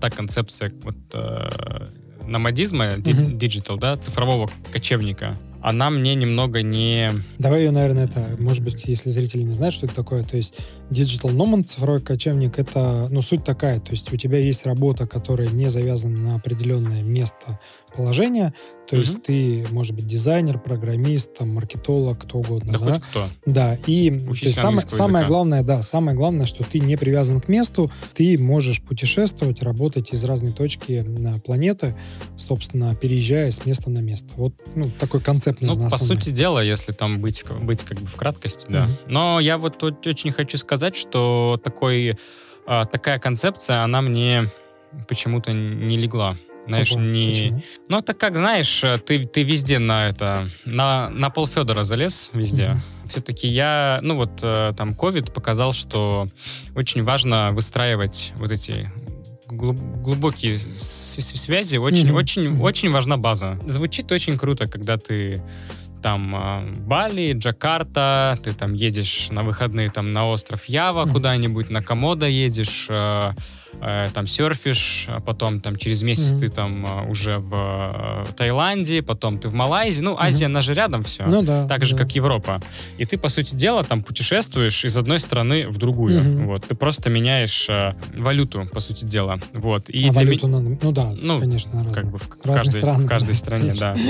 та 0.01 0.09
концепция 0.09 0.71
вот 0.83 0.95
э, 1.13 1.85
номадизма, 2.27 2.97
digital, 2.97 3.77
да, 3.77 3.97
цифрового 3.97 4.49
кочевника, 4.71 5.35
она 5.61 5.89
мне 5.89 6.13
немного 6.13 6.61
не... 6.61 7.11
Давай 7.39 7.61
ее, 7.63 7.71
наверное, 7.71 8.05
это, 8.05 8.35
может 8.39 8.63
быть, 8.63 8.83
если 8.85 9.09
зрители 9.09 9.41
не 9.41 9.53
знают, 9.53 9.73
что 9.73 9.87
это 9.87 9.95
такое, 9.95 10.23
то 10.23 10.37
есть 10.37 10.59
Digital 10.91 11.31
Nomad, 11.35 11.63
цифровой 11.63 12.01
кочевник, 12.01 12.59
это, 12.59 13.07
ну, 13.09 13.21
суть 13.23 13.43
такая, 13.43 13.79
то 13.79 13.89
есть 13.91 14.13
у 14.13 14.15
тебя 14.17 14.37
есть 14.37 14.65
работа, 14.67 15.07
которая 15.07 15.47
не 15.47 15.67
завязана 15.69 16.17
на 16.19 16.35
определенное 16.35 17.01
место 17.01 17.59
положения, 17.95 18.53
то 18.87 18.95
есть 18.97 19.13
Мгм. 19.13 19.21
ты, 19.21 19.65
может 19.71 19.95
быть, 19.95 20.05
дизайнер, 20.05 20.59
программист, 20.59 21.35
там, 21.37 21.49
маркетолог, 21.49 22.19
кто 22.19 22.39
угодно, 22.39 22.73
Да, 22.73 22.79
да? 22.79 22.93
хоть 22.93 23.03
кто. 23.03 23.27
Да, 23.45 23.77
и 23.87 24.11
есть 24.41 24.55
самое, 24.55 24.87
самое 24.87 25.25
главное, 25.25 25.63
да, 25.63 25.81
самое 25.81 26.15
главное, 26.15 26.45
что 26.45 26.63
ты 26.63 26.79
не 26.79 26.95
привязан 26.97 27.41
к 27.41 27.47
месту, 27.47 27.91
ты 28.13 28.37
можешь 28.37 28.81
путешествовать, 28.81 29.63
работать 29.63 30.13
из 30.13 30.23
разной 30.23 30.51
точки 30.51 31.03
на 31.07 31.39
планеты, 31.39 31.95
собственно, 32.37 32.95
переезжая 32.95 33.49
с 33.51 33.65
места 33.65 33.89
на 33.89 33.99
место. 33.99 34.27
Вот, 34.35 34.53
ну, 34.75 34.91
такой 34.99 35.21
концепт, 35.21 35.61
Ну, 35.61 35.77
по 35.77 35.87
основной. 35.87 36.07
сути 36.17 36.29
дела, 36.29 36.63
если 36.63 36.91
там 36.91 37.21
быть, 37.21 37.43
быть 37.61 37.83
как 37.83 37.99
бы 38.01 38.07
в 38.07 38.15
краткости, 38.15 38.65
да. 38.69 38.85
Мгм. 38.85 38.97
Но 39.07 39.39
я 39.39 39.57
вот 39.57 39.81
очень 39.83 40.31
хочу 40.31 40.57
сказать, 40.57 40.95
что 40.95 41.59
такой, 41.63 42.17
а, 42.67 42.85
такая 42.85 43.19
концепция, 43.19 43.83
она 43.83 44.01
мне 44.01 44.51
почему-то 45.07 45.51
не 45.53 45.97
легла. 45.97 46.37
Знаешь, 46.67 46.89
Какой? 46.89 47.03
не... 47.03 47.29
Почему? 47.29 47.61
Ну, 47.89 47.99
это 47.99 48.13
как, 48.13 48.35
знаешь, 48.35 48.83
ты, 49.05 49.25
ты 49.25 49.43
везде 49.43 49.79
на 49.79 50.07
это, 50.07 50.49
на, 50.65 51.09
на 51.09 51.29
пол 51.29 51.47
Федора 51.47 51.83
залез 51.83 52.31
везде. 52.33 52.69
Мгм. 52.69 52.81
Все-таки 53.09 53.47
я, 53.47 53.99
ну 54.01 54.15
вот 54.15 54.39
э, 54.41 54.73
там 54.75 54.95
ковид 54.95 55.31
показал, 55.33 55.73
что 55.73 56.27
очень 56.75 57.03
важно 57.03 57.51
выстраивать 57.51 58.33
вот 58.37 58.51
эти 58.51 58.89
глуб- 59.47 60.01
глубокие 60.01 60.57
связи. 60.59 61.77
Очень, 61.77 62.07
Мгм. 62.07 62.15
очень, 62.15 62.49
Мгм. 62.49 62.61
очень 62.61 62.89
важна 62.91 63.17
база. 63.17 63.59
Звучит 63.67 64.11
очень 64.11 64.37
круто, 64.37 64.65
когда 64.67 64.97
ты 64.97 65.43
там 66.05 66.35
э, 66.35 66.73
Бали, 66.81 67.33
Джакарта, 67.33 68.37
ты 68.43 68.53
там 68.53 68.75
едешь 68.75 69.29
на 69.31 69.41
выходные 69.41 69.89
там 69.89 70.13
на 70.13 70.27
остров 70.29 70.65
Ява 70.65 71.05
Мгм. 71.05 71.13
куда-нибудь, 71.13 71.71
на 71.71 71.81
Комодо 71.81 72.27
едешь, 72.27 72.85
э, 72.89 73.31
э, 73.81 74.09
там 74.13 74.27
серфишь, 74.27 75.07
а 75.07 75.19
потом 75.19 75.61
там 75.61 75.77
через 75.77 76.03
месяц 76.03 76.33
Мгм. 76.33 76.39
ты 76.41 76.49
там 76.49 77.09
уже 77.09 77.39
в 77.39 78.25
э, 78.27 78.33
Таиланде, 78.33 79.01
потом 79.01 79.39
ты 79.39 79.49
в 79.49 79.55
Малайзии. 79.55 80.01
Ну, 80.03 80.15
Азия, 80.15 80.45
она 80.45 80.61
же 80.61 80.75
рядом 80.75 81.03
все. 81.03 81.25
Ну 81.25 81.41
да. 81.41 81.67
Так 81.67 81.83
же, 81.85 81.95
да. 81.95 82.03
как 82.03 82.13
Европа. 82.15 82.61
И 82.99 83.05
ты, 83.05 83.17
по 83.17 83.29
сути 83.29 83.55
дела, 83.55 83.83
там 83.83 84.03
путешествуешь 84.03 84.85
из 84.85 84.95
одной 84.97 85.19
страны 85.19 85.67
в 85.67 85.79
другую. 85.79 86.21
Мгм. 86.21 86.45
Вот. 86.45 86.67
Ты 86.67 86.75
просто 86.75 87.09
меняешь 87.09 87.65
э, 87.67 87.95
валюту, 88.15 88.69
по 88.71 88.79
сути 88.79 89.05
дела. 89.05 89.39
Вот. 89.53 89.89
И 89.89 90.07
а 90.09 90.11
валюту 90.11 90.47
надо... 90.47 90.77
Ну 90.83 90.91
да, 90.91 91.15
Ну, 91.19 91.39
конечно, 91.39 91.79
разные. 91.79 91.95
как 91.95 92.11
бы 92.11 92.19
в, 92.19 92.27
в 92.27 92.53
каждой, 92.53 92.79
в 92.79 93.07
каждой 93.07 93.33
стране, 93.33 93.73
да. 93.73 93.95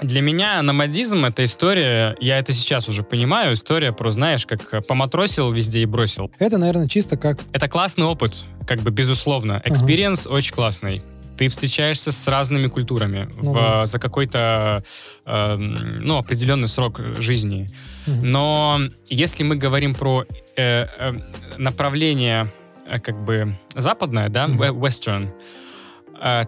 Для 0.00 0.20
меня 0.20 0.62
номадизм— 0.62 1.24
это 1.26 1.44
история, 1.44 2.16
я 2.20 2.38
это 2.38 2.52
сейчас 2.52 2.88
уже 2.88 3.02
понимаю, 3.02 3.54
история 3.54 3.92
про, 3.92 4.10
знаешь, 4.12 4.46
как 4.46 4.86
поматросил 4.86 5.52
везде 5.52 5.80
и 5.80 5.86
бросил. 5.86 6.30
Это, 6.38 6.58
наверное, 6.58 6.88
чисто 6.88 7.16
как... 7.16 7.40
Это 7.52 7.68
классный 7.68 8.04
опыт, 8.04 8.44
как 8.66 8.80
бы 8.80 8.90
безусловно. 8.90 9.62
Experience 9.64 10.26
очень 10.26 10.54
классный. 10.54 11.02
Ты 11.36 11.48
встречаешься 11.48 12.12
с 12.12 12.26
разными 12.28 12.66
культурами 12.66 13.28
Ну 13.42 13.52
в, 13.52 13.54
да. 13.54 13.86
за 13.86 13.98
какой-то 13.98 14.82
э, 15.26 15.56
ну, 15.56 16.16
определенный 16.16 16.66
срок 16.66 16.98
жизни. 17.18 17.68
Мгм. 18.06 18.30
Но 18.30 18.80
если 19.08 19.42
мы 19.42 19.56
говорим 19.56 19.94
про 19.94 20.24
э, 20.56 20.86
э, 20.98 21.12
направление 21.58 22.50
э, 22.88 22.98
как 23.00 23.22
бы 23.22 23.54
западное, 23.74 24.30
да, 24.30 24.46
we- 24.46 24.74
western, 24.74 25.28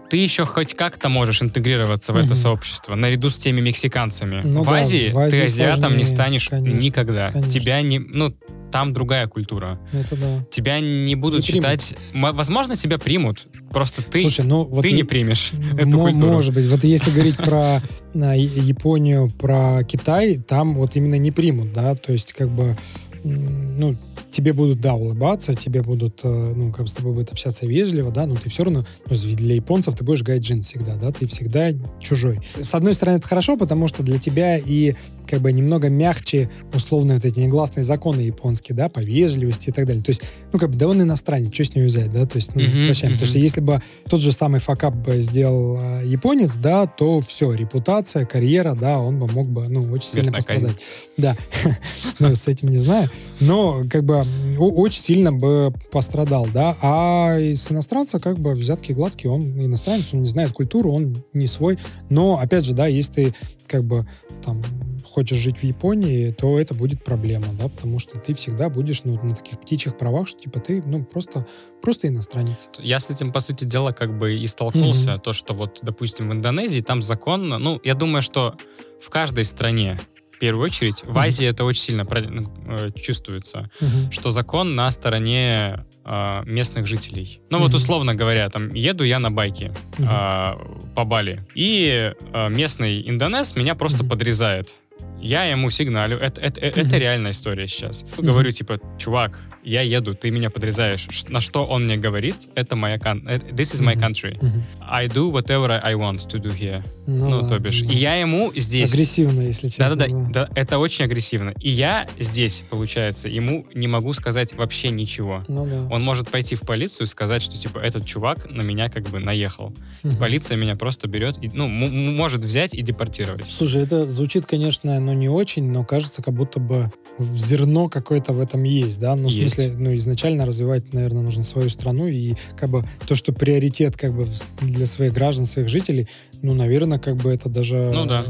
ты 0.09 0.17
еще 0.17 0.45
хоть 0.45 0.73
как-то 0.75 1.09
можешь 1.09 1.41
интегрироваться 1.41 2.13
в 2.13 2.15
это 2.15 2.27
Мгм. 2.27 2.35
сообщество 2.35 2.95
наряду 2.95 3.29
с 3.29 3.37
теми 3.37 3.61
мексиканцами. 3.61 4.41
Ну 4.43 4.63
в, 4.63 4.65
да, 4.65 4.77
Азии 4.79 5.09
в 5.11 5.17
Азии 5.17 5.35
ты 5.37 5.43
азиатом 5.43 5.97
не 5.97 6.03
сложнее, 6.03 6.05
станешь 6.15 6.49
конечно, 6.49 6.77
никогда. 6.79 7.27
конечно. 7.31 7.49
Тебя 7.51 7.81
не, 7.81 7.99
ну 7.99 8.33
там 8.71 8.93
другая 8.93 9.25
культура. 9.27 9.79
Это 9.93 10.15
да. 10.15 10.45
Тебя 10.51 10.79
не 10.79 11.15
будут 11.15 11.41
Не 11.47 11.53
примут. 11.53 11.81
считать. 11.81 11.97
М- 12.13 12.35
Возможно, 12.35 12.75
тебя 12.75 12.99
примут. 12.99 13.47
Просто 13.71 14.03
ты 14.03 14.21
Слушай, 14.21 14.45
ну 14.45 14.63
вот 14.65 14.83
ты 14.83 14.89
и- 14.89 14.93
не 14.93 15.03
примешь 15.03 15.51
эту 15.77 15.97
культуру. 15.99 16.33
Может 16.33 16.53
быть. 16.53 16.65
Вот 16.67 16.83
если 16.83 17.09
говорить 17.11 17.37
про 17.37 17.81
а, 18.15 18.35
Японию, 18.35 19.29
про 19.29 19.83
Китай, 19.83 20.37
там 20.37 20.75
вот 20.75 20.95
именно 20.95 21.15
не 21.15 21.31
примут, 21.31 21.73
да, 21.73 21.95
то 21.95 22.11
есть 22.11 22.33
как 22.33 22.49
бы 22.49 22.77
ну, 23.23 23.97
тебе 24.29 24.53
будут, 24.53 24.81
да, 24.81 24.95
улыбаться, 24.95 25.53
тебе 25.55 25.81
будут, 25.81 26.21
э, 26.23 26.53
ну, 26.55 26.71
как 26.71 26.83
бы 26.83 26.87
с 26.87 26.93
тобой 26.93 27.13
будут 27.13 27.31
общаться 27.31 27.65
вежливо, 27.65 28.11
да, 28.11 28.25
но 28.25 28.35
ты 28.35 28.49
все 28.49 28.63
равно, 28.63 28.85
ну, 29.09 29.15
для 29.15 29.55
японцев 29.55 29.95
ты 29.95 30.03
будешь 30.03 30.23
гайджин 30.23 30.61
всегда, 30.61 30.95
да, 30.95 31.11
ты 31.11 31.27
всегда 31.27 31.71
чужой. 31.99 32.39
С 32.55 32.73
одной 32.73 32.93
стороны, 32.93 33.17
это 33.17 33.27
хорошо, 33.27 33.57
потому 33.57 33.87
что 33.87 34.03
для 34.03 34.19
тебя 34.19 34.57
и 34.57 34.95
как 35.29 35.41
бы 35.41 35.51
немного 35.51 35.89
мягче 35.89 36.49
условно 36.73 37.13
вот 37.13 37.25
эти 37.25 37.39
негласные 37.39 37.83
законы 37.83 38.21
японские, 38.21 38.75
да, 38.75 38.89
по 38.89 38.99
вежливости 38.99 39.69
и 39.69 39.71
так 39.71 39.85
далее. 39.85 40.03
То 40.03 40.09
есть, 40.09 40.21
ну, 40.51 40.59
как 40.59 40.71
бы, 40.71 40.75
да 40.75 40.87
он 40.87 41.01
иностранец, 41.01 41.53
что 41.53 41.65
с 41.65 41.75
него 41.75 41.85
взять, 41.85 42.11
да, 42.11 42.25
то 42.25 42.37
есть, 42.37 42.55
ну, 42.55 42.61
Мгм, 42.61 42.85
прощаем. 42.85 43.13
Потому 43.13 43.27
мгм. 43.27 43.29
что 43.29 43.37
если 43.37 43.61
бы 43.61 43.81
тот 44.09 44.21
же 44.21 44.31
самый 44.31 44.59
факап 44.59 44.95
бы 44.95 45.21
сделал 45.21 45.77
э, 45.79 46.07
японец, 46.07 46.55
да, 46.55 46.87
то 46.87 47.21
все, 47.21 47.53
репутация, 47.53 48.25
карьера, 48.25 48.73
да, 48.73 48.99
он 48.99 49.19
бы 49.19 49.27
мог 49.27 49.47
бы, 49.47 49.67
ну, 49.67 49.83
очень 49.91 50.09
сильно 50.09 50.31
пострадать. 50.31 50.81
Да, 51.17 51.37
ну, 52.19 52.35
с 52.35 52.47
этим 52.47 52.69
не 52.69 52.77
знаю. 52.77 53.09
Но, 53.39 53.83
как 53.89 54.03
бы, 54.03 54.08
о- 54.13 54.71
очень 54.71 55.03
сильно 55.03 55.31
бы 55.31 55.73
пострадал, 55.91 56.47
да. 56.53 56.75
А 56.81 57.37
из 57.39 57.71
иностранца, 57.71 58.19
как 58.19 58.39
бы, 58.39 58.53
взятки 58.53 58.91
гладкие, 58.91 59.31
он 59.31 59.43
иностранец, 59.59 60.09
он 60.13 60.21
не 60.21 60.27
знает 60.27 60.51
культуру, 60.51 60.91
он 60.91 61.23
не 61.33 61.47
свой. 61.47 61.77
Но, 62.09 62.39
опять 62.39 62.65
же, 62.65 62.73
да, 62.73 62.87
если 62.87 63.13
ты, 63.13 63.35
как 63.67 63.83
бы, 63.83 64.07
там, 64.43 64.61
хочешь 65.03 65.39
жить 65.39 65.57
в 65.59 65.63
Японии, 65.63 66.31
то 66.31 66.59
это 66.59 66.73
будет 66.73 67.03
проблема, 67.03 67.47
да, 67.59 67.67
потому 67.67 67.99
что 67.99 68.19
ты 68.19 68.33
всегда 68.33 68.69
будешь, 68.69 69.03
ну, 69.03 69.19
на 69.21 69.35
таких 69.35 69.59
птичьих 69.59 69.97
правах, 69.97 70.27
что, 70.27 70.39
типа, 70.39 70.59
ты, 70.59 70.83
ну, 70.85 71.03
просто, 71.03 71.47
просто 71.81 72.07
иностранец. 72.07 72.69
Я 72.79 72.99
с 72.99 73.09
этим, 73.09 73.31
по 73.31 73.39
сути 73.39 73.63
дела, 73.63 73.91
как 73.91 74.17
бы 74.17 74.37
и 74.37 74.47
столкнулся. 74.47 75.13
Мгм. 75.13 75.21
То, 75.21 75.33
что 75.33 75.53
вот, 75.53 75.79
допустим, 75.81 76.29
в 76.29 76.33
Индонезии 76.33 76.81
там 76.81 77.01
закон, 77.01 77.49
ну, 77.49 77.79
я 77.83 77.95
думаю, 77.95 78.21
что 78.21 78.55
в 79.01 79.09
каждой 79.09 79.45
стране, 79.45 79.99
первую 80.39 80.65
очередь, 80.65 81.03
в. 81.03 81.17
Азии 81.17 81.45
это 81.45 81.63
очень 81.65 81.81
сильно 81.81 82.05
про- 82.05 82.21
э, 82.21 82.91
чувствуется, 82.95 83.69
что 84.11 84.31
закон 84.31 84.75
на 84.75 84.89
стороне 84.91 85.85
а, 86.05 86.43
местных 86.45 86.87
жителей. 86.87 87.41
Ну, 87.49 87.59
вот 87.59 87.73
условно 87.73 88.15
говоря, 88.15 88.49
там, 88.49 88.73
еду 88.73 89.03
я 89.03 89.19
на 89.19 89.29
байке 89.31 89.71
а, 89.99 90.57
по 90.95 91.03
Бали, 91.03 91.45
и 91.53 92.13
а, 92.33 92.47
местный 92.47 93.07
индонез 93.07 93.55
меня 93.55 93.75
просто 93.75 94.03
подрезает. 94.03 94.75
Я 95.21 95.43
ему 95.45 95.69
сигналю. 95.69 96.17
Это, 96.17 96.41
это, 96.41 96.59
э, 96.61 96.69
это 96.69 96.97
реальная 96.97 97.31
история 97.31 97.67
сейчас. 97.67 98.05
Говорю, 98.17 98.51
типа, 98.51 98.79
чувак, 98.97 99.39
я 99.69 99.81
еду, 99.81 100.15
ты 100.15 100.31
меня 100.31 100.49
подрезаешь. 100.49 101.07
На 101.27 101.41
что 101.41 101.65
он 101.65 101.85
мне 101.85 101.97
говорит, 101.97 102.47
это 102.55 102.75
моя 102.75 102.95
э, 102.95 103.37
this 103.51 103.73
is 103.75 103.81
my 103.81 103.95
country. 103.95 104.39
I 104.81 105.07
do 105.07 105.31
whatever 105.31 105.79
I 105.83 105.93
want 105.93 106.27
to 106.27 106.41
do 106.41 106.51
here. 106.51 106.83
Ну, 107.05 107.29
Ну, 107.29 107.41
да, 107.41 107.49
то 107.49 107.59
бишь. 107.59 107.81
да. 107.81 107.93
И 107.93 107.95
я 107.95 108.15
ему 108.15 108.51
здесь... 108.55 108.91
Агрессивно, 108.91 109.41
если 109.41 109.67
честно. 109.67 109.95
Да-да-да, 109.95 110.29
да, 110.31 110.49
это 110.55 110.79
очень 110.79 111.05
агрессивно. 111.05 111.53
И 111.59 111.69
я 111.69 112.07
здесь, 112.19 112.63
получается, 112.69 113.27
ему 113.27 113.65
не 113.73 113.87
могу 113.87 114.13
сказать 114.13 114.53
вообще 114.55 114.89
ничего. 114.89 115.43
Ну 115.47 115.65
да. 115.65 115.87
Он 115.91 116.03
может 116.03 116.29
пойти 116.29 116.55
в 116.55 116.61
полицию 116.61 117.05
и 117.05 117.07
сказать, 117.07 117.41
что, 117.41 117.55
типа, 117.55 117.79
этот 117.79 118.05
чувак 118.05 118.49
на 118.49 118.61
меня 118.61 118.89
как 118.89 119.09
бы 119.09 119.19
наехал. 119.19 119.73
Мгм. 120.03 120.17
Полиция 120.17 120.57
меня 120.57 120.75
просто 120.75 121.07
берет, 121.07 121.37
и, 121.43 121.49
ну, 121.53 121.67
может 121.67 122.41
взять 122.41 122.73
и 122.73 122.81
депортировать. 122.81 123.45
Слушай, 123.45 123.83
это 123.83 124.07
звучит, 124.07 124.45
конечно, 124.45 124.99
ну 124.99 125.13
не 125.13 125.29
очень, 125.29 125.71
но 125.71 125.83
кажется, 125.83 126.21
как 126.21 126.33
будто 126.33 126.59
бы 126.59 126.91
зерно 127.19 127.89
какое-то 127.89 128.33
в 128.33 128.39
этом 128.39 128.63
есть, 128.63 128.99
да? 128.99 129.15
Ну, 129.15 129.27
в 129.27 129.31
Есть. 129.31 129.55
Смысле, 129.59 129.75
ну, 129.77 129.95
изначально 129.95 130.45
развивать, 130.45 130.93
наверное, 130.93 131.21
нужно 131.21 131.43
свою 131.43 131.69
страну, 131.69 132.07
и 132.07 132.35
как 132.57 132.69
бы 132.69 132.83
то, 133.07 133.15
что 133.15 133.33
приоритет 133.33 133.97
как 133.97 134.15
бы 134.15 134.25
для 134.61 134.85
своих 134.85 135.13
граждан, 135.13 135.45
своих 135.45 135.67
жителей, 135.67 136.07
ну, 136.41 136.53
наверное, 136.53 136.99
как 136.99 137.17
бы 137.17 137.31
это 137.31 137.49
даже 137.49 137.91
Ну 137.93 138.05
да. 138.05 138.23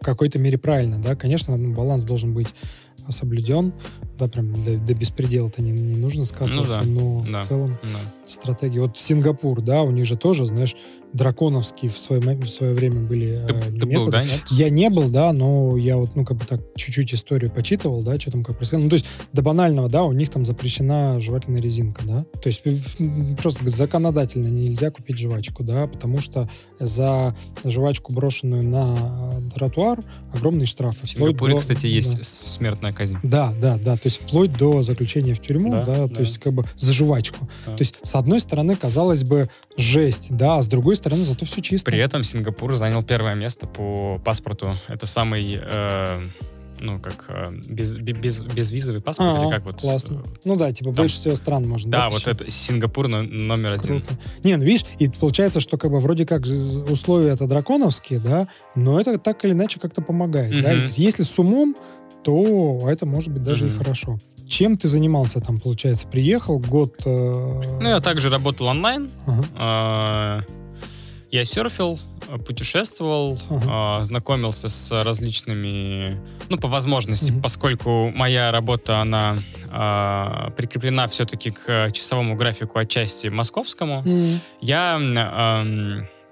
в 0.00 0.04
какой-то 0.04 0.38
мере 0.38 0.58
правильно, 0.58 1.00
да? 1.00 1.14
Конечно, 1.14 1.56
ну, 1.56 1.74
баланс 1.74 2.04
должен 2.04 2.34
быть 2.34 2.48
соблюден, 3.08 3.72
да, 4.18 4.28
прям 4.28 4.52
до, 4.64 4.76
до 4.78 4.94
беспредела-то 4.94 5.62
не, 5.62 5.70
не 5.72 5.96
нужно 5.96 6.24
скатываться, 6.24 6.82
Ну 6.82 7.22
да, 7.24 7.26
но 7.26 7.32
да. 7.32 7.42
в 7.42 7.46
целом 7.48 7.78
Да. 7.82 8.12
стратегии. 8.30 8.78
Вот 8.78 8.96
Сингапур, 8.98 9.60
да, 9.62 9.82
у 9.82 9.90
них 9.90 10.06
же 10.06 10.16
тоже, 10.16 10.46
знаешь, 10.46 10.74
драконовские 11.12 11.90
в 11.90 11.96
свое, 11.96 12.20
в 12.20 12.46
свое 12.46 12.74
время 12.74 13.00
были 13.00 13.40
Ты, 13.48 13.54
э, 13.54 13.78
ты 13.78 13.86
был, 13.86 14.10
да, 14.10 14.22
нет? 14.22 14.42
Я 14.50 14.68
не 14.68 14.90
был, 14.90 15.08
да, 15.08 15.32
но 15.32 15.76
я 15.76 15.96
вот, 15.96 16.14
ну, 16.14 16.24
как 16.26 16.36
бы 16.36 16.44
так 16.44 16.60
чуть-чуть 16.76 17.14
историю 17.14 17.50
почитывал, 17.50 18.02
да, 18.02 18.18
что 18.20 18.32
там 18.32 18.44
как 18.44 18.56
происходило. 18.56 18.84
Ну, 18.84 18.90
то 18.90 18.96
есть 18.96 19.06
до 19.32 19.40
банального, 19.42 19.88
да, 19.88 20.04
у 20.04 20.12
них 20.12 20.28
там 20.30 20.44
запрещена 20.44 21.18
жевательная 21.20 21.62
резинка, 21.62 22.02
да. 22.04 22.26
То 22.42 22.48
есть 22.48 22.62
просто 23.40 23.66
законодательно 23.68 24.48
нельзя 24.48 24.90
купить 24.90 25.16
жвачку, 25.18 25.62
да, 25.64 25.86
потому 25.86 26.20
что 26.20 26.50
за 26.78 27.34
жвачку, 27.64 28.12
брошенную 28.12 28.62
на 28.62 29.40
тротуар, 29.54 30.00
огромные 30.34 30.66
штрафы. 30.66 31.06
В 31.06 31.10
Сингапуре, 31.10 31.54
до- 31.54 31.60
кстати, 31.60 31.82
да. 31.82 31.88
есть 31.88 32.24
смертная 32.24 32.92
казнь. 32.92 33.16
Да, 33.22 33.54
да, 33.58 33.78
да. 33.78 33.96
То 34.06 34.08
есть 34.08 34.22
вплоть 34.22 34.52
до 34.52 34.84
заключения 34.84 35.34
в 35.34 35.40
тюрьму, 35.42 35.72
Да, 35.72 35.84
да, 35.84 36.06
да. 36.06 36.14
то 36.14 36.20
есть 36.20 36.38
как 36.38 36.52
бы 36.52 36.64
за 36.76 36.92
жвачку. 36.92 37.48
Да. 37.66 37.72
То 37.76 37.82
есть 37.82 37.96
с 38.04 38.14
одной 38.14 38.38
стороны, 38.38 38.76
казалось 38.76 39.24
бы, 39.24 39.48
жесть, 39.76 40.28
да, 40.30 40.58
а 40.58 40.62
с 40.62 40.68
другой 40.68 40.94
стороны, 40.94 41.24
зато 41.24 41.44
все 41.44 41.60
чисто. 41.60 41.90
При 41.90 41.98
этом 41.98 42.22
Сингапур 42.22 42.72
занял 42.76 43.02
первое 43.02 43.34
место 43.34 43.66
по 43.66 44.20
паспорту. 44.24 44.78
Это 44.86 45.06
самый, 45.06 45.58
э, 45.60 46.20
ну, 46.78 47.00
как, 47.00 47.24
э, 47.30 47.46
без, 47.68 47.94
бе- 47.96 48.12
без, 48.12 48.42
безвизовый 48.42 49.00
паспорт, 49.00 49.30
А, 49.34 49.42
или 49.42 49.50
как 49.50 49.64
вот? 49.64 49.80
классно. 49.80 50.22
э, 50.24 50.28
Ну 50.44 50.54
да, 50.54 50.70
типа 50.72 50.90
Там- 50.90 50.94
больше 51.02 51.16
всего 51.16 51.34
стран 51.34 51.66
можно. 51.68 51.90
Да, 51.90 52.04
вот 52.10 52.22
посещать? 52.22 52.40
это 52.42 52.50
Сингапур 52.52 53.08
но- 53.08 53.22
номер 53.22 53.72
один. 53.72 54.02
Круто. 54.02 54.16
Не, 54.44 54.56
ну 54.56 54.62
видишь, 54.62 54.84
и 55.00 55.08
получается, 55.08 55.58
что 55.58 55.78
как 55.78 55.90
бы 55.90 55.98
вроде 55.98 56.24
как 56.26 56.42
условия 56.88 57.30
это 57.30 57.48
драконовские, 57.48 58.20
да, 58.20 58.46
но 58.76 59.00
это 59.00 59.18
так 59.18 59.44
или 59.44 59.50
иначе 59.50 59.80
как-то 59.80 60.00
помогает, 60.00 60.50
да. 60.62 60.74
Мгм. 60.74 60.88
Если 60.96 61.24
с 61.24 61.36
умом, 61.40 61.74
то 62.26 62.90
это 62.90 63.06
может 63.06 63.30
быть 63.32 63.42
даже 63.44 63.66
и 63.66 63.68
Мгм. 63.70 63.78
хорошо. 63.78 64.18
Чем 64.48 64.76
ты 64.76 64.88
занимался 64.88 65.40
там, 65.40 65.60
получается? 65.60 66.06
Приехал 66.08 66.58
год... 66.58 66.94
э, 67.06 67.78
Ну, 67.80 67.88
я 67.88 68.00
также 68.00 68.28
работал 68.30 68.66
онлайн. 68.66 69.08
ага. 69.26 70.42
э, 70.48 70.52
Я 71.32 71.44
серфил, 71.44 71.98
путешествовал, 72.46 73.38
Ага. 73.50 74.00
э, 74.00 74.04
знакомился 74.04 74.68
с 74.68 75.02
различными, 75.04 76.20
ну, 76.48 76.56
по 76.58 76.68
возможности, 76.68 77.32
Мгм. 77.32 77.42
поскольку 77.42 78.10
моя 78.14 78.50
работа, 78.52 79.00
она 79.00 79.38
э, 79.68 80.50
прикреплена 80.56 81.06
все-таки 81.08 81.50
к 81.50 81.90
часовому 81.92 82.36
графику 82.36 82.78
отчасти 82.78 83.26
московскому, 83.28 84.02
М, 84.06 84.40
я 84.60 84.96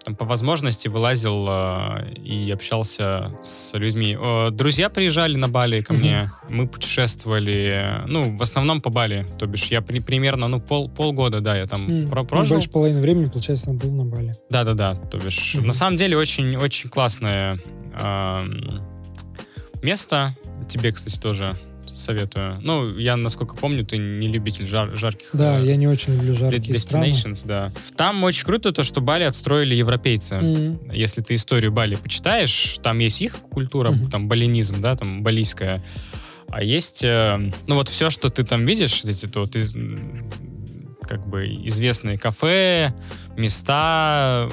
там, 0.05 0.15
по 0.17 0.25
возможности 0.25 0.89
вылазил 0.89 1.47
э, 1.49 2.13
и 2.17 2.51
общался 2.51 3.33
с 3.43 3.73
людьми. 3.75 4.17
Э, 4.21 4.51
друзья 4.51 4.91
приезжали 4.91 5.37
на 5.37 5.49
Бали 5.49 5.81
ко 5.81 5.95
мне, 5.95 6.31
мы 6.51 6.69
путешествовали, 6.69 8.03
ну, 8.07 8.37
в 8.37 8.43
основном 8.43 8.81
по 8.81 8.91
Бали, 8.91 9.27
то 9.39 9.47
бишь 9.47 9.65
я 9.67 9.81
при- 9.81 10.01
примерно, 10.01 10.49
ну, 10.49 10.61
пол, 10.61 10.89
полгода, 10.91 11.41
да, 11.41 11.57
я 11.57 11.67
там 11.67 11.89
м. 11.89 12.09
про- 12.09 12.23
Ну, 12.23 12.27
прожил. 12.29 12.57
больше 12.57 12.71
половины 12.71 13.01
времени, 13.01 13.29
получается, 13.31 13.71
он 13.71 13.79
был 13.79 13.91
на 13.93 14.05
Бали. 14.05 14.35
Да-да-да, 14.51 14.95
то 14.95 15.19
бишь, 15.19 15.55
на 15.55 15.73
самом 15.73 15.97
деле 15.97 16.17
очень, 16.19 16.57
очень 16.57 16.91
классное 16.91 17.59
эм, 17.95 18.83
место. 19.83 20.37
Тебе, 20.69 20.93
кстати, 20.93 21.19
тоже 21.19 21.57
советую. 21.97 22.57
Ну, 22.63 22.97
я, 22.99 23.17
насколько 23.17 23.55
помню, 23.57 23.85
ты 23.85 23.97
не 23.99 24.29
любитель 24.29 24.65
жар- 24.67 24.95
жарких 24.97 25.29
Да, 25.33 25.59
э, 25.61 25.65
я 25.67 25.77
не 25.77 25.87
очень 25.89 26.15
люблю 26.15 26.35
жаркие 26.35 26.79
страны. 26.79 27.11
destinations, 27.11 27.43
да. 27.47 27.73
Там 27.97 28.23
очень 28.25 28.45
круто 28.45 28.73
то, 28.73 28.85
что 28.85 29.01
Бали 29.01 29.25
отстроили 29.25 29.75
европейцы. 29.75 30.35
М, 30.37 30.79
Если 30.93 31.21
ты 31.23 31.35
историю 31.35 31.73
Бали 31.73 31.95
почитаешь, 31.97 32.77
там 32.83 32.99
есть 32.99 33.21
их 33.23 33.35
культура, 33.51 33.91
Мгм. 33.91 34.11
там 34.11 34.29
балинизм, 34.29 34.81
да, 34.81 34.97
там 34.97 35.23
балийская. 35.23 35.81
А 36.49 36.63
есть, 36.63 37.01
э, 37.03 37.51
ну 37.67 37.75
вот 37.75 37.89
все, 37.89 38.11
что 38.11 38.31
ты 38.31 38.45
там 38.45 38.65
видишь, 38.67 39.05
эти 39.05 39.27
вот 39.37 39.57
из- 39.57 39.75
как 41.09 41.27
бы 41.29 41.47
известные 41.67 42.17
кафе, 42.19 42.95
места, 43.37 44.49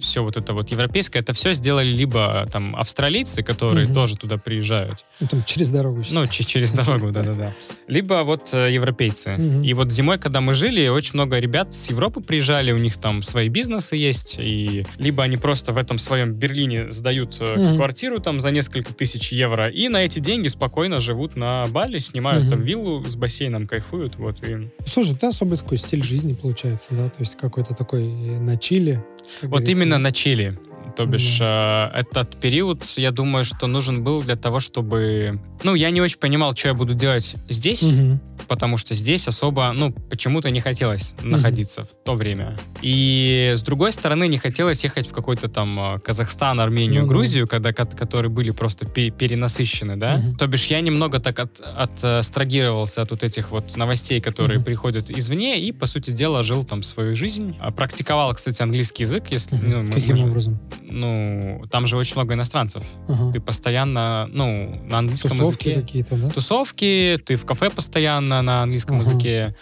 все 0.00 0.22
вот 0.22 0.36
это 0.36 0.52
вот 0.54 0.70
европейское, 0.70 1.22
это 1.22 1.32
все 1.32 1.54
сделали 1.54 1.88
либо 1.88 2.46
там 2.52 2.74
австралийцы, 2.76 3.42
которые 3.42 3.86
Мгм. 3.86 3.94
тоже 3.94 4.16
туда 4.16 4.36
приезжают, 4.38 5.04
ну, 5.20 5.26
там 5.28 5.44
через 5.44 5.70
дорогу. 5.70 6.02
считай. 6.02 6.22
ну, 6.22 6.28
че- 6.28 6.44
через 6.44 6.70
дорогу, 6.72 7.10
да-да-да. 7.10 7.52
Либо 7.88 8.22
вот 8.24 8.50
э, 8.52 8.72
европейцы. 8.72 9.36
И 9.64 9.74
вот 9.74 9.90
зимой, 9.92 10.18
когда 10.18 10.40
мы 10.40 10.54
жили, 10.54 10.88
очень 10.88 11.12
много 11.14 11.38
ребят 11.38 11.72
с 11.74 11.88
Европы 11.90 12.20
приезжали, 12.20 12.72
у 12.72 12.78
них 12.78 12.96
там 12.98 13.22
свои 13.22 13.48
бизнесы 13.48 13.96
есть, 13.96 14.36
и 14.38 14.86
либо 14.98 15.22
они 15.22 15.36
просто 15.36 15.72
в 15.72 15.76
этом 15.76 15.98
своем 15.98 16.32
Берлине 16.34 16.92
сдают 16.92 17.36
э, 17.40 17.76
квартиру 17.76 18.18
там 18.20 18.40
за 18.40 18.50
несколько 18.50 18.92
тысяч 18.94 19.32
евро, 19.32 19.68
и 19.68 19.88
на 19.88 20.04
эти 20.04 20.18
деньги 20.18 20.48
спокойно 20.48 21.00
живут 21.00 21.36
на 21.36 21.66
Бали, 21.66 21.98
снимают 21.98 22.48
там 22.50 22.60
виллу 22.62 23.04
с 23.04 23.16
бассейном, 23.16 23.66
кайфуют, 23.66 24.16
вот, 24.16 24.42
и... 24.42 24.68
Слушай, 24.86 25.12
это 25.14 25.28
особый 25.28 25.58
такой 25.58 25.78
стиль 25.78 26.02
жизни 26.02 26.34
получается, 26.34 26.88
да? 26.90 27.08
То 27.08 27.20
есть 27.20 27.36
какой-то 27.36 27.74
такой 27.74 28.04
э, 28.04 28.38
на 28.40 28.56
чили. 28.56 29.02
Как 29.34 29.42
Вот 29.42 29.60
говорится. 29.60 29.72
именно 29.72 29.98
на 29.98 30.12
Чили. 30.12 30.58
То 30.96 31.04
бишь, 31.04 31.38
э, 31.40 31.90
этот 31.92 32.40
период, 32.40 32.84
я 32.96 33.10
думаю, 33.10 33.44
что 33.44 33.66
нужен 33.66 34.02
был 34.02 34.22
для 34.22 34.36
того, 34.36 34.60
чтобы... 34.60 35.38
Ну, 35.66 35.74
я 35.74 35.90
не 35.90 36.00
очень 36.00 36.18
понимал, 36.18 36.54
что 36.54 36.68
я 36.68 36.74
буду 36.74 36.94
делать 36.94 37.34
здесь, 37.48 37.82
Мгм. 37.82 38.20
потому 38.46 38.76
что 38.78 38.94
здесь 38.94 39.26
особо, 39.26 39.72
ну, 39.74 39.90
почему-то 39.90 40.48
не 40.50 40.60
хотелось 40.60 41.16
находиться 41.22 41.82
в 41.82 41.88
то 42.04 42.14
время. 42.14 42.56
И 42.82 43.52
с 43.56 43.62
другой 43.62 43.90
стороны, 43.90 44.28
не 44.28 44.38
хотелось 44.38 44.84
ехать 44.84 45.08
в 45.08 45.12
какой-то 45.12 45.48
там 45.48 45.76
э, 45.96 45.98
Казахстан, 45.98 46.60
Армению, 46.60 47.00
Ну 47.02 47.08
да. 47.08 47.12
Грузию, 47.14 47.48
когда, 47.48 47.72
ко- 47.72 47.84
которые 47.84 48.30
были 48.30 48.52
просто 48.52 48.86
пе- 48.86 49.10
перенасыщены, 49.10 49.96
да? 49.96 50.18
Мгм. 50.18 50.36
То 50.36 50.46
бишь 50.46 50.66
я 50.66 50.80
немного 50.80 51.18
так 51.18 51.36
от, 51.40 51.60
отстрагировался 51.60 53.02
от 53.02 53.10
вот 53.10 53.24
этих 53.24 53.50
вот 53.50 53.76
новостей, 53.76 54.20
которые 54.20 54.58
Мгм. 54.58 54.64
приходят 54.66 55.10
извне, 55.10 55.60
и, 55.60 55.72
по 55.72 55.86
сути 55.86 56.12
дела, 56.12 56.44
жил 56.44 56.62
там 56.62 56.84
свою 56.84 57.16
жизнь. 57.16 57.56
А 57.58 57.72
Практиковал, 57.72 58.32
кстати, 58.34 58.62
английский 58.62 59.02
язык, 59.02 59.24
если... 59.32 59.56
Мгм. 59.56 59.70
ну, 59.70 59.82
мы- 59.82 59.92
Каким 59.92 60.10
мы 60.12 60.16
же- 60.18 60.26
образом? 60.26 60.58
Ну, 60.80 61.64
там 61.72 61.86
же 61.88 61.96
очень 61.96 62.14
много 62.14 62.34
иностранцев. 62.34 62.84
Ага. 63.08 63.32
Ты 63.32 63.40
постоянно, 63.40 64.28
ну, 64.32 64.80
на 64.88 64.98
английском 64.98 65.36
Тусовки 65.36 65.55
языке 65.64 65.80
какие-то, 65.80 66.16
да? 66.16 66.30
тусовки, 66.30 67.18
ты 67.24 67.36
в 67.36 67.44
кафе 67.46 67.70
постоянно 67.70 68.42
на 68.42 68.62
английском 68.62 69.00
Ага. 69.00 69.10
языке, 69.10 69.56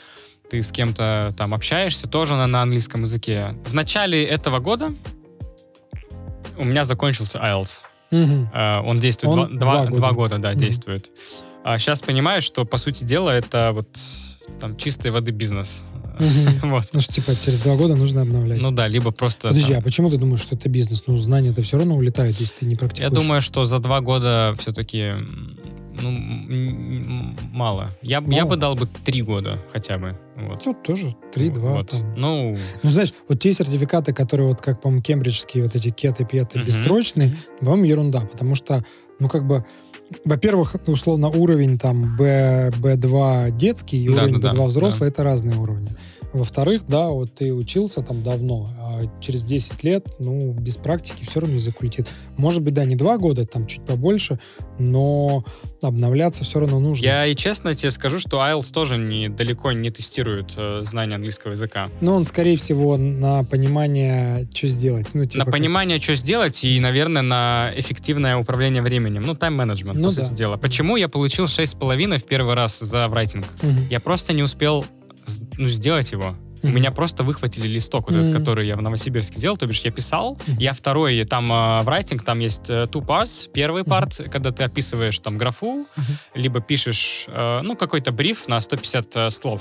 ты 0.51 0.63
с 0.63 0.71
кем-то 0.71 1.35
там 1.37 1.55
общаешься 1.55 2.07
тоже 2.09 2.35
на, 2.35 2.47
на 2.47 2.63
английском 2.63 3.03
языке. 3.03 3.57
В 3.65 3.75
начале 3.75 4.25
этого 4.25 4.59
года 4.59 4.95
у 6.57 6.65
меня 6.65 6.85
закончился 6.85 7.39
IELTS. 7.39 7.79
Мгм. 8.11 8.49
Э, 8.55 8.81
он 8.81 8.99
действует 8.99 9.33
Он 9.33 9.59
два, 9.59 9.67
два- 9.75 9.85
года. 9.87 9.97
два 9.97 10.13
года, 10.13 10.39
да, 10.39 10.51
Мгм. 10.53 10.61
действует. 10.61 11.11
А 11.65 11.79
сейчас 11.79 12.01
понимаю, 12.03 12.43
что, 12.43 12.65
по 12.65 12.77
сути 12.79 13.05
дела, 13.05 13.31
это 13.31 13.71
вот 13.75 13.89
там 14.61 14.77
чистой 14.77 15.11
воды 15.11 15.33
бизнес. 15.33 15.85
Мгм. 16.21 16.71
Вот. 16.71 16.85
Ну 16.93 17.01
что, 17.01 17.13
типа, 17.13 17.35
через 17.35 17.59
два 17.61 17.75
года 17.75 17.97
нужно 17.97 18.23
обновлять. 18.23 18.61
Ну 18.61 18.71
да, 18.71 18.87
либо 18.87 19.11
просто... 19.11 19.49
Подожди, 19.49 19.73
там- 19.73 19.81
а 19.81 19.83
почему 19.83 20.11
ты 20.11 20.17
думаешь, 20.19 20.43
что 20.43 20.55
это 20.55 20.69
бизнес? 20.69 21.05
Ну, 21.09 21.19
знания-то 21.19 21.63
все 21.63 21.77
равно 21.79 21.97
улетают, 21.97 22.39
если 22.39 22.55
ты 22.61 22.67
не 22.67 22.75
Я 22.75 22.79
практикуешь. 22.79 23.11
думаю, 23.13 23.41
что 23.41 23.65
за 23.65 23.81
два 23.81 24.01
года 24.01 24.55
все-таки 24.61 25.13
ну, 26.11 27.35
мало. 27.53 27.91
Я, 28.03 28.21
б- 28.21 28.33
я 28.33 28.43
Мало? 28.45 28.51
бы 28.51 28.57
дал 28.57 28.75
бы 28.75 28.87
три 29.05 29.23
года 29.23 29.59
хотя 29.73 29.99
бы. 29.99 30.19
Вот. 30.37 30.63
Тут 30.65 30.83
тоже 30.83 31.15
3-2 31.35 31.59
Вот. 31.61 31.91
там. 31.91 32.15
Ну, 32.17 32.57
Ну, 32.83 32.91
знаешь, 32.91 33.13
вот 33.29 33.39
те 33.39 33.53
сертификаты, 33.53 34.13
которые 34.13 34.49
вот, 34.49 34.61
как, 34.61 34.81
по-моему, 34.81 35.03
кембриджские, 35.03 35.65
вот 35.65 35.75
эти 35.75 35.91
кеты, 35.91 36.25
петы, 36.25 36.59
Мгм. 36.59 36.67
бессрочные, 36.67 37.35
по-моему, 37.61 37.85
ерунда, 37.85 38.21
потому 38.21 38.55
что, 38.55 38.85
ну, 39.21 39.29
как 39.29 39.47
бы, 39.47 39.65
во-первых, 40.25 40.77
условно, 40.87 41.29
уровень 41.29 41.79
там 41.79 42.17
B, 42.17 42.71
B2 42.77 43.51
детский 43.53 44.05
и 44.05 44.09
Да, 44.09 44.23
уровень 44.25 44.41
да, 44.41 44.53
да, 44.53 44.59
B2 44.59 44.67
взрослый 44.69 45.09
да. 45.09 45.13
это 45.13 45.25
разные 45.25 45.57
уровни. 45.59 45.89
Во-вторых, 46.35 46.83
да, 46.89 47.09
вот 47.09 47.33
ты 47.35 47.53
учился 47.55 48.03
там 48.03 48.23
давно, 48.23 48.69
а 48.79 49.03
через 49.21 49.43
10 49.45 49.85
лет, 49.85 50.07
ну, 50.19 50.53
без 50.53 50.77
практики 50.77 51.25
все 51.25 51.41
равно 51.41 51.55
язык 51.55 51.81
улетит. 51.81 52.11
Может 52.37 52.61
быть, 52.61 52.75
да, 52.75 52.85
не 52.85 52.97
два 52.97 53.17
года, 53.19 53.47
там 53.47 53.67
чуть 53.67 53.85
побольше, 53.85 54.39
но 54.79 55.45
обновляться 55.81 56.45
все 56.45 56.61
равно 56.61 56.81
нужно. 56.81 57.05
Я 57.05 57.27
и 57.27 57.37
честно 57.37 57.75
тебе 57.75 57.91
скажу, 57.91 58.19
что 58.19 58.39
IELTS 58.39 58.73
тоже 58.73 58.97
не, 58.97 59.29
далеко 59.29 59.73
не 59.73 59.91
тестирует 59.91 60.55
э, 60.57 60.83
знание 60.85 61.17
английского 61.17 61.53
языка. 61.53 61.89
Но 62.01 62.15
он, 62.17 62.25
скорее 62.25 62.57
всего, 62.57 62.97
на 62.97 63.45
понимание, 63.45 64.49
что 64.53 64.67
сделать. 64.69 65.07
Ну, 65.15 65.25
типа 65.25 65.39
на 65.39 65.45
как- 65.45 65.55
понимание, 65.55 66.01
что 66.01 66.15
сделать, 66.17 66.65
и, 66.65 66.81
наверное, 66.81 67.23
на 67.23 67.73
эффективное 67.77 68.37
управление 68.37 68.83
временем. 68.83 69.23
Ну, 69.23 69.35
тайм-менеджмент, 69.35 69.97
Ну 69.99 70.11
по 70.11 70.17
да. 70.17 70.27
сути 70.27 70.37
дела. 70.37 70.57
Почему 70.57 70.97
я 70.97 71.09
получил 71.09 71.45
6,5 71.47 72.19
в 72.19 72.25
первый 72.25 72.55
раз 72.55 72.81
за 72.81 73.07
врайтинг? 73.09 73.47
Мгм. 73.63 73.87
Я 73.89 74.01
просто 74.01 74.33
не 74.33 74.43
успел 74.43 74.85
ну, 75.59 75.69
сделать 75.69 76.13
его. 76.13 76.37
У 76.63 76.69
меня 76.69 76.91
просто 76.93 77.25
выхватили 77.25 77.67
листок, 77.69 78.11
вот 78.11 78.17
этот, 78.19 78.41
который 78.41 78.67
я 78.67 78.77
в 78.77 78.81
Новосибирске 78.81 79.39
делал, 79.39 79.59
то 79.59 79.67
бишь 79.67 79.83
я 79.83 79.91
писал, 79.91 80.39
я 80.47 80.73
второй, 80.73 81.23
там 81.27 81.53
э, 81.53 81.83
в 81.83 81.89
writing, 81.89 82.25
там 82.25 82.39
есть 82.39 82.71
э, 82.71 82.87
two 82.91 83.05
parts, 83.05 83.51
первый 83.53 83.83
Мгм. 83.83 83.91
парт, 83.91 84.23
когда 84.33 84.51
ты 84.51 84.65
описываешь 84.65 85.19
там 85.19 85.37
графу, 85.37 85.87
либо 86.35 86.61
пишешь, 86.61 87.27
э, 87.29 87.61
ну, 87.63 87.77
какой-то 87.77 88.13
бриф 88.13 88.49
на 88.49 88.59
150 88.61 89.17
э, 89.17 89.31
слов. 89.31 89.61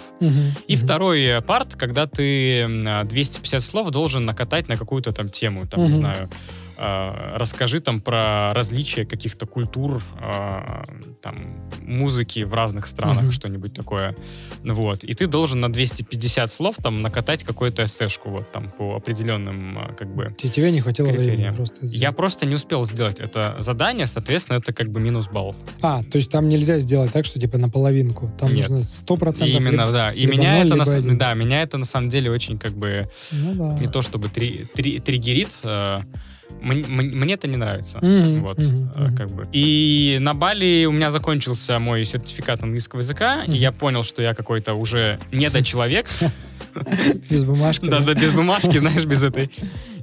И 0.67 0.77
второй 0.77 1.41
парт, 1.45 1.75
когда 1.75 2.07
ты 2.07 2.61
э, 2.61 3.03
250 3.03 3.61
слов 3.61 3.89
должен 3.89 4.25
накатать 4.25 4.69
на 4.69 4.77
какую-то 4.77 5.11
там 5.11 5.27
тему, 5.27 5.67
там, 5.67 5.81
не 5.81 5.93
знаю, 5.95 6.29
расскажи 7.35 7.79
там 7.79 8.01
про 8.01 8.53
различия 8.53 9.05
каких-то 9.05 9.45
культур, 9.45 10.01
э, 10.21 10.83
там, 11.21 11.35
музыки 11.81 12.43
в 12.43 12.53
разных 12.53 12.87
странах, 12.87 13.23
Мгм. 13.23 13.31
что-нибудь 13.31 13.73
такое. 13.73 14.15
Ну 14.63 14.73
Вот. 14.73 15.03
И 15.03 15.13
ты 15.13 15.27
должен 15.27 15.59
на 15.61 15.71
250 15.71 16.51
слов 16.51 16.75
там 16.81 17.01
накатать 17.01 17.43
какую-то 17.43 17.83
эсэшку 17.85 18.29
вот 18.29 18.51
там 18.51 18.69
по 18.71 18.95
определенным 18.95 19.77
э, 19.79 19.93
как 19.93 20.13
бы 20.15 20.33
Те- 20.37 20.49
Тебе 20.49 20.71
не 20.71 20.81
хватило 20.81 21.07
критериям. 21.07 21.35
времени 21.53 21.55
просто. 21.55 21.85
я 21.85 22.11
просто 22.11 22.45
не 22.45 22.55
успел 22.55 22.85
сделать 22.85 23.19
это 23.19 23.55
задание, 23.59 24.07
соответственно, 24.07 24.57
это 24.57 24.73
как 24.73 24.89
бы 24.89 24.99
минус 24.99 25.27
балл. 25.27 25.55
А, 25.81 26.03
то 26.03 26.17
есть 26.17 26.31
там 26.31 26.49
нельзя 26.49 26.79
сделать 26.79 27.11
так, 27.11 27.25
что 27.25 27.39
типа 27.39 27.57
наполовинку. 27.57 28.31
Там 28.39 28.53
Нет. 28.53 28.69
нужно 28.69 28.83
100% 28.83 29.45
И 29.47 29.51
именно, 29.51 29.91
да. 29.91 30.11
И 30.11 30.21
либо 30.21 30.33
меня 30.33 30.57
ноль, 30.57 30.65
это, 30.67 30.75
на, 30.75 30.83
либо 30.83 30.95
один. 30.97 31.17
да, 31.17 31.33
меня 31.33 31.61
это 31.61 31.77
на 31.77 31.85
самом 31.85 32.09
деле 32.09 32.31
очень 32.31 32.57
как 32.57 32.73
бы 32.73 33.09
Ну 33.31 33.53
да. 33.55 33.79
не 33.79 33.87
то 33.87 34.01
чтобы 34.01 34.29
три, 34.29 34.65
три- 34.75 34.99
триггерит. 34.99 35.57
э, 35.63 35.99
мне 36.61 37.33
это 37.33 37.47
не 37.47 37.57
нравится. 37.57 37.99
Мгм, 38.01 38.41
Вот, 38.41 38.59
э, 38.59 38.63
мгм. 38.63 39.15
как 39.17 39.31
бы. 39.31 39.47
И 39.51 40.17
на 40.21 40.33
Бали 40.33 40.85
у 40.85 40.91
меня 40.91 41.11
закончился 41.11 41.79
мой 41.79 42.05
сертификат 42.05 42.63
английского 42.63 42.99
языка, 42.99 43.43
Мгм. 43.43 43.53
и 43.53 43.57
я 43.57 43.71
понял, 43.71 44.03
что 44.03 44.21
я 44.21 44.33
какой-то 44.33 44.73
уже 44.73 45.19
недочеловек. 45.31 46.07
Без 47.29 47.43
бумажки. 47.43 47.85
Да, 47.85 47.99
да, 47.99 48.13
без 48.13 48.31
бумажки, 48.31 48.77
знаешь, 48.79 49.05
без 49.05 49.21
этой. 49.23 49.51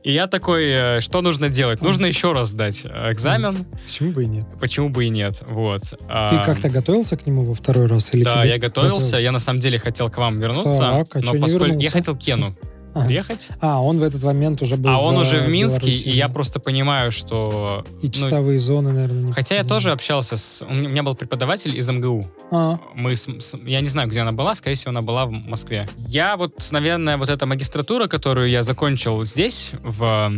И 0.02 0.12
я 0.12 0.26
такой, 0.28 0.64
э, 0.70 1.00
что 1.00 1.20
нужно 1.20 1.48
делать? 1.48 1.82
Нужно 1.82 2.06
еще 2.06 2.32
раз 2.32 2.50
сдать 2.50 2.82
э, 2.84 3.12
экзамен, 3.12 3.66
Почему 3.84 4.12
бы 4.12 4.22
и 4.24 4.26
нет? 4.26 4.46
почему 4.60 4.88
бы 4.88 5.04
и 5.04 5.08
нет. 5.10 5.42
Вот. 5.48 5.82
Ты 5.82 6.36
как-то 6.44 6.70
готовился 6.70 7.16
к 7.16 7.26
нему 7.26 7.44
во 7.44 7.54
второй 7.54 7.86
раз? 7.86 8.14
Или 8.14 8.22
Да, 8.24 8.44
я 8.44 8.58
готовился. 8.58 8.94
готовился? 8.94 9.16
Я 9.18 9.32
на 9.32 9.38
самом 9.40 9.60
деле 9.60 9.78
хотел 9.78 10.08
к 10.08 10.16
вам 10.16 10.40
вернуться. 10.40 10.78
Так, 10.78 11.16
а 11.16 11.20
но 11.20 11.34
поскольку 11.34 11.78
я 11.78 11.90
хотел 11.90 12.16
Кену 12.16 12.56
Ага. 12.94 13.06
приехать. 13.06 13.48
А, 13.60 13.80
он 13.82 13.98
в 13.98 14.02
этот 14.02 14.22
момент 14.24 14.62
уже 14.62 14.76
был 14.76 14.90
А 14.90 14.98
он 14.98 15.14
в, 15.16 15.18
уже 15.20 15.38
в 15.40 15.48
Минске, 15.48 15.80
Беларуси, 15.86 16.02
и 16.04 16.10
я 16.10 16.26
да. 16.28 16.34
просто 16.34 16.60
понимаю, 16.60 17.12
что... 17.12 17.84
И 18.02 18.06
ну, 18.06 18.12
часовые 18.12 18.58
зоны, 18.58 18.92
наверное, 18.92 19.22
не 19.22 19.32
хотя 19.32 19.54
я 19.56 19.64
тоже 19.64 19.92
общался 19.92 20.36
с... 20.36 20.64
У 20.64 20.72
меня 20.72 21.02
был 21.02 21.14
преподаватель 21.14 21.76
из 21.76 21.88
МГУ. 21.88 22.26
А, 22.50 22.78
Мы 22.94 23.14
с- 23.14 23.26
с- 23.28 23.56
я 23.64 23.80
не 23.80 23.88
знаю, 23.88 24.08
где 24.08 24.20
она 24.20 24.32
была, 24.32 24.54
скорее 24.54 24.74
всего, 24.76 24.90
она 24.90 25.02
была 25.02 25.26
в 25.26 25.30
Москве. 25.30 25.88
Я 25.96 26.36
вот, 26.36 26.68
наверное, 26.72 27.16
вот 27.16 27.28
эта 27.28 27.46
магистратура, 27.46 28.08
которую 28.08 28.48
я 28.48 28.62
закончил 28.62 29.24
здесь, 29.24 29.70
в 29.82 30.32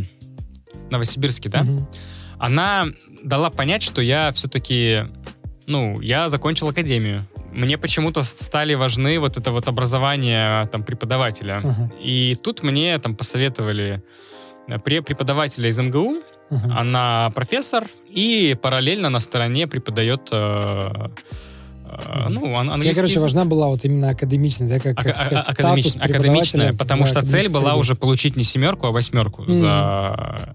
Новосибирске, 0.90 1.48
да, 1.48 1.62
мгм. 1.62 1.86
она 2.38 2.86
дала 3.22 3.50
понять, 3.50 3.82
что 3.82 4.02
я 4.02 4.30
все-таки, 4.32 5.04
ну, 5.66 6.00
я 6.00 6.28
закончил 6.28 6.68
академию. 6.68 7.26
Мне 7.52 7.76
почему-то 7.78 8.22
стали 8.22 8.74
важны 8.74 9.18
вот 9.20 9.36
это 9.36 9.50
вот 9.52 9.68
образование 9.68 10.66
там 10.68 10.82
преподавателя. 10.82 11.58
Ага. 11.58 11.90
И 12.00 12.34
тут 12.42 12.62
мне 12.62 12.98
там 12.98 13.14
посоветовали 13.14 14.02
э, 14.68 14.76
пре- 14.78 15.02
преподавателя 15.02 15.68
из 15.68 15.78
МГУ, 15.78 16.22
Ага. 16.50 16.80
она 16.80 17.30
профессор 17.34 17.84
и 18.10 18.56
параллельно 18.60 19.10
на 19.10 19.20
стороне 19.20 19.66
преподает 19.66 20.28
э. 20.32 20.90
Ну, 22.28 22.54
ан- 22.56 22.64
Тебе, 22.64 22.72
английский 22.72 22.94
короче, 22.94 23.18
важна 23.20 23.44
была 23.44 23.68
вот 23.68 23.84
именно 23.84 24.10
академичная, 24.10 24.68
да, 24.68 24.78
как, 24.80 24.96
как 24.96 25.16
сказать, 25.16 25.44
статус 25.44 25.48
академич- 25.48 25.92
преподавателя 25.92 26.16
академичная, 26.18 26.72
потому 26.74 27.06
что 27.06 27.22
цель 27.22 27.48
была 27.48 27.74
уже 27.74 27.94
получить 27.94 28.36
не 28.36 28.44
семерку, 28.44 28.86
а 28.86 28.90
восьмерку 28.90 29.42
Мгм. 29.42 29.54
за 29.54 30.54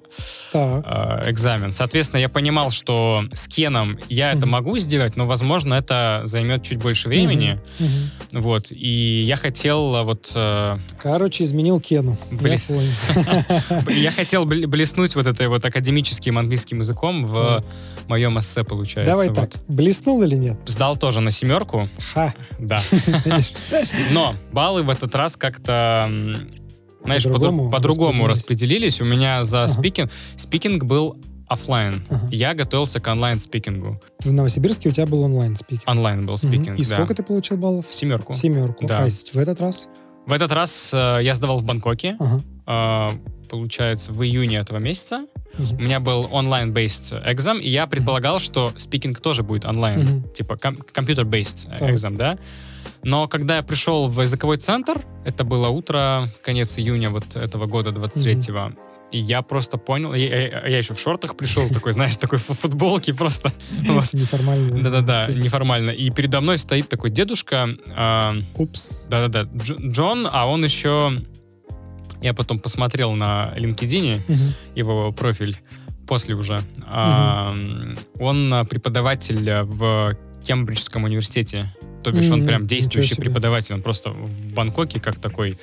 Так. 0.52 0.86
э, 1.26 1.32
экзамен. 1.32 1.74
Соответственно, 1.74 2.20
я 2.20 2.30
понимал, 2.30 2.72
что 2.72 3.24
с 3.34 3.48
Кеном 3.48 4.00
я 4.10 4.30
это 4.32 4.42
Мгм. 4.42 4.50
могу 4.52 4.78
сделать, 4.78 5.16
но, 5.16 5.26
возможно, 5.28 5.74
это 5.74 6.22
займет 6.26 6.64
чуть 6.64 6.78
больше 6.80 7.08
времени. 7.10 7.60
Мгм. 7.80 8.42
Вот. 8.44 8.72
И 8.72 9.24
я 9.24 9.36
хотел 9.36 9.96
э, 9.96 10.04
вот... 10.04 10.32
э, 10.36 10.78
Короче, 11.02 11.44
изменил 11.44 11.80
Кену. 11.80 12.18
Блин. 12.32 12.60
Я 12.68 12.76
понял. 12.76 13.90
я 13.90 14.12
хотел 14.12 14.46
бл- 14.46 14.68
блеснуть 14.68 15.16
вот 15.16 15.28
этой 15.28 15.48
вот 15.48 15.64
академическим 15.66 16.38
английским 16.38 16.80
языком 16.80 17.26
в 17.26 17.64
моем 18.08 18.38
эссе, 18.40 18.64
получается. 18.64 19.12
Давай 19.12 19.30
Вот. 19.30 19.36
так, 19.36 19.52
блеснул 19.68 20.22
или 20.24 20.36
нет? 20.36 20.58
Сдал 20.66 20.98
тоже 20.98 21.20
на 21.22 21.32
семерку, 21.32 21.90
Ха. 22.14 22.34
да. 22.60 22.80
Но 24.12 24.36
баллы 24.52 24.84
в 24.84 24.90
этот 24.90 25.14
раз 25.16 25.36
как-то, 25.36 26.10
знаешь, 27.04 27.26
подру- 27.26 27.72
По-другому 27.72 28.28
распределились. 28.28 28.94
распределились. 28.96 29.02
У 29.02 29.06
меня 29.06 29.44
за 29.44 29.64
Ага. 29.64 29.74
speaking... 29.74 30.12
Speaking 30.36 30.84
был 30.84 31.18
оффлайн. 31.48 32.06
Ага. 32.10 32.28
Я 32.32 32.54
готовился 32.54 33.00
к 33.00 33.08
онлайн- 33.08 33.47
speaking 33.47 33.91
у. 33.91 34.02
В 34.24 34.32
Новосибирске 34.34 34.90
у 34.90 34.92
тебя 34.92 35.06
был 35.08 35.22
онлайн 35.24 35.56
speaking. 35.56 35.88
Онлайн 35.90 36.26
был 36.26 36.36
speaking, 36.38 36.78
И 36.78 36.84
да. 36.86 36.96
сколько 36.96 37.14
ты 37.16 37.24
получил 37.24 37.58
баллов? 37.58 37.86
Семерку. 37.90 38.34
Семерку. 38.34 38.86
Да. 38.86 39.06
А 39.06 39.08
в 39.10 39.38
этот 39.38 39.62
раз? 39.62 39.88
В 40.26 40.34
этот 40.34 40.52
раз 40.52 40.90
э, 40.92 41.20
я 41.24 41.36
сдавал 41.36 41.58
в 41.60 41.64
Бангкоке, 41.64 42.18
Ага. 42.20 42.42
э, 43.14 43.18
получается, 43.50 44.12
в 44.12 44.24
июне 44.24 44.58
этого 44.58 44.78
месяца. 44.78 45.26
У 45.58 45.62
Мгм. 45.64 45.84
меня 45.84 46.00
был 46.00 46.28
онлайн-based 46.32 47.24
экзам, 47.32 47.60
и 47.60 47.70
я 47.70 47.88
предполагал, 47.88 48.40
что 48.40 48.74
speaking 48.78 49.20
тоже 49.22 49.44
будет 49.44 49.66
онлайн. 49.66 50.00
Мгм. 50.00 50.30
Типа 50.34 50.56
com- 50.58 50.78
computer-based 50.78 51.68
exam, 51.90 52.16
да? 52.16 52.38
Но 53.04 53.28
когда 53.28 53.58
я 53.58 53.64
пришел 53.64 54.08
в 54.08 54.22
языковой 54.22 54.58
центр, 54.58 55.04
это 55.26 55.44
было 55.44 55.70
утро, 55.70 56.32
конец 56.44 56.78
июня 56.78 57.10
вот 57.10 57.36
этого 57.36 57.66
года, 57.66 57.92
23-го, 57.92 58.74
и 59.12 59.20
я 59.20 59.42
просто 59.42 59.78
понял, 59.78 60.14
я, 60.14 60.48
я- 60.48 60.68
я 60.68 60.78
еще 60.78 60.94
в 60.94 61.00
шортах 61.00 61.38
пришел, 61.38 61.68
такой, 61.70 61.94
знаешь, 61.94 62.18
такой 62.18 62.40
в 62.40 62.44
футболке 62.44 63.14
просто. 63.14 63.52
Вот. 63.88 64.14
Неформальный. 64.14 64.82
Да-да-да, 64.82 65.28
неформально. 65.34 65.92
И 65.92 66.10
передо 66.12 66.42
мной 66.42 66.58
стоит 66.58 66.90
такой 66.90 67.10
дедушка, 67.10 67.70
а, 67.96 68.36
Упс. 68.56 68.98
да-да-да, 69.10 69.44
Дж- 69.44 69.92
Джон, 69.92 70.28
а 70.32 70.46
он 70.48 70.64
еще... 70.66 71.24
Я 72.22 72.34
потом 72.34 72.60
посмотрел 72.60 73.14
на 73.14 73.54
LinkedIn 73.58 74.22
Мгм. 74.28 74.54
его 74.76 75.12
профиль 75.12 75.58
после 76.08 76.36
уже. 76.36 76.62
А, 76.86 77.56
Он 78.20 78.54
а, 78.54 78.64
преподаватель 78.66 79.50
а, 79.50 79.64
в 79.64 80.18
Кембриджском 80.46 81.04
университете. 81.04 81.74
То 82.04 82.12
бишь 82.12 82.30
он 82.32 82.40
Мгм, 82.40 82.48
прям 82.48 82.68
действующий 82.68 83.16
преподаватель. 83.16 83.76
Он 83.76 83.82
просто 83.82 84.12
в 84.12 84.54
Бангкоке 84.54 85.00
как 85.02 85.16
такой, 85.20 85.58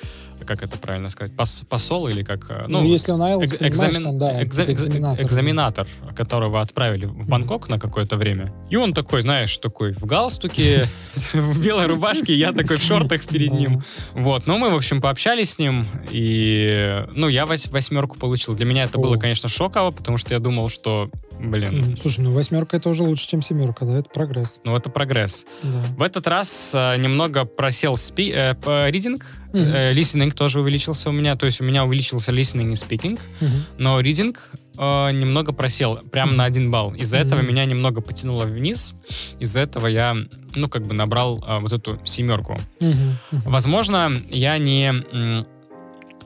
как 0.45 0.63
это 0.63 0.77
правильно 0.77 1.09
сказать, 1.09 1.33
пос- 1.33 1.65
посол 1.65 2.07
или 2.07 2.23
как... 2.23 2.45
а, 2.49 2.65
Ну, 2.67 2.83
если 2.83 3.11
он 3.11 3.21
IELTS, 3.21 3.43
эк- 3.43 3.57
понимаешь, 3.57 3.73
экзамен- 3.73 4.03
там, 4.03 4.17
да, 4.19 4.41
экза- 4.41 4.65
экза- 4.65 4.71
экзаменатор. 4.73 5.25
экзаменатор, 5.25 5.87
которого 6.15 6.61
отправили 6.61 7.05
в 7.05 7.27
Бангкок 7.27 7.67
на 7.69 7.79
какое-то 7.79 8.15
время. 8.17 8.53
И 8.69 8.75
он 8.75 8.93
такой, 8.93 9.21
знаешь, 9.21 9.57
такой 9.57 9.93
в 9.93 10.05
галстуке, 10.05 10.87
в 11.33 11.61
белой 11.61 11.87
рубашке, 11.87 12.33
я 12.35 12.51
такой 12.53 12.77
в 12.77 12.81
шортах 12.81 13.23
перед 13.25 13.51
ним. 13.51 13.83
Вот, 14.13 14.47
ну 14.47 14.57
мы, 14.57 14.69
в 14.69 14.75
общем, 14.75 15.01
пообщались 15.01 15.51
с 15.51 15.59
ним, 15.59 15.87
и, 16.11 17.05
ну, 17.13 17.27
я 17.27 17.45
вось- 17.45 17.69
восьмерку 17.71 18.17
получил. 18.17 18.55
Для 18.55 18.65
меня 18.65 18.83
это 18.85 18.97
было, 18.97 19.17
конечно, 19.17 19.49
шоково, 19.49 19.91
потому 19.91 20.17
что 20.17 20.33
я 20.33 20.39
думал, 20.39 20.69
что, 20.69 21.09
блин. 21.39 21.97
Слушай, 22.01 22.21
ну 22.21 22.33
восьмерка 22.33 22.77
это 22.77 22.89
уже 22.89 23.03
лучше, 23.03 23.27
чем 23.27 23.41
семерка, 23.41 23.85
да, 23.85 23.97
это 23.99 24.09
прогресс. 24.09 24.61
ну 24.63 24.75
это 24.75 24.89
прогресс. 24.89 25.45
Да. 25.63 25.69
В 25.97 26.01
этот 26.01 26.27
раз 26.27 26.71
э, 26.73 26.97
немного 26.97 27.45
просел 27.45 27.97
спи 27.97 28.31
э, 28.33 28.51
reading, 28.53 29.21
Мгм. 29.53 29.63
э, 29.73 29.93
listening 29.93 30.31
тоже 30.31 30.59
увеличился 30.59 31.09
у 31.09 31.11
меня, 31.13 31.35
то 31.35 31.45
есть 31.45 31.61
у 31.61 31.63
меня 31.63 31.85
увеличился 31.85 32.31
listening 32.31 32.71
и 32.71 32.75
speaking, 32.75 33.19
Мгм. 33.41 33.65
но 33.77 33.99
reading 34.01 34.35
э, 34.77 35.11
немного 35.11 35.53
просел, 35.53 35.97
прям 36.11 36.29
Мгм. 36.29 36.37
на 36.37 36.43
один 36.45 36.71
балл. 36.71 36.93
Из-за 36.93 37.17
этого 37.17 37.39
Мгм. 37.39 37.47
меня 37.49 37.65
немного 37.65 38.01
потянуло 38.01 38.45
вниз, 38.45 38.93
из-за 39.39 39.61
этого 39.61 39.87
я, 39.87 40.15
ну, 40.55 40.67
как 40.69 40.83
бы 40.83 40.93
набрал 40.93 41.43
э, 41.47 41.59
вот 41.59 41.71
эту 41.73 41.99
семерку. 42.03 42.59
Мгм. 42.79 43.17
Мгм. 43.31 43.41
Возможно, 43.45 44.11
я 44.29 44.57
не 44.57 45.45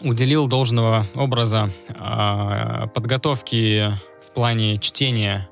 уделил 0.02 0.48
должного 0.48 1.08
образа 1.14 1.72
а, 1.90 2.88
подготовки 2.88 3.92
в 4.26 4.34
плане 4.34 4.78
чтения 4.80 5.50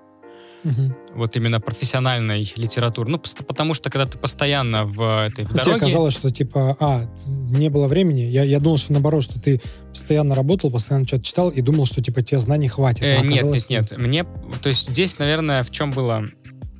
вот 1.15 1.38
именно 1.38 1.61
профессиональной 1.61 2.41
литературы. 2.57 3.10
Ну, 3.10 3.19
потому 3.19 3.73
что 3.73 3.89
когда 3.89 4.06
ты 4.06 4.18
постоянно 4.18 4.84
в 4.84 5.26
этой 5.26 5.45
в 5.45 5.52
Ну, 5.52 5.60
Тебе 5.60 5.64
дороге... 5.64 5.85
казалось, 5.85 6.14
что 6.14 6.30
типа, 6.30 6.76
а, 6.81 7.03
не 7.26 7.69
было 7.69 7.88
времени. 7.88 8.22
Я, 8.22 8.44
я 8.44 8.60
думал, 8.60 8.77
что 8.77 8.91
наоборот, 8.91 9.23
что 9.23 9.39
ты 9.39 9.61
постоянно 9.91 10.35
работал, 10.35 10.69
постоянно 10.69 11.07
что-то 11.07 11.23
читал 11.23 11.49
и 11.52 11.61
думал, 11.61 11.85
что 11.85 12.03
типа 12.03 12.22
тебе 12.22 12.39
знаний 12.39 12.68
хватит. 12.68 13.03
Э, 13.03 13.18
а 13.19 13.22
нет, 13.22 13.44
нет, 13.45 13.69
нет. 13.69 13.98
Мне, 13.98 14.26
то 14.61 14.68
есть 14.68 14.89
здесь, 14.89 15.18
наверное, 15.19 15.64
в 15.64 15.72
чем 15.72 15.91
было... 15.91 16.26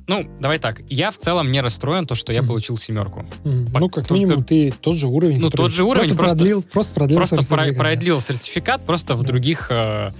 Ну, 0.06 0.26
давай 0.40 0.58
так. 0.58 0.80
Я 0.90 1.10
в 1.10 1.18
целом 1.18 1.50
не 1.52 1.60
расстроен, 1.62 2.06
то, 2.06 2.14
что 2.14 2.32
я 2.32 2.42
получил 2.42 2.76
семерку. 2.78 3.26
Мгм. 3.44 3.72
По- 3.72 3.78
Ну, 3.80 3.88
как 3.90 4.10
минимум, 4.10 4.42
ты 4.44 4.72
тот 4.72 4.96
же 4.96 5.06
уровень. 5.06 5.38
Ну, 5.38 5.48
тот 5.50 5.70
же 5.72 5.84
уровень, 5.84 6.08
Просто 6.08 6.16
просто- 6.16 6.36
продлил, 6.36 6.62
просто 6.62 6.94
продлил 6.94 7.18
Просто 7.18 7.36
сертификат, 7.36 7.74
да. 7.74 7.78
продлил 7.78 8.20
сертификат 8.20 8.86
просто 8.86 9.16
в 9.16 9.22
Да. 9.22 9.28
других 9.28 9.66
э, 9.70 10.12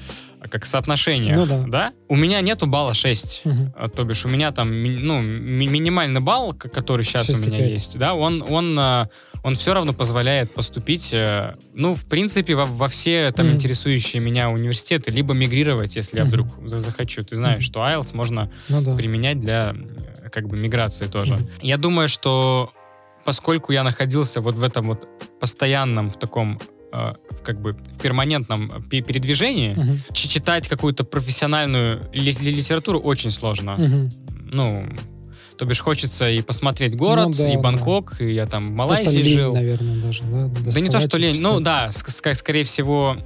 как 0.49 0.65
соотношениях. 0.65 1.39
Ну 1.49 1.66
да. 1.69 1.93
У 2.09 2.16
меня 2.16 2.41
нету 2.41 2.66
балла 2.66 2.95
6. 2.95 3.43
Мгм. 3.45 3.73
А, 3.77 3.89
То 3.89 4.05
бишь 4.05 4.25
у 4.25 4.29
меня 4.29 4.51
там 4.53 4.69
ну, 4.70 5.20
ми- 5.20 5.69
минимальный 5.69 6.20
балл, 6.20 6.53
который 6.55 7.05
сейчас 7.05 7.29
у 7.31 7.37
меня 7.37 7.59
6,5. 7.59 7.70
есть, 7.70 7.99
да, 7.99 8.15
он, 8.15 8.43
он, 8.49 8.79
а, 8.79 9.09
он 9.43 9.55
все 9.55 9.73
равно 9.75 9.93
позволяет 9.93 10.53
поступить, 10.55 11.11
э, 11.12 11.55
ну, 11.75 11.95
в 11.95 12.05
принципе, 12.05 12.55
во, 12.55 12.66
во 12.66 12.89
все 12.89 13.31
там 13.33 13.47
Мгм. 13.47 13.55
интересующие 13.57 14.20
меня 14.20 14.51
университеты, 14.51 15.11
либо 15.11 15.33
мигрировать, 15.35 15.97
если 15.97 16.16
я 16.19 16.25
Мгм. 16.25 16.31
вдруг 16.31 16.49
за- 16.69 16.81
захочу. 16.81 17.23
Ты 17.25 17.37
знаешь, 17.37 17.59
Мгм. 17.59 17.62
что 17.62 17.81
IELTS 17.81 18.15
можно 18.16 18.51
Ну 18.69 18.81
да. 18.83 18.97
применять 18.97 19.41
для 19.41 19.75
как 20.33 20.49
бы 20.49 20.57
миграции 20.57 21.07
тоже. 21.07 21.35
Мгм. 21.35 21.49
Я 21.62 21.79
думаю, 21.79 22.09
что 22.09 22.73
поскольку 23.25 23.73
я 23.73 23.83
находился 23.85 24.41
вот 24.41 24.55
в 24.55 24.62
этом 24.62 24.87
вот 24.87 25.07
постоянном 25.41 26.11
в 26.11 26.19
таком 26.19 26.59
как 27.44 27.60
бы 27.60 27.73
в 27.74 27.98
перманентном 28.01 28.82
пе- 28.90 29.02
передвижении, 29.02 29.74
ч- 30.12 30.28
читать 30.28 30.69
какую-то 30.69 31.05
профессиональную 31.05 32.09
ли- 32.12 32.32
ли- 32.32 32.55
литературу 32.55 32.98
очень 33.01 33.31
сложно. 33.31 33.77
Мгм. 33.77 34.10
Ну, 34.51 34.86
то 35.56 35.65
бишь 35.65 35.81
хочется 35.81 36.28
и 36.31 36.40
посмотреть 36.40 36.97
город, 36.97 37.27
Ну 37.28 37.32
да, 37.36 37.51
и 37.51 37.56
да. 37.56 37.60
Бангкок, 37.62 38.20
и 38.20 38.32
я 38.32 38.47
там 38.47 38.73
в 38.73 38.77
Просто 38.77 39.02
Малайзии 39.05 39.23
лень, 39.23 39.39
жил. 39.39 39.55
наверное, 39.55 40.02
даже, 40.02 40.23
да? 40.24 40.47
Да 40.48 40.81
не 40.81 40.89
то, 40.89 41.01
что 41.01 41.19
лень. 41.19 41.40
Ну 41.40 41.60
да, 41.60 41.89
ск- 41.89 42.06
ск- 42.09 42.35
скорее 42.35 42.65
всего, 42.65 43.16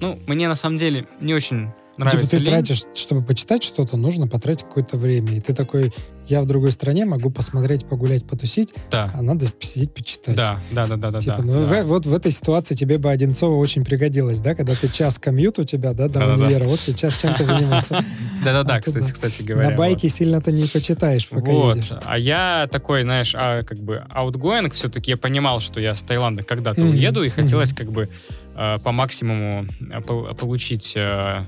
ну, 0.00 0.18
мне 0.26 0.48
на 0.48 0.54
самом 0.54 0.78
деле 0.78 1.06
не 1.20 1.34
очень 1.34 1.68
нравится 1.96 2.20
Типа 2.22 2.30
ты 2.30 2.36
лень. 2.38 2.46
тратишь, 2.46 2.82
чтобы 2.94 3.22
почитать 3.22 3.62
что-то, 3.62 3.96
нужно 3.96 4.26
потратить 4.28 4.64
какое-то 4.64 4.96
время. 4.96 5.34
И 5.36 5.40
ты 5.40 5.54
такой, 5.54 5.92
я 6.28 6.40
в 6.42 6.46
другой 6.46 6.72
стране, 6.72 7.04
могу 7.04 7.30
посмотреть, 7.30 7.86
погулять, 7.86 8.26
потусить, 8.26 8.74
Да, 8.90 9.10
а 9.14 9.22
надо 9.22 9.50
посидеть, 9.52 9.92
почитать. 9.92 10.34
да, 10.36 10.58
да, 10.70 10.86
да, 10.86 10.96
да, 10.96 11.10
да. 11.10 11.20
Типа, 11.20 11.36
да, 11.38 11.44
ну, 11.44 11.52
да. 11.68 11.82
в- 11.82 11.86
вот 11.86 12.06
в 12.06 12.14
этой 12.14 12.32
ситуации 12.32 12.74
тебе 12.74 12.98
бы 12.98 13.10
Одинцова 13.10 13.56
очень 13.56 13.84
пригодилось, 13.84 14.40
да, 14.40 14.54
когда 14.54 14.74
ты 14.74 14.88
час 14.88 15.18
комьют 15.18 15.58
у 15.58 15.64
тебя, 15.64 15.92
да, 15.92 16.08
до 16.08 16.20
Да-да-да. 16.20 16.44
универа, 16.44 16.64
вот 16.68 16.80
тебе 16.80 16.96
час 16.96 17.14
чем-то 17.20 17.44
заниматься. 17.44 18.04
Да-да-да, 18.44 18.80
кстати, 18.80 19.06
да. 19.06 19.12
кстати 19.12 19.42
говоря. 19.42 19.70
На 19.70 19.76
байке 19.76 20.08
сильно 20.08 20.40
ты 20.40 20.52
не 20.52 20.66
почитаешь, 20.66 21.28
пока 21.28 21.50
Вот. 21.50 21.78
А 22.04 22.18
я 22.18 22.68
такой, 22.70 23.02
знаешь, 23.02 23.34
а, 23.36 23.62
как 23.62 23.78
бы 23.78 24.04
outgoing 24.14 24.70
все-таки 24.72 25.10
я 25.12 25.16
понимал, 25.16 25.60
что 25.60 25.80
я 25.80 25.94
с 25.94 26.02
Таиланда 26.02 26.42
когда-то 26.42 26.80
уеду, 26.82 27.22
и 27.22 27.28
хотелось 27.28 27.72
как 27.72 27.92
бы 27.92 28.08
э, 28.56 28.78
по 28.78 28.92
максимуму 28.92 29.66
э, 29.80 30.00
пол- 30.02 30.34
получить 30.34 30.92
э, 30.96 31.42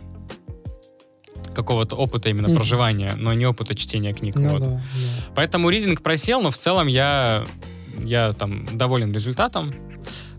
какого-то 1.55 1.97
опыта 1.97 2.29
именно 2.29 2.49
Мгм. 2.49 2.57
проживания, 2.57 3.15
но 3.17 3.33
не 3.33 3.47
опыта 3.47 3.75
чтения 3.75 4.13
книг. 4.13 4.35
Ну 4.37 4.51
вот. 4.51 4.61
да, 4.61 4.67
да. 4.67 4.83
Поэтому 5.35 5.71
ридинг 5.71 6.03
просел, 6.03 6.43
но 6.43 6.51
в 6.51 6.57
целом 6.59 6.87
я, 6.87 7.47
я 7.99 8.33
там 8.33 8.77
доволен 8.77 9.13
результатом. 9.13 9.73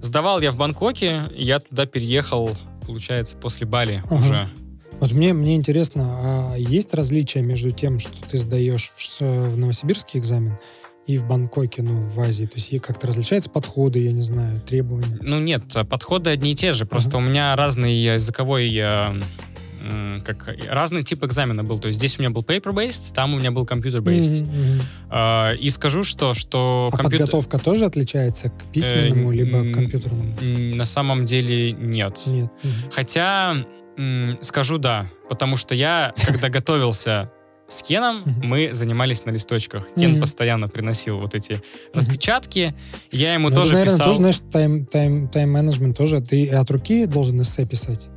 Сдавал 0.01 0.41
я 0.41 0.51
в 0.51 0.57
Бангкоке, 0.57 1.31
я 1.35 1.59
туда 1.59 1.85
переехал, 1.87 2.55
получается, 2.85 3.35
после 3.37 3.65
Бали 3.65 4.03
Ага. 4.05 4.15
уже. 4.15 4.49
Вот 4.99 5.11
мне, 5.11 5.33
мне 5.33 5.55
интересно, 5.55 6.03
а 6.53 6.55
есть 6.55 6.93
различия 6.93 7.41
между 7.41 7.71
тем, 7.71 7.99
что 7.99 8.11
ты 8.29 8.37
сдаешь 8.37 8.91
в, 8.95 9.21
в 9.21 9.57
Новосибирский 9.57 10.19
экзамен 10.21 10.57
и 11.05 11.17
в 11.17 11.27
Бангкоке, 11.27 11.81
ну, 11.81 12.07
в 12.07 12.19
Азии? 12.21 12.45
То 12.45 12.55
есть 12.55 12.79
как-то 12.81 13.07
различаются 13.07 13.49
подходы, 13.49 13.99
я 13.99 14.11
не 14.13 14.21
знаю, 14.23 14.61
требования? 14.61 15.17
Ну 15.21 15.39
нет, 15.39 15.63
подходы 15.89 16.29
одни 16.29 16.53
и 16.53 16.55
те 16.55 16.71
же, 16.71 16.85
просто 16.85 17.17
у 17.17 17.19
меня 17.19 17.55
разный 17.57 17.93
языковой 17.95 18.73
э, 18.73 19.21
как 20.25 20.55
разный 20.69 21.03
тип 21.03 21.23
экзамена 21.23 21.63
был. 21.63 21.79
То 21.79 21.87
есть 21.87 21.99
здесь 21.99 22.17
у 22.17 22.21
меня 22.21 22.29
был 22.31 22.41
paper-based, 22.41 23.13
там 23.13 23.33
у 23.33 23.37
меня 23.39 23.51
был 23.51 23.63
computer-based. 23.65 24.41
Мгм. 24.43 24.81
Э, 25.11 25.55
и 25.57 25.69
скажу, 25.69 26.03
что, 26.03 26.33
что 26.33 26.89
А 26.91 26.97
компьютер- 26.97 27.27
подготовка 27.27 27.59
тоже 27.59 27.85
отличается 27.85 28.49
к 28.49 28.63
письменному, 28.73 29.31
Э, 29.31 29.35
либо 29.35 29.63
к 29.69 29.73
компьютерному? 29.73 30.35
На 30.75 30.85
самом 30.85 31.25
деле 31.25 31.71
нет. 31.71 32.21
Нет. 32.25 32.49
Мгм. 32.63 32.73
Хотя 32.91 33.55
скажу 34.41 34.77
да, 34.77 35.09
потому 35.29 35.55
что 35.55 35.73
я, 35.73 36.13
когда 36.25 36.49
готовился 36.49 37.31
с 37.67 37.81
Кеном, 37.81 38.17
Мгм. 38.25 38.47
мы 38.47 38.73
занимались 38.73 39.25
на 39.25 39.31
листочках. 39.31 39.87
Кен 39.95 40.11
Мгм. 40.11 40.19
постоянно 40.21 40.67
приносил 40.67 41.17
вот 41.19 41.33
эти 41.33 41.63
распечатки. 41.93 42.75
Я 43.11 43.33
ему 43.33 43.49
Ну, 43.49 43.55
тоже 43.55 43.71
наверное, 43.73 43.93
писал. 43.95 44.07
тоже, 44.07 44.17
знаешь, 44.19 44.39
тайм, 44.51 44.85
тайм, 44.85 45.27
тайм-менеджмент 45.29 45.97
тоже. 45.97 46.19
Ты 46.21 46.49
от 46.49 46.69
руки 46.69 47.05
должен 47.05 47.41
эссе 47.41 47.65
писать? 47.65 48.07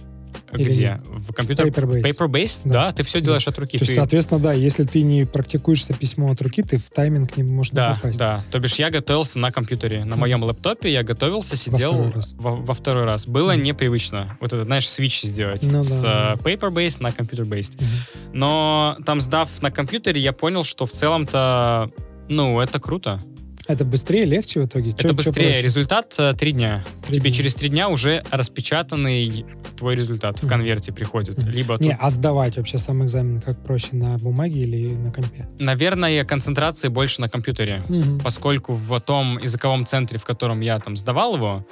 Или 0.53 0.65
Где? 0.71 0.81
нет? 0.83 1.01
В 1.07 1.33
компьютер 1.33 1.67
Paper-based. 1.67 2.03
Paper-based? 2.03 2.61
Да. 2.65 2.87
Да. 2.87 2.93
ты 2.93 3.03
все 3.03 3.21
делаешь 3.21 3.47
от 3.47 3.59
руки. 3.59 3.77
То 3.79 3.83
есть, 3.83 3.93
Ты- 3.93 3.97
соответственно, 4.01 4.41
да, 4.41 4.53
если 4.53 4.85
ты 4.85 5.03
не 5.03 5.25
практикуешься 5.27 5.95
письмо 5.95 6.31
от 6.31 6.41
руки, 6.41 6.63
ты 6.63 6.79
в 6.79 6.89
тайминг 6.91 7.37
не 7.37 7.43
можешь 7.43 7.73
Да, 7.73 7.95
попасть. 7.97 8.19
да. 8.19 8.45
То 8.51 8.59
бишь 8.59 8.75
я 8.77 8.91
готовился 8.91 9.39
на 9.39 9.53
компьютере. 9.53 10.01
На 10.05 10.13
Мгм. 10.13 10.21
моем 10.21 10.43
лэптопе 10.45 10.91
я 10.93 11.03
готовился, 11.03 11.57
сидел 11.57 11.91
второй 11.93 12.13
раз. 12.13 12.35
Во, 12.39 12.55
во 12.55 12.75
второй 12.75 13.05
раз. 13.05 13.27
Было 13.27 13.53
Мгм. 13.53 13.63
непривычно. 13.65 14.37
Вот 14.41 14.53
это, 14.53 14.65
знаешь, 14.65 14.89
свич 14.89 15.23
сделать. 15.23 15.63
Ну 15.65 15.85
с 15.85 16.01
да, 16.03 16.35
э, 16.35 16.43
paper-based 16.43 17.03
на 17.03 17.09
computer-based. 17.09 17.75
Мгм. 17.77 17.87
Но 18.33 18.97
там, 19.05 19.21
сдав 19.21 19.49
на 19.63 19.71
компьютере, 19.71 20.21
я 20.21 20.33
понял, 20.33 20.65
что 20.65 20.87
в 20.87 20.93
целом-то, 20.93 21.91
ну, 22.29 22.61
это 22.61 22.79
круто. 22.81 23.21
Это 23.69 23.85
быстрее, 23.85 24.25
легче 24.25 24.61
в 24.63 24.67
итоге? 24.67 24.91
это 24.93 25.13
быстрее. 25.13 25.61
Результат 25.61 26.15
э, 26.19 26.33
три 26.33 26.53
дня. 26.53 26.85
Три 27.05 27.17
Тебе 27.17 27.29
дня. 27.31 27.37
через 27.37 27.55
три 27.55 27.69
дня 27.69 27.89
уже 27.91 28.25
распечатанный 28.31 29.45
твой 29.77 29.95
результат 29.95 30.43
в 30.43 30.49
конверте 30.49 30.91
приходит. 30.93 31.43
Либо 31.45 31.77
Не, 31.79 31.91
тут, 31.91 31.99
а 32.01 32.11
сдавать 32.11 32.57
вообще 32.57 32.79
сам 32.79 33.05
экзамен 33.05 33.41
как 33.41 33.63
проще, 33.63 33.91
на 33.93 34.17
бумаге 34.19 34.61
или 34.63 34.95
на 34.95 35.13
компе? 35.13 35.47
наверное, 35.59 36.25
концентрации 36.25 36.89
больше 36.89 37.21
на 37.21 37.29
компьютере. 37.29 37.83
Мгм. 37.89 38.21
поскольку 38.21 38.73
в 38.73 38.99
том 39.01 39.39
языковом 39.39 39.87
центре, 39.87 40.19
в 40.19 40.25
котором 40.25 40.61
я 40.61 40.79
там 40.81 40.97
сдавал 40.97 41.37
его, 41.37 41.67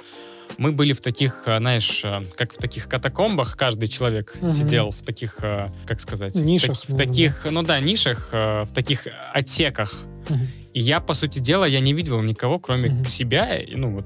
мы 0.57 0.71
были 0.71 0.93
в 0.93 1.01
таких, 1.01 1.43
э, 1.45 1.57
знаешь, 1.57 2.01
э, 2.03 2.23
как 2.35 2.53
в 2.53 2.57
таких 2.57 2.87
катакомбах, 2.89 3.55
каждый 3.55 3.87
человек 3.89 4.35
Мгм. 4.41 4.49
сидел 4.49 4.91
в 4.91 5.01
таких, 5.03 5.37
э, 5.41 5.69
как 5.85 5.99
сказать, 5.99 6.35
в 6.35 6.43
Нишах, 6.43 6.79
в, 6.83 6.89
наверное, 6.89 7.07
таких, 7.07 7.47
ну 7.49 7.63
да, 7.63 7.79
нишах, 7.79 8.29
в 8.31 8.69
таких 8.73 9.07
отсеках. 9.33 10.03
Мгм. 10.29 10.47
И 10.73 10.79
я, 10.79 10.99
по 10.99 11.13
сути 11.13 11.39
дела, 11.39 11.65
я 11.65 11.79
не 11.79 11.93
видел 11.93 12.21
никого, 12.21 12.59
кроме 12.59 12.89
Мгм. 12.89 13.05
себя, 13.05 13.55
и, 13.57 13.75
ну 13.75 13.91
вот, 13.95 14.05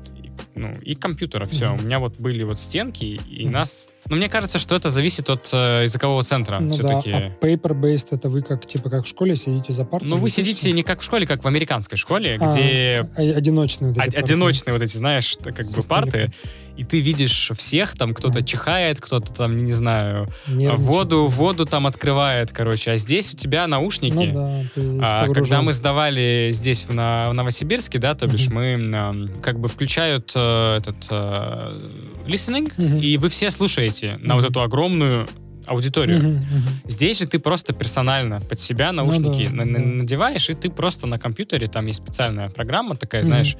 ну, 0.55 0.73
и 0.81 0.95
компьютера, 0.95 1.45
все. 1.45 1.69
Мгм. 1.71 1.81
У 1.83 1.85
меня 1.85 1.99
вот 1.99 2.17
были 2.19 2.43
вот 2.43 2.59
стенки, 2.59 3.03
и 3.03 3.43
Мгм. 3.43 3.51
нас... 3.53 3.87
Ну, 4.09 4.15
мне 4.17 4.27
кажется, 4.29 4.59
что 4.59 4.75
это 4.75 4.89
зависит 4.89 5.29
от 5.29 5.49
э, 5.53 5.81
языкового 5.83 6.23
центра 6.23 6.59
Ну 6.59 6.71
все-таки. 6.71 7.11
да, 7.11 7.17
а 7.41 7.45
paper-based 7.45 8.07
это 8.11 8.29
вы 8.29 8.41
как, 8.41 8.67
типа, 8.67 8.89
как 8.89 9.05
в 9.05 9.07
школе 9.07 9.35
сидите 9.35 9.71
за 9.73 9.85
партой? 9.85 10.09
Ну, 10.09 10.17
вы 10.17 10.29
сидите 10.29 10.71
не 10.71 10.83
как 10.83 10.99
в 11.01 11.03
школе, 11.03 11.25
как 11.25 11.43
в 11.43 11.47
американской 11.47 11.97
школе, 11.97 12.37
А, 12.39 12.51
где 12.51 13.03
а- 13.17 13.37
Одиночные 13.37 13.89
вот 13.89 13.97
эти 13.97 14.07
Од- 14.07 14.13
парты. 14.15 14.25
одиночные 14.25 14.73
вот 14.73 14.81
эти, 14.81 14.97
знаешь, 14.97 15.35
как 15.43 15.61
Со 15.63 15.75
бы 15.77 15.83
парты. 15.83 16.31
И 16.77 16.83
ты 16.83 16.99
видишь 17.01 17.51
всех, 17.57 17.97
там 17.97 18.13
кто-то 18.13 18.39
Ага. 18.39 18.43
чихает, 18.47 18.99
кто-то 19.01 19.31
там, 19.33 19.55
не 19.57 19.73
знаю, 19.73 20.27
Нервничают. 20.47 20.79
воду, 20.81 21.27
воду 21.27 21.65
там 21.65 21.85
открывает, 21.87 22.51
короче, 22.51 22.91
а 22.91 22.97
здесь 22.97 23.33
у 23.33 23.37
тебя 23.37 23.67
наушники. 23.67 24.13
Ну 24.13 24.33
да, 24.33 24.63
ты 24.73 24.99
А, 25.01 25.27
когда 25.27 25.61
мы 25.61 25.73
сдавали 25.73 26.49
здесь, 26.51 26.83
в, 26.83 26.93
На- 26.93 27.29
в 27.29 27.33
Новосибирске, 27.33 27.99
да, 27.99 28.15
то 28.15 28.27
бишь 28.27 28.47
мы 28.47 29.29
как 29.41 29.59
бы 29.59 29.67
включают 29.67 30.31
э, 30.35 30.77
этот 30.77 31.07
э, 31.09 31.79
listening, 32.27 32.71
и 33.01 33.17
вы 33.17 33.29
все 33.29 33.51
слушаете 33.51 34.17
на 34.23 34.35
вот 34.35 34.45
эту 34.45 34.61
огромную 34.61 35.27
аудиторию. 35.67 36.17
Мгм, 36.17 36.29
мгм. 36.37 36.81
Здесь 36.87 37.19
же 37.19 37.27
ты 37.27 37.37
просто 37.37 37.71
персонально 37.73 38.41
под 38.41 38.59
себя 38.59 38.91
наушники 38.91 39.47
Ну 39.51 39.57
да, 39.59 39.65
на- 39.65 39.73
да. 39.73 39.79
надеваешь, 39.85 40.49
и 40.49 40.53
ты 40.55 40.69
просто 40.71 41.05
на 41.07 41.19
компьютере, 41.19 41.67
там 41.67 41.85
есть 41.85 42.01
специальная 42.01 42.49
программа 42.49 42.95
такая, 42.95 43.21
Мгм. 43.21 43.29
знаешь, 43.29 43.55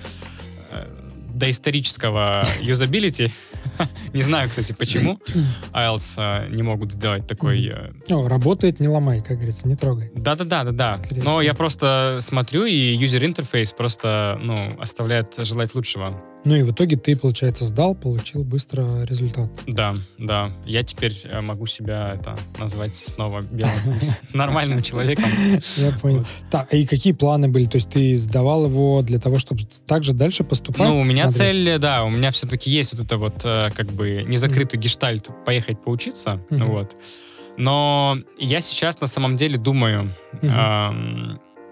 э, 0.71 0.88
доисторического 1.41 2.45
юзабилити. 2.61 3.31
Не 4.13 4.22
знаю, 4.23 4.49
кстати, 4.49 4.73
почему 4.73 5.19
IELTS 5.73 6.15
э, 6.18 6.49
не 6.55 6.63
могут 6.63 6.91
сделать 6.91 7.27
такой... 7.27 7.65
э, 7.65 8.13
О, 8.13 8.27
работает, 8.27 8.80
не 8.80 8.88
ломай, 8.88 9.22
как 9.22 9.38
говорится, 9.38 9.68
не 9.68 9.76
трогай. 9.76 10.11
Да-да-да, 10.15 10.63
да-да. 10.63 10.93
Скорее 10.93 11.23
Но 11.23 11.41
я 11.41 11.53
просто 11.53 12.18
смотрю, 12.22 12.65
и 12.65 12.95
юзер-интерфейс 12.95 13.72
просто, 13.73 14.38
ну, 14.41 14.69
оставляет 14.80 15.35
желать 15.38 15.76
лучшего. 15.76 16.11
Ну 16.43 16.55
и 16.55 16.63
в 16.63 16.72
итоге 16.72 16.97
ты, 16.97 17.15
получается, 17.15 17.65
сдал, 17.65 17.93
получил 17.93 18.43
быстро 18.43 19.03
результат. 19.03 19.49
Да, 19.68 19.95
да. 20.18 20.51
Я 20.65 20.84
теперь 20.84 21.15
э, 21.23 21.39
могу 21.41 21.68
себя 21.68 22.15
это 22.15 22.35
назвать 22.57 22.95
снова 22.95 23.41
белым 23.41 23.73
нормальным 24.34 24.81
человеком. 24.81 25.30
Я 25.77 25.91
понял. 25.91 26.26
Так, 26.49 26.73
и 26.73 26.85
какие 26.88 27.13
планы 27.13 27.47
были? 27.47 27.65
То 27.65 27.77
есть 27.77 27.89
ты 27.89 28.18
сдавал 28.18 28.65
его 28.65 29.03
для 29.03 29.19
того, 29.19 29.38
чтобы 29.38 29.63
также 29.85 30.13
дальше 30.13 30.43
поступать? 30.43 30.88
Ну, 30.88 31.01
у 31.01 31.05
меня 31.05 31.31
цель, 31.31 31.77
да, 31.77 32.03
у 32.03 32.09
меня 32.09 32.31
все-таки 32.31 32.72
есть 32.72 32.93
вот 32.93 33.05
это 33.05 33.18
вот, 33.18 33.41
э, 33.43 33.69
как 33.76 33.91
бы, 33.91 34.23
незакрытый 34.27 34.80
гештальт 34.80 35.30
поехать 35.45 35.84
поучиться, 35.84 36.41
вот. 36.49 36.95
Но 37.57 38.18
я 38.39 38.61
сейчас 38.61 38.99
на 39.01 39.07
самом 39.07 39.35
деле 39.35 39.57
думаю 39.57 40.15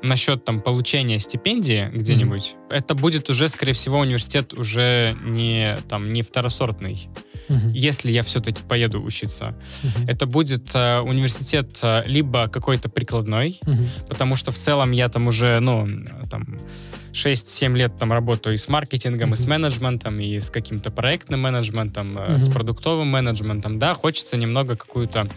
насчет 0.01 0.45
там 0.45 0.61
получения 0.61 1.19
стипендии 1.19 1.89
где-нибудь. 1.93 2.55
Это 2.69 2.95
будет 2.95 3.29
уже, 3.29 3.47
скорее 3.49 3.73
всего, 3.73 3.99
университет 3.99 4.53
уже 4.53 5.17
не 5.23 5.77
там 5.89 6.09
не 6.09 6.21
второсортный. 6.21 7.09
Мгм. 7.49 7.71
Если 7.73 8.11
я 8.11 8.21
все-таки 8.23 8.61
поеду 8.61 9.01
учиться, 9.01 9.57
Мгм. 9.83 10.07
это 10.07 10.25
будет 10.27 10.69
э, 10.75 10.99
университет 10.99 11.79
э, 11.81 12.03
либо 12.05 12.47
какой-то 12.47 12.89
прикладной, 12.89 13.59
Мгм. 13.65 13.89
потому 14.07 14.35
что 14.35 14.51
в 14.51 14.55
целом 14.55 14.91
я 14.91 15.09
там 15.09 15.27
уже, 15.27 15.59
ну, 15.59 15.87
там 16.29 16.57
6-7 17.11 17.75
лет 17.75 17.97
там 17.97 18.13
работаю 18.13 18.53
и 18.53 18.57
с 18.57 18.67
маркетингом, 18.67 19.33
и 19.33 19.35
с 19.35 19.45
менеджментом, 19.45 20.19
и 20.19 20.39
с 20.39 20.51
каким-то 20.51 20.91
проектным 20.91 21.41
менеджментом, 21.41 22.17
э, 22.19 22.39
с 22.39 22.47
продуктовым 22.49 23.07
менеджментом. 23.07 23.79
Да, 23.79 23.95
хочется 23.95 24.37
немного 24.37 24.75
какую-то 24.75 25.27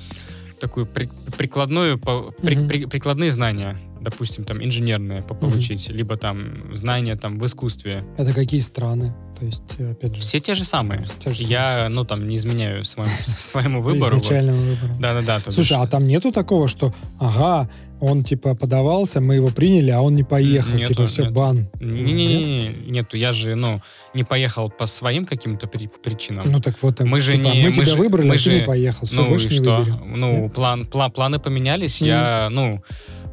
такую 0.63 0.87
при- 0.87 1.11
прикладную, 1.37 1.99
по- 1.99 2.33
при- 2.43 2.57
Мгм. 2.57 2.69
при- 2.69 2.85
прикладные 2.87 3.31
знания, 3.31 3.77
допустим, 4.01 4.45
там 4.45 4.63
инженерные 4.65 5.23
по- 5.23 5.35
получить, 5.35 5.89
либо 5.91 6.17
там 6.17 6.55
знания 6.75 7.17
там 7.17 7.39
в 7.39 7.45
искусстве. 7.47 8.05
Это 8.17 8.33
какие 8.33 8.61
страны? 8.61 9.13
То 9.39 9.47
есть, 9.47 9.63
э, 9.79 9.91
опять 9.91 10.15
же... 10.15 10.21
Все 10.21 10.39
те 10.41 10.55
же 10.55 10.65
самые. 10.65 11.05
те 11.19 11.33
же 11.33 11.41
самые. 11.43 11.51
Я, 11.51 11.89
ну, 11.91 12.05
там, 12.05 12.29
не 12.29 12.37
изменяю 12.37 12.85
своему, 12.93 13.13
своему 13.21 13.83
выбору. 13.83 14.15
вот. 14.17 14.25
Изначальному 14.25 14.61
выбору. 14.63 14.95
Да-да-да. 15.01 15.41
Слушай, 15.51 15.59
бишь- 15.73 15.73
а 15.79 15.87
там 15.87 16.07
нету 16.07 16.31
такого, 16.33 16.69
что, 16.69 16.95
ага, 17.19 17.69
он 18.03 18.25
типа 18.25 18.55
подавался, 18.57 19.21
мы 19.21 19.37
его 19.37 19.51
приняли, 19.51 19.91
а 19.91 20.01
он 20.01 20.17
не 20.17 20.25
поехал, 20.25 20.77
Нету, 20.77 20.89
типа 20.89 21.07
все, 21.07 21.23
нету. 21.23 21.35
бан. 21.35 21.69
Не-не-не, 21.81 22.91
нету, 22.91 23.17
я 23.17 23.33
же, 23.33 23.55
ну, 23.55 23.81
не 24.15 24.25
поехал 24.25 24.71
по 24.71 24.87
своим 24.87 25.25
каким-то 25.25 25.67
при- 25.69 25.89
причинам. 26.03 26.51
Ну 26.51 26.61
так 26.61 26.75
вот, 26.83 26.99
Мы 27.01 27.21
же 27.21 27.33
типа, 27.33 27.43
не- 27.47 27.63
мы 27.63 27.69
мы 27.69 27.75
тебя 27.75 27.87
же- 27.87 27.97
выбрали, 27.97 28.27
мы 28.27 28.35
а 28.35 28.39
ты 28.39 28.43
же- 28.43 28.55
не 28.55 28.67
поехал, 28.67 29.07
все, 29.07 29.17
ну 29.17 29.29
больше 29.29 29.47
и 29.47 29.51
не 29.59 29.65
что? 29.65 29.77
выберем. 29.77 30.21
Ну, 30.21 30.43
Нет? 30.43 30.53
план, 30.53 30.89
пла- 30.93 31.11
планы 31.13 31.39
поменялись, 31.39 32.01
Мгм. 32.01 32.09
я, 32.09 32.49
ну, 32.51 32.83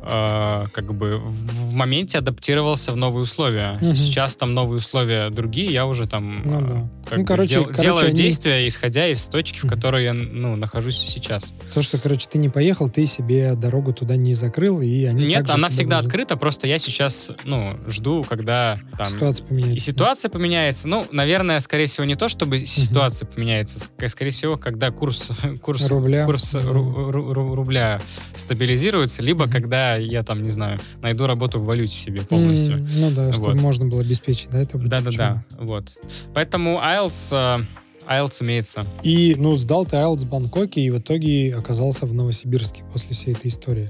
э, 0.02 0.66
как 0.72 0.94
бы 0.94 1.16
в, 1.18 1.70
в 1.70 1.74
моменте 1.74 2.18
адаптировался 2.18 2.92
в 2.92 2.96
новые 2.96 3.24
условия. 3.24 3.78
Мгм. 3.82 3.96
Сейчас 3.96 4.36
там 4.36 4.54
новые 4.54 4.78
условия 4.78 5.30
другие, 5.30 5.72
я 5.72 5.86
уже 5.86 6.08
там 6.08 6.42
Ну 6.44 6.60
э, 6.60 6.68
да. 6.68 6.90
как 7.06 7.18
Ну, 7.18 7.24
бы 7.24 7.28
короче- 7.28 7.54
дел- 7.54 7.64
короче, 7.66 7.82
делаю 7.82 8.06
они- 8.08 8.16
действия, 8.16 8.68
исходя 8.68 9.08
из 9.08 9.24
точки, 9.26 9.60
в 9.66 9.68
которой 9.70 10.04
я, 10.04 10.14
ну, 10.14 10.56
нахожусь 10.56 10.98
сейчас. 10.98 11.54
То, 11.74 11.82
что, 11.82 11.98
короче, 11.98 12.28
ты 12.30 12.38
не 12.38 12.50
поехал, 12.50 12.90
ты 12.90 13.06
себе 13.06 13.56
дорогу 13.56 13.94
туда 13.94 14.16
не 14.16 14.34
закрыл, 14.34 14.82
и 14.82 15.06
они 15.06 15.26
Нет, 15.26 15.50
она 15.50 15.70
всегда 15.70 15.98
будут- 15.98 16.08
открыта, 16.08 16.38
просто 16.38 16.68
я 16.68 16.80
сейчас, 16.80 17.32
ну, 17.46 17.78
жду, 17.88 18.24
когда 18.28 18.78
там... 18.98 19.08
Ситуация 19.08 19.46
поменяется. 19.46 19.76
И 19.76 19.80
ситуация 19.80 20.30
поменяется. 20.30 20.88
Ну, 20.88 21.06
наверное, 21.12 21.60
скорее 21.60 21.86
всего, 21.88 22.06
не 22.06 22.16
то, 22.16 22.30
чтобы 22.30 22.66
ситуация 22.66 23.26
поменяется. 23.28 23.80
ск- 23.80 24.08
Скорее 24.08 24.32
всего, 24.32 24.58
когда 24.58 24.92
курс, 24.92 25.30
курс, 25.62 25.88
Рубля. 25.88 26.26
курс 26.26 26.52
Да. 26.54 26.60
ру- 26.62 27.12
ру- 27.12 27.32
ру- 27.32 27.56
рубля 27.56 28.02
стабилизируется, 28.36 29.22
либо 29.22 29.44
Мгм. 29.46 29.52
когда 29.52 29.89
я 29.96 30.24
там, 30.24 30.42
не 30.44 30.50
знаю, 30.50 30.80
найду 31.02 31.26
работу 31.28 31.60
в 31.60 31.66
валюте 31.66 31.96
себе 31.96 32.22
полностью. 32.22 32.78
М, 32.78 32.88
Ну 33.00 33.12
да, 33.12 33.32
чтобы 33.32 33.54
Вот. 33.54 33.62
можно 33.62 33.86
было 33.88 34.02
обеспечить, 34.02 34.50
да, 34.50 34.60
это 34.60 34.78
будет 34.78 34.90
Да-да-да, 34.90 35.44
вот. 35.60 35.98
Поэтому 36.34 36.80
IELTS, 36.80 37.30
э, 37.32 37.66
IELTS 38.10 38.42
имеется. 38.44 38.88
И, 39.04 39.36
ну, 39.38 39.56
сдал 39.56 39.86
ты 39.86 39.98
IELTS 39.98 40.20
в 40.26 40.30
Бангкоке 40.30 40.82
и 40.82 40.90
в 40.90 40.98
итоге 41.00 41.56
оказался 41.56 42.06
в 42.06 42.14
Новосибирске 42.14 42.84
после 42.92 43.16
всей 43.16 43.34
этой 43.34 43.48
истории. 43.50 43.90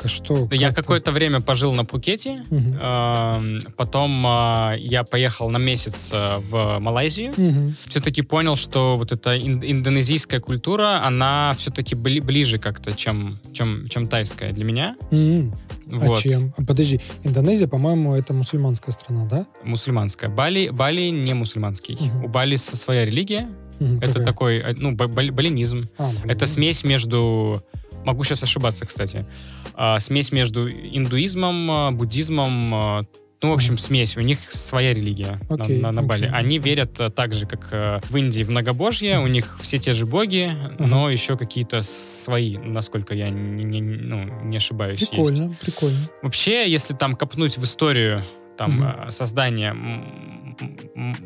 К- 0.00 0.08
Что? 0.08 0.48
Я 0.50 0.68
как 0.68 0.76
ты? 0.76 0.82
какое-то 0.82 1.12
время 1.12 1.40
пожил 1.42 1.74
на 1.74 1.84
Пхукете, 1.84 2.42
Мгм. 2.50 2.78
эм, 2.80 3.62
потом 3.76 4.26
э, 4.26 4.76
я 4.78 5.04
поехал 5.04 5.50
на 5.50 5.58
месяц 5.58 6.08
э, 6.12 6.38
в 6.38 6.78
Малайзию, 6.78 7.34
Мгм. 7.36 7.76
все-таки 7.86 8.22
понял, 8.22 8.56
что 8.56 8.96
вот 8.96 9.12
эта 9.12 9.36
ин- 9.36 9.60
индонезийская 9.62 10.40
культура, 10.40 11.04
она 11.04 11.54
все-таки 11.58 11.94
ближе 11.94 12.56
как-то, 12.58 12.92
чем, 12.94 13.38
чем, 13.52 13.88
чем 13.88 14.08
тайская 14.08 14.52
для 14.52 14.64
меня. 14.64 14.96
М, 15.10 15.52
Вот. 15.86 16.18
А 16.18 16.22
чем? 16.22 16.54
А, 16.56 16.64
Подожди, 16.64 17.00
Индонезия, 17.24 17.66
по-моему, 17.68 18.14
это 18.14 18.32
мусульманская 18.32 18.92
страна, 18.92 19.26
да? 19.26 19.46
Мусульманская. 19.64 20.30
Бали, 20.30 20.68
Бали 20.70 21.10
не 21.10 21.34
мусульманский. 21.34 21.98
Мгм. 22.00 22.24
У 22.24 22.28
Бали 22.28 22.56
своя 22.56 23.04
религия. 23.04 23.48
Мгм, 23.80 23.98
Это 23.98 24.08
какая? 24.12 24.26
такой, 24.26 24.58
э, 24.58 24.74
ну, 24.78 24.92
ба- 24.92 25.08
бали- 25.08 25.30
балинизм. 25.30 25.82
А, 25.98 26.08
блин, 26.10 26.30
Это 26.30 26.46
смесь 26.46 26.84
между... 26.84 27.62
Могу 28.04 28.24
сейчас 28.24 28.42
ошибаться, 28.42 28.86
кстати. 28.86 29.26
А, 29.74 29.98
смесь 30.00 30.32
между 30.32 30.68
индуизмом, 30.70 31.70
а, 31.70 31.90
буддизмом, 31.90 32.74
а, 32.74 33.02
ну, 33.42 33.50
в 33.50 33.52
общем, 33.54 33.78
смесь. 33.78 34.16
У 34.16 34.20
них 34.20 34.38
своя 34.50 34.92
религия 34.92 35.40
на- 35.48 35.64
Окей, 35.64 35.80
на, 35.80 35.92
на 35.92 36.02
Бали. 36.02 36.26
окей. 36.26 36.36
Они 36.36 36.58
верят 36.58 36.98
а, 37.00 37.10
так 37.10 37.32
же, 37.32 37.46
как 37.46 37.68
э, 37.72 38.00
в 38.08 38.16
Индии, 38.16 38.42
в 38.42 38.50
многобожье. 38.50 39.18
У 39.18 39.26
них 39.26 39.58
все 39.62 39.78
те 39.78 39.94
же 39.94 40.04
боги, 40.06 40.54
но 40.78 41.08
еще 41.10 41.36
какие-то 41.38 41.80
свои, 41.82 42.58
насколько 42.58 43.14
я 43.14 43.30
не, 43.30 43.64
не- 43.64 43.80
ну, 43.80 44.42
не 44.44 44.56
ошибаюсь. 44.58 45.00
есть. 45.00 45.12
Прикольно, 45.12 45.56
прикольно. 45.62 45.98
Вообще, 46.22 46.70
если 46.70 46.92
там 46.94 47.16
копнуть 47.16 47.56
в 47.56 47.64
историю 47.64 48.24
там 48.58 48.82
э, 49.06 49.10
создания 49.10 49.74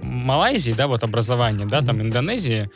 Малайзии, 0.03 0.73
да, 0.73 0.87
вот 0.87 1.03
образования, 1.03 1.67
да, 1.67 1.81
там 1.81 1.97
Мгм. 1.97 2.07
Индонезии, 2.09 2.71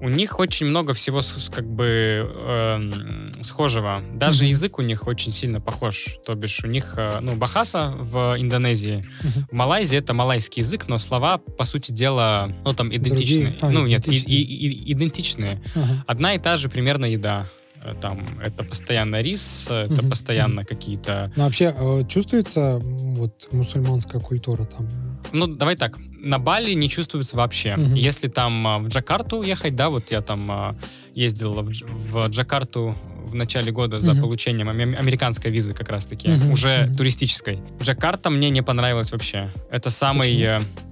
у 0.00 0.08
них 0.08 0.38
очень 0.38 0.66
много 0.66 0.92
всего 0.92 1.20
как 1.50 1.66
бы 1.66 2.30
эм, 2.34 3.32
схожего. 3.42 4.00
Даже 4.14 4.42
Мгм. 4.44 4.50
язык 4.50 4.78
у 4.78 4.82
них 4.82 5.06
очень 5.06 5.32
сильно 5.32 5.60
похож. 5.60 6.18
То 6.26 6.34
бишь 6.34 6.62
у 6.64 6.66
них, 6.66 6.94
э, 6.96 7.18
ну, 7.20 7.36
бахаса 7.36 7.94
в 7.98 8.36
Индонезии, 8.38 9.04
Мгм. 9.22 9.46
в 9.50 9.52
Малайзии 9.54 9.96
это 9.98 10.12
малайский 10.14 10.60
язык, 10.62 10.86
но 10.88 10.98
слова, 10.98 11.38
по 11.38 11.64
сути 11.64 11.92
дела, 11.92 12.52
ну, 12.64 12.74
там 12.74 12.90
Другие? 12.90 12.98
идентичные. 13.08 13.54
А, 13.60 13.70
ну, 13.70 13.86
нет, 13.86 14.06
и- 14.06 14.10
идентичные. 14.10 14.36
и- 14.36 14.66
и- 14.66 14.92
идентичные. 14.92 15.62
Ага. 15.74 16.04
Одна 16.06 16.34
и 16.34 16.38
та 16.38 16.56
же 16.56 16.68
примерно 16.68 17.06
еда. 17.06 17.48
Э, 17.86 17.94
Там 18.00 18.26
это 18.44 18.64
постоянно 18.64 19.22
рис, 19.22 19.66
э, 19.70 19.84
это 19.84 19.94
Мгм, 20.02 20.10
постоянно 20.10 20.64
какие-то 20.64 21.32
Ну, 21.36 21.44
вообще, 21.44 21.74
э, 21.78 22.02
чувствуется 22.08 22.78
вот 22.82 23.48
мусульманская 23.52 24.20
культура 24.20 24.64
там? 24.64 24.88
Ну, 25.32 25.46
давай 25.46 25.76
так, 25.76 25.98
на 26.20 26.38
Бали 26.38 26.72
не 26.74 26.88
чувствуется 26.88 27.36
вообще. 27.36 27.76
Мгм. 27.76 27.94
Если 27.94 28.28
там 28.28 28.82
в 28.84 28.88
Джакарту 28.88 29.42
ехать, 29.42 29.76
да, 29.76 29.88
вот 29.88 30.10
я 30.10 30.20
там 30.20 30.76
ездил 31.14 31.54
в, 31.62 31.70
в 32.12 32.28
Джакарту 32.28 32.94
в 33.26 33.34
начале 33.34 33.72
года 33.72 33.98
за 34.00 34.12
Мгм. 34.12 34.20
получением 34.22 34.68
американской 34.68 35.50
визы 35.50 35.72
как 35.72 35.88
раз-таки, 35.88 36.28
Мгм, 36.28 36.52
уже 36.52 36.84
мгм. 36.86 36.94
туристической. 36.96 37.58
Джакарта 37.82 38.30
мне 38.30 38.50
не 38.50 38.62
понравилась 38.62 39.10
вообще. 39.12 39.50
Это 39.70 39.90
самый, 39.90 40.30
Почему? 40.30 40.85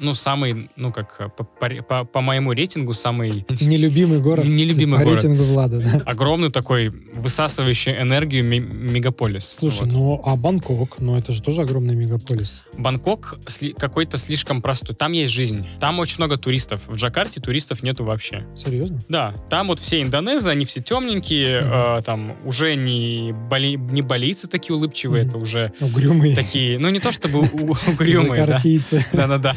Ну, 0.00 0.14
самый, 0.14 0.70
ну, 0.76 0.92
как 0.92 1.16
э, 1.18 1.28
по, 1.28 1.44
по- 1.44 2.04
по- 2.04 2.20
моему 2.20 2.52
рейтингу, 2.52 2.94
самый 2.94 3.44
Нелюбимый 3.60 4.20
город 4.20 4.44
Нелюбимый 4.44 4.98
по 4.98 5.04
город. 5.04 5.22
рейтингу 5.22 5.44
Влада, 5.44 5.80
да? 5.80 6.02
огромный 6.06 6.50
такой, 6.50 6.88
высасывающий 7.14 7.92
энергию 8.00 8.44
мегаполис. 8.44 9.44
Слушай, 9.58 9.82
Вот. 9.82 9.92
ну 9.92 10.20
а 10.24 10.36
Бангкок, 10.36 10.96
ну 11.00 11.16
это 11.16 11.32
же 11.32 11.42
тоже 11.42 11.62
огромный 11.62 11.94
мегаполис. 11.94 12.64
Бангкок 12.76 13.38
сли- 13.46 13.72
какой-то 13.72 14.18
слишком 14.18 14.62
простой. 14.62 14.94
Там 14.94 15.12
есть 15.12 15.32
жизнь. 15.32 15.66
Там 15.80 15.98
очень 15.98 16.16
много 16.18 16.36
туристов. 16.36 16.82
В 16.86 16.94
Джакарте 16.96 17.40
туристов 17.40 17.82
нету 17.82 18.04
вообще. 18.04 18.46
Серьезно? 18.56 19.00
Да, 19.08 19.34
там 19.50 19.68
вот 19.68 19.80
все 19.80 20.02
индонезы, 20.02 20.48
они 20.50 20.64
все 20.64 20.80
темненькие, 20.80 21.60
Мгм. 21.62 21.70
э, 21.72 22.02
там 22.02 22.36
уже 22.44 22.74
не, 22.74 23.32
бали, 23.50 23.74
не 23.76 24.02
балийцы 24.02 24.46
такие 24.48 24.74
улыбчивые, 24.76 25.22
Мгм. 25.22 25.28
это 25.28 25.38
уже 25.38 25.72
Угрюмые. 25.80 26.34
такие, 26.36 26.78
ну 26.78 26.88
не 26.90 27.00
то 27.00 27.12
чтобы 27.12 27.40
угрюмые, 27.88 28.40
да. 28.44 28.46
Жакартийцы. 28.46 29.04
Да-да-да. 29.12 29.56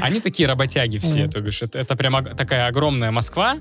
Они 0.00 0.20
такие 0.20 0.48
работяги 0.48 0.98
все, 0.98 1.28
то 1.28 1.40
бишь. 1.40 1.62
Это, 1.62 1.78
это 1.78 1.96
прям 1.96 2.24
такая 2.36 2.66
огромная 2.66 3.10
Москва, 3.10 3.56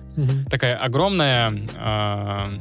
такая 0.49 0.77
огромная, 0.77 1.51
э, 1.51 2.59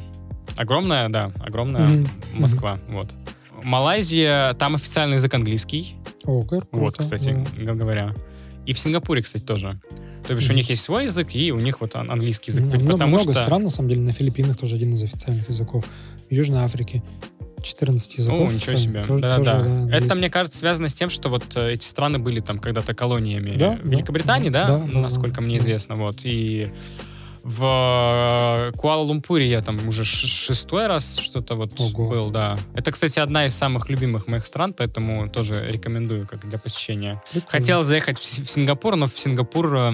огромная, 0.55 1.09
да, 1.09 1.31
огромная. 1.39 2.07
Москва, 2.33 2.79
вот. 2.89 3.15
Малайзия, 3.63 4.53
там 4.53 4.75
официальный 4.75 5.15
язык 5.15 5.33
английский, 5.33 5.95
О, 6.25 6.43
как 6.43 6.65
вот, 6.71 6.97
кстати 6.97 7.35
говоря. 7.57 8.13
И 8.65 8.73
в 8.73 8.79
Сингапуре, 8.79 9.21
кстати, 9.21 9.43
тоже. 9.43 9.79
То 10.27 10.35
бишь 10.35 10.49
у 10.49 10.53
них 10.53 10.69
есть 10.69 10.83
свой 10.83 11.05
язык, 11.05 11.33
и 11.33 11.51
у 11.51 11.59
них 11.59 11.79
вот 11.79 11.95
ан- 11.95 12.11
английский 12.11 12.51
язык. 12.51 12.65
Много, 12.65 12.91
потому 12.91 13.15
много 13.15 13.33
что... 13.33 13.43
стран, 13.43 13.63
на 13.63 13.69
самом 13.69 13.89
деле, 13.89 14.01
на 14.01 14.11
Филиппинах 14.11 14.57
тоже 14.57 14.75
один 14.75 14.93
из 14.93 15.01
официальных 15.01 15.47
языков. 15.47 15.85
В 16.29 16.33
Южной 16.33 16.59
Африке 16.59 17.01
14 17.67 18.17
О, 18.17 18.21
языков. 18.21 18.39
ничего 18.53 18.55
официальных. 18.55 18.81
себе. 18.81 19.03
Тоже- 19.05 19.21
Да-да-да. 19.21 19.51
тоже, 19.59 19.63
да, 19.63 19.69
Это, 19.69 19.83
английский. 19.95 20.17
мне 20.19 20.29
кажется, 20.29 20.59
связано 20.59 20.89
с 20.89 20.93
тем, 20.93 21.09
что 21.09 21.29
вот 21.29 21.45
э, 21.55 21.73
эти 21.73 21.85
страны 21.85 22.19
были 22.19 22.39
там 22.39 22.59
когда-то 22.59 22.93
колониями 22.93 23.51
Да, 23.51 23.77
да, 23.81 23.89
Великобритании, 23.89 24.49
да, 24.49 24.67
да, 24.67 24.77
да, 24.79 24.99
насколько 24.99 25.35
да, 25.35 25.41
мне 25.41 25.55
да. 25.57 25.61
известно. 25.61 25.95
Вот. 25.95 26.19
И 26.23 26.67
в 27.43 27.63
э, 27.63 28.77
Куала-Лумпуре 28.77 29.47
я 29.47 29.61
там 29.61 29.87
уже 29.87 30.03
шестой 30.03 30.87
раз 30.87 31.17
что-то 31.17 31.55
вот 31.55 31.71
Ого. 31.79 32.09
был, 32.09 32.29
да. 32.29 32.57
Это, 32.73 32.91
кстати, 32.91 33.19
одна 33.19 33.45
из 33.45 33.55
самых 33.55 33.89
любимых 33.89 34.27
моих 34.27 34.45
стран, 34.45 34.73
поэтому 34.73 35.29
тоже 35.29 35.65
рекомендую 35.69 36.27
как 36.27 36.47
для 36.49 36.57
посещения. 36.57 37.21
Прикольно. 37.31 37.51
Хотел 37.51 37.83
заехать 37.83 38.19
в 38.19 38.25
Си- 38.25 38.43
в 38.43 38.49
Сингапур, 38.49 38.95
но 38.97 39.07
в 39.07 39.17
Сингапур 39.17 39.75
э, 39.75 39.91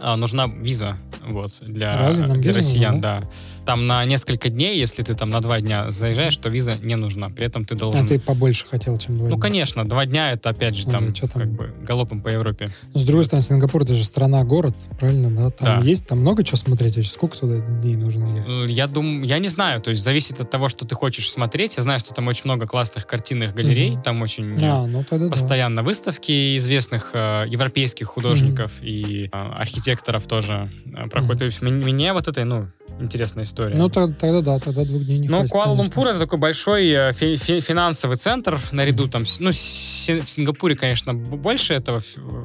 а, 0.00 0.16
нужна 0.16 0.46
виза 0.46 0.96
вот, 1.26 1.52
для, 1.62 1.96
Разве? 1.96 2.26
Нам 2.26 2.40
для 2.40 2.52
виза 2.52 2.58
нужна, 2.58 2.72
россиян, 2.72 3.00
да? 3.00 3.22
Там 3.66 3.86
на 3.88 4.04
несколько 4.04 4.48
дней, 4.48 4.78
если 4.78 5.02
ты 5.02 5.14
там 5.14 5.30
на 5.30 5.40
два 5.40 5.60
дня 5.60 5.90
заезжаешь, 5.90 6.36
то 6.36 6.48
виза 6.48 6.76
не 6.76 6.94
нужна. 6.94 7.28
При 7.30 7.46
этом 7.46 7.64
ты 7.64 7.74
должен... 7.74 8.04
А 8.04 8.06
ты 8.06 8.20
побольше 8.20 8.64
хотел, 8.70 8.96
чем 8.98 9.16
два 9.16 9.28
Ну, 9.28 9.34
дня. 9.34 9.42
конечно, 9.42 9.84
два 9.88 10.06
дня 10.06 10.32
это 10.32 10.50
опять 10.50 10.76
же 10.76 10.86
Ну, 10.86 10.92
там, 10.92 11.06
да, 11.08 11.12
чё 11.12 11.26
там? 11.26 11.42
как 11.42 11.50
бы 11.52 11.74
галопом 11.82 12.20
по 12.22 12.28
Европе. 12.28 12.70
Но, 12.94 13.00
с 13.00 13.04
другой 13.04 13.24
стороны, 13.24 13.42
Сингапур 13.42 13.82
это 13.82 13.94
же 13.94 14.04
страна-город, 14.04 14.76
правильно, 15.00 15.30
да? 15.30 15.50
Там 15.50 15.80
Да. 15.80 15.84
есть, 15.84 16.06
там 16.06 16.20
много 16.20 16.44
чего 16.44 16.56
смотреть. 16.56 16.96
вообще. 16.96 17.10
Сколько 17.10 17.36
туда 17.38 17.58
дней 17.58 17.96
нужно 17.96 18.36
ехать? 18.36 18.48
Ну, 18.48 18.66
Я 18.66 18.86
думаю, 18.86 19.24
я 19.24 19.38
не 19.40 19.48
знаю, 19.48 19.80
то 19.80 19.90
есть 19.90 20.04
зависит 20.04 20.40
от 20.40 20.48
того, 20.48 20.68
что 20.68 20.86
ты 20.86 20.94
хочешь 20.94 21.28
смотреть. 21.30 21.76
Я 21.76 21.82
знаю, 21.82 21.98
что 21.98 22.14
там 22.14 22.28
очень 22.28 22.42
много 22.44 22.66
классных 22.68 23.06
картинных 23.06 23.52
галерей, 23.54 23.92
Мгм. 23.92 24.02
там 24.02 24.22
очень 24.22 24.56
А, 24.64 24.86
ну 24.86 25.02
тогда 25.02 25.26
да. 25.26 25.30
постоянно 25.32 25.82
выставки 25.82 26.56
известных 26.56 27.10
э, 27.14 27.46
европейских 27.48 28.06
художников 28.06 28.72
и 28.80 29.28
э, 29.32 29.36
архитекторов 29.36 30.26
тоже 30.28 30.70
э, 30.86 31.08
проходят. 31.08 31.30
Мгм. 31.30 31.38
То 31.38 31.44
есть 31.46 31.62
мне, 31.62 31.72
мне 31.84 32.12
вот 32.12 32.28
это, 32.28 32.44
ну, 32.44 32.68
интересная 33.00 33.42
история. 33.44 33.55
Ну 33.58 33.88
тогда, 33.88 34.40
да, 34.42 34.58
тогда 34.58 34.84
двух 34.84 35.04
дней 35.04 35.18
не 35.18 35.28
Ну, 35.28 35.36
хватит, 35.38 35.52
Куала-Лумпур 35.52 36.06
это 36.08 36.18
такой 36.18 36.38
большой 36.38 36.88
э, 36.88 37.12
фи- 37.12 37.36
фи- 37.36 37.60
финансовый 37.60 38.16
центр 38.16 38.60
наряду 38.72 39.08
там, 39.08 39.24
ну, 39.38 39.52
Си- 39.52 40.20
в 40.20 40.28
Сингапуре, 40.28 40.76
конечно, 40.76 41.14
больше 41.14 41.74
этого, 41.74 42.02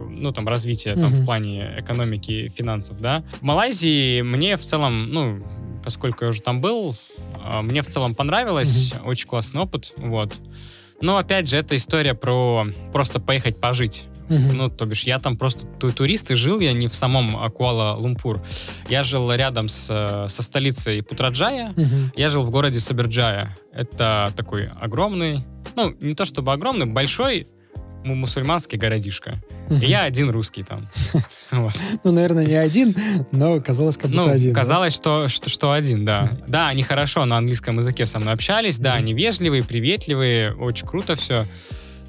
ну, 0.10 0.32
там, 0.32 0.48
развития 0.48 0.96
там, 0.96 1.12
в 1.12 1.26
плане 1.26 1.76
экономики 1.80 2.32
и 2.32 2.50
финансов, 2.50 3.00
да. 3.02 3.24
В 3.40 3.44
Малайзии 3.44 4.22
мне 4.22 4.58
в 4.58 4.62
целом, 4.62 5.08
ну, 5.08 5.44
поскольку 5.84 6.26
я 6.26 6.30
уже 6.30 6.42
там 6.42 6.62
был, 6.62 6.96
а, 7.44 7.62
мне 7.62 7.82
в 7.82 7.88
целом 7.88 8.16
понравилось, 8.16 8.94
очень 9.06 9.28
классный 9.28 9.62
опыт, 9.62 9.94
вот. 9.98 10.40
Но, 11.02 11.18
опять 11.18 11.50
же, 11.50 11.58
это 11.58 11.76
история 11.76 12.14
про 12.14 12.68
просто 12.94 13.20
поехать 13.20 13.60
пожить. 13.60 14.06
Мгм. 14.32 14.58
Ну, 14.58 14.70
то 14.70 14.86
бишь, 14.86 15.04
я 15.04 15.20
там 15.20 15.38
просто 15.38 15.68
ту- 15.68 15.92
турист, 15.92 16.32
и 16.32 16.36
жил 16.36 16.60
я 16.60 16.74
не 16.74 16.88
в 16.88 16.96
самом 16.96 17.36
Куала-Лумпур. 17.52 18.42
Я 18.90 19.04
жил 19.04 19.32
рядом 19.34 19.68
с, 19.68 19.88
э, 19.90 20.28
со 20.30 20.42
столицей 20.42 21.04
Путраджая, 21.04 21.74
Мгм. 21.76 22.12
я 22.16 22.30
жил 22.30 22.44
в 22.44 22.50
городе 22.50 22.80
Саберджая. 22.80 23.56
Это 23.74 24.32
такой 24.36 24.70
огромный, 24.80 25.44
ну, 25.76 25.94
не 26.02 26.16
то 26.16 26.26
чтобы 26.26 26.54
огромный, 26.54 26.86
большой 26.86 27.48
му- 28.06 28.16
мусульманский 28.16 28.78
городишко. 28.78 29.42
И 29.70 29.86
я 29.86 30.04
один 30.04 30.30
русский 30.30 30.64
там. 30.64 30.88
Вот. 31.52 31.74
Ну, 32.06 32.12
наверное, 32.14 32.46
не 32.46 32.54
один, 32.56 32.96
но 33.34 33.60
казалось, 33.60 33.98
как 33.98 34.10
будто 34.12 34.24
Ну, 34.24 34.30
один. 34.32 34.54
да? 34.54 34.60
казалось, 34.62 34.94
что, 34.96 35.28
что, 35.28 35.50
что 35.50 35.74
один, 35.74 36.06
да. 36.06 36.32
Да, 36.48 36.70
они 36.70 36.82
хорошо 36.84 37.26
на 37.26 37.38
английском 37.38 37.78
языке 37.78 38.06
со 38.06 38.20
мной 38.20 38.34
общались, 38.34 38.80
да, 38.80 38.94
они 38.94 39.14
вежливые, 39.14 39.62
приветливые, 39.64 40.54
очень 40.56 40.88
круто 40.88 41.16
все. 41.18 41.46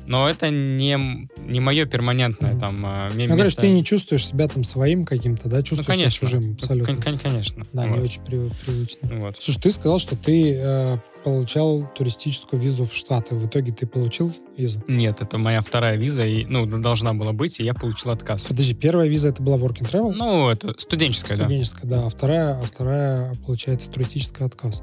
Но 0.07 0.29
это 0.29 0.51
не, 0.51 1.29
не 1.47 1.61
мое 1.61 1.85
перманентное 1.87 2.59
там 2.59 2.75
Ну, 2.83 3.27
короче, 3.27 3.35
место. 3.45 3.61
ты 3.63 3.71
не 3.71 3.85
чувствуешь 3.85 4.27
себя 4.27 4.49
там 4.49 4.65
своим 4.65 5.05
каким-то, 5.05 5.49
да? 5.49 5.59
Ну, 5.59 5.63
Чувствуешь 5.63 5.85
себя 5.87 5.95
конечно. 5.95 6.27
чужим 6.27 6.43
Ну, 6.49 6.53
абсолютно. 6.55 6.95
кон- 6.95 7.03
кон- 7.03 7.19
Конечно. 7.19 7.65
Да, 7.73 7.83
Вот. 7.87 7.97
не 7.99 8.05
очень 8.05 8.23
при- 8.23 8.51
привычно. 8.65 9.21
Вот. 9.21 9.37
Слушай, 9.41 9.61
ты 9.61 9.71
сказал, 9.71 9.99
что 9.99 10.17
ты 10.17 10.55
э, 10.57 10.99
получал 11.25 11.89
туристическую 11.97 12.61
визу 12.61 12.85
в 12.85 12.93
Штаты. 12.93 13.37
В 13.37 13.47
итоге 13.47 13.73
ты 13.73 13.87
получил 13.87 14.33
визу? 14.57 14.83
Нет, 14.89 15.21
это 15.21 15.39
моя 15.39 15.61
вторая 15.63 15.97
виза, 15.97 16.27
и, 16.27 16.45
ну, 16.47 16.67
должна 16.67 17.15
была 17.15 17.33
быть, 17.33 17.61
и 17.61 17.65
я 17.65 17.75
получил 17.75 18.11
отказ. 18.11 18.45
Подожди, 18.47 18.75
первая 18.75 19.09
виза 19.09 19.29
это 19.29 19.41
была 19.43 19.57
work 19.57 19.79
and 19.83 19.91
travel? 19.91 20.13
Ну, 20.13 20.49
это 20.51 20.75
студенческая, 20.79 21.37
да. 21.37 21.45
Студенческая, 21.45 21.87
да. 21.89 22.07
А 22.07 22.09
вторая, 22.09 22.61
а 22.61 22.65
вторая, 22.65 23.35
получается, 23.47 23.89
туристический 23.89 24.45
отказ. 24.45 24.83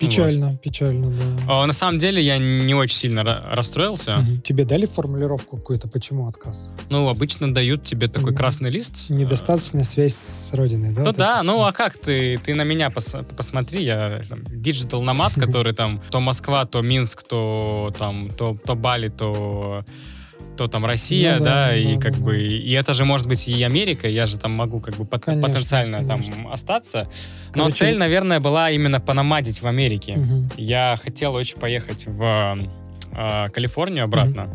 Печально, 0.00 0.56
печально, 0.56 1.10
да. 1.10 1.44
А, 1.62 1.66
На 1.66 1.72
самом 1.72 1.98
деле 1.98 2.22
я 2.22 2.38
не 2.38 2.74
очень 2.74 2.96
сильно 2.96 3.20
ра- 3.20 3.54
расстроился. 3.54 4.16
Мгм. 4.18 4.40
Тебе 4.40 4.64
дали 4.64 4.86
формулировку 4.86 5.56
какую-то, 5.58 5.88
почему 5.88 6.26
отказ? 6.26 6.72
Ну, 6.88 7.08
обычно 7.08 7.52
дают 7.52 7.82
тебе 7.84 8.08
такой 8.08 8.34
красный 8.34 8.70
лист. 8.70 9.10
Недостаточная 9.10 9.84
связь 9.84 10.14
с 10.14 10.52
родиной, 10.54 10.92
да? 10.92 11.00
Ну 11.00 11.06
Вот 11.08 11.16
да, 11.16 11.34
это 11.36 11.42
ну 11.44 11.62
а 11.64 11.72
как 11.72 11.98
ты? 11.98 12.38
Ты 12.38 12.54
на 12.54 12.62
меня 12.64 12.88
пос- 12.88 13.24
посмотри, 13.36 13.84
я 13.84 14.22
там, 14.28 14.40
digital 14.46 15.02
nomad, 15.02 15.32
который 15.38 15.74
там 15.74 16.02
то 16.10 16.20
Москва, 16.20 16.64
то 16.64 16.80
Минск, 16.80 17.22
то 17.22 17.94
там, 17.98 18.30
то, 18.30 18.56
то 18.64 18.74
Бали, 18.74 19.08
то 19.08 19.84
то 20.60 20.68
там 20.68 20.84
Россия, 20.84 21.38
Ну 21.38 21.44
да, 21.46 21.68
да, 21.68 21.74
и 21.76 21.94
да, 21.94 22.00
как 22.02 22.18
да, 22.18 22.22
бы 22.22 22.38
и 22.38 22.70
это 22.72 22.92
же 22.92 23.06
может 23.06 23.26
быть 23.26 23.48
и 23.48 23.62
Америка, 23.62 24.06
я 24.10 24.26
же 24.26 24.38
там 24.38 24.52
могу 24.52 24.78
как 24.80 24.94
бы 24.96 25.06
пот- 25.06 25.24
Конечно, 25.24 25.48
потенциально 25.48 25.98
там 26.06 26.22
конечно. 26.22 26.52
остаться. 26.52 27.08
Но 27.54 27.62
Короче- 27.64 27.78
цель, 27.78 27.96
наверное, 27.96 28.40
была 28.40 28.70
именно 28.70 29.00
понамадить 29.00 29.62
в 29.62 29.66
Америке. 29.66 30.16
Мгм. 30.16 30.50
Я 30.58 30.98
хотел 31.02 31.32
очень 31.34 31.58
поехать 31.58 32.04
в 32.06 32.58
э, 33.16 33.48
Калифорнию 33.54 34.04
обратно, 34.04 34.50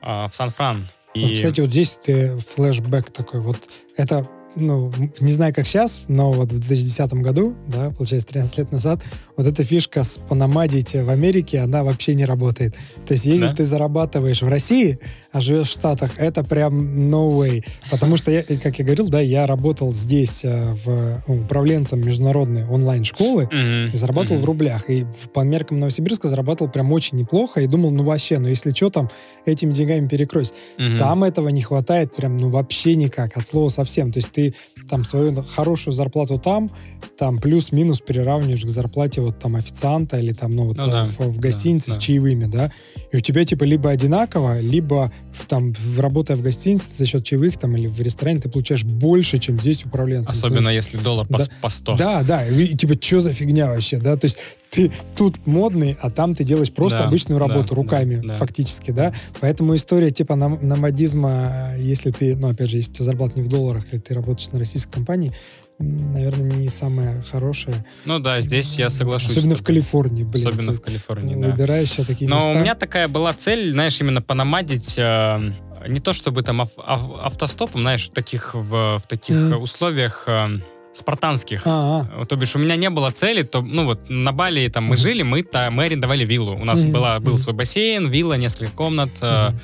э, 0.00 0.28
в 0.28 0.30
Сан-Фран. 0.32 0.88
И... 1.14 1.22
Вот, 1.22 1.32
кстати, 1.32 1.60
вот 1.60 1.70
здесь 1.70 1.98
ты 2.04 2.38
флешбэк 2.38 3.10
такой. 3.10 3.40
Вот 3.40 3.58
это, 3.96 4.28
ну, 4.56 4.92
не 5.20 5.32
знаю, 5.32 5.54
как 5.54 5.66
сейчас, 5.66 6.04
но 6.08 6.32
вот 6.32 6.50
в 6.50 6.58
2010 6.58 7.12
году, 7.14 7.54
да, 7.68 7.90
получается, 7.90 8.28
13 8.28 8.58
лет 8.58 8.72
назад, 8.72 9.00
вот 9.36 9.46
эта 9.46 9.62
фишка 9.64 10.02
с 10.02 10.18
панамадить 10.28 10.94
в 10.94 11.08
Америке, 11.10 11.60
она 11.60 11.84
вообще 11.84 12.14
не 12.14 12.24
работает. 12.24 12.74
То 13.06 13.12
есть, 13.12 13.24
если 13.24 13.46
Да? 13.46 13.54
ты 13.54 13.64
зарабатываешь 13.64 14.42
в 14.42 14.48
России, 14.48 14.98
а 15.32 15.40
живешь 15.40 15.68
в 15.68 15.72
Штатах, 15.72 16.12
это 16.18 16.42
прям 16.42 17.10
no 17.12 17.30
way. 17.30 17.64
Потому 17.90 18.16
что, 18.16 18.30
я, 18.30 18.42
как 18.42 18.78
я 18.78 18.84
говорил, 18.84 19.08
да, 19.08 19.20
я 19.20 19.46
работал 19.46 19.92
здесь 19.92 20.40
э, 20.42 20.72
в, 20.84 21.22
ну, 21.28 21.42
управленцем 21.42 22.00
международной 22.00 22.64
онлайн-школы, 22.66 23.44
Мгм, 23.52 23.90
и 23.92 23.96
зарабатывал 23.96 24.36
мгм. 24.36 24.42
в 24.42 24.46
рублях. 24.46 24.90
И 24.90 25.06
по 25.34 25.40
меркам 25.40 25.80
Новосибирска 25.80 26.28
зарабатывал 26.28 26.70
прям 26.70 26.92
очень 26.92 27.18
неплохо. 27.18 27.60
И 27.60 27.66
думал, 27.66 27.90
ну 27.90 28.04
вообще, 28.04 28.38
ну 28.38 28.48
если 28.48 28.70
что, 28.72 28.90
там 28.90 29.10
этими 29.44 29.72
деньгами 29.74 30.08
перекроюсь. 30.08 30.52
Мгм. 30.78 30.98
Там 30.98 31.24
этого 31.24 31.48
не 31.50 31.62
хватает 31.62 32.14
прям, 32.16 32.38
ну 32.38 32.48
вообще 32.48 32.96
никак, 32.96 33.36
от 33.36 33.46
слова 33.46 33.68
совсем. 33.68 34.12
То 34.12 34.18
есть 34.18 34.30
ты 34.32 34.45
там 34.88 35.04
свою 35.04 35.42
хорошую 35.42 35.94
зарплату 35.94 36.38
там, 36.38 36.70
там 37.18 37.38
плюс-минус 37.38 38.00
приравниваешь 38.00 38.64
к 38.64 38.68
зарплате 38.68 39.20
вот 39.20 39.38
там 39.38 39.56
официанта 39.56 40.18
или 40.18 40.32
там, 40.32 40.52
ну 40.52 40.66
вот 40.66 40.76
Ну 40.76 40.86
э, 40.86 40.90
да, 40.90 41.06
в, 41.06 41.18
в 41.32 41.38
гостинице 41.38 41.86
да, 41.88 41.92
с 41.92 41.96
да. 41.96 42.00
чаевыми, 42.00 42.44
да. 42.44 42.70
И 43.12 43.16
у 43.16 43.20
тебя 43.20 43.44
типа 43.44 43.64
либо 43.64 43.90
одинаково, 43.90 44.60
либо 44.60 45.12
в, 45.32 45.46
там, 45.46 45.72
в, 45.72 46.00
работая 46.00 46.36
в 46.36 46.42
гостинице 46.42 46.84
за 46.96 47.06
счет 47.06 47.24
чаевых 47.24 47.58
там 47.58 47.76
или 47.76 47.86
в 47.86 48.00
ресторане 48.00 48.40
ты 48.40 48.48
получаешь 48.48 48.84
больше, 48.84 49.38
чем 49.38 49.58
здесь 49.60 49.84
управленцем. 49.84 50.32
Особенно 50.32 50.68
если 50.68 50.98
доллар 50.98 51.26
Да. 51.28 51.38
по 51.62 51.68
100. 51.68 51.96
Да, 51.96 52.22
да, 52.22 52.46
и, 52.46 52.64
и 52.64 52.76
типа, 52.76 52.94
что 53.00 53.20
за 53.20 53.32
фигня 53.32 53.68
вообще, 53.68 53.98
да, 53.98 54.16
то 54.16 54.26
есть 54.26 54.36
ты 54.70 54.90
тут 55.16 55.46
модный, 55.46 55.96
а 56.02 56.10
там 56.10 56.34
ты 56.34 56.44
делаешь 56.44 56.72
просто 56.72 56.98
Да, 56.98 57.04
обычную 57.04 57.38
работу 57.38 57.68
да, 57.70 57.74
руками, 57.76 58.20
да. 58.22 58.36
фактически, 58.36 58.90
да, 58.90 59.12
поэтому 59.40 59.74
история 59.76 60.10
типа 60.10 60.36
нам- 60.36 60.58
номадизма, 60.60 61.72
э, 61.76 61.82
если 61.82 62.10
ты, 62.10 62.36
ну, 62.36 62.48
опять 62.50 62.68
же, 62.70 62.76
если 62.76 62.90
у 62.90 62.94
тебя 62.94 63.04
зарплата 63.06 63.34
не 63.36 63.42
в 63.42 63.48
долларах, 63.48 63.84
или 63.92 64.00
ты 64.00 64.12
работаешь 64.14 64.35
на 64.52 64.58
российской 64.58 64.92
компании, 64.92 65.32
наверное, 65.78 66.56
не 66.56 66.68
самая 66.68 67.22
хорошая. 67.22 67.84
Ну 68.04 68.18
да, 68.18 68.40
здесь 68.40 68.74
я 68.78 68.88
соглашусь. 68.90 69.32
Особенно 69.36 69.56
в. 69.56 69.62
Калифорнии, 69.62 70.24
блин. 70.24 70.46
Особенно 70.48 70.72
в 70.72 70.80
Калифорнии, 70.80 71.34
да. 71.34 71.48
Выбираешь 71.48 71.90
такие 72.06 72.28
Но 72.28 72.36
места. 72.36 72.50
у 72.50 72.54
меня 72.54 72.74
такая 72.74 73.08
была 73.08 73.32
цель, 73.34 73.72
знаешь, 73.72 74.00
именно 74.00 74.22
понамадить 74.22 74.94
э, 74.96 75.52
не 75.88 76.00
то 76.00 76.12
чтобы 76.12 76.42
там 76.42 76.62
ав- 76.62 76.70
ав- 76.78 77.18
автостопом, 77.20 77.82
знаешь, 77.82 78.08
в 78.08 78.12
таких, 78.12 78.54
в, 78.54 78.98
в 78.98 79.02
таких 79.08 79.36
э, 79.36 79.54
условиях 79.56 80.24
э, 80.26 80.60
спартанских. 80.94 81.62
А, 81.66 82.06
а, 82.10 82.24
То 82.24 82.36
бишь 82.36 82.56
у 82.56 82.58
меня 82.58 82.76
не 82.76 82.88
было 82.88 83.10
цели, 83.10 83.42
то, 83.42 83.60
ну 83.60 83.84
вот 83.84 84.08
на 84.08 84.32
Бали 84.32 84.66
там 84.68 84.84
мы 84.84 84.94
Мгм. 84.94 85.02
жили, 85.02 85.22
мы, 85.22 85.42
та, 85.42 85.70
мы 85.70 85.84
арендовали 85.84 86.24
виллу. 86.24 86.54
У 86.56 86.64
нас 86.64 86.80
Мгм, 86.80 86.92
была, 86.92 87.20
был 87.20 87.32
мгм. 87.32 87.38
свой 87.38 87.54
бассейн, 87.54 88.08
вилла, 88.08 88.34
несколько 88.34 88.72
комнат. 88.72 89.10
мгм. 89.20 89.60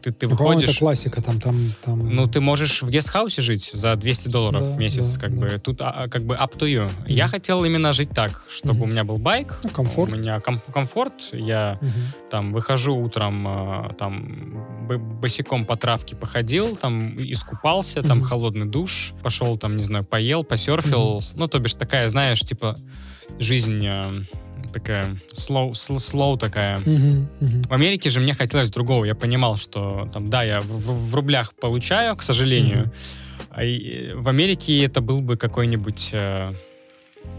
Ты, 0.00 0.12
ты 0.12 0.28
по-моему, 0.28 0.50
это 0.52 0.60
выходишь... 0.60 0.78
классика, 0.78 1.22
там, 1.22 1.40
там, 1.40 1.56
там. 1.82 2.14
Ну, 2.14 2.26
ты 2.26 2.40
можешь 2.40 2.82
в 2.82 2.88
гестхаусе 2.90 3.42
жить 3.42 3.70
за 3.72 3.94
200 3.96 4.28
долларов 4.28 4.62
Да, 4.62 4.74
в 4.74 4.78
месяц, 4.78 5.14
да, 5.14 5.20
как 5.20 5.38
да. 5.38 5.46
бы. 5.46 5.58
Тут 5.58 5.80
а, 5.80 5.90
а, 5.90 6.08
как 6.08 6.22
бы 6.22 6.34
up 6.34 6.56
to 6.58 6.66
you. 6.66 6.90
Я 7.06 7.28
хотел 7.28 7.64
именно 7.64 7.92
жить 7.92 8.10
так, 8.10 8.44
чтобы 8.48 8.80
Мгм. 8.80 8.82
у 8.84 8.86
меня 8.92 9.04
был 9.04 9.18
байк, 9.18 9.60
Ну, 9.64 9.70
комфорт. 9.70 10.12
у 10.12 10.16
меня 10.16 10.40
ком- 10.40 10.60
комфорт, 10.72 11.28
я 11.32 11.78
Мгм. 11.80 11.92
там 12.30 12.52
выхожу 12.52 12.96
утром, 12.96 13.44
а, 13.46 13.94
там 13.98 14.66
босиком 15.20 15.64
по 15.64 15.76
травке 15.76 16.16
походил, 16.16 16.76
там 16.76 17.14
искупался, 17.16 18.02
там 18.02 18.18
Мгм. 18.18 18.26
холодный 18.26 18.66
душ, 18.66 19.12
пошел 19.22 19.56
там, 19.58 19.76
не 19.76 19.82
знаю, 19.84 20.04
поел, 20.04 20.44
посерфил. 20.44 21.22
Ну, 21.34 21.48
то 21.48 21.58
бишь 21.58 21.74
такая, 21.74 22.08
знаешь, 22.08 22.40
типа 22.40 22.76
жизнь 23.38 23.84
а, 23.86 24.22
такая 24.72 25.16
slow, 25.32 25.70
сл- 25.72 25.96
slow 25.96 26.38
такая. 26.38 26.78
Мгм, 26.78 27.28
мгм. 27.40 27.62
В 27.62 27.72
Америке 27.72 28.10
же 28.10 28.20
мне 28.20 28.34
хотелось 28.34 28.70
другого. 28.70 29.04
Я 29.04 29.14
понимал, 29.14 29.56
что 29.56 30.08
там, 30.12 30.28
да, 30.28 30.42
я 30.42 30.60
в, 30.60 30.66
в- 30.66 31.10
в 31.10 31.14
рублях 31.14 31.54
получаю, 31.54 32.16
к 32.16 32.22
сожалению. 32.22 32.78
Мгм. 32.80 32.92
А 33.50 33.64
и 33.64 34.10
в 34.14 34.28
Америке 34.28 34.82
это 34.84 35.00
был 35.00 35.20
бы 35.20 35.36
какой-нибудь 35.36 36.10
э, 36.12 36.54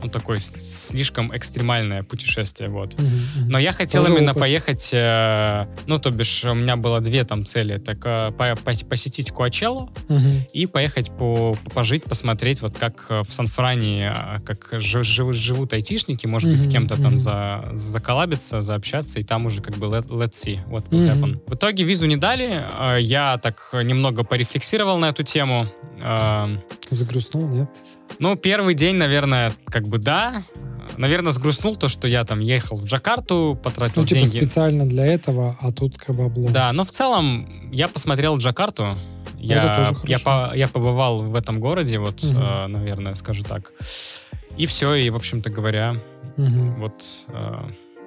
ну, 0.01 0.09
такое 0.09 0.39
слишком 0.39 1.35
экстремальное 1.35 2.03
путешествие, 2.03 2.69
вот. 2.69 2.97
Мгм, 2.99 3.07
мгм. 3.07 3.49
Но 3.49 3.59
я 3.59 3.71
хотел 3.71 4.03
Тоже 4.03 4.15
именно 4.17 4.31
опыт. 4.31 4.41
поехать, 4.41 4.89
э, 4.91 5.65
ну, 5.85 5.97
то 5.99 6.11
бишь, 6.11 6.43
у 6.45 6.53
меня 6.53 6.75
было 6.75 6.99
две 6.99 7.23
там 7.23 7.45
цели. 7.45 7.77
Так 7.77 7.97
э, 8.05 8.31
по- 8.31 8.51
пос- 8.69 8.85
посетить 8.85 9.31
Куачеллу 9.31 9.89
Мгм. 10.09 10.45
и 10.51 10.65
поехать 10.65 11.11
по, 11.17 11.57
пожить, 11.73 12.03
посмотреть, 12.03 12.61
вот 12.61 12.77
как 12.77 13.05
э, 13.09 13.21
в 13.21 13.33
Сан-Фране, 13.33 14.13
э, 14.13 14.39
как 14.45 14.69
жи- 14.81 15.03
жи- 15.03 15.31
живут 15.33 15.71
айтишники, 15.73 16.25
может 16.27 16.51
быть, 16.51 16.61
с 16.61 16.67
кем-то 16.69 16.95
там 16.95 17.11
мгм. 17.13 17.19
за, 17.19 17.69
заколабиться, 17.73 18.61
заобщаться, 18.61 19.19
и 19.19 19.23
там 19.23 19.45
уже 19.45 19.61
как 19.61 19.77
бы 19.77 19.87
let, 19.87 20.07
let's 20.09 20.31
see 20.33 20.59
Мгм. 20.67 21.07
happen. 21.07 21.41
В 21.47 21.55
итоге 21.55 21.83
визу 21.85 22.05
не 22.07 22.17
дали, 22.17 22.61
э, 22.79 22.97
я 23.01 23.37
так 23.37 23.69
немного 23.83 24.23
порефлексировал 24.23 24.97
на 24.97 25.09
эту 25.09 25.23
тему, 25.23 25.67
Эм, 26.01 26.59
Загрустнул, 26.89 27.47
нет? 27.47 27.69
Ну, 28.19 28.35
первый 28.35 28.73
день, 28.75 28.95
наверное, 28.95 29.53
как 29.65 29.87
бы 29.87 29.97
да. 29.97 30.43
Наверное, 30.97 31.31
сгрустнул 31.31 31.75
то, 31.75 31.87
что 31.87 32.07
я 32.07 32.23
там 32.23 32.39
ехал 32.39 32.77
в 32.77 32.85
Джакарту, 32.85 33.59
потратил 33.63 34.01
Ну, 34.01 34.07
типа 34.07 34.21
деньги. 34.25 34.37
специально 34.45 34.85
для 34.87 35.05
этого, 35.07 35.57
а 35.61 35.71
тут 35.71 35.97
как 35.97 36.15
бы 36.15 36.25
облом. 36.25 36.51
Да, 36.53 36.71
но 36.73 36.83
в 36.83 36.91
целом 36.91 37.49
я 37.71 37.87
посмотрел 37.87 38.37
Джакарту. 38.37 38.95
Я, 39.37 39.75
тоже 39.75 39.95
я, 40.05 40.19
по- 40.19 40.53
я 40.55 40.67
побывал 40.67 41.19
в 41.19 41.35
этом 41.35 41.59
городе, 41.59 41.99
вот, 41.99 42.23
Мгм. 42.23 42.37
э, 42.37 42.67
наверное, 42.67 43.15
скажу 43.15 43.43
так. 43.43 43.73
И 44.55 44.65
все, 44.67 44.93
и, 44.93 45.09
в 45.09 45.15
общем-то 45.15 45.49
говоря, 45.49 45.95
Мгм. 46.37 46.79
вот 46.79 47.03
э, 47.29 47.55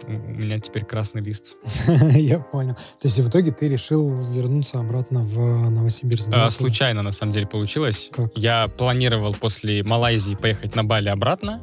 у 0.06 0.10
меня 0.10 0.58
теперь 0.60 0.84
красный 0.84 1.22
лист. 1.22 1.56
Я 2.14 2.38
понял. 2.40 2.74
То 2.74 2.80
есть 3.08 3.18
в 3.18 3.28
итоге 3.28 3.50
ты 3.52 3.68
решил 3.68 4.18
вернуться 4.32 4.78
обратно 4.78 5.20
в 5.24 5.70
Новосибирск? 5.70 6.28
да, 6.28 6.36
Э, 6.36 6.40
оттуда? 6.42 6.50
случайно, 6.52 7.02
на 7.02 7.12
самом 7.12 7.32
деле, 7.32 7.46
получилось. 7.46 8.10
Как? 8.12 8.30
Я 8.36 8.68
планировал 8.68 9.34
после 9.34 9.82
Малайзии 9.82 10.34
поехать 10.34 10.74
на 10.74 10.84
Бали 10.84 11.08
обратно 11.08 11.62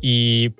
и, 0.00 0.52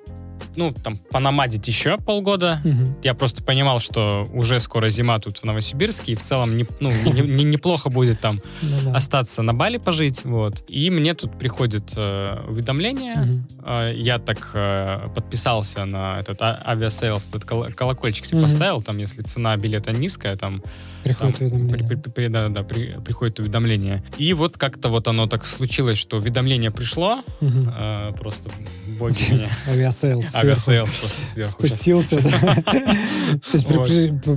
ну, 0.55 0.71
там, 0.73 0.97
пономадить 0.97 1.67
еще 1.67 1.97
полгода. 1.97 2.61
Мгм. 2.63 2.95
Я 3.03 3.13
просто 3.13 3.43
понимал, 3.43 3.79
что 3.79 4.27
уже 4.33 4.59
скоро 4.59 4.89
зима 4.89 5.19
тут 5.19 5.37
в 5.39 5.43
Новосибирске, 5.43 6.13
и 6.13 6.15
в 6.15 6.21
целом 6.23 6.57
не- 6.57 6.65
ну, 6.79 6.91
не- 6.91 7.21
не- 7.21 7.43
неплохо 7.43 7.89
будет 7.89 8.19
там 8.19 8.39
Ну-да. 8.61 8.95
остаться 8.97 9.41
на 9.41 9.53
Бали 9.53 9.77
пожить, 9.77 10.23
вот. 10.23 10.63
И 10.67 10.89
мне 10.89 11.13
тут 11.13 11.37
приходит 11.37 11.93
э, 11.95 12.39
уведомление, 12.47 13.15
Мгм. 13.15 13.47
Э, 13.67 13.91
я 13.95 14.19
так 14.19 14.51
э, 14.53 15.09
подписался 15.15 15.85
на 15.85 16.19
этот 16.19 16.41
а- 16.41 16.61
Aviasales, 16.65 17.29
этот 17.29 17.45
кол- 17.45 17.65
колокольчик 17.75 18.25
себе 18.25 18.39
Мгм. 18.39 18.49
поставил, 18.49 18.81
там, 18.81 18.97
если 18.99 19.21
цена 19.23 19.55
билета 19.57 19.91
низкая, 19.91 20.35
там, 20.35 20.61
Приходит 21.03 21.37
там 21.37 21.47
уведомление. 21.47 21.87
при- 21.87 21.95
при- 21.95 22.09
при- 22.11 22.27
да, 22.27 22.49
да, 22.49 22.63
при- 22.63 22.99
приходит 23.03 23.39
уведомление. 23.39 24.03
И 24.17 24.33
вот 24.33 24.57
как-то 24.57 24.89
вот 24.89 25.07
оно 25.07 25.27
так 25.27 25.45
случилось, 25.45 25.97
что 25.97 26.17
уведомление 26.17 26.71
пришло, 26.71 27.23
Мгм. 27.41 27.69
э, 27.75 28.11
просто 28.19 28.51
боги 28.99 29.31
меня. 29.31 29.49
Aviasales 29.67 30.24
Aviasales 30.33 30.95
просто 30.95 31.25
сверху. 31.25 31.51
Спустился, 31.51 32.21
да. 32.21 32.55
То 32.63 33.57
есть 33.57 33.67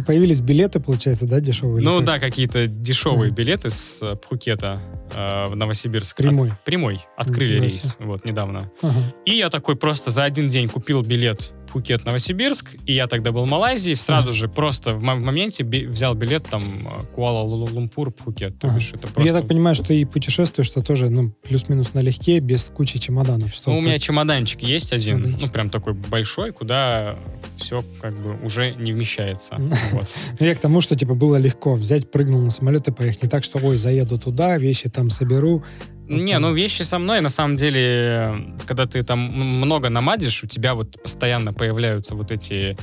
появились 0.06 0.40
билеты, 0.40 0.80
получается, 0.80 1.26
да, 1.26 1.40
дешевые? 1.40 1.84
Ну 1.84 2.00
да, 2.00 2.18
какие-то 2.18 2.66
дешевые 2.66 3.30
билеты 3.30 3.70
с 3.70 3.98
э, 4.02 4.16
Пхукета 4.16 4.80
э, 5.12 5.46
в 5.46 5.56
Новосибирск. 5.56 6.16
Прямой. 6.16 6.52
Прямой. 6.64 7.00
Открыли 7.16 7.60
рейс, 7.60 7.96
вот, 8.00 8.24
недавно. 8.24 8.70
Ага. 8.82 9.14
И 9.24 9.36
я 9.36 9.50
такой 9.50 9.76
просто 9.76 10.10
за 10.10 10.24
один 10.24 10.48
день 10.48 10.68
купил 10.68 11.02
билет 11.02 11.52
Пхукет, 11.68 12.04
Новосибирск, 12.04 12.74
и 12.86 12.92
я 12.94 13.06
тогда 13.06 13.30
был 13.32 13.44
в 13.44 13.48
Малайзии, 13.48 13.94
сразу 13.94 14.32
же 14.32 14.48
просто 14.48 14.94
в 14.94 15.02
мо- 15.02 15.14
моменте 15.16 15.64
взял 15.64 16.14
билет 16.14 16.48
там 16.48 16.88
э, 16.88 17.04
Куала-Лумпур, 17.14 18.10
Пхукет. 18.10 18.58
То 18.58 18.68
Ага. 18.68 18.78
Ну, 18.92 18.98
просто... 18.98 19.22
Я 19.22 19.32
так 19.32 19.46
понимаю, 19.48 19.74
что 19.74 19.84
ты 19.84 20.04
путешествуешь, 20.06 20.66
что 20.68 20.82
тоже, 20.82 21.10
ну, 21.10 21.30
плюс-минус 21.30 21.94
налегке, 21.94 22.40
без 22.40 22.64
кучи 22.64 22.98
чемоданов. 22.98 23.52
Что 23.54 23.70
Ну, 23.70 23.78
у 23.78 23.80
меня 23.80 23.98
чемоданчик 23.98 24.62
есть 24.62 24.92
один, 24.92 25.16
Чемоданчик. 25.18 25.42
ну, 25.42 25.48
прям 25.52 25.70
такой 25.70 25.92
большой, 25.92 26.52
куда 26.52 27.16
все 27.56 27.84
как 28.00 28.18
бы 28.20 28.36
уже 28.44 28.74
не 28.74 28.92
вмещается. 28.92 29.54
Мгм. 29.56 29.72
Вот. 29.92 30.10
Ну, 30.38 30.46
я 30.46 30.54
к 30.54 30.58
тому, 30.60 30.80
что, 30.80 30.96
типа, 30.96 31.14
было 31.14 31.36
легко 31.36 31.74
взять, 31.74 32.10
прыгнул 32.10 32.40
на 32.40 32.50
самолет 32.50 32.88
и 32.88 32.92
поехать. 32.92 33.22
Не 33.22 33.28
так, 33.28 33.44
что, 33.44 33.58
ой, 33.58 33.76
заеду 33.78 34.18
туда, 34.18 34.56
вещи 34.58 34.88
там 34.88 35.10
соберу. 35.10 35.62
Не, 36.08 36.38
ну 36.38 36.52
вещи 36.52 36.82
со 36.82 36.98
мной, 36.98 37.20
на 37.20 37.28
самом 37.28 37.56
деле, 37.56 38.54
когда 38.66 38.86
ты 38.86 39.02
там 39.02 39.18
много 39.20 39.90
намадишь, 39.90 40.42
у 40.42 40.46
тебя 40.46 40.74
вот 40.74 41.00
постоянно 41.02 41.52
появляются 41.52 42.14
вот 42.14 42.32
эти 42.32 42.76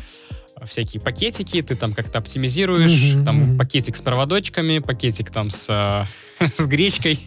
э, 0.59 0.65
всякие 0.65 1.01
пакетики, 1.01 1.61
ты 1.61 1.75
там 1.75 1.93
как-то 1.93 2.19
оптимизируешь, 2.19 3.25
там 3.25 3.57
пакетик 3.57 3.95
с 3.95 4.01
проводочками, 4.01 4.79
пакетик 4.79 5.31
там 5.31 5.49
с, 5.49 5.65
э, 6.39 6.45
с 6.45 6.65
гречкой. 6.65 7.19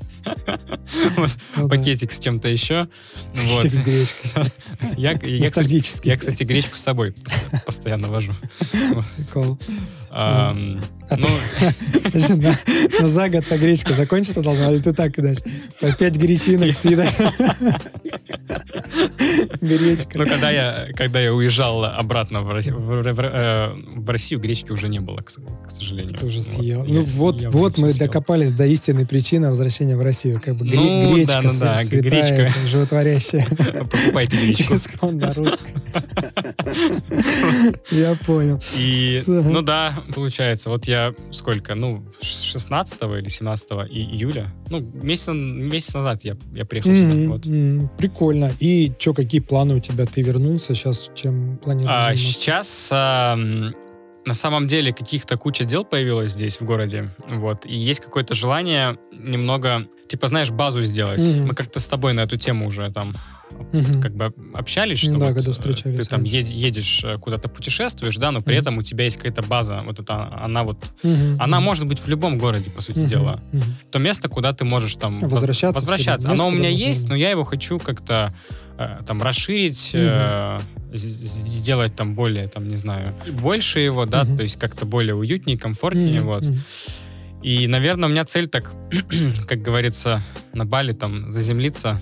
Пакетик 1.68 2.12
с 2.12 2.18
чем-то 2.20 2.48
еще. 2.48 2.88
Пакетик 3.34 3.78
с 3.78 3.82
гречкой. 3.82 4.30
Я, 4.96 5.14
кстати, 5.14 5.40
Ностальгический. 5.40 6.10
я, 6.10 6.16
кстати, 6.16 6.42
гречку 6.44 6.76
с 6.76 6.80
собой 6.80 7.10
пос- 7.10 7.64
постоянно 7.66 8.08
вожу. 8.08 8.32
Прикол. 9.16 9.58
А 10.10 10.52
Ну, 10.54 11.26
ну, 13.00 13.06
за 13.06 13.28
год-то 13.28 13.58
гречка 13.58 13.92
закончится 13.92 14.42
должна, 14.42 14.70
или 14.72 14.78
ты 14.80 14.92
так 14.92 15.14
кидаешь? 15.14 15.38
По 15.80 15.92
пять 15.92 16.16
гречинок 16.16 16.74
съедаешь. 16.76 17.14
Гречка. 19.60 20.18
Ну, 20.18 20.26
когда 20.26 20.50
я, 20.50 20.88
когда 20.94 21.20
я 21.20 21.32
уезжал 21.34 21.84
обратно 21.84 22.42
в, 22.42 22.50
Росси- 22.50 22.72
в- 22.72 23.02
в- 23.02 23.20
э, 23.20 23.72
в 23.96 24.08
Россию, 24.10 24.40
гречки 24.40 24.70
уже 24.72 24.88
не 24.88 25.00
было, 25.00 25.18
к, 25.20 25.30
сожалению. 25.70 26.18
Ты 26.18 26.26
уже 26.26 26.42
съел. 26.42 26.84
Ну 26.86 27.02
вот, 27.04 27.42
вот 27.46 27.78
мы 27.78 27.92
съел. 27.92 28.06
докопались 28.06 28.52
до 28.52 28.66
истинной 28.66 29.06
причины 29.06 29.48
возвращения 29.50 29.96
в 29.96 30.02
Россию. 30.02 30.17
Как 30.42 30.56
бы 30.56 30.66
гре- 30.66 30.76
Ну, 30.76 31.14
гречка, 31.14 31.32
да, 31.32 31.40
ну 31.42 31.50
да, 31.58 31.74
свя- 31.74 31.84
святая, 31.86 32.02
гречка. 32.02 32.68
животворящая. 32.68 33.46
Покупайте 33.90 34.36
гречку. 34.36 34.74
Исконно 34.74 35.32
русская. 35.34 35.82
Я 37.90 38.16
понял. 38.26 38.60
И, 38.76 39.22
ну 39.26 39.62
да, 39.62 40.02
получается, 40.14 40.70
вот 40.70 40.86
я 40.86 41.14
сколько, 41.30 41.74
ну, 41.74 42.04
16 42.20 43.02
или 43.02 43.28
17 43.28 43.68
и- 43.90 44.02
июля, 44.16 44.52
ну, 44.70 44.80
месяц, 44.80 45.28
месяц 45.28 45.94
назад 45.94 46.24
я, 46.24 46.36
я 46.52 46.64
приехал 46.64 46.90
сюда, 46.90 47.28
вот. 47.28 47.42
Прикольно. 47.98 48.52
И 48.60 48.92
что, 48.98 49.14
какие 49.14 49.40
планы 49.40 49.76
у 49.76 49.80
тебя? 49.80 50.06
Ты 50.06 50.22
вернулся 50.22 50.74
сейчас? 50.74 51.10
Чем 51.14 51.58
планируешь 51.58 51.90
А 51.92 52.14
сейчас 52.16 52.88
ам, 52.90 53.72
на 54.26 54.34
самом 54.34 54.66
деле 54.66 54.92
каких-то 54.92 55.36
куча 55.36 55.64
дел 55.64 55.84
появилось 55.84 56.32
здесь, 56.32 56.60
в 56.60 56.64
городе, 56.64 57.10
вот, 57.28 57.64
и 57.66 57.76
есть 57.76 58.00
какое-то 58.00 58.34
желание 58.34 58.98
немного, 59.12 59.86
типа, 60.08 60.28
знаешь, 60.28 60.50
базу 60.50 60.82
сделать. 60.82 61.20
Мгм. 61.20 61.48
Мы 61.48 61.54
как-то 61.54 61.80
с 61.80 61.86
тобой 61.86 62.12
на 62.14 62.20
эту 62.20 62.36
тему 62.36 62.66
уже 62.66 62.90
там 62.90 63.16
Мгм. 63.72 64.00
как 64.02 64.14
бы 64.14 64.32
общались, 64.54 64.98
что 65.00 65.12
Да, 65.12 65.26
вот, 65.26 65.34
когда 65.34 65.50
э, 65.50 65.52
встречались 65.52 65.96
ты 65.96 66.04
там 66.04 66.22
ед- 66.24 66.46
едешь 66.46 67.02
э, 67.04 67.18
куда-то 67.18 67.48
путешествуешь, 67.48 68.16
да, 68.16 68.30
но 68.30 68.40
при 68.40 68.52
Мгм. 68.52 68.60
этом 68.60 68.78
у 68.78 68.82
тебя 68.82 69.04
есть 69.04 69.16
какая-то 69.16 69.42
база, 69.42 69.82
вот 69.84 69.98
это 70.00 70.32
она 70.44 70.62
вот, 70.64 70.92
Мгм. 71.02 71.36
она 71.40 71.60
может 71.60 71.86
быть 71.86 71.98
в 72.00 72.08
любом 72.08 72.38
городе, 72.38 72.70
по 72.70 72.80
сути 72.82 72.98
Мгм. 73.00 73.08
дела. 73.08 73.40
Мгм. 73.52 73.64
То 73.90 73.98
место, 73.98 74.28
куда 74.28 74.52
ты 74.52 74.64
можешь 74.64 74.94
там 74.96 75.20
воз- 75.20 75.32
Возвращаться 75.32 75.74
возвращаться. 75.80 76.28
Место, 76.28 76.42
Оно 76.44 76.48
у 76.48 76.58
меня 76.58 76.70
можно 76.70 76.84
есть, 76.88 77.08
но 77.08 77.14
я 77.14 77.30
его 77.30 77.44
хочу 77.44 77.78
как-то 77.78 78.34
э, 78.80 79.00
там 79.06 79.20
расширить, 79.22 79.90
э, 79.92 80.60
з- 80.94 80.98
з- 80.98 81.46
сделать 81.58 81.96
там 81.96 82.14
более, 82.14 82.46
там 82.46 82.68
не 82.68 82.76
знаю, 82.76 83.12
больше 83.42 83.80
его, 83.80 84.04
да, 84.06 84.22
Мгм. 84.24 84.36
то 84.36 84.42
есть 84.44 84.56
как-то 84.56 84.86
более 84.86 85.16
уютнее, 85.16 85.58
комфортнее, 85.58 86.20
Мгм. 86.20 86.26
вот. 86.28 86.44
Мгм. 86.46 86.62
И, 87.42 87.66
наверное, 87.68 88.08
у 88.08 88.12
меня 88.12 88.24
цель 88.24 88.48
так, 88.48 88.72
как 89.46 89.62
говорится, 89.62 90.22
на 90.52 90.64
Бали 90.64 90.92
там 90.92 91.30
заземлиться, 91.32 92.00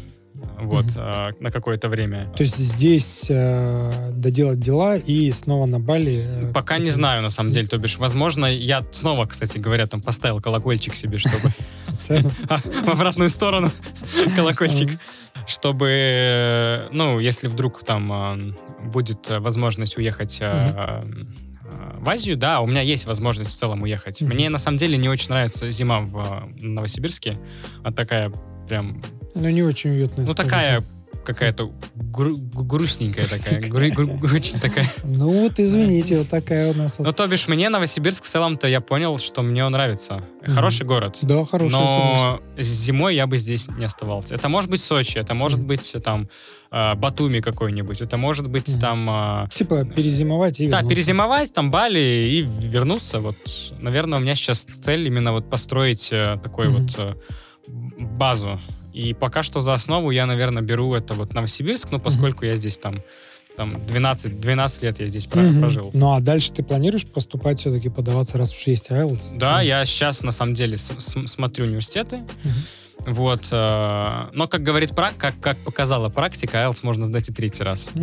вот, 0.58 0.84
Мгм. 0.86 1.00
э, 1.00 1.32
на 1.40 1.50
какое-то 1.50 1.88
время. 1.88 2.32
То 2.36 2.42
есть 2.42 2.56
здесь 2.56 3.24
э, 3.28 4.10
доделать 4.12 4.60
дела 4.60 4.96
и 4.96 5.30
снова 5.32 5.66
на 5.66 5.78
Бали? 5.80 6.24
э, 6.26 6.52
Пока 6.52 6.78
не 6.78 6.90
знаю, 6.90 7.22
на 7.22 7.30
самом 7.30 7.50
деле, 7.52 7.68
то 7.68 7.76
бишь, 7.78 7.98
возможно, 7.98 8.46
я 8.46 8.82
снова, 8.92 9.26
кстати 9.26 9.58
говоря, 9.58 9.86
там 9.86 10.00
поставил 10.00 10.40
колокольчик 10.40 10.94
себе, 10.94 11.18
чтобы 11.18 11.52
цену. 12.00 12.30
в 12.84 12.88
обратную 12.88 13.28
сторону 13.28 13.70
колокольчик, 14.36 14.98
чтобы, 15.46 15.88
э, 15.90 16.88
ну, 16.92 17.18
если 17.18 17.48
вдруг 17.48 17.84
там 17.84 18.12
э, 18.12 18.54
будет 18.90 19.28
э, 19.30 19.38
возможность 19.38 19.96
уехать 19.98 20.40
в 22.06 22.08
Азию, 22.08 22.36
да, 22.36 22.60
у 22.60 22.66
меня 22.66 22.80
есть 22.80 23.04
возможность 23.04 23.50
в 23.52 23.56
целом 23.56 23.82
уехать. 23.82 24.22
Мгм. 24.22 24.32
Мне 24.32 24.48
на 24.48 24.58
самом 24.58 24.78
деле 24.78 24.96
не 24.96 25.08
очень 25.08 25.28
нравится 25.30 25.70
зима 25.70 26.00
в 26.00 26.16
э, 26.18 26.64
Новосибирске, 26.64 27.38
а 27.82 27.92
такая 27.92 28.32
прям, 28.68 29.02
Ну, 29.34 29.48
не 29.50 29.62
очень 29.62 29.90
уютная. 29.90 30.26
ну, 30.26 30.34
такая 30.34 30.80
так. 30.80 30.88
Какая-то 31.26 31.70
гру- 31.94 32.36
грустненькая 32.36 33.26
такая, 33.26 33.60
гру- 33.60 33.90
гру- 33.90 34.36
очень 34.36 34.58
такая. 34.60 34.90
Ну, 35.04 35.42
вот 35.42 35.58
извините, 35.58 36.18
вот 36.18 36.28
такая 36.28 36.70
у 36.70 36.74
нас. 36.74 36.98
Ну, 36.98 37.12
то 37.12 37.26
бишь, 37.26 37.48
мне 37.48 37.68
Новосибирск 37.68 38.24
в 38.24 38.28
целом-то 38.28 38.66
я 38.68 38.80
понял, 38.80 39.18
что 39.18 39.42
мне 39.42 39.64
он 39.64 39.72
нравится. 39.72 40.22
Хороший 40.46 40.86
город. 40.86 41.18
Да, 41.22 41.44
хорошая 41.44 41.80
Но 41.80 42.40
зимой 42.58 43.16
я 43.16 43.26
бы 43.26 43.36
здесь 43.36 43.68
не 43.68 43.84
оставался. 43.84 44.34
Это 44.34 44.48
может 44.48 44.70
быть 44.70 44.80
Сочи, 44.80 45.18
это 45.18 45.34
может 45.34 45.58
Мгм. 45.58 45.68
быть 45.68 45.94
там 46.04 46.28
э, 46.70 46.94
Батуми 46.94 47.40
какой-нибудь, 47.40 48.00
это 48.00 48.16
может 48.16 48.48
быть 48.48 48.68
Мгм. 48.68 48.80
там... 48.80 49.10
э, 49.44 49.48
Типа 49.52 49.84
перезимовать 49.84 50.60
и 50.60 50.68
Да, 50.68 50.76
вернуться. 50.78 50.88
перезимовать, 50.94 51.52
там 51.52 51.70
Бали 51.70 51.98
и 51.98 52.42
вернуться. 52.42 53.20
Вот, 53.20 53.36
наверное, 53.80 54.18
у 54.18 54.22
меня 54.22 54.34
сейчас 54.34 54.60
цель 54.60 55.06
именно 55.06 55.32
вот 55.32 55.50
построить 55.50 56.08
э, 56.12 56.38
такой 56.42 56.68
вот 56.68 56.94
э, 56.98 57.14
базу. 57.68 58.60
И 58.96 59.12
пока 59.12 59.42
что 59.42 59.60
за 59.60 59.74
основу 59.74 60.10
я, 60.10 60.24
наверное, 60.24 60.62
беру 60.62 60.94
это 60.94 61.12
вот 61.12 61.34
Новосибирск, 61.34 61.88
ну, 61.90 62.00
поскольку 62.00 62.46
я 62.46 62.56
здесь 62.56 62.78
там, 62.78 63.02
там 63.54 63.84
12, 63.86 64.40
12 64.40 64.82
лет 64.84 65.00
я 65.00 65.08
здесь 65.08 65.26
Мгм. 65.26 65.60
прожил. 65.60 65.90
Ну, 65.92 66.14
а 66.14 66.20
дальше 66.20 66.50
ты 66.52 66.62
планируешь 66.62 67.04
поступать 67.06 67.60
все-таки, 67.60 67.90
подаваться, 67.90 68.38
раз 68.38 68.52
уж 68.52 68.66
есть 68.66 68.90
IELTS? 68.90 69.36
Да, 69.36 69.60
я 69.60 69.84
сейчас 69.84 70.22
на 70.22 70.32
самом 70.32 70.54
деле 70.54 70.78
с- 70.78 70.90
с- 70.96 71.26
смотрю 71.26 71.66
университеты. 71.66 72.18
Мгм. 72.42 72.54
Вот. 73.06 73.48
э, 73.50 74.22
но, 74.32 74.48
как 74.48 74.62
говорит 74.62 74.94
прак, 74.94 75.16
как, 75.16 75.40
как 75.40 75.58
показала 75.58 76.08
практика, 76.08 76.58
IELTS 76.58 76.80
можно 76.82 77.06
сдать 77.06 77.28
и 77.28 77.32
третий 77.32 77.62
раз. 77.62 77.88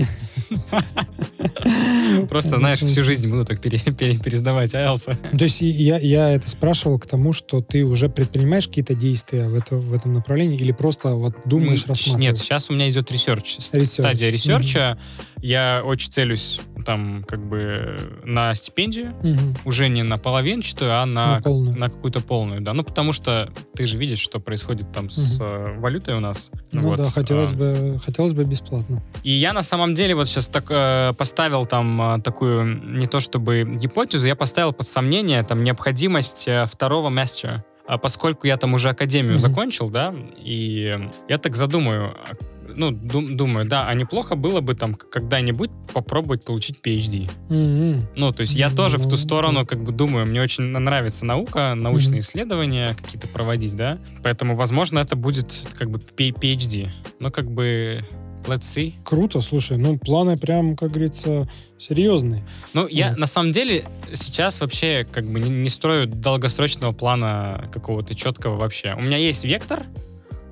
Просто, 2.29 2.59
знаешь, 2.59 2.79
всю 2.79 3.03
жизнь 3.03 3.29
буду 3.29 3.45
так 3.45 3.61
пере- 3.61 3.79
пере- 3.79 4.17
пересдавать 4.17 4.73
IELTS. 4.73 5.17
Ну, 5.31 5.37
То 5.37 5.43
есть 5.43 5.61
я, 5.61 5.97
я 5.97 6.29
это 6.31 6.49
спрашивал 6.49 6.99
к 6.99 7.05
тому, 7.05 7.33
что 7.33 7.61
ты 7.61 7.83
уже 7.83 8.09
предпринимаешь 8.09 8.67
какие-то 8.67 8.95
действия 8.95 9.47
в, 9.49 9.55
это, 9.55 9.75
в 9.75 9.93
этом 9.93 10.13
направлении 10.13 10.57
или 10.57 10.71
просто 10.71 11.15
вот 11.15 11.35
думаешь, 11.45 11.85
рассматриваешь? 11.85 12.19
Нет, 12.19 12.37
сейчас 12.37 12.69
у 12.69 12.73
меня 12.73 12.89
идет 12.89 13.11
research. 13.11 13.57
Стадия 13.59 14.29
research 14.29 14.84
а. 14.84 14.97
Я 15.43 15.81
очень 15.83 16.09
целюсь 16.09 16.61
там 16.85 17.25
как 17.27 17.45
бы 17.45 17.97
на 18.23 18.55
стипендию. 18.55 19.13
Мгм. 19.21 19.57
Уже 19.65 19.89
не 19.89 20.01
на 20.01 20.17
половинчатую, 20.17 20.93
а 20.93 21.05
на, 21.05 21.35
На 21.35 21.41
полную. 21.41 21.77
на 21.77 21.89
какую-то 21.89 22.21
полную, 22.21 22.61
да. 22.61 22.73
Ну, 22.73 22.83
потому 22.85 23.11
что 23.11 23.51
ты 23.75 23.85
же 23.85 23.97
видишь, 23.97 24.19
что 24.19 24.39
происходит 24.39 24.93
там 24.93 25.09
с 25.09 25.37
э, 25.41 25.77
валютой 25.79 26.15
у 26.15 26.21
нас. 26.21 26.49
Ну 26.71 26.83
Вот, 26.83 26.97
да, 26.97 27.09
хотелось 27.09 27.51
а, 27.51 27.55
бы, 27.57 27.99
хотелось 28.03 28.31
бы 28.31 28.45
бесплатно. 28.45 29.03
И 29.23 29.31
я 29.31 29.51
на 29.51 29.63
самом 29.63 29.95
деле 29.95 30.15
вот 30.15 30.29
сейчас 30.29 30.47
так 30.47 30.65
э, 30.69 31.11
поставил 31.17 31.65
там 31.65 32.01
э, 32.01 32.21
такую, 32.21 32.97
не 32.97 33.07
то 33.07 33.19
чтобы 33.19 33.63
гипотезу, 33.65 34.25
я 34.25 34.37
поставил 34.37 34.71
под 34.71 34.87
сомнение 34.87 35.43
там 35.43 35.65
необходимость 35.65 36.47
э, 36.47 36.65
второго 36.71 37.09
мастера. 37.09 37.65
А 37.85 37.97
поскольку 37.97 38.47
я 38.47 38.55
там 38.55 38.73
уже 38.75 38.87
академию 38.87 39.33
Мгм. 39.33 39.41
закончил, 39.41 39.89
да, 39.89 40.15
и 40.37 40.97
я 41.27 41.37
так 41.37 41.53
задумаю, 41.53 42.15
а, 42.15 42.33
ну, 42.75 42.91
дум- 42.91 43.37
думаю, 43.37 43.65
да, 43.65 43.87
а 43.87 43.93
неплохо 43.93 44.35
было 44.35 44.61
бы 44.61 44.75
там 44.75 44.95
когда-нибудь 44.95 45.69
попробовать 45.93 46.43
получить 46.45 46.79
PhD. 46.81 47.29
Мгм. 47.49 48.07
Ну, 48.15 48.31
то 48.31 48.41
есть 48.41 48.55
я 48.55 48.69
Ну, 48.69 48.75
тоже 48.75 48.97
в 48.97 49.03
ту 49.03 49.11
да. 49.11 49.17
сторону 49.17 49.65
как 49.65 49.83
бы 49.83 49.91
думаю, 49.91 50.25
мне 50.25 50.41
очень 50.41 50.63
нравится 50.63 51.25
наука, 51.25 51.73
научные 51.75 52.13
Мгм. 52.15 52.19
исследования 52.21 52.95
какие-то 53.01 53.27
проводить, 53.27 53.75
да, 53.75 53.97
поэтому, 54.23 54.55
возможно, 54.55 54.99
это 54.99 55.15
будет 55.15 55.65
как 55.77 55.89
бы 55.89 55.99
PhD. 55.99 56.89
Ну, 57.19 57.31
как 57.31 57.49
бы, 57.49 58.03
let's 58.45 58.61
see. 58.61 58.93
Круто, 59.03 59.39
слушай, 59.41 59.77
ну 59.77 59.97
планы 59.97 60.37
прям, 60.37 60.75
как 60.75 60.89
говорится, 60.89 61.47
серьезные. 61.77 62.45
Ну, 62.73 62.87
я 62.87 63.15
на 63.15 63.25
самом 63.25 63.51
деле 63.51 63.85
сейчас 64.13 64.59
вообще 64.61 65.05
как 65.11 65.25
бы 65.31 65.39
не, 65.39 65.49
не 65.49 65.69
строю 65.69 66.07
долгосрочного 66.07 66.91
плана 66.93 67.69
какого-то 67.73 68.15
четкого 68.15 68.55
вообще. 68.55 68.93
У 68.97 69.01
меня 69.01 69.17
есть 69.17 69.43
вектор 69.45 69.85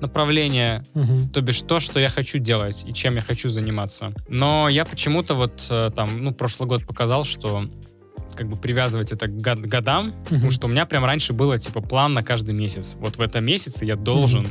направления, 0.02 0.84
Мгм. 0.94 1.30
то 1.30 1.40
бишь 1.40 1.62
то, 1.62 1.80
что 1.80 1.98
я 1.98 2.08
хочу 2.10 2.38
делать 2.38 2.84
и 2.86 2.92
чем 2.92 3.14
я 3.16 3.22
хочу 3.22 3.48
заниматься. 3.48 4.12
Но 4.28 4.68
я 4.68 4.84
почему-то 4.84 5.34
вот 5.34 5.66
э, 5.70 5.90
там, 5.96 6.22
ну, 6.22 6.32
прошлый 6.34 6.68
год 6.68 6.84
показал, 6.86 7.24
что 7.24 7.64
как 8.34 8.48
бы 8.48 8.56
привязывать 8.56 9.12
это 9.12 9.26
к 9.26 9.36
год- 9.36 9.60
годам, 9.60 10.14
потому 10.24 10.50
что 10.50 10.66
у 10.66 10.70
меня 10.70 10.84
прям 10.86 11.04
раньше 11.04 11.32
было 11.32 11.58
типа 11.58 11.80
план 11.80 12.14
на 12.14 12.22
каждый 12.22 12.54
месяц. 12.54 12.96
Вот 12.98 13.16
в 13.16 13.20
этом 13.20 13.44
месяце 13.44 13.84
я 13.84 13.96
должен 13.96 14.48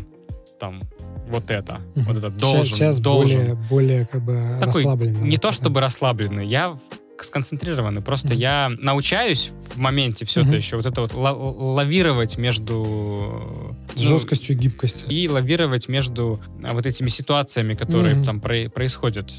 там 0.60 0.82
вот 1.30 1.50
это, 1.50 1.80
Мгм. 1.96 2.06
вот 2.06 2.18
это 2.18 2.30
должен, 2.30 2.66
Сейчас 2.66 3.00
должен. 3.00 3.38
более, 3.38 3.56
более 3.70 4.06
как 4.06 4.24
бы 4.24 4.58
Такой, 4.60 4.84
расслабленно. 4.84 5.18
Не 5.26 5.38
то 5.38 5.52
чтобы 5.52 5.80
расслабленный, 5.82 6.48
я 6.48 6.78
сконцентрированный. 7.24 8.02
Просто 8.02 8.30
Мгм. 8.30 8.38
я 8.38 8.72
научаюсь 8.80 9.52
в 9.74 9.78
моменте 9.78 10.26
все 10.26 10.42
Мгм. 10.42 10.50
это 10.50 10.58
еще 10.58 10.76
вот 10.76 10.86
это 10.86 11.02
вот 11.02 11.14
ла- 11.14 11.34
лавировать 11.34 12.38
между 12.38 12.76
ну, 12.76 13.76
жесткостью 13.96 14.56
и 14.56 14.60
гибкостью. 14.60 15.08
и 15.10 15.28
лавировать 15.28 15.88
между 15.88 16.40
а, 16.64 16.74
вот 16.74 16.86
этими 16.86 17.10
ситуациями, 17.10 17.74
которые 17.74 18.16
Мгм. 18.16 18.26
там 18.26 18.40
про- 18.42 18.70
происходят. 18.70 19.32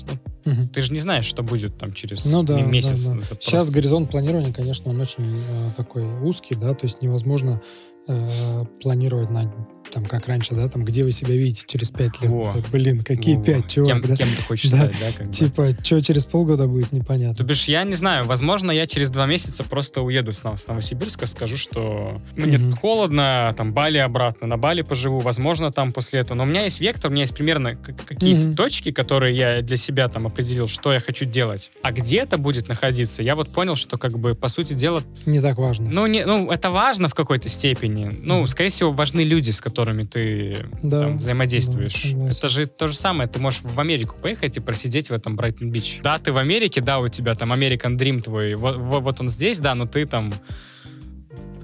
Ну, 0.45 0.53
Мгм. 0.53 0.69
ты 0.69 0.81
же 0.81 0.93
не 0.93 0.99
знаешь, 1.01 1.25
что 1.25 1.43
будет 1.43 1.79
там 1.79 1.93
через 1.93 2.25
Ну 2.25 2.43
да, 2.43 2.59
м- 2.59 2.65
да, 2.65 2.71
месяц. 2.71 3.07
да. 3.07 3.17
Это 3.17 3.25
Сейчас 3.41 3.51
просто- 3.51 3.73
горизонт 3.73 4.11
планирования, 4.11 4.53
конечно, 4.53 4.91
он 4.91 5.01
очень 5.01 5.25
э, 5.49 5.71
такой 5.77 6.05
узкий, 6.21 6.55
да, 6.55 6.75
то 6.75 6.87
есть 6.87 7.01
невозможно 7.03 7.61
э, 8.09 8.65
планировать 8.83 9.31
на 9.31 9.53
там, 9.93 10.07
как 10.07 10.27
раньше, 10.27 10.55
да, 10.55 10.69
там, 10.69 10.85
где 10.85 11.05
вы 11.05 11.13
себя 11.13 11.35
видите 11.35 11.65
через 11.67 11.91
пять 11.91 12.21
лет. 12.21 12.31
Во. 12.31 12.55
Блин, 12.73 13.03
какие 13.03 13.37
Во, 13.37 13.45
пять, 13.45 13.71
чувак, 13.71 13.89
кем, 13.93 14.03
да? 14.11 14.17
кем 14.17 14.29
ты 14.35 14.43
хочешь 14.43 14.71
Да. 14.71 14.77
стать, 14.79 14.97
да? 15.01 15.13
как 15.17 15.27
бы. 15.27 15.33
Типа, 15.33 15.69
что 15.83 16.03
через 16.03 16.25
полгода 16.25 16.67
будет, 16.67 16.91
То 16.91 16.97
непонятно. 16.97 17.43
бишь, 17.45 17.65
я 17.69 17.85
не 17.85 17.95
знаю, 17.95 18.25
возможно, 18.27 18.71
я 18.71 18.87
через 18.87 19.11
два 19.11 19.27
месяца 19.27 19.63
просто 19.65 20.01
уеду 20.01 20.33
с, 20.33 20.39
с 20.39 20.67
Новосибирска, 20.67 21.27
скажу, 21.27 21.57
что 21.57 22.21
мне 22.37 22.59
Мгм. 22.59 22.73
холодно, 22.77 23.55
там, 23.57 23.73
Бали 23.73 23.99
обратно, 23.99 24.47
на 24.47 24.57
Бали 24.57 24.83
поживу, 24.83 25.21
возможно, 25.21 25.71
там 25.71 25.93
после 25.93 26.21
этого. 26.21 26.39
Но 26.39 26.45
у 26.45 26.47
меня 26.47 26.65
есть 26.65 26.81
вектор, 26.81 27.11
у 27.11 27.13
меня 27.13 27.23
есть 27.25 27.35
примерно 27.35 27.77
какие-то 27.77 28.47
Мгм. 28.49 28.57
точки, 28.57 28.91
которые 28.93 29.37
я 29.37 29.63
для 29.63 29.77
себя 29.77 30.09
там 30.09 30.27
определил, 30.27 30.69
что 30.69 30.93
я 30.93 31.01
хочу 31.01 31.25
делать. 31.27 31.71
А 31.83 31.93
где 31.93 32.19
это 32.21 32.39
будет 32.39 32.69
находиться, 32.69 33.23
я 33.23 33.35
вот 33.37 33.53
понял, 33.53 33.77
что, 33.77 33.99
как 33.99 34.19
бы, 34.19 34.35
по 34.35 34.49
сути 34.49 34.73
дела, 34.73 35.03
Не 35.27 35.41
так 35.41 35.59
важно. 35.59 35.91
ну, 35.91 36.07
не, 36.07 36.25
ну 36.25 36.51
это 36.51 36.71
важно 36.71 37.09
в 37.09 37.15
какой-то 37.15 37.49
степени. 37.49 38.11
Ну, 38.23 38.47
скорее 38.47 38.71
всего, 38.71 38.91
важны 38.93 39.21
люди, 39.21 39.51
с 39.51 39.61
которыми 39.61 39.82
ты 39.85 40.67
Да, 40.83 41.01
там, 41.03 41.19
взаимодействуешь. 41.19 42.13
да, 42.15 42.29
это 42.31 42.49
же 42.49 42.67
то 42.67 42.89
же 42.89 42.95
самое. 42.97 43.29
Ты 43.29 43.39
можешь 43.39 43.63
в 43.63 43.79
Америку 43.81 44.17
поехать 44.21 44.57
и 44.57 44.61
просидеть 44.61 45.11
в 45.11 45.13
этом 45.13 45.37
Брайтон-Бич. 45.37 46.01
Да, 46.03 46.19
ты 46.19 46.33
в 46.33 46.39
Америке, 46.39 46.81
да, 46.81 46.99
у 47.01 47.09
тебя 47.09 47.35
там 47.35 47.53
American 47.53 47.97
Dream 47.97 48.23
твой, 48.23 48.55
вот, 48.55 48.77
вот- 48.77 49.03
вот 49.03 49.21
он 49.21 49.29
здесь, 49.29 49.59
да, 49.59 49.75
но 49.75 49.87
ты 49.87 50.07
там 50.07 50.33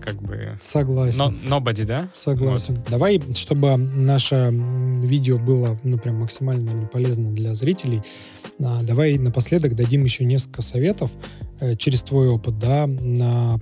как 0.00 0.22
бы 0.22 0.56
Согласен. 0.60 1.34
но, 1.44 1.58
nobody, 1.58 1.84
да? 1.84 2.08
Согласен. 2.14 2.82
Давай, 2.88 3.20
чтобы 3.34 3.76
наше 3.76 4.50
видео 5.04 5.38
было 5.38 5.78
ну, 5.82 5.98
прям 5.98 6.16
максимально 6.20 6.86
полезно 6.86 7.30
для 7.32 7.54
зрителей, 7.54 8.00
а, 8.60 8.82
давай 8.82 9.18
напоследок 9.18 9.74
дадим 9.74 10.04
еще 10.04 10.24
несколько 10.24 10.62
советов 10.62 11.10
через 11.78 12.02
твой 12.02 12.28
опыт, 12.28 12.58
да, 12.58 12.88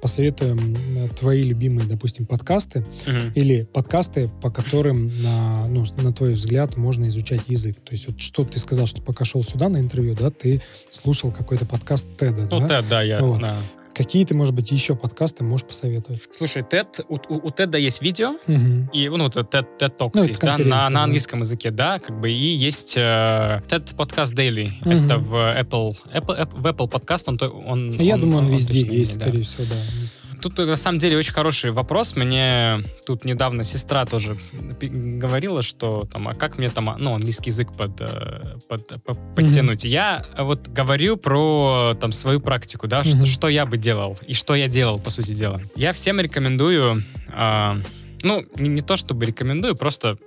посоветуем 0.00 0.76
э, 0.96 1.08
твои 1.08 1.42
любимые, 1.42 1.88
допустим, 1.88 2.26
подкасты. 2.26 2.84
Мгм. 3.06 3.32
или 3.34 3.62
подкасты, 3.64 4.30
по 4.42 4.50
которым, 4.50 5.10
на, 5.22 5.66
ну, 5.68 5.84
на 5.96 6.12
твой 6.12 6.32
взгляд, 6.32 6.76
можно 6.76 7.06
изучать 7.08 7.42
язык. 7.48 7.76
То 7.76 7.92
есть 7.92 8.06
вот 8.06 8.20
что 8.20 8.44
ты 8.44 8.58
сказал, 8.58 8.86
что 8.86 9.02
пока 9.02 9.24
шел 9.24 9.42
сюда 9.42 9.68
на 9.68 9.78
интервью, 9.78 10.14
да, 10.14 10.30
ты 10.30 10.60
слушал 10.90 11.32
какой-то 11.32 11.66
подкаст 11.66 12.06
Теда, 12.18 12.48
Ну, 12.50 12.60
да? 12.60 12.68
Тед, 12.68 12.88
да, 12.88 13.02
я... 13.02 13.18
Вот. 13.18 13.40
да. 13.40 13.56
Какие 13.96 14.26
ты, 14.26 14.34
может 14.34 14.54
быть, 14.54 14.70
еще 14.70 14.94
подкасты 14.94 15.42
можешь 15.42 15.66
посоветовать? 15.66 16.20
Слушай, 16.30 16.62
Тед, 16.62 17.00
у, 17.08 17.14
у- 17.14 17.46
у 17.48 17.50
Теда 17.50 17.78
есть 17.78 18.02
видео, 18.02 18.36
Мгм. 18.46 18.90
и, 18.92 19.08
ну, 19.08 19.28
TED, 19.28 19.48
TED 19.78 19.96
Talks 19.96 20.10
Ну, 20.12 20.24
есть, 20.24 20.40
да, 20.42 20.58
на, 20.58 20.90
на 20.90 21.04
английском 21.04 21.40
языке, 21.40 21.70
да, 21.70 21.98
как 21.98 22.20
бы, 22.20 22.30
и 22.30 22.34
есть 22.56 22.92
э, 22.94 23.62
TED 23.68 23.94
Podcast 23.96 24.34
Daily, 24.34 24.72
Мгм. 24.82 25.06
это 25.06 25.16
в 25.18 25.34
Apple, 25.34 25.94
Apple, 26.12 26.38
App- 26.38 26.54
в 26.60 26.66
Apple 26.66 26.90
Podcast, 26.90 27.22
он, 27.28 27.38
он 27.66 27.92
Я 28.00 28.16
думаю, 28.18 28.40
он 28.40 28.46
везде 28.48 28.80
точно 28.80 28.92
есть, 28.92 29.14
скорее 29.14 29.42
всего, 29.44 29.64
да. 29.70 29.76
есть. 30.02 30.20
Тут, 30.42 30.58
э, 30.58 30.64
на 30.66 30.76
самом 30.76 30.98
деле, 30.98 31.16
очень 31.16 31.32
хороший 31.32 31.70
вопрос. 31.70 32.16
Мне 32.16 32.82
тут 33.06 33.24
недавно 33.24 33.64
сестра 33.64 34.04
тоже 34.04 34.36
говорила, 34.80 35.62
что 35.62 36.06
там, 36.12 36.28
а 36.28 36.34
как 36.34 36.58
мне 36.58 36.70
там, 36.70 36.90
а, 36.90 36.96
ну, 36.98 37.14
английский 37.14 37.50
язык 37.50 37.72
под, 37.76 38.00
э, 38.00 38.56
под- 38.68 39.02
по- 39.02 39.14
подтянуть. 39.34 39.84
Я 39.84 40.24
э, 40.36 40.42
вот 40.42 40.68
говорю 40.68 41.16
про 41.16 41.94
там 42.00 42.12
свою 42.12 42.40
практику, 42.40 42.86
да, 42.86 43.02
что, 43.04 43.16
Мгм. 43.16 43.26
что 43.26 43.48
я 43.48 43.66
бы 43.66 43.76
делал 43.78 44.18
и 44.26 44.34
что 44.34 44.54
я 44.54 44.68
делал, 44.68 44.98
по 44.98 45.10
сути 45.10 45.32
дела. 45.32 45.60
Я 45.74 45.92
всем 45.92 46.20
рекомендую, 46.20 47.02
а, 47.32 47.78
ну, 48.22 48.44
не, 48.56 48.68
не 48.68 48.82
то 48.82 48.96
чтобы 48.96 49.24
рекомендую, 49.26 49.76
просто 49.76 50.18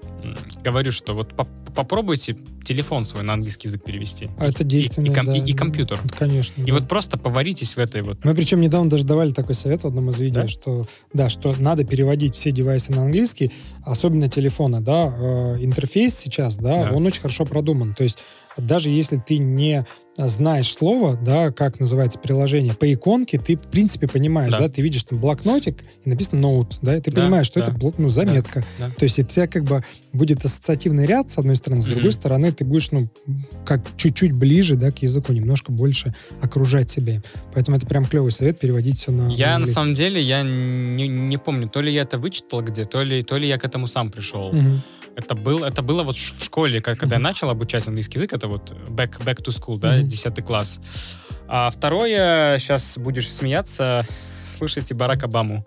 говорю, 0.64 0.92
что 0.92 1.14
вот 1.14 1.34
поп- 1.36 1.48
попробуйте 1.76 2.36
телефон 2.64 3.04
свой 3.06 3.24
на 3.24 3.34
английский 3.34 3.68
язык 3.68 3.84
перевести. 3.84 4.30
А 4.38 4.48
это 4.48 4.64
И- 4.64 4.66
и, 4.66 4.70
действенное, 4.70 5.14
ком- 5.14 5.26
да. 5.26 5.36
и- 5.38 5.42
и 5.46 5.54
компьютер. 5.54 6.00
Конечно. 6.18 6.62
И 6.62 6.68
да. 6.68 6.74
вот 6.74 6.88
просто 6.88 7.18
поваритесь 7.18 7.76
в 7.76 7.80
этой 7.80 8.02
вот 8.02 8.24
Мы 8.26 8.36
причем 8.36 8.60
недавно 8.62 8.90
даже 8.90 9.06
давали 9.06 9.32
такой 9.32 9.56
совет 9.56 9.84
в 9.84 9.88
одном 9.88 10.10
из 10.10 10.20
видео, 10.20 10.42
Да? 10.44 10.48
что 10.48 10.86
да, 11.14 11.30
что 11.30 11.56
надо 11.58 11.84
переводить 11.86 12.36
все 12.36 12.52
девайсы 12.52 12.92
на 12.92 13.04
английский, 13.04 13.52
особенно 13.84 14.30
телефоны, 14.30 14.82
да. 14.82 15.14
Э, 15.18 15.58
интерфейс 15.64 16.16
сейчас, 16.16 16.58
да, 16.58 16.86
Да. 16.86 16.92
он 16.92 17.06
очень 17.06 17.22
хорошо 17.22 17.46
продуман. 17.46 17.94
То 17.94 18.04
есть 18.04 18.20
даже 18.62 18.90
если 18.90 19.18
ты 19.18 19.38
не 19.38 19.86
знаешь 20.18 20.74
слово, 20.74 21.16
да, 21.16 21.50
как 21.52 21.80
называется 21.80 22.20
приложение, 22.20 22.74
по 22.74 22.92
иконке 22.92 23.40
ты, 23.40 23.56
в 23.56 23.70
принципе, 23.70 24.06
понимаешь, 24.06 24.52
Да. 24.52 24.60
да, 24.60 24.70
ты 24.70 24.82
видишь 24.82 25.04
там 25.06 25.18
блокнотик 25.18 25.82
и 26.04 26.10
написано 26.10 26.42
ноут, 26.42 26.78
да, 26.82 26.98
и 26.98 27.00
ты 27.00 27.10
Да, 27.10 27.22
понимаешь, 27.22 27.46
что 27.48 27.60
да. 27.60 27.72
это 27.72 27.94
ну, 27.98 28.10
заметка. 28.10 28.66
да. 28.78 28.90
То 28.98 29.04
есть 29.04 29.18
у 29.18 29.24
тебя 29.24 29.48
как 29.48 29.64
бы 29.64 29.82
будет 30.12 30.44
ассоциативный 30.44 31.06
ряд, 31.06 31.30
с 31.30 31.38
одной 31.38 31.56
стороны, 31.56 31.82
с 31.82 31.86
Мгм. 31.86 31.94
другой 31.94 32.12
стороны, 32.12 32.52
ты 32.52 32.66
будешь, 32.66 32.92
ну, 32.92 33.08
как 33.66 33.82
чуть-чуть 33.96 34.34
ближе, 34.34 34.76
да, 34.76 34.92
к 34.92 35.00
языку, 35.02 35.32
немножко 35.32 35.72
больше 35.72 36.14
окружать 36.42 36.90
себя. 36.90 37.14
им. 37.16 37.24
Поэтому 37.54 37.78
это 37.78 37.88
прям 37.88 38.06
клевый 38.06 38.34
совет 38.34 38.60
переводить 38.60 39.00
все 39.00 39.12
на 39.14 39.30
Я 39.32 39.48
на 39.52 39.56
английский. 39.56 39.76
самом 39.76 39.94
деле, 39.94 40.22
я 40.22 40.44
не, 40.44 41.08
не 41.08 41.38
помню, 41.38 41.70
то 41.70 41.80
ли 41.80 41.94
я 41.94 42.02
это 42.02 42.18
вычитал 42.20 42.62
где, 42.62 42.84
то 42.84 43.02
ли, 43.04 43.24
то 43.24 43.38
ли 43.38 43.48
я 43.48 43.58
к 43.58 43.64
этому 43.64 43.88
сам 43.88 44.12
пришел. 44.12 44.52
Мгм. 44.52 44.82
Это, 45.20 45.36
был, 45.36 45.64
это 45.64 45.82
было 45.82 46.04
вот 46.04 46.16
в 46.16 46.44
школе, 46.44 46.82
когда 46.82 47.06
я 47.08 47.20
Мгм. 47.20 47.24
начал 47.24 47.50
обучать 47.50 47.86
английский 47.88 48.18
язык, 48.18 48.34
это 48.34 48.48
вот 48.48 48.72
back, 48.88 49.20
back 49.24 49.44
to 49.44 49.50
school, 49.52 49.78
да, 49.78 49.98
Мгм. 49.98 50.08
10 50.08 50.42
класс. 50.46 50.80
А 51.48 51.70
второе, 51.72 52.58
сейчас 52.60 52.98
будешь 52.98 53.30
смеяться, 53.32 54.06
слушайте 54.46 54.94
Барак 54.96 55.24
Обаму. 55.24 55.64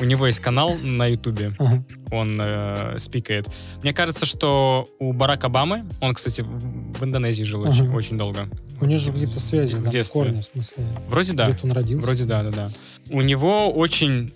У 0.00 0.04
него 0.04 0.26
есть 0.26 0.40
канал 0.40 0.74
на 0.82 1.06
Ютубе, 1.06 1.52
Ага. 1.58 1.84
он 2.10 2.40
э, 2.42 2.98
спикает. 2.98 3.46
Мне 3.82 3.92
кажется, 3.92 4.26
что 4.26 4.86
у 4.98 5.12
Барака 5.12 5.46
Обамы, 5.48 5.84
он, 6.00 6.14
кстати, 6.14 6.40
в 6.42 7.04
Индонезии 7.04 7.44
жил 7.44 7.62
очень, 7.62 7.86
Ага. 7.88 7.96
очень 7.96 8.18
долго. 8.18 8.48
У 8.80 8.84
него 8.86 8.98
же 9.00 9.12
какие-то 9.12 9.38
связи, 9.40 9.74
в 9.74 9.82
там, 9.82 9.90
детстве. 9.90 10.20
корни, 10.22 10.40
в 10.40 10.44
смысле. 10.44 10.86
Вроде 11.08 11.32
да. 11.34 11.44
Где-то 11.46 11.66
он 11.66 11.72
родился. 11.72 12.06
Вроде 12.06 12.24
да, 12.24 12.42
да, 12.44 12.50
да. 12.50 12.70
У 13.10 13.20
него 13.22 13.70
очень 13.72 14.32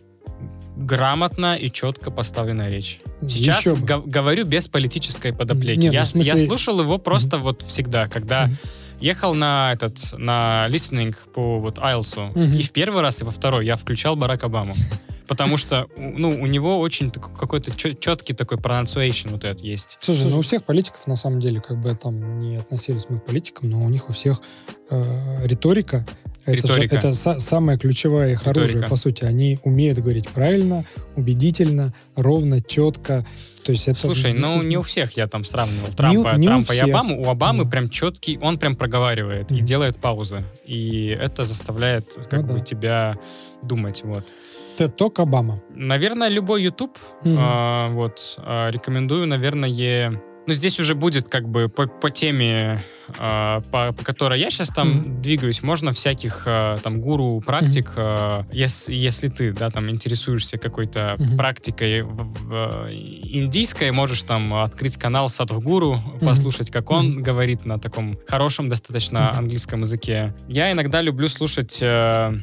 грамотно 0.82 1.54
и 1.56 1.70
четко 1.70 2.10
поставленная 2.10 2.68
речь. 2.70 3.00
Сейчас 3.22 3.60
Еще 3.60 3.76
бы. 3.76 3.86
го- 3.86 4.02
говорю 4.04 4.44
без 4.44 4.68
политической 4.68 5.32
подоплеки. 5.32 5.78
Не, 5.78 5.88
ну, 5.88 5.92
я, 5.94 6.04
смысле- 6.04 6.40
я 6.40 6.46
слушал 6.46 6.80
его 6.80 6.98
просто 6.98 7.38
вот 7.38 7.62
всегда, 7.66 8.08
когда 8.08 8.46
Мгм. 8.46 8.56
ехал 9.00 9.34
на 9.34 9.72
этот, 9.72 10.12
на 10.18 10.66
listening 10.68 11.14
по 11.34 11.58
вот 11.60 11.78
IELTS, 11.78 12.32
Мгм. 12.34 12.58
и 12.58 12.62
в 12.62 12.70
первый 12.72 13.02
раз, 13.02 13.20
и 13.20 13.24
во 13.24 13.30
второй 13.30 13.64
я 13.66 13.76
включал 13.76 14.16
Барак 14.16 14.44
Обаму. 14.44 14.74
Потому 15.28 15.56
что, 15.56 15.86
ну, 15.96 16.28
у 16.30 16.46
него 16.46 16.78
очень 16.80 17.10
такой- 17.10 17.34
какой-то 17.34 17.70
четкий 17.76 18.34
такой 18.34 18.58
pronunciation 18.58 19.30
вот 19.30 19.44
этот 19.44 19.62
есть. 19.62 19.96
Слушай, 20.00 20.28
ну 20.28 20.38
у 20.38 20.42
всех 20.42 20.64
политиков, 20.64 21.06
на 21.06 21.16
самом 21.16 21.40
деле, 21.40 21.60
как 21.60 21.80
бы 21.80 21.94
там 21.94 22.40
не 22.40 22.56
относились 22.56 23.06
мы 23.08 23.18
к 23.18 23.24
политикам, 23.24 23.70
но 23.70 23.80
у 23.80 23.88
них 23.88 24.10
у 24.10 24.12
всех 24.12 24.40
э, 24.90 25.46
риторика. 25.46 26.04
Это, 26.46 26.66
же- 26.72 26.84
это 26.84 27.08
са- 27.10 27.38
самое 27.40 27.78
ключевое 27.78 28.32
их 28.32 28.46
оружие, 28.46 28.68
Риторика. 28.68 28.88
по 28.90 28.96
сути. 28.96 29.24
Они 29.24 29.58
умеют 29.62 29.98
говорить 29.98 30.28
правильно, 30.28 30.84
убедительно, 31.16 31.92
ровно, 32.16 32.60
четко. 32.60 33.24
То 33.64 33.70
есть 33.72 33.86
это 33.86 34.00
Слушай, 34.00 34.32
ну 34.32 34.38
действительно- 34.38 34.68
не 34.68 34.76
у 34.76 34.82
всех 34.82 35.12
я 35.16 35.28
там 35.28 35.44
сравнивал 35.44 35.88
Трампа, 35.96 36.32
не 36.36 36.46
у 36.46 36.50
Трампа 36.50 36.72
и 36.72 36.76
всех. 36.76 36.88
Обаму. 36.88 37.22
У 37.22 37.28
Обамы 37.30 37.64
Да. 37.64 37.70
прям 37.70 37.88
четкий, 37.90 38.38
он 38.42 38.58
прям 38.58 38.74
проговаривает 38.74 39.52
и 39.52 39.56
Мгм. 39.56 39.64
делает 39.64 39.96
паузы. 39.98 40.42
И 40.64 41.06
это 41.20 41.44
заставляет 41.44 42.14
как 42.28 42.42
Ну 42.42 42.48
бы 42.48 42.54
да. 42.54 42.60
тебя 42.60 43.16
думать. 43.62 44.00
Вот. 44.04 44.24
TED-ток 44.78 45.20
Обама. 45.20 45.60
Наверное, 45.76 46.28
любой 46.28 46.62
YouTube. 46.64 46.98
Мгм. 47.24 47.36
а, 47.38 47.88
вот. 47.90 48.34
а, 48.38 48.70
рекомендую, 48.70 49.26
наверное, 49.28 49.68
ну, 50.46 50.54
здесь 50.54 50.80
уже 50.80 50.94
будет 50.94 51.28
как 51.28 51.48
бы 51.48 51.68
по, 51.68 51.86
по 51.86 52.10
теме, 52.10 52.84
а, 53.18 53.60
по, 53.70 53.92
по 53.92 54.04
которой 54.04 54.40
я 54.40 54.50
сейчас 54.50 54.68
там 54.68 54.98
Мгм. 54.98 55.22
двигаюсь, 55.22 55.62
можно 55.62 55.92
всяких 55.92 56.44
а, 56.46 56.78
там 56.78 57.00
гуру, 57.00 57.40
практик, 57.40 57.92
а, 57.96 58.44
если, 58.52 58.94
если 58.94 59.28
ты, 59.28 59.52
да, 59.52 59.70
там 59.70 59.90
интересуешься 59.90 60.58
какой-то 60.58 61.16
Мгм. 61.18 61.36
практикой 61.36 62.00
в- 62.02 62.32
в- 62.48 62.88
индийской, 62.90 63.90
можешь 63.92 64.22
там 64.22 64.54
открыть 64.54 64.96
канал 64.96 65.28
Садхгуру, 65.28 66.00
послушать, 66.20 66.70
как 66.70 66.90
он 66.90 67.10
Мгм. 67.14 67.22
говорит 67.22 67.64
на 67.64 67.78
таком 67.78 68.18
хорошем 68.26 68.68
достаточно 68.68 69.30
Мгм. 69.30 69.38
английском 69.40 69.80
языке. 69.82 70.34
Я 70.48 70.72
иногда 70.72 71.00
люблю 71.02 71.28
слушать 71.28 71.78
э, 71.80 72.34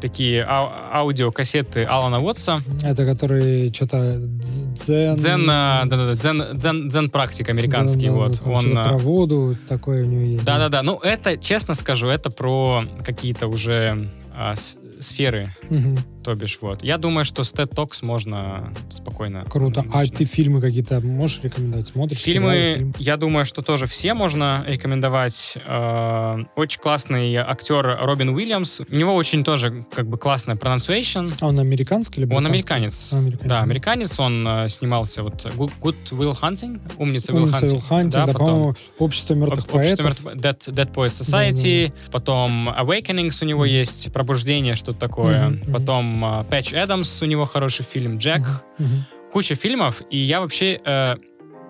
такие 0.00 0.42
ау- 0.44 0.70
аудиокассеты 0.92 1.84
Алана 1.84 2.18
Уотса. 2.18 2.62
Это 2.82 3.04
который 3.06 3.72
что-то 3.72 4.16
дзен... 4.18 5.16
Дзен, 5.16 5.46
а, 5.50 5.84
да-да-да, 5.86 6.14
дзен, 6.14 6.44
дзен, 6.58 6.88
дзен 6.88 7.10
практик 7.10 7.48
американский, 7.48 8.08
Да-да-да, 8.08 8.28
вот. 8.28 8.40
там 8.40 8.52
Он, 8.52 8.78
а, 8.78 8.84
про 8.84 8.98
воду 8.98 9.56
такое 9.68 10.02
у 10.04 10.06
него 10.06 10.22
есть. 10.22 10.44
да-да-да, 10.44 10.82
ну 10.82 10.98
это, 10.98 11.36
честно 11.36 11.74
скажу, 11.74 12.08
это 12.08 12.30
про 12.30 12.84
какие-то 13.04 13.46
уже 13.48 14.08
а, 14.34 14.54
сферы, 15.00 15.54
Мгм. 15.70 15.98
То 16.22 16.34
бишь, 16.34 16.58
вот. 16.60 16.82
Я 16.82 16.98
думаю, 16.98 17.24
что 17.24 17.44
с 17.44 17.52
TED 17.52 17.74
Talks 17.74 17.98
можно 18.04 18.72
спокойно... 18.88 19.44
Круто. 19.48 19.80
А 19.80 19.84
начинать. 19.98 20.14
ты 20.14 20.24
фильмы 20.24 20.60
какие-то 20.60 21.00
можешь 21.00 21.40
рекомендовать? 21.42 21.88
Смотришь? 21.88 22.20
Фильмы, 22.20 22.50
сериалы, 22.52 22.74
фильм? 22.76 22.94
я 22.98 23.16
думаю, 23.16 23.44
что 23.46 23.62
тоже 23.62 23.86
все 23.86 24.14
можно 24.14 24.64
рекомендовать. 24.68 25.54
Э, 25.66 26.38
Очень 26.56 26.80
классный 26.80 27.34
актер 27.36 27.98
Робин 28.02 28.30
Уильямс. 28.30 28.80
У 28.90 28.94
него 28.94 29.14
очень 29.14 29.44
тоже 29.44 29.84
как 29.92 30.06
бы 30.08 30.16
классная 30.18 30.56
pronunciation. 30.56 31.34
А 31.40 31.46
он 31.48 31.58
американский 31.58 32.20
или 32.22 32.32
Он 32.32 32.44
британский? 32.44 32.52
американец. 32.74 33.10
А, 33.12 33.18
американец. 33.18 33.48
Да, 33.48 33.62
американец. 33.62 34.18
Он 34.20 34.46
э, 34.48 34.68
снимался 34.68 35.22
вот 35.22 35.44
Good, 35.44 36.10
Will 36.12 36.38
Hunting, 36.40 36.80
Умница 36.98 37.32
Will 37.32 37.42
Умница 37.44 37.66
Hunting. 37.66 37.80
Хантинг, 37.88 38.12
да, 38.12 38.26
потом 38.32 38.38
по-моему, 38.48 38.74
Общество 38.98 39.34
мертвых 39.34 39.64
Об- 39.68 39.74
Общество 39.74 40.02
поэтов. 40.04 40.24
мертв- 40.24 40.36
Dead, 40.36 40.58
Dead 40.74 40.92
Poets 40.94 41.20
Society, 41.22 41.92
потом 42.10 42.68
Awakenings 42.70 43.38
у 43.42 43.44
него 43.46 43.64
есть, 43.64 44.12
Пробуждение, 44.12 44.74
что-то 44.74 44.98
такое. 44.98 45.48
Мгм. 45.50 45.72
Потом 45.72 46.11
э, 46.24 46.44
Пэтч 46.50 46.72
Эдамс, 46.72 47.22
у 47.22 47.26
него 47.26 47.44
хороший 47.44 47.84
фильм, 47.84 48.18
Джек. 48.18 48.42
Мгм. 48.78 49.04
Куча 49.32 49.54
фильмов, 49.54 50.02
и 50.10 50.18
я 50.18 50.40
вообще 50.40 50.80
э, 50.84 51.16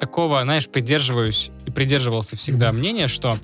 такого, 0.01 0.43
знаешь, 0.43 0.67
придерживаюсь 0.69 1.51
и 1.67 1.71
придерживался 1.71 2.35
всегда 2.37 2.71
Мгм. 2.73 2.79
мнения, 2.79 3.07
что 3.09 3.39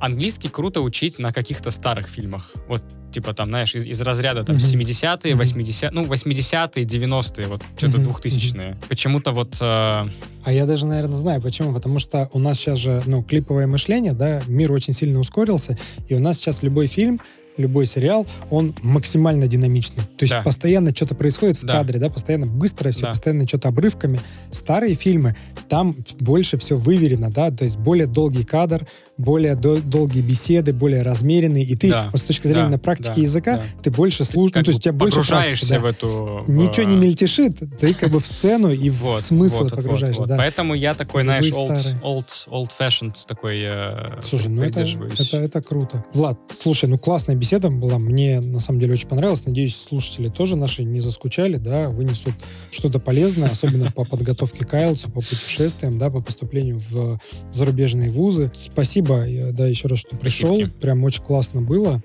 английский 0.00 0.48
круто 0.48 0.80
учить 0.82 1.18
на 1.18 1.32
каких-то 1.32 1.70
старых 1.70 2.08
фильмах. 2.08 2.52
Вот, 2.68 2.82
типа 3.10 3.32
там, 3.32 3.48
знаешь, 3.48 3.74
из, 3.74 3.84
из 3.86 4.00
разряда 4.00 4.44
там 4.44 4.56
Мгм. 4.56 4.64
70-е, 4.64 5.34
Мгм. 5.34 5.42
80-е, 5.42 5.90
ну, 5.92 6.04
80-е, 6.04 6.84
90-е, 6.84 7.46
вот, 7.46 7.62
что-то 7.76 7.98
Мгм, 7.98 8.10
2000-е. 8.10 8.76
Почему-то 8.88 9.32
вот... 9.32 9.56
э, 9.60 9.64
А 9.64 10.52
я 10.52 10.66
даже, 10.66 10.84
наверное, 10.86 11.16
знаю, 11.16 11.40
почему. 11.40 11.72
Потому 11.74 11.98
что 12.00 12.28
у 12.32 12.38
нас 12.38 12.58
сейчас 12.58 12.78
же, 12.78 13.02
ну, 13.06 13.22
клиповое 13.22 13.66
мышление, 13.66 14.12
да, 14.12 14.42
мир 14.46 14.72
очень 14.72 14.92
сильно 14.92 15.18
ускорился, 15.18 15.78
и 16.08 16.14
у 16.14 16.20
нас 16.20 16.36
сейчас 16.36 16.62
любой 16.62 16.86
фильм, 16.86 17.20
любой 17.56 17.86
сериал, 17.86 18.26
он 18.50 18.74
максимально 18.82 19.46
динамичный. 19.46 20.02
То 20.16 20.22
есть 20.22 20.32
Да. 20.32 20.42
постоянно 20.42 20.90
что-то 20.94 21.14
происходит 21.14 21.58
в 21.58 21.64
Да. 21.64 21.74
кадре, 21.74 21.98
да, 22.00 22.10
постоянно 22.10 22.46
быстро 22.46 22.90
все, 22.90 23.02
Да. 23.02 23.08
постоянно 23.10 23.46
что-то 23.46 23.68
обрывками. 23.68 24.20
Старые 24.50 24.94
фильмы, 24.94 25.36
там 25.68 25.96
больше 26.20 26.58
все 26.58 26.76
выверено, 26.76 27.30
да, 27.30 27.50
то 27.50 27.64
есть 27.64 27.76
более 27.78 28.06
долгий 28.06 28.44
кадр, 28.44 28.86
более 29.16 29.54
дол- 29.54 29.80
долгие 29.80 30.20
беседы, 30.22 30.72
более 30.72 31.02
размеренные, 31.02 31.64
и 31.64 31.76
ты 31.76 31.88
Да. 31.90 32.08
вот 32.12 32.20
с 32.20 32.24
точки 32.24 32.48
зрения 32.48 32.64
Да, 32.64 32.70
на 32.70 32.78
практики 32.78 33.12
да, 33.16 33.20
языка, 33.22 33.56
да. 33.58 33.62
ты 33.82 33.90
больше 33.90 34.24
слушаешь, 34.24 34.54
ну, 34.56 34.62
то 34.64 34.68
есть 34.70 34.78
у 34.78 34.82
тебя 34.82 34.92
больше 34.92 35.22
практики, 35.26 35.66
да. 35.68 35.80
в 35.80 35.84
эту... 35.84 36.44
в- 36.46 36.50
Ничего 36.50 36.86
не 36.86 36.96
мельтешит, 36.96 37.58
ты 37.80 37.94
как 37.94 38.10
бы 38.10 38.18
в 38.20 38.26
сцену 38.26 38.70
и 38.72 38.90
в 38.90 39.20
смысл 39.20 39.58
вот, 39.58 39.70
погружаешься, 39.70 40.20
вот. 40.20 40.28
да. 40.28 40.36
Поэтому 40.36 40.74
я 40.74 40.94
такой, 40.94 41.22
знаешь, 41.22 41.44
old, 41.46 41.78
старые. 41.78 42.00
old, 42.02 42.26
old 42.48 42.70
fashioned 42.78 43.14
такой 43.28 43.60
э, 43.62 44.20
Слушай, 44.20 44.48
ну 44.48 44.62
это, 44.62 44.80
это, 44.80 45.36
это 45.36 45.62
круто. 45.62 46.04
Влад, 46.12 46.38
слушай, 46.60 46.88
ну 46.88 46.98
классная 46.98 47.36
беседа 47.36 47.70
была. 47.70 47.98
Мне 47.98 48.40
на 48.40 48.58
самом 48.60 48.80
деле 48.80 48.94
очень 48.94 49.08
понравилось. 49.08 49.44
Надеюсь, 49.46 49.76
слушатели 49.76 50.28
тоже 50.28 50.56
наши 50.56 50.82
не 50.84 51.00
заскучали, 51.00 51.56
да, 51.56 51.88
вынесут 51.88 52.34
что-то 52.72 52.98
полезное, 52.98 53.50
особенно 53.50 53.92
по 53.92 54.04
подготовке 54.04 54.64
к 54.64 54.74
IELTS, 54.74 55.04
по 55.12 55.20
путешествиям, 55.20 55.98
да, 55.98 56.10
по 56.10 56.20
поступлению 56.20 56.80
в 56.90 57.18
зарубежные 57.52 58.10
вузы. 58.10 58.50
Спасибо, 58.54 59.03
э, 59.12 59.52
да, 59.52 59.66
еще 59.66 59.88
раз, 59.88 59.98
что 60.00 60.16
пришел. 60.16 60.54
Спасибо. 60.56 60.72
Прям 60.80 61.04
очень 61.04 61.22
классно 61.22 61.60
было. 61.62 62.02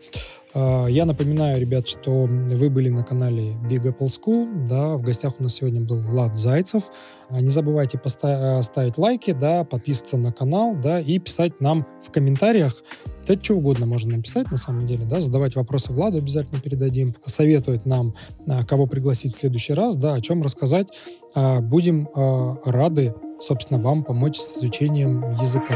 А, 0.53 0.87
Я 0.87 1.05
напоминаю, 1.05 1.59
ребят, 1.59 1.87
что 1.87 2.25
вы 2.25 2.69
были 2.69 2.89
на 2.89 3.03
канале 3.03 3.53
Big 3.69 3.83
Apple 3.83 4.07
School, 4.07 4.67
да, 4.67 4.95
в 4.97 5.01
гостях 5.03 5.33
у 5.39 5.43
нас 5.43 5.53
сегодня 5.53 5.81
был 5.81 6.01
Влад 6.01 6.35
Зайцев. 6.35 6.83
А, 7.29 7.39
Не 7.39 7.49
забывайте 7.49 7.97
поста- 7.99 8.61
ставить 8.63 8.97
лайки, 8.97 9.31
да, 9.31 9.63
подписываться 9.63 10.17
на 10.17 10.31
канал, 10.33 10.75
да, 10.75 10.99
и 10.99 11.19
писать 11.19 11.61
нам 11.61 11.85
в 12.03 12.11
комментариях, 12.11 12.83
да 13.27 13.35
что 13.39 13.53
угодно 13.57 13.85
можно 13.85 14.17
написать 14.17 14.49
на 14.49 14.57
самом 14.57 14.87
деле, 14.87 15.05
да, 15.05 15.21
задавать 15.21 15.55
вопросы 15.55 15.93
Владу 15.93 16.17
обязательно 16.17 16.59
передадим, 16.59 17.13
советовать 17.25 17.85
нам, 17.85 18.15
а, 18.47 18.65
кого 18.65 18.87
пригласить 18.87 19.35
в 19.35 19.39
следующий 19.39 19.73
раз, 19.73 19.97
да, 19.97 20.15
о 20.15 20.21
чем 20.21 20.41
рассказать. 20.41 20.87
Будем 21.61 22.07
рады, 22.65 23.13
собственно, 23.39 23.79
вам 23.79 24.03
помочь 24.03 24.39
с 24.39 24.57
изучением 24.57 25.29
языка. 25.39 25.75